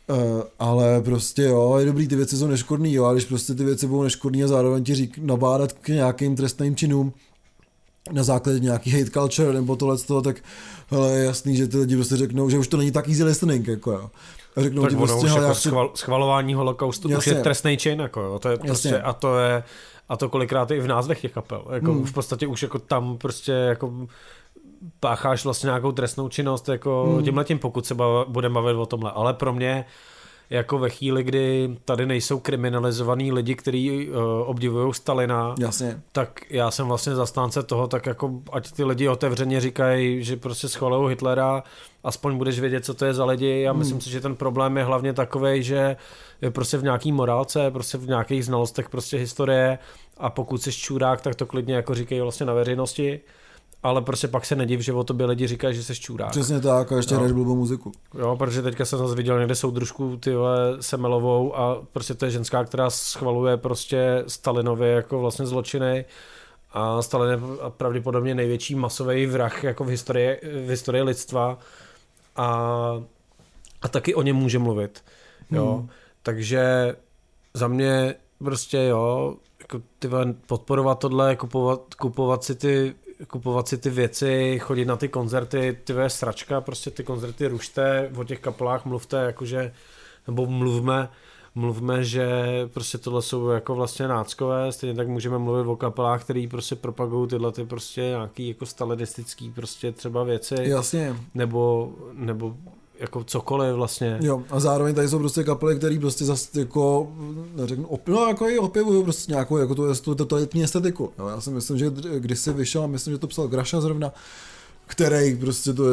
Uh, 0.09 0.41
ale 0.59 1.01
prostě 1.01 1.43
jo, 1.43 1.75
je 1.79 1.85
dobrý, 1.85 2.07
ty 2.07 2.15
věci 2.15 2.37
jsou 2.37 2.47
neškodný, 2.47 2.93
jo, 2.93 3.05
a 3.05 3.13
když 3.13 3.25
prostě 3.25 3.55
ty 3.55 3.63
věci 3.63 3.87
budou 3.87 4.03
neškodný 4.03 4.43
a 4.43 4.47
zároveň 4.47 4.83
ti 4.83 4.95
řík, 4.95 5.17
nabádat 5.17 5.73
k 5.73 5.87
nějakým 5.87 6.35
trestným 6.35 6.75
činům 6.75 7.13
na 8.11 8.23
základě 8.23 8.59
nějaký 8.59 8.91
hate 8.91 9.11
culture 9.11 9.53
nebo 9.53 9.75
tohle 9.75 9.97
toho, 9.97 10.21
tak 10.21 10.35
hele, 10.87 11.11
je 11.11 11.25
jasný, 11.25 11.55
že 11.55 11.67
ty 11.67 11.77
lidi 11.77 11.95
prostě 11.95 12.15
řeknou, 12.15 12.49
že 12.49 12.57
už 12.57 12.67
to 12.67 12.77
není 12.77 12.91
tak 12.91 13.09
easy 13.09 13.23
listening, 13.23 13.67
jako 13.67 13.91
jo. 13.91 14.09
A 14.55 14.61
řeknou 14.61 14.81
tak 14.81 14.91
ti 14.91 14.95
prostě, 14.97 15.27
hele, 15.27 15.41
jako 15.41 15.55
schval, 15.55 15.91
schvalování 15.95 16.53
holokaustu 16.53 17.09
Jasně. 17.09 17.31
už 17.31 17.37
je 17.37 17.43
trestný 17.43 17.77
čin, 17.77 17.99
jako 17.99 18.21
jo, 18.21 18.39
to 18.39 18.49
je 18.49 18.57
prostě, 18.57 19.01
a 19.01 19.13
to 19.13 19.37
je, 19.37 19.63
a 20.09 20.17
to 20.17 20.29
kolikrát 20.29 20.71
i 20.71 20.79
v 20.79 20.87
názvech 20.87 21.21
těch 21.21 21.33
kapel, 21.33 21.65
jako 21.71 21.91
hmm. 21.91 22.05
v 22.05 22.13
podstatě 22.13 22.47
už 22.47 22.63
jako 22.63 22.79
tam 22.79 23.17
prostě 23.17 23.51
jako 23.51 23.93
pácháš 24.99 25.43
vlastně 25.43 25.67
nějakou 25.67 25.91
trestnou 25.91 26.29
činnost 26.29 26.69
jako 26.69 27.13
hmm. 27.13 27.23
tímhle 27.23 27.43
tím, 27.43 27.59
pokud 27.59 27.85
se 27.85 27.95
budeme 28.27 28.53
bavit 28.53 28.75
o 28.75 28.85
tomhle. 28.85 29.11
Ale 29.11 29.33
pro 29.33 29.53
mě 29.53 29.85
jako 30.49 30.79
ve 30.79 30.89
chvíli, 30.89 31.23
kdy 31.23 31.75
tady 31.85 32.05
nejsou 32.05 32.39
kriminalizovaní 32.39 33.31
lidi, 33.31 33.55
kteří 33.55 34.09
uh, 34.09 34.15
obdivují 34.45 34.93
Stalina, 34.93 35.55
Jasně. 35.59 36.01
tak 36.11 36.39
já 36.49 36.71
jsem 36.71 36.87
vlastně 36.87 37.15
zastánce 37.15 37.63
toho, 37.63 37.87
tak 37.87 38.05
jako 38.05 38.31
ať 38.51 38.71
ty 38.71 38.83
lidi 38.83 39.07
otevřeně 39.07 39.61
říkají, 39.61 40.23
že 40.23 40.35
prostě 40.35 40.67
schvalují 40.67 41.09
Hitlera, 41.09 41.63
aspoň 42.03 42.37
budeš 42.37 42.59
vědět, 42.59 42.85
co 42.85 42.93
to 42.93 43.05
je 43.05 43.13
za 43.13 43.25
lidi. 43.25 43.61
Já 43.61 43.71
hmm. 43.71 43.79
myslím 43.79 44.01
si, 44.01 44.09
že 44.09 44.21
ten 44.21 44.35
problém 44.35 44.77
je 44.77 44.83
hlavně 44.83 45.13
takový, 45.13 45.63
že 45.63 45.95
je 46.41 46.51
prostě 46.51 46.77
v 46.77 46.83
nějaký 46.83 47.11
morálce, 47.11 47.71
prostě 47.71 47.97
v 47.97 48.07
nějakých 48.07 48.45
znalostech 48.45 48.89
prostě 48.89 49.17
historie 49.17 49.79
a 50.17 50.29
pokud 50.29 50.61
jsi 50.61 50.71
čurák, 50.71 51.21
tak 51.21 51.35
to 51.35 51.45
klidně 51.45 51.75
jako 51.75 51.95
říkají 51.95 52.21
vlastně 52.21 52.45
na 52.45 52.53
veřejnosti 52.53 53.19
ale 53.83 54.01
prostě 54.01 54.27
pak 54.27 54.45
se 54.45 54.55
nediv, 54.55 54.79
že 54.79 54.93
o 54.93 55.03
tobě 55.03 55.25
lidi 55.25 55.47
říkají, 55.47 55.75
že 55.75 55.83
jsi 55.83 55.95
čurák. 55.95 56.31
Přesně 56.31 56.59
tak, 56.59 56.91
a 56.91 56.95
ještě 56.95 57.15
hraješ 57.15 57.31
blbou 57.31 57.55
muziku. 57.55 57.91
Jo, 58.19 58.35
protože 58.35 58.61
teďka 58.61 58.85
jsem 58.85 58.99
zase 58.99 59.15
viděl 59.15 59.39
někde 59.39 59.55
soudružku 59.55 60.17
tyhle 60.17 60.77
Semelovou 60.81 61.55
a 61.57 61.81
prostě 61.93 62.13
to 62.13 62.25
je 62.25 62.31
ženská, 62.31 62.63
která 62.63 62.89
schvaluje 62.89 63.57
prostě 63.57 64.23
Stalinovi 64.27 64.89
jako 64.89 65.19
vlastně 65.19 65.45
zločiny 65.45 66.05
a 66.71 67.01
Stalin 67.01 67.31
je 67.31 67.39
pravděpodobně 67.69 68.35
největší 68.35 68.75
masový 68.75 69.25
vrah 69.25 69.63
jako 69.63 69.83
v 69.83 69.87
historii, 69.87 70.39
v 70.65 70.69
historii 70.69 71.03
lidstva 71.03 71.57
a, 72.35 72.47
a 73.81 73.87
taky 73.87 74.15
o 74.15 74.21
něm 74.21 74.35
může 74.35 74.59
mluvit. 74.59 75.03
Jo. 75.51 75.75
Hmm. 75.75 75.89
Takže 76.23 76.95
za 77.53 77.67
mě 77.67 78.15
prostě 78.37 78.77
jo, 78.77 79.35
jako 79.59 79.81
ty 79.99 80.09
podporovat 80.47 80.99
tohle, 80.99 81.35
kupovat, 81.35 81.93
kupovat 81.93 82.43
si 82.43 82.55
ty 82.55 82.95
kupovat 83.27 83.67
si 83.67 83.77
ty 83.77 83.89
věci, 83.89 84.59
chodit 84.59 84.85
na 84.85 84.95
ty 84.95 85.07
koncerty, 85.07 85.77
ty 85.83 85.93
je 85.93 86.09
sračka, 86.09 86.61
prostě 86.61 86.91
ty 86.91 87.03
koncerty 87.03 87.47
rušte, 87.47 88.11
o 88.17 88.23
těch 88.23 88.39
kapelách 88.39 88.85
mluvte, 88.85 89.17
jakože, 89.17 89.73
nebo 90.27 90.45
mluvme, 90.45 91.09
mluvme, 91.55 92.03
že 92.03 92.27
prostě 92.73 92.97
tohle 92.97 93.21
jsou 93.21 93.49
jako 93.49 93.75
vlastně 93.75 94.07
náckové, 94.07 94.71
stejně 94.71 94.95
tak 94.95 95.07
můžeme 95.07 95.37
mluvit 95.37 95.67
o 95.67 95.75
kapelách, 95.75 96.23
který 96.23 96.47
prostě 96.47 96.75
propagují 96.75 97.27
tyhle 97.27 97.51
ty 97.51 97.65
prostě 97.65 98.01
nějaký 98.01 98.47
jako 98.47 98.65
stalinistický 98.65 99.51
prostě 99.51 99.91
třeba 99.91 100.23
věci. 100.23 100.55
Jasně. 100.59 101.15
Nebo, 101.33 101.91
nebo 102.13 102.55
jako 102.99 103.23
cokoliv 103.23 103.75
vlastně. 103.75 104.17
Jo, 104.21 104.43
a 104.49 104.59
zároveň 104.59 104.95
tady 104.95 105.09
jsou 105.09 105.19
prostě 105.19 105.43
kapely, 105.43 105.75
které 105.75 105.99
prostě 105.99 106.25
zase 106.25 106.59
jako, 106.59 107.11
neřeknu, 107.55 107.87
op, 107.87 108.07
no 108.07 108.27
jako 108.27 108.49
i 108.49 108.59
opěvují 108.59 109.03
prostě 109.03 109.31
nějakou 109.31 109.57
jako 109.57 109.75
tu, 109.75 109.95
tu 109.95 110.15
totalitní 110.15 110.63
estetiku. 110.63 111.11
Jo, 111.19 111.27
já 111.27 111.41
si 111.41 111.49
myslím, 111.49 111.77
že 111.77 111.91
když 112.19 112.39
si 112.39 112.53
vyšel, 112.53 112.83
a 112.83 112.87
myslím, 112.87 113.13
že 113.13 113.17
to 113.17 113.27
psal 113.27 113.47
Graša 113.47 113.81
zrovna, 113.81 114.13
který 114.85 115.35
prostě 115.35 115.73
tu, 115.73 115.83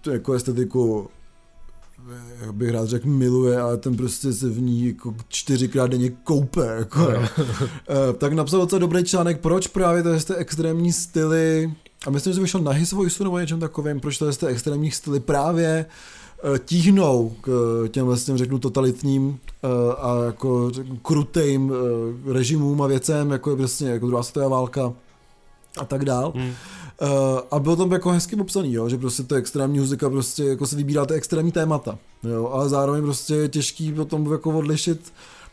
tu 0.00 0.10
jako 0.10 0.32
estetiku 0.32 1.08
jak 2.40 2.54
bych 2.54 2.70
rád 2.70 2.88
řekl, 2.88 3.08
miluje, 3.08 3.60
ale 3.60 3.76
ten 3.76 3.96
prostě 3.96 4.32
se 4.32 4.48
v 4.48 4.60
ní 4.60 4.86
jako 4.86 5.14
čtyřikrát 5.28 5.90
denně 5.90 6.10
koupe. 6.10 6.66
Jako, 6.78 7.00
jo. 7.00 7.22
Eh, 7.88 8.12
tak 8.12 8.32
napsal 8.32 8.60
docela 8.60 8.78
dobrý 8.78 9.04
článek, 9.04 9.40
proč 9.40 9.66
právě 9.66 10.02
to 10.02 10.08
je 10.08 10.20
ty 10.20 10.34
extrémní 10.34 10.92
styly, 10.92 11.74
a 12.06 12.10
myslím, 12.10 12.32
že 12.32 12.40
vyšel 12.40 12.60
na 12.60 12.72
His 12.72 12.92
Voice 12.92 13.24
nebo 13.24 13.38
něčem 13.38 13.60
takovým, 13.60 14.00
proč 14.00 14.18
to 14.18 14.26
je 14.26 14.32
ty 14.32 14.46
extrémní 14.46 14.90
styly 14.90 15.20
právě 15.20 15.86
Eh, 15.86 16.21
tíhnou 16.64 17.32
k 17.40 17.48
eh, 17.84 17.88
těm 17.88 18.06
vlastně 18.06 18.38
řeknu 18.38 18.58
totalitním 18.58 19.38
eh, 19.62 19.68
a 19.98 20.24
jako 20.24 20.70
krutým 21.02 21.72
režimům 22.26 22.82
a 22.82 22.86
věcem, 22.86 23.30
jako 23.30 23.50
je 23.50 23.56
prostě 23.56 23.84
jako 23.84 24.06
druhá 24.06 24.22
světová 24.22 24.48
válka 24.48 24.92
a 25.78 25.84
tak 25.84 26.04
dál. 26.04 26.32
Hmm. 26.36 26.52
a 27.50 27.58
bylo 27.58 27.76
tam 27.76 27.92
jako 27.92 28.10
hezky 28.10 28.36
popsaný, 28.36 28.72
jo, 28.72 28.88
že 28.88 28.98
prostě 28.98 29.22
to 29.22 29.34
extrémní 29.34 29.78
muzika 29.78 30.10
prostě 30.10 30.44
jako 30.44 30.66
se 30.66 30.76
vybírá 30.76 31.06
ty 31.06 31.14
extrémní 31.14 31.52
témata, 31.52 31.98
jo, 32.22 32.48
ale 32.52 32.68
zároveň 32.68 33.02
prostě 33.02 33.34
je 33.34 33.48
těžký 33.48 33.92
potom 33.92 34.32
jako 34.32 34.50
odlišit, 34.50 35.12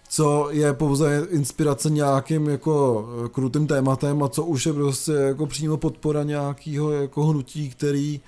co 0.10 0.48
je 0.52 0.74
pouze 0.74 1.28
inspirace 1.30 1.90
nějakým 1.90 2.50
jako 2.50 3.08
krutým 3.32 3.68
tématem 3.68 4.24
a 4.24 4.30
co 4.30 4.46
už 4.46 4.66
je 4.66 4.74
prostě 4.74 5.12
jako 5.12 5.48
přímo 5.48 5.78
podpora 5.78 6.24
nějakého 6.24 6.92
jako 6.92 7.26
hnutí, 7.26 7.70
který 7.70 8.20
uh, 8.20 8.24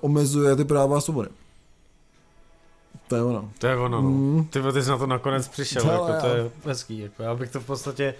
omezuje 0.00 0.56
ty 0.56 0.64
práva 0.64 0.98
a 0.98 1.00
svobody. 1.00 1.28
To 3.08 3.16
je 3.16 3.22
ono. 3.22 3.50
To 3.58 3.66
je 3.66 3.76
ono, 3.76 4.02
no. 4.02 4.10
Mm. 4.10 4.44
Ty, 4.44 4.62
ty 4.72 4.82
jsi 4.82 4.90
na 4.90 4.98
to 4.98 5.06
nakonec 5.06 5.48
přišel, 5.48 5.82
to, 5.82 5.88
jako, 5.88 6.20
to 6.20 6.26
je 6.26 6.50
hezký. 6.64 6.98
Jako, 6.98 7.22
já 7.22 7.34
bych 7.34 7.50
to 7.50 7.60
v 7.60 7.66
podstatě 7.66 8.14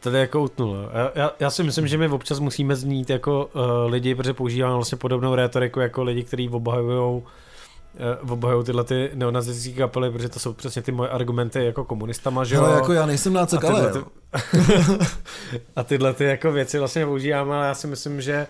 tady 0.00 0.18
jako 0.18 0.40
utnul. 0.42 0.76
Já, 0.92 1.10
já, 1.14 1.30
já, 1.40 1.50
si 1.50 1.62
myslím, 1.62 1.86
že 1.86 1.98
my 1.98 2.08
občas 2.08 2.38
musíme 2.38 2.76
znít 2.76 3.10
jako 3.10 3.50
uh, 3.54 3.90
lidi, 3.90 4.14
protože 4.14 4.34
používáme 4.34 4.74
vlastně 4.74 4.98
podobnou 4.98 5.34
rétoriku 5.34 5.80
jako 5.80 6.02
lidi, 6.02 6.24
kteří 6.24 6.48
obhajují 6.48 7.22
uh, 7.22 8.32
obhajují 8.32 8.64
tyhle 8.64 8.84
ty 8.84 9.10
neonazistické 9.14 9.78
kapely, 9.78 10.10
protože 10.10 10.28
to 10.28 10.40
jsou 10.40 10.52
přesně 10.52 10.82
ty 10.82 10.92
moje 10.92 11.10
argumenty 11.10 11.64
jako 11.64 11.84
komunistama, 11.84 12.44
že 12.44 12.54
jo? 12.54 12.64
Ale 12.64 12.74
jako 12.74 12.92
já 12.92 13.06
nejsem 13.06 13.32
nácek, 13.32 13.64
ale 13.64 13.92
ty, 13.92 13.98
a 15.76 15.82
tyhle 15.82 16.12
ty 16.12 16.24
jako 16.24 16.52
věci 16.52 16.78
vlastně 16.78 17.06
používáme, 17.06 17.56
ale 17.56 17.66
já 17.66 17.74
si 17.74 17.86
myslím, 17.86 18.20
že 18.20 18.46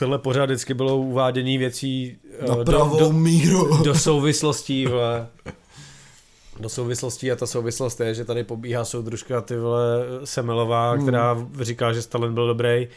tohle 0.00 0.18
pořád 0.18 0.44
vždycky 0.44 0.74
bylo 0.74 0.96
uvádění 0.96 1.58
věcí 1.58 2.16
eh, 2.38 2.46
na 2.48 2.64
pravou 2.64 2.98
do, 2.98 3.04
do, 3.04 3.12
míru. 3.12 3.82
do 3.84 3.94
souvislostí, 3.94 4.86
vole. 4.86 5.26
Do 6.60 6.68
souvislostí 6.68 7.32
a 7.32 7.36
ta 7.36 7.46
souvislost 7.46 8.00
je, 8.00 8.14
že 8.14 8.24
tady 8.24 8.44
pobíhá 8.44 8.84
soudružka 8.84 9.40
ty 9.40 9.56
vole 9.56 9.84
Semelová, 10.24 10.90
hmm. 10.90 11.02
která 11.02 11.46
říká, 11.60 11.92
že 11.92 12.02
Stalin 12.02 12.34
byl 12.34 12.46
dobrý. 12.46 12.88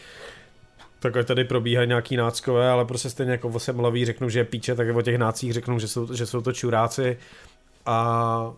Tak 1.00 1.14
tady 1.26 1.44
probíhají 1.44 1.88
nějaký 1.88 2.18
náckové, 2.18 2.70
ale 2.70 2.86
prostě 2.86 3.10
stejně 3.10 3.32
jako 3.32 3.48
o 3.48 3.60
Semelový 3.60 4.06
řeknu, 4.06 4.30
že 4.30 4.40
je 4.40 4.44
píče, 4.44 4.76
tak 4.76 4.96
o 4.96 5.02
těch 5.02 5.18
nácích 5.18 5.54
řeknu, 5.54 5.80
že 5.80 5.88
jsou, 5.88 6.14
že 6.14 6.26
jsou 6.26 6.42
to 6.42 6.54
čuráci. 6.54 7.18
A 7.86 8.54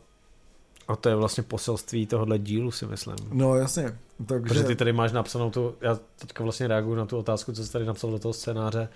a 0.87 0.95
to 0.95 1.09
je 1.09 1.15
vlastně 1.15 1.43
poselství 1.43 2.05
tohohle 2.05 2.39
dílu, 2.39 2.71
si 2.71 2.85
myslím. 2.85 3.15
No 3.31 3.55
jasně. 3.55 3.97
Takže... 4.25 4.47
Protože 4.47 4.63
ty 4.63 4.75
tady 4.75 4.93
máš 4.93 5.11
napsanou 5.11 5.49
tu, 5.51 5.75
já 5.81 5.99
teďka 6.19 6.43
vlastně 6.43 6.67
reaguju 6.67 6.95
na 6.95 7.05
tu 7.05 7.17
otázku, 7.17 7.51
co 7.53 7.65
jsi 7.65 7.71
tady 7.71 7.85
napsal 7.85 8.11
do 8.11 8.19
toho 8.19 8.33
scénáře, 8.33 8.89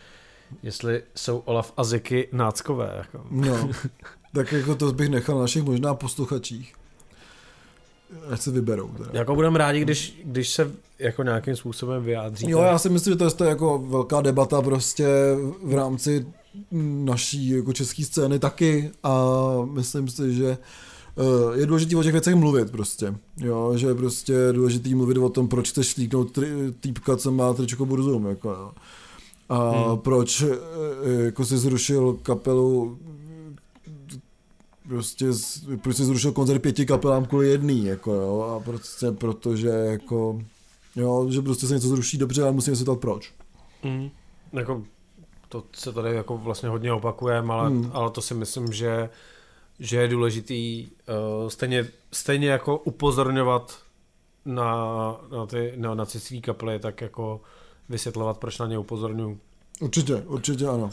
jestli 0.63 1.03
jsou 1.15 1.37
Olaf 1.37 1.73
a 1.77 1.83
Ziky 1.83 2.27
náckové. 2.31 2.93
Jako. 2.97 3.25
No, 3.31 3.69
tak 4.33 4.51
jako 4.51 4.75
to 4.75 4.91
bych 4.91 5.09
nechal 5.09 5.35
na 5.35 5.41
našich 5.41 5.63
možná 5.63 5.93
posluchačích. 5.93 6.75
Ať 8.31 8.41
se 8.41 8.51
vyberou. 8.51 8.87
Teda. 8.87 9.09
Jako 9.13 9.35
budeme 9.35 9.59
rádi, 9.59 9.79
když, 9.79 10.21
když 10.23 10.49
se 10.49 10.71
jako 10.99 11.23
nějakým 11.23 11.55
způsobem 11.55 12.03
vyjádří. 12.03 12.49
Jo, 12.49 12.61
já 12.61 12.79
si 12.79 12.89
myslím, 12.89 13.13
že 13.13 13.17
to 13.17 13.23
je, 13.23 13.31
to 13.31 13.43
jako 13.43 13.79
velká 13.79 14.21
debata 14.21 14.61
prostě 14.61 15.07
v 15.63 15.73
rámci 15.73 16.25
naší 17.03 17.49
jako 17.49 17.73
české 17.73 18.03
scény 18.03 18.39
taky 18.39 18.91
a 19.03 19.35
myslím 19.71 20.07
si, 20.07 20.33
že 20.33 20.57
je 21.53 21.65
důležité 21.65 21.95
o 21.95 22.03
těch 22.03 22.11
věcech 22.11 22.35
mluvit 22.35 22.71
prostě. 22.71 23.15
Jo, 23.37 23.73
že 23.77 23.87
je 23.87 23.95
prostě 23.95 24.33
důležité 24.51 24.95
mluvit 24.95 25.17
o 25.17 25.29
tom, 25.29 25.47
proč 25.47 25.69
chceš 25.69 25.87
slíknout 25.87 26.31
tri, 26.31 26.47
týpka, 26.79 27.17
co 27.17 27.31
má 27.31 27.53
tričko 27.53 27.85
burzum, 27.85 28.25
jako 28.25 28.49
jo. 28.49 28.71
A 29.49 29.69
hmm. 29.69 29.97
proč 29.97 30.41
eh, 30.41 31.23
jako 31.23 31.45
si 31.45 31.57
zrušil 31.57 32.13
kapelu 32.23 32.97
prostě, 34.87 35.25
proč 35.81 35.95
si 35.95 36.05
zrušil 36.05 36.31
koncert 36.31 36.61
pěti 36.61 36.85
kapelám 36.85 37.25
kvůli 37.25 37.49
jedný, 37.49 37.85
jako 37.85 38.13
jo, 38.13 38.41
a 38.41 38.59
prostě 38.59 39.11
protože 39.11 39.67
jako, 39.67 40.41
jo, 40.95 41.27
že 41.31 41.41
prostě 41.41 41.67
se 41.67 41.73
něco 41.73 41.87
zruší 41.87 42.17
dobře, 42.17 42.43
ale 42.43 42.51
musíme 42.51 42.75
si 42.75 42.85
to 42.85 42.95
proč. 42.95 43.33
Hmm. 43.83 44.09
Jako, 44.53 44.83
to 45.49 45.63
se 45.75 45.93
tady 45.93 46.15
jako 46.15 46.37
vlastně 46.37 46.69
hodně 46.69 46.93
opakujeme, 46.93 47.53
ale, 47.53 47.69
hmm. 47.69 47.91
ale 47.93 48.11
to 48.11 48.21
si 48.21 48.33
myslím, 48.33 48.73
že 48.73 49.09
že 49.79 49.97
je 49.97 50.07
důležitý 50.07 50.87
uh, 50.87 51.49
stejně, 51.49 51.87
stejně 52.11 52.49
jako 52.49 52.77
upozorňovat 52.77 53.77
na, 54.45 54.75
na 55.31 55.45
ty 55.45 55.73
neonacistické 55.75 56.45
kapely, 56.45 56.79
tak 56.79 57.01
jako 57.01 57.41
vysvětlovat, 57.89 58.37
proč 58.37 58.59
na 58.59 58.67
ně 58.67 58.77
upozorňuji. 58.77 59.39
Určitě, 59.81 60.15
určitě 60.15 60.67
ano. 60.67 60.89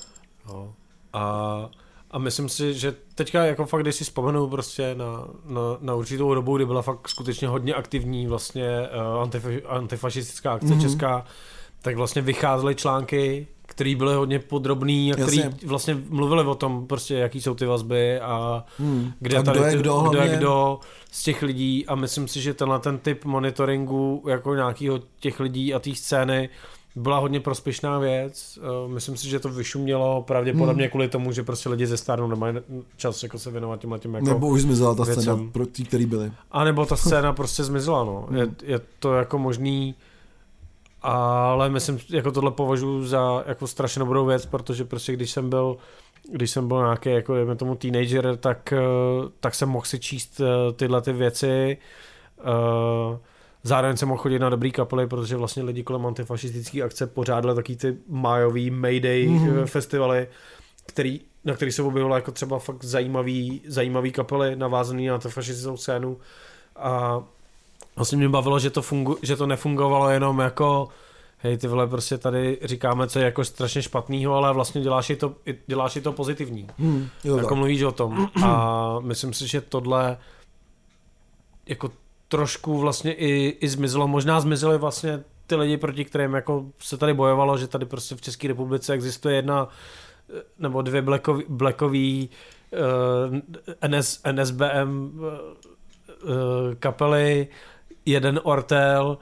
No. 0.48 0.74
A, 1.12 1.70
a 2.10 2.18
myslím 2.18 2.48
si, 2.48 2.74
že 2.74 2.94
teďka 3.14 3.44
jako 3.44 3.66
fakt, 3.66 3.82
když 3.82 3.94
si 3.94 4.04
vzpomenu 4.04 4.48
prostě 4.48 4.94
na, 4.94 5.28
na, 5.44 5.60
na 5.80 5.94
určitou 5.94 6.34
dobu, 6.34 6.56
kdy 6.56 6.66
byla 6.66 6.82
fakt 6.82 7.08
skutečně 7.08 7.48
hodně 7.48 7.74
aktivní 7.74 8.26
vlastně 8.26 8.88
uh, 9.14 9.22
antifa, 9.22 9.48
antifašistická 9.68 10.52
akce 10.52 10.66
mm-hmm. 10.66 10.82
česká, 10.82 11.24
tak 11.82 11.96
vlastně 11.96 12.22
vycházely 12.22 12.74
články 12.74 13.46
který 13.66 13.94
byly 13.94 14.14
hodně 14.14 14.38
podrobný 14.38 15.12
a 15.12 15.16
který 15.16 15.38
Jasně. 15.38 15.68
vlastně 15.68 15.98
mluvili 16.08 16.44
o 16.44 16.54
tom, 16.54 16.86
prostě 16.86 17.14
jaký 17.14 17.40
jsou 17.40 17.54
ty 17.54 17.66
vazby 17.66 18.20
a 18.20 18.64
hmm. 18.78 19.12
kde 19.20 19.36
a 19.36 19.42
kdo 19.42 19.52
tady, 19.52 19.72
je 19.72 19.78
kdo, 19.78 20.00
kdo 20.00 20.20
je 20.20 20.36
kdo 20.36 20.80
z 21.10 21.22
těch 21.22 21.42
lidí 21.42 21.86
a 21.86 21.94
myslím 21.94 22.28
si, 22.28 22.40
že 22.40 22.54
tenhle 22.54 22.78
ten 22.78 22.98
typ 22.98 23.24
monitoringu 23.24 24.22
jako 24.28 24.54
nějakého 24.54 25.00
těch 25.20 25.40
lidí 25.40 25.74
a 25.74 25.78
té 25.78 25.94
scény 25.94 26.48
byla 26.96 27.18
hodně 27.18 27.40
prospěšná 27.40 27.98
věc. 27.98 28.58
Eh, 28.62 28.88
myslím 28.88 29.16
si, 29.16 29.28
že 29.28 29.38
to 29.40 29.48
vyšumělo 29.48 30.22
pravděpodobně 30.22 30.84
hmm. 30.84 30.90
kvůli 30.90 31.08
tomu, 31.08 31.32
že 31.32 31.42
prostě 31.42 31.68
lidi 31.68 31.86
ze 31.86 31.96
stárnou 31.96 32.28
nemají 32.28 32.56
čas 32.96 33.22
jako 33.22 33.38
se 33.38 33.50
věnovat 33.50 33.80
těm 33.80 33.94
tím 33.98 34.14
jako 34.14 34.26
Nebo 34.26 34.48
už 34.48 34.62
zmizela 34.62 34.94
ta 34.94 35.04
věcem. 35.04 35.22
scéna 35.22 35.50
pro 35.52 35.66
tí, 35.66 35.84
který 35.84 36.06
byli. 36.06 36.32
A 36.50 36.64
nebo 36.64 36.86
ta 36.86 36.96
scéna 37.06 37.32
prostě 37.32 37.64
zmizela, 37.64 38.04
no. 38.04 38.28
Je, 38.34 38.48
je 38.62 38.80
to 38.98 39.14
jako 39.14 39.38
možný 39.38 39.94
ale 41.06 41.70
myslím, 41.70 41.98
jako 42.10 42.32
tohle 42.32 42.50
považuji 42.50 43.04
za 43.04 43.44
jako 43.46 43.66
strašně 43.66 44.00
dobrou 44.00 44.26
věc, 44.26 44.46
protože 44.46 44.84
prostě 44.84 45.12
když 45.12 45.30
jsem 45.30 45.50
byl 45.50 45.76
když 46.32 46.50
jsem 46.50 46.68
byl 46.68 46.82
nějaký, 46.82 47.10
jako 47.10 47.34
dejme 47.34 47.56
tomu 47.56 47.74
teenager, 47.74 48.36
tak, 48.36 48.72
eh, 48.72 48.80
tak 49.40 49.54
jsem 49.54 49.68
mohl 49.68 49.84
si 49.84 49.98
číst 49.98 50.40
eh, 50.40 50.72
tyhle 50.72 51.02
ty 51.02 51.12
věci. 51.12 51.78
Uh, 52.38 53.16
Zároveň 53.62 53.96
jsem 53.96 54.08
mohl 54.08 54.20
chodit 54.20 54.38
na 54.38 54.50
dobrý 54.50 54.72
kapely, 54.72 55.06
protože 55.06 55.36
vlastně 55.36 55.62
lidi 55.62 55.82
kolem 55.82 56.06
antifašistické 56.06 56.82
akce 56.82 57.06
pořádali 57.06 57.54
taky 57.54 57.76
ty 57.76 57.96
majový 58.08 58.70
Mayday 58.70 59.26
mm-hmm. 59.26 59.64
festivaly, 59.64 60.28
který, 60.86 61.20
na 61.44 61.54
který 61.54 61.72
se 61.72 61.82
objevilo 61.82 62.14
jako 62.14 62.32
třeba 62.32 62.58
fakt 62.58 62.84
zajímavý, 62.84 63.62
zajímavý 63.66 64.12
kapely 64.12 64.56
navázaný 64.56 65.06
na 65.06 65.14
antifašistickou 65.14 65.76
scénu 65.76 66.18
a 66.76 67.22
vlastně 67.96 68.18
mě 68.18 68.28
bavilo, 68.28 68.58
že 68.58 68.70
to, 68.70 68.82
fungu, 68.82 69.18
že 69.22 69.36
to 69.36 69.46
nefungovalo 69.46 70.10
jenom 70.10 70.38
jako 70.38 70.88
hej, 71.38 71.56
ty 71.56 71.68
vole, 71.68 71.86
prostě 71.86 72.18
tady 72.18 72.58
říkáme, 72.62 73.08
co 73.08 73.18
je 73.18 73.24
jako 73.24 73.44
strašně 73.44 73.82
špatného, 73.82 74.34
ale 74.34 74.52
vlastně 74.52 74.80
děláš 74.80 75.10
i 75.10 75.16
to, 75.16 75.34
děláš 75.66 75.96
i 75.96 76.00
to 76.00 76.12
pozitivní. 76.12 76.66
Hmm, 76.78 77.08
jo, 77.24 77.36
jako 77.36 77.48
tak. 77.48 77.58
mluvíš 77.58 77.82
o 77.82 77.92
tom. 77.92 78.28
A 78.44 78.96
myslím 79.00 79.32
si, 79.32 79.46
že 79.46 79.60
tohle 79.60 80.18
jako 81.66 81.90
trošku 82.28 82.78
vlastně 82.78 83.12
i, 83.12 83.56
i 83.60 83.68
zmizelo. 83.68 84.08
Možná 84.08 84.40
zmizely 84.40 84.78
vlastně 84.78 85.24
ty 85.46 85.56
lidi, 85.56 85.76
proti 85.76 86.04
kterým 86.04 86.34
jako 86.34 86.66
se 86.78 86.96
tady 86.96 87.14
bojovalo, 87.14 87.58
že 87.58 87.66
tady 87.66 87.86
prostě 87.86 88.14
v 88.14 88.20
České 88.20 88.48
republice 88.48 88.92
existuje 88.92 89.36
jedna 89.36 89.68
eh, 90.30 90.42
nebo 90.58 90.82
dvě 90.82 91.02
blackový, 91.02 91.44
blackový 91.48 92.30
uh, 92.72 93.88
NS, 93.88 94.22
NSBM 94.32 95.20
uh, 95.20 95.30
kapely, 96.78 97.48
jeden 98.06 98.40
Ortel 98.42 99.18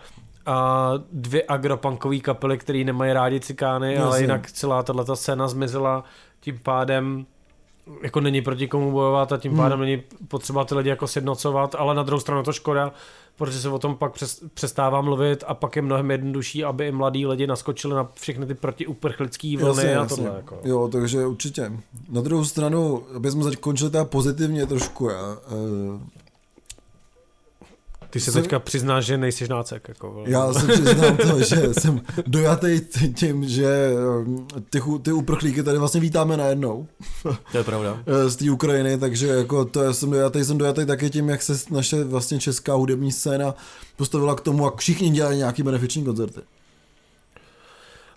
a 0.46 0.92
dvě 1.12 1.42
agropunkové 1.48 2.18
kapely, 2.18 2.58
které 2.58 2.84
nemají 2.84 3.12
rádi 3.12 3.40
cikány, 3.40 3.94
Jasně. 3.94 4.04
ale 4.04 4.20
jinak 4.20 4.50
celá 4.50 4.82
tato 4.82 5.16
scéna 5.16 5.48
zmizela 5.48 6.04
tím 6.40 6.58
pádem 6.62 7.26
jako 8.02 8.20
není 8.20 8.42
proti 8.42 8.68
komu 8.68 8.92
bojovat 8.92 9.32
a 9.32 9.36
tím 9.36 9.52
hmm. 9.52 9.60
pádem 9.60 9.80
není 9.80 10.02
potřeba 10.28 10.64
ty 10.64 10.74
lidi 10.74 10.88
jako 10.88 11.06
sjednocovat, 11.06 11.74
ale 11.74 11.94
na 11.94 12.02
druhou 12.02 12.20
stranu 12.20 12.42
to 12.42 12.52
škoda, 12.52 12.92
protože 13.36 13.58
se 13.58 13.68
o 13.68 13.78
tom 13.78 13.96
pak 13.96 14.12
přestává 14.54 15.00
mluvit 15.00 15.44
a 15.46 15.54
pak 15.54 15.76
je 15.76 15.82
mnohem 15.82 16.10
jednodušší, 16.10 16.64
aby 16.64 16.88
i 16.88 16.92
mladí 16.92 17.26
lidi 17.26 17.46
naskočili 17.46 17.94
na 17.94 18.08
všechny 18.14 18.46
ty 18.46 18.54
protiuprchlické 18.54 19.56
vlny 19.56 19.82
jasně, 19.82 19.96
a 19.96 20.06
tohle. 20.06 20.32
Jako. 20.36 20.60
Jo, 20.64 20.88
takže 20.92 21.26
určitě. 21.26 21.72
Na 22.08 22.20
druhou 22.20 22.44
stranu, 22.44 23.02
aby 23.16 23.30
jsme 23.30 23.42
zakončili 23.42 23.90
teda 23.90 24.04
pozitivně 24.04 24.66
trošku, 24.66 25.08
já, 25.08 25.36
uh 25.50 26.00
ty 28.14 28.20
se 28.20 28.32
teďka 28.32 28.58
přiznáš, 28.58 29.04
že 29.04 29.18
nejsi 29.18 29.48
nácek. 29.48 29.88
Jako, 29.88 30.24
já 30.26 30.52
se 30.52 30.66
přiznám 30.66 31.16
to, 31.16 31.42
že 31.42 31.74
jsem 31.74 32.02
dojatý 32.26 32.80
tím, 33.14 33.48
že 33.48 33.90
um, 34.26 34.46
ty, 34.70 34.80
ty 35.02 35.12
uprchlíky 35.12 35.62
tady 35.62 35.78
vlastně 35.78 36.00
vítáme 36.00 36.36
najednou. 36.36 36.86
To 37.52 37.58
je 37.58 37.64
pravda. 37.64 37.98
Z 38.28 38.36
té 38.36 38.50
Ukrajiny, 38.50 38.98
takže 38.98 39.26
jako 39.26 39.64
to 39.64 39.94
jsem 39.94 40.10
dojatý, 40.10 40.44
jsem 40.44 40.58
dojatý 40.58 40.86
taky 40.86 41.10
tím, 41.10 41.28
jak 41.28 41.42
se 41.42 41.52
naše 41.70 42.04
vlastně 42.04 42.38
česká 42.38 42.74
hudební 42.74 43.12
scéna 43.12 43.54
postavila 43.96 44.34
k 44.34 44.40
tomu, 44.40 44.66
a 44.66 44.76
všichni 44.76 45.10
dělají 45.10 45.38
nějaký 45.38 45.62
benefiční 45.62 46.04
koncerty. 46.04 46.40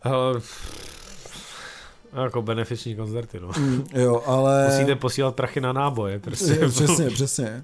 Uh, 0.05 0.41
jako 2.23 2.41
benefiční 2.41 2.95
koncerty, 2.95 3.39
no. 3.39 3.51
Mm, 3.57 3.87
jo, 3.93 4.23
ale... 4.25 4.67
Musíte 4.67 4.95
posílat 4.95 5.35
prachy 5.35 5.61
na 5.61 5.73
náboje, 5.73 6.19
prostě. 6.19 6.55
přesně, 6.69 7.09
přesně 7.09 7.63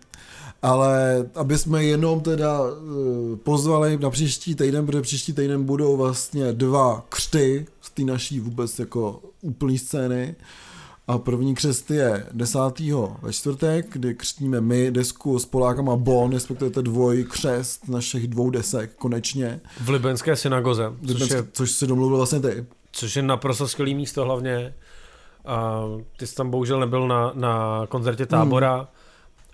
ale 0.64 1.26
aby 1.35 1.57
jsme 1.57 1.84
jenom 1.84 2.22
teda 2.22 2.61
uh, 2.61 3.35
pozvali 3.35 3.98
na 3.98 4.10
příští 4.10 4.56
týden, 4.56 4.85
protože 4.85 5.02
příští 5.02 5.34
týden 5.34 5.64
budou 5.64 5.98
vlastně 5.98 6.53
dva 6.53 7.06
křty 7.10 7.65
z 7.81 7.90
té 7.90 8.03
naší 8.03 8.40
vůbec 8.40 8.80
jako 8.80 9.22
úplný 9.41 9.77
scény. 9.77 10.35
A 11.07 11.18
první 11.18 11.56
křest 11.56 11.91
je 11.91 12.26
10. 12.31 12.60
ve 13.22 13.34
čtvrtek, 13.34 13.85
kdy 13.91 14.15
křtíme 14.15 14.61
my 14.61 14.91
desku 14.91 15.40
s 15.40 15.45
Polákama 15.45 15.95
Bon, 15.95 16.31
respektive 16.31 16.72
to 16.72 16.81
dvoj 16.81 17.23
křest 17.23 17.90
našich 17.90 18.27
dvou 18.27 18.49
desek 18.49 18.95
konečně. 18.95 19.61
V 19.81 19.90
Libenské 19.90 20.35
synagoze. 20.35 20.94
Což, 21.18 21.30
je, 21.30 21.44
což 21.52 21.72
si 21.72 21.88
domluvil 21.88 22.18
vlastně 22.18 22.40
ty. 22.40 22.65
Což 22.91 23.15
je 23.15 23.22
naprosto 23.22 23.68
skvělý 23.68 23.95
místo 23.95 24.23
hlavně. 24.23 24.73
A 25.45 25.84
ty 26.18 26.27
jsi 26.27 26.35
tam 26.35 26.49
bohužel 26.49 26.80
nebyl 26.80 27.07
na, 27.07 27.31
na 27.35 27.85
koncertě 27.90 28.26
tábora. 28.26 28.76
Hmm 28.76 28.88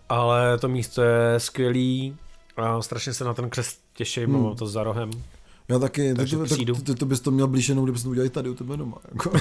ale 0.10 0.58
to 0.58 0.68
místo 0.68 1.02
je 1.02 1.40
skvělý 1.40 2.18
a 2.58 2.82
strašně 2.82 3.14
se 3.14 3.24
na 3.24 3.34
ten 3.34 3.50
křest 3.50 3.80
těším, 3.94 4.30
hmm. 4.30 4.44
mám 4.44 4.56
to 4.56 4.68
za 4.68 4.84
rohem. 4.84 5.12
Já 5.70 5.80
taky, 5.80 6.14
Takže 6.14 6.38
to, 6.38 6.46
to, 6.46 6.82
to, 6.84 6.96
to, 6.96 7.06
bys 7.06 7.20
to 7.20 7.32
měl 7.32 7.48
blíž 7.48 7.70
jenom, 7.70 7.86
kdybys 7.86 8.04
to 8.04 8.10
udělali 8.10 8.30
tady 8.30 8.50
u 8.50 8.54
tebe 8.54 8.78
doma. 8.78 8.98
Jako. 9.12 9.32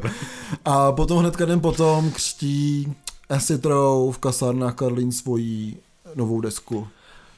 a 0.64 0.92
potom 0.92 1.18
hnedka 1.18 1.44
den 1.44 1.60
potom 1.60 2.10
křtí 2.10 2.94
Row 3.64 4.12
v 4.12 4.18
kasárnách 4.18 4.74
Karlín 4.74 5.12
svojí 5.12 5.76
novou 6.14 6.40
desku. 6.40 6.88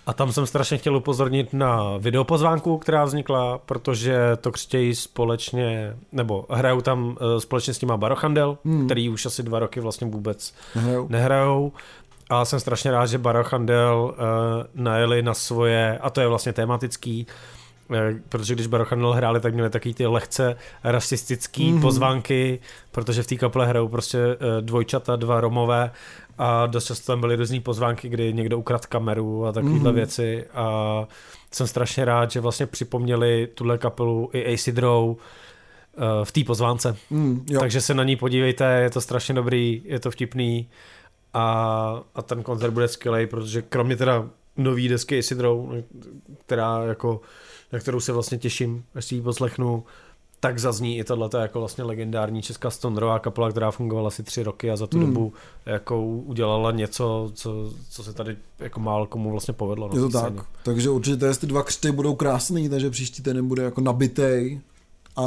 A 0.06 0.12
tam 0.12 0.32
jsem 0.32 0.46
strašně 0.46 0.78
chtěl 0.78 0.96
upozornit 0.96 1.52
na 1.52 1.96
videopozvánku, 1.96 2.78
která 2.78 3.04
vznikla, 3.04 3.58
protože 3.58 4.18
to 4.40 4.52
křtějí 4.52 4.94
společně, 4.94 5.96
nebo 6.12 6.46
hrajou 6.50 6.80
tam 6.80 7.04
uh, 7.06 7.38
společně 7.38 7.74
s 7.74 7.80
nima 7.80 7.96
Barochandel, 7.96 8.58
hmm. 8.64 8.86
který 8.86 9.08
už 9.08 9.26
asi 9.26 9.42
dva 9.42 9.58
roky 9.58 9.80
vlastně 9.80 10.06
vůbec 10.06 10.54
nehrajou. 10.74 11.06
nehrajou. 11.08 11.72
A 12.30 12.44
jsem 12.44 12.60
strašně 12.60 12.90
rád, 12.90 13.06
že 13.06 13.18
Barochandel 13.18 14.14
uh, 14.14 14.82
najeli 14.82 15.22
na 15.22 15.34
svoje, 15.34 15.98
a 15.98 16.10
to 16.10 16.20
je 16.20 16.28
vlastně 16.28 16.52
tematický, 16.52 17.26
uh, 17.90 17.96
protože 18.28 18.54
když 18.54 18.66
Barochandel 18.66 19.12
hráli, 19.12 19.40
tak 19.40 19.54
měli 19.54 19.70
taky 19.70 19.94
ty 19.94 20.06
lehce 20.06 20.56
rasistický 20.84 21.72
mm-hmm. 21.72 21.80
pozvánky, 21.80 22.60
protože 22.90 23.22
v 23.22 23.26
té 23.26 23.36
kaple 23.36 23.66
hrajou 23.66 23.88
prostě 23.88 24.18
uh, 24.18 24.36
dvojčata, 24.60 25.16
dva 25.16 25.40
Romové 25.40 25.90
a 26.38 26.66
dost 26.66 26.84
často 26.84 27.12
tam 27.12 27.20
byly 27.20 27.36
různý 27.36 27.60
pozvánky, 27.60 28.08
kdy 28.08 28.32
někdo 28.32 28.58
ukradl 28.58 28.84
kameru 28.88 29.46
a 29.46 29.52
takovéhle 29.52 29.90
mm-hmm. 29.90 29.94
věci 29.94 30.44
a 30.54 31.06
jsem 31.52 31.66
strašně 31.66 32.04
rád, 32.04 32.30
že 32.30 32.40
vlastně 32.40 32.66
připomněli 32.66 33.48
tuhle 33.54 33.78
kapelu 33.78 34.30
i 34.32 34.54
Acid 34.54 34.78
Row, 34.78 35.16
v 36.24 36.32
té 36.32 36.44
pozvánce. 36.44 36.96
Mm, 37.10 37.46
jo. 37.50 37.60
Takže 37.60 37.80
se 37.80 37.94
na 37.94 38.04
ní 38.04 38.16
podívejte, 38.16 38.64
je 38.64 38.90
to 38.90 39.00
strašně 39.00 39.34
dobrý, 39.34 39.82
je 39.84 40.00
to 40.00 40.10
vtipný 40.10 40.68
a, 41.34 42.02
a 42.14 42.22
ten 42.22 42.42
koncert 42.42 42.70
bude 42.70 42.88
skvělý, 42.88 43.26
protože 43.26 43.62
kromě 43.62 43.96
teda 43.96 44.28
nový 44.56 44.88
desky 44.88 45.18
Isidrou, 45.18 45.72
která 46.46 46.84
jako, 46.84 47.20
na 47.72 47.78
kterou 47.78 48.00
se 48.00 48.12
vlastně 48.12 48.38
těším, 48.38 48.84
až 48.94 49.04
si 49.04 49.14
ji 49.14 49.22
poslechnu, 49.22 49.84
tak 50.40 50.58
zazní 50.58 50.98
i 50.98 51.04
tohle 51.04 51.28
jako 51.40 51.58
vlastně 51.58 51.84
legendární 51.84 52.42
česká 52.42 52.70
stonerová 52.70 53.18
kapela, 53.18 53.50
která 53.50 53.70
fungovala 53.70 54.08
asi 54.08 54.22
tři 54.22 54.42
roky 54.42 54.70
a 54.70 54.76
za 54.76 54.86
tu 54.86 54.98
hmm. 54.98 55.06
dobu 55.06 55.32
jako 55.66 56.06
udělala 56.06 56.70
něco, 56.70 57.30
co, 57.34 57.72
co 57.90 58.04
se 58.04 58.12
tady 58.12 58.36
jako 58.58 58.80
málo 58.80 59.06
komu 59.06 59.30
vlastně 59.30 59.54
povedlo. 59.54 59.90
Je 59.94 60.00
to 60.00 60.08
tak, 60.08 60.32
scéně. 60.32 60.40
takže 60.62 60.90
určitě 60.90 61.34
ty 61.34 61.46
dva 61.46 61.62
křty 61.62 61.92
budou 61.92 62.14
krásný, 62.14 62.68
takže 62.68 62.90
příští 62.90 63.22
týden 63.22 63.48
bude 63.48 63.62
jako 63.62 63.80
nabitej. 63.80 64.60
A 65.16 65.24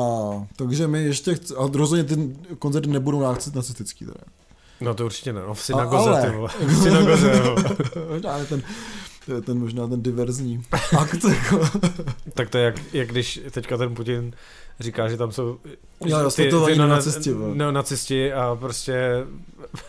takže 0.56 0.88
my 0.88 1.04
ještě, 1.04 1.36
chci, 1.36 1.56
a 1.56 1.70
rozhodně 1.74 2.04
ty 2.04 2.36
koncerty 2.60 2.90
nebudou 2.90 3.20
nacistický 3.54 4.06
teda. 4.06 4.22
No 4.82 4.94
to 4.94 5.06
určitě 5.06 5.34
ne, 5.34 5.41
no 5.48 5.54
v 5.54 5.62
synagoze, 5.62 6.10
ale, 6.10 6.22
ty 6.22 6.36
vole. 6.36 6.49
V 6.60 6.84
synagoze, 6.84 7.41
možná 8.10 8.45
ten, 8.49 8.64
to 9.26 9.34
je 9.34 9.41
ten 9.41 9.60
možná 9.60 9.88
ten 9.88 10.02
diverzní 10.02 10.64
akt. 10.98 11.24
Jako. 11.24 11.70
tak 12.34 12.49
to 12.49 12.58
je 12.58 12.64
jak, 12.64 12.76
jak 12.94 13.10
když 13.10 13.41
teďka 13.52 13.78
ten 13.78 13.95
Putin 13.95 14.34
říká, 14.80 15.10
že 15.10 15.18
tam 15.18 15.32
jsou 15.32 15.58
jo, 16.06 16.32
ty, 16.36 16.49
ty 16.66 16.76
neonacisti, 16.76 17.36
neonacisti 17.54 18.34
a 18.34 18.58
prostě 18.60 19.26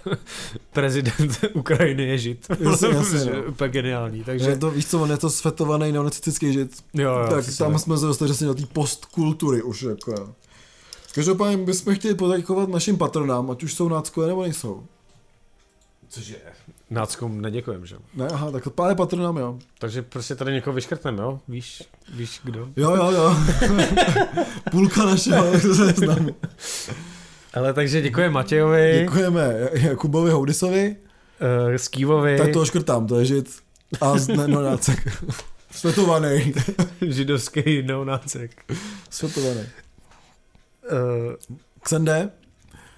prezident 0.73 1.41
Ukrajiny 1.53 2.03
je 2.03 2.19
žid. 2.19 2.47
Jasně, 2.61 2.89
jasně, 2.89 3.25
no. 3.25 3.43
Úplně 3.49 3.71
geniální. 3.71 4.25
Takže... 4.25 4.51
Je 4.51 4.59
to, 4.59 4.71
víš 4.71 4.87
co, 4.87 5.03
on 5.03 5.11
je 5.11 5.17
to 5.17 5.31
svetovaný 5.31 5.93
neonacistický 5.93 6.53
žid. 6.53 6.73
Jo, 6.95 7.11
jo, 7.11 7.27
tak 7.31 7.45
tam 7.59 7.73
ne. 7.73 7.79
jsme 7.79 7.99
se 7.99 8.07
dostali 8.07 8.33
do 8.41 8.55
té 8.55 8.67
postkultury 8.67 9.63
už. 9.63 9.83
Jako. 9.83 10.35
Každopádně 11.15 11.57
bychom 11.57 11.95
chtěli 11.95 12.15
poděkovat 12.15 12.69
našim 12.69 12.99
patronám, 12.99 13.51
ať 13.51 13.63
už 13.63 13.75
jsou 13.75 13.89
náckové 13.89 14.27
nebo 14.27 14.43
nejsou. 14.43 14.85
Cože? 16.09 16.37
Náckům 16.91 17.41
neděkujem, 17.41 17.87
že? 17.87 17.97
Ne, 18.15 18.29
aha, 18.29 18.51
tak 18.51 18.69
pár 18.69 18.97
patronám, 18.97 19.37
jo. 19.37 19.59
Takže 19.79 20.03
prostě 20.03 20.35
tady 20.35 20.53
někoho 20.53 20.75
vyškrtneme, 20.75 21.23
jo? 21.23 21.41
Víš, 21.49 21.83
víš 22.15 22.41
kdo? 22.45 22.69
Jo, 22.77 22.97
jo, 22.97 23.11
jo. 23.11 23.37
Půlka 24.71 25.05
našeho, 25.05 25.61
to 25.61 25.75
se 25.75 25.93
znám. 25.93 26.29
Ale 27.55 27.73
takže 27.73 28.03
děkujeme 28.03 28.35
Matějovi. 28.35 29.01
Děkujeme 29.01 29.55
Jakubovi 29.73 30.31
Houdisovi. 30.31 30.97
Uh, 31.69 31.77
Skývovi. 31.77 32.39
Tak 32.39 32.53
to 32.53 32.65
škrtám, 32.65 33.07
to 33.07 33.19
je 33.19 33.25
žid. 33.25 33.51
A 34.01 34.15
ne, 34.37 34.49
no, 34.49 34.63
nácek. 34.63 35.25
Svetovaný. 35.71 36.55
Židovský 37.01 37.83
no 37.83 38.05
nácek. 38.05 38.65
Uh, 40.93 41.35
Ksende, 41.81 42.31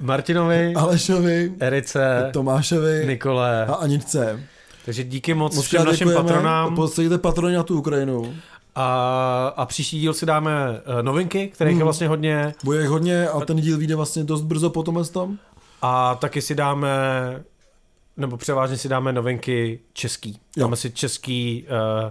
Martinovi, 0.01 0.75
Alešovi, 0.75 1.53
Erice, 1.61 2.31
Tomášovi, 2.33 3.07
Nikole 3.07 3.67
a 3.67 3.75
Aničce. 3.75 4.41
Takže 4.85 5.05
díky 5.05 5.35
moc, 5.35 5.57
moc 5.57 5.65
všem 5.65 5.85
našim 5.85 6.13
patronám. 6.15 6.75
Podstatě 6.75 7.19
patroni 7.19 7.55
na 7.55 7.63
tu 7.63 7.79
Ukrajinu. 7.79 8.35
A, 8.75 9.53
a 9.57 9.67
příští 9.67 10.01
díl 10.01 10.15
si 10.15 10.27
dáme 10.27 10.53
eh, 10.99 11.03
novinky, 11.03 11.49
kterých 11.49 11.73
Hmm. 11.73 11.81
je 11.81 11.85
vlastně 11.85 12.09
hodně. 12.09 12.55
Bude 12.65 12.89
hodně 12.89 13.29
a 13.29 13.41
ten 13.41 13.57
díl 13.57 13.79
vyjde 13.79 13.97
vlastně 13.97 14.25
dost 14.25 14.43
brzo 14.43 14.71
po 14.71 14.83
tomhle 14.83 15.05
tom. 15.05 15.39
A 15.83 16.15
taky 16.15 16.43
si 16.43 16.55
dáme, 16.55 16.89
nebo 18.17 18.37
převážně 18.37 18.77
si 18.77 18.89
dáme 18.89 19.13
novinky 19.13 19.81
český. 19.93 20.31
Jo. 20.33 20.65
Dáme 20.65 20.77
si 20.77 20.91
český 20.91 21.67
uh, 22.05 22.11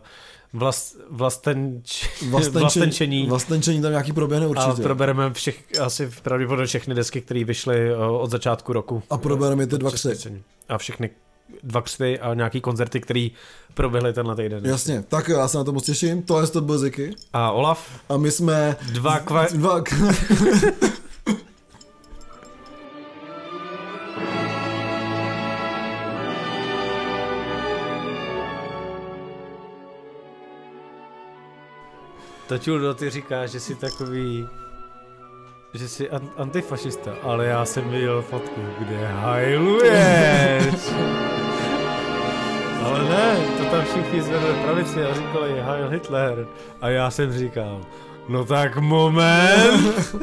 vlast, 0.54 0.98
vlastenč, 1.10 2.10
Vlastenčení, 2.30 2.62
vlastenčení. 2.62 3.28
vlastenčení 3.28 3.82
tam 3.82 3.92
nějaký 3.92 4.14
proběhne 4.14 4.48
určitě. 4.48 4.72
A, 4.72 4.84
probereme 4.84 5.34
všech, 5.34 5.64
asi 5.82 6.12
pravděpodobně 6.24 6.66
všechny 6.66 6.96
desky, 6.96 7.22
které 7.22 7.44
vyšly 7.44 7.96
uh, 7.96 8.02
od 8.22 8.32
začátku 8.32 8.74
roku. 8.74 9.04
a 9.10 9.18
probereme 9.18 9.68
ty 9.68 9.78
dva. 9.78 9.92
Český 9.92 10.44
A 10.70 10.78
všechny 10.78 11.10
dva 11.64 11.82
křty 11.82 12.20
a 12.20 12.34
nějaký 12.34 12.62
koncerty, 12.62 13.02
které 13.02 13.28
proběhly 13.74 14.14
tenhle 14.14 14.36
týden. 14.36 14.66
Jasně, 14.66 15.04
tak 15.08 15.28
já 15.30 15.48
se 15.48 15.58
na 15.58 15.64
to 15.64 15.72
moc 15.72 15.86
těším. 15.86 16.22
Tohle 16.22 16.48
to 16.48 16.62
byl 16.62 16.78
Ziky. 16.78 17.16
A 17.34 17.52
Olaf, 17.52 17.90
A 18.10 18.18
my 18.18 18.32
jsme... 18.32 18.76
dva 18.92 19.20
kva... 19.20 19.46
Dva... 19.54 19.84
Točuldo, 32.50 32.94
ty 32.94 33.10
říkáš, 33.10 33.50
že 33.52 33.60
jsi 33.60 33.76
takový, 33.76 34.48
že 35.74 35.90
jsi 35.90 36.10
an- 36.10 36.30
antifašista, 36.38 37.12
ale 37.24 37.46
já 37.46 37.66
jsem 37.66 37.90
viděl 37.90 38.22
fotku, 38.22 38.62
kde 38.80 39.08
hajluješ. 39.08 40.74
ale 42.86 43.04
ne, 43.10 43.38
to 43.58 43.66
tam 43.66 43.86
všichni 43.86 44.22
zvedli 44.22 44.54
pravici 44.64 45.04
a 45.06 45.14
říkali 45.14 45.62
Heil 45.62 45.90
Hitler. 45.90 46.48
A 46.82 46.90
já 46.90 47.12
jsem 47.12 47.34
říkal, 47.34 47.82
no 48.28 48.46
tak 48.46 48.78
moment. 48.78 50.16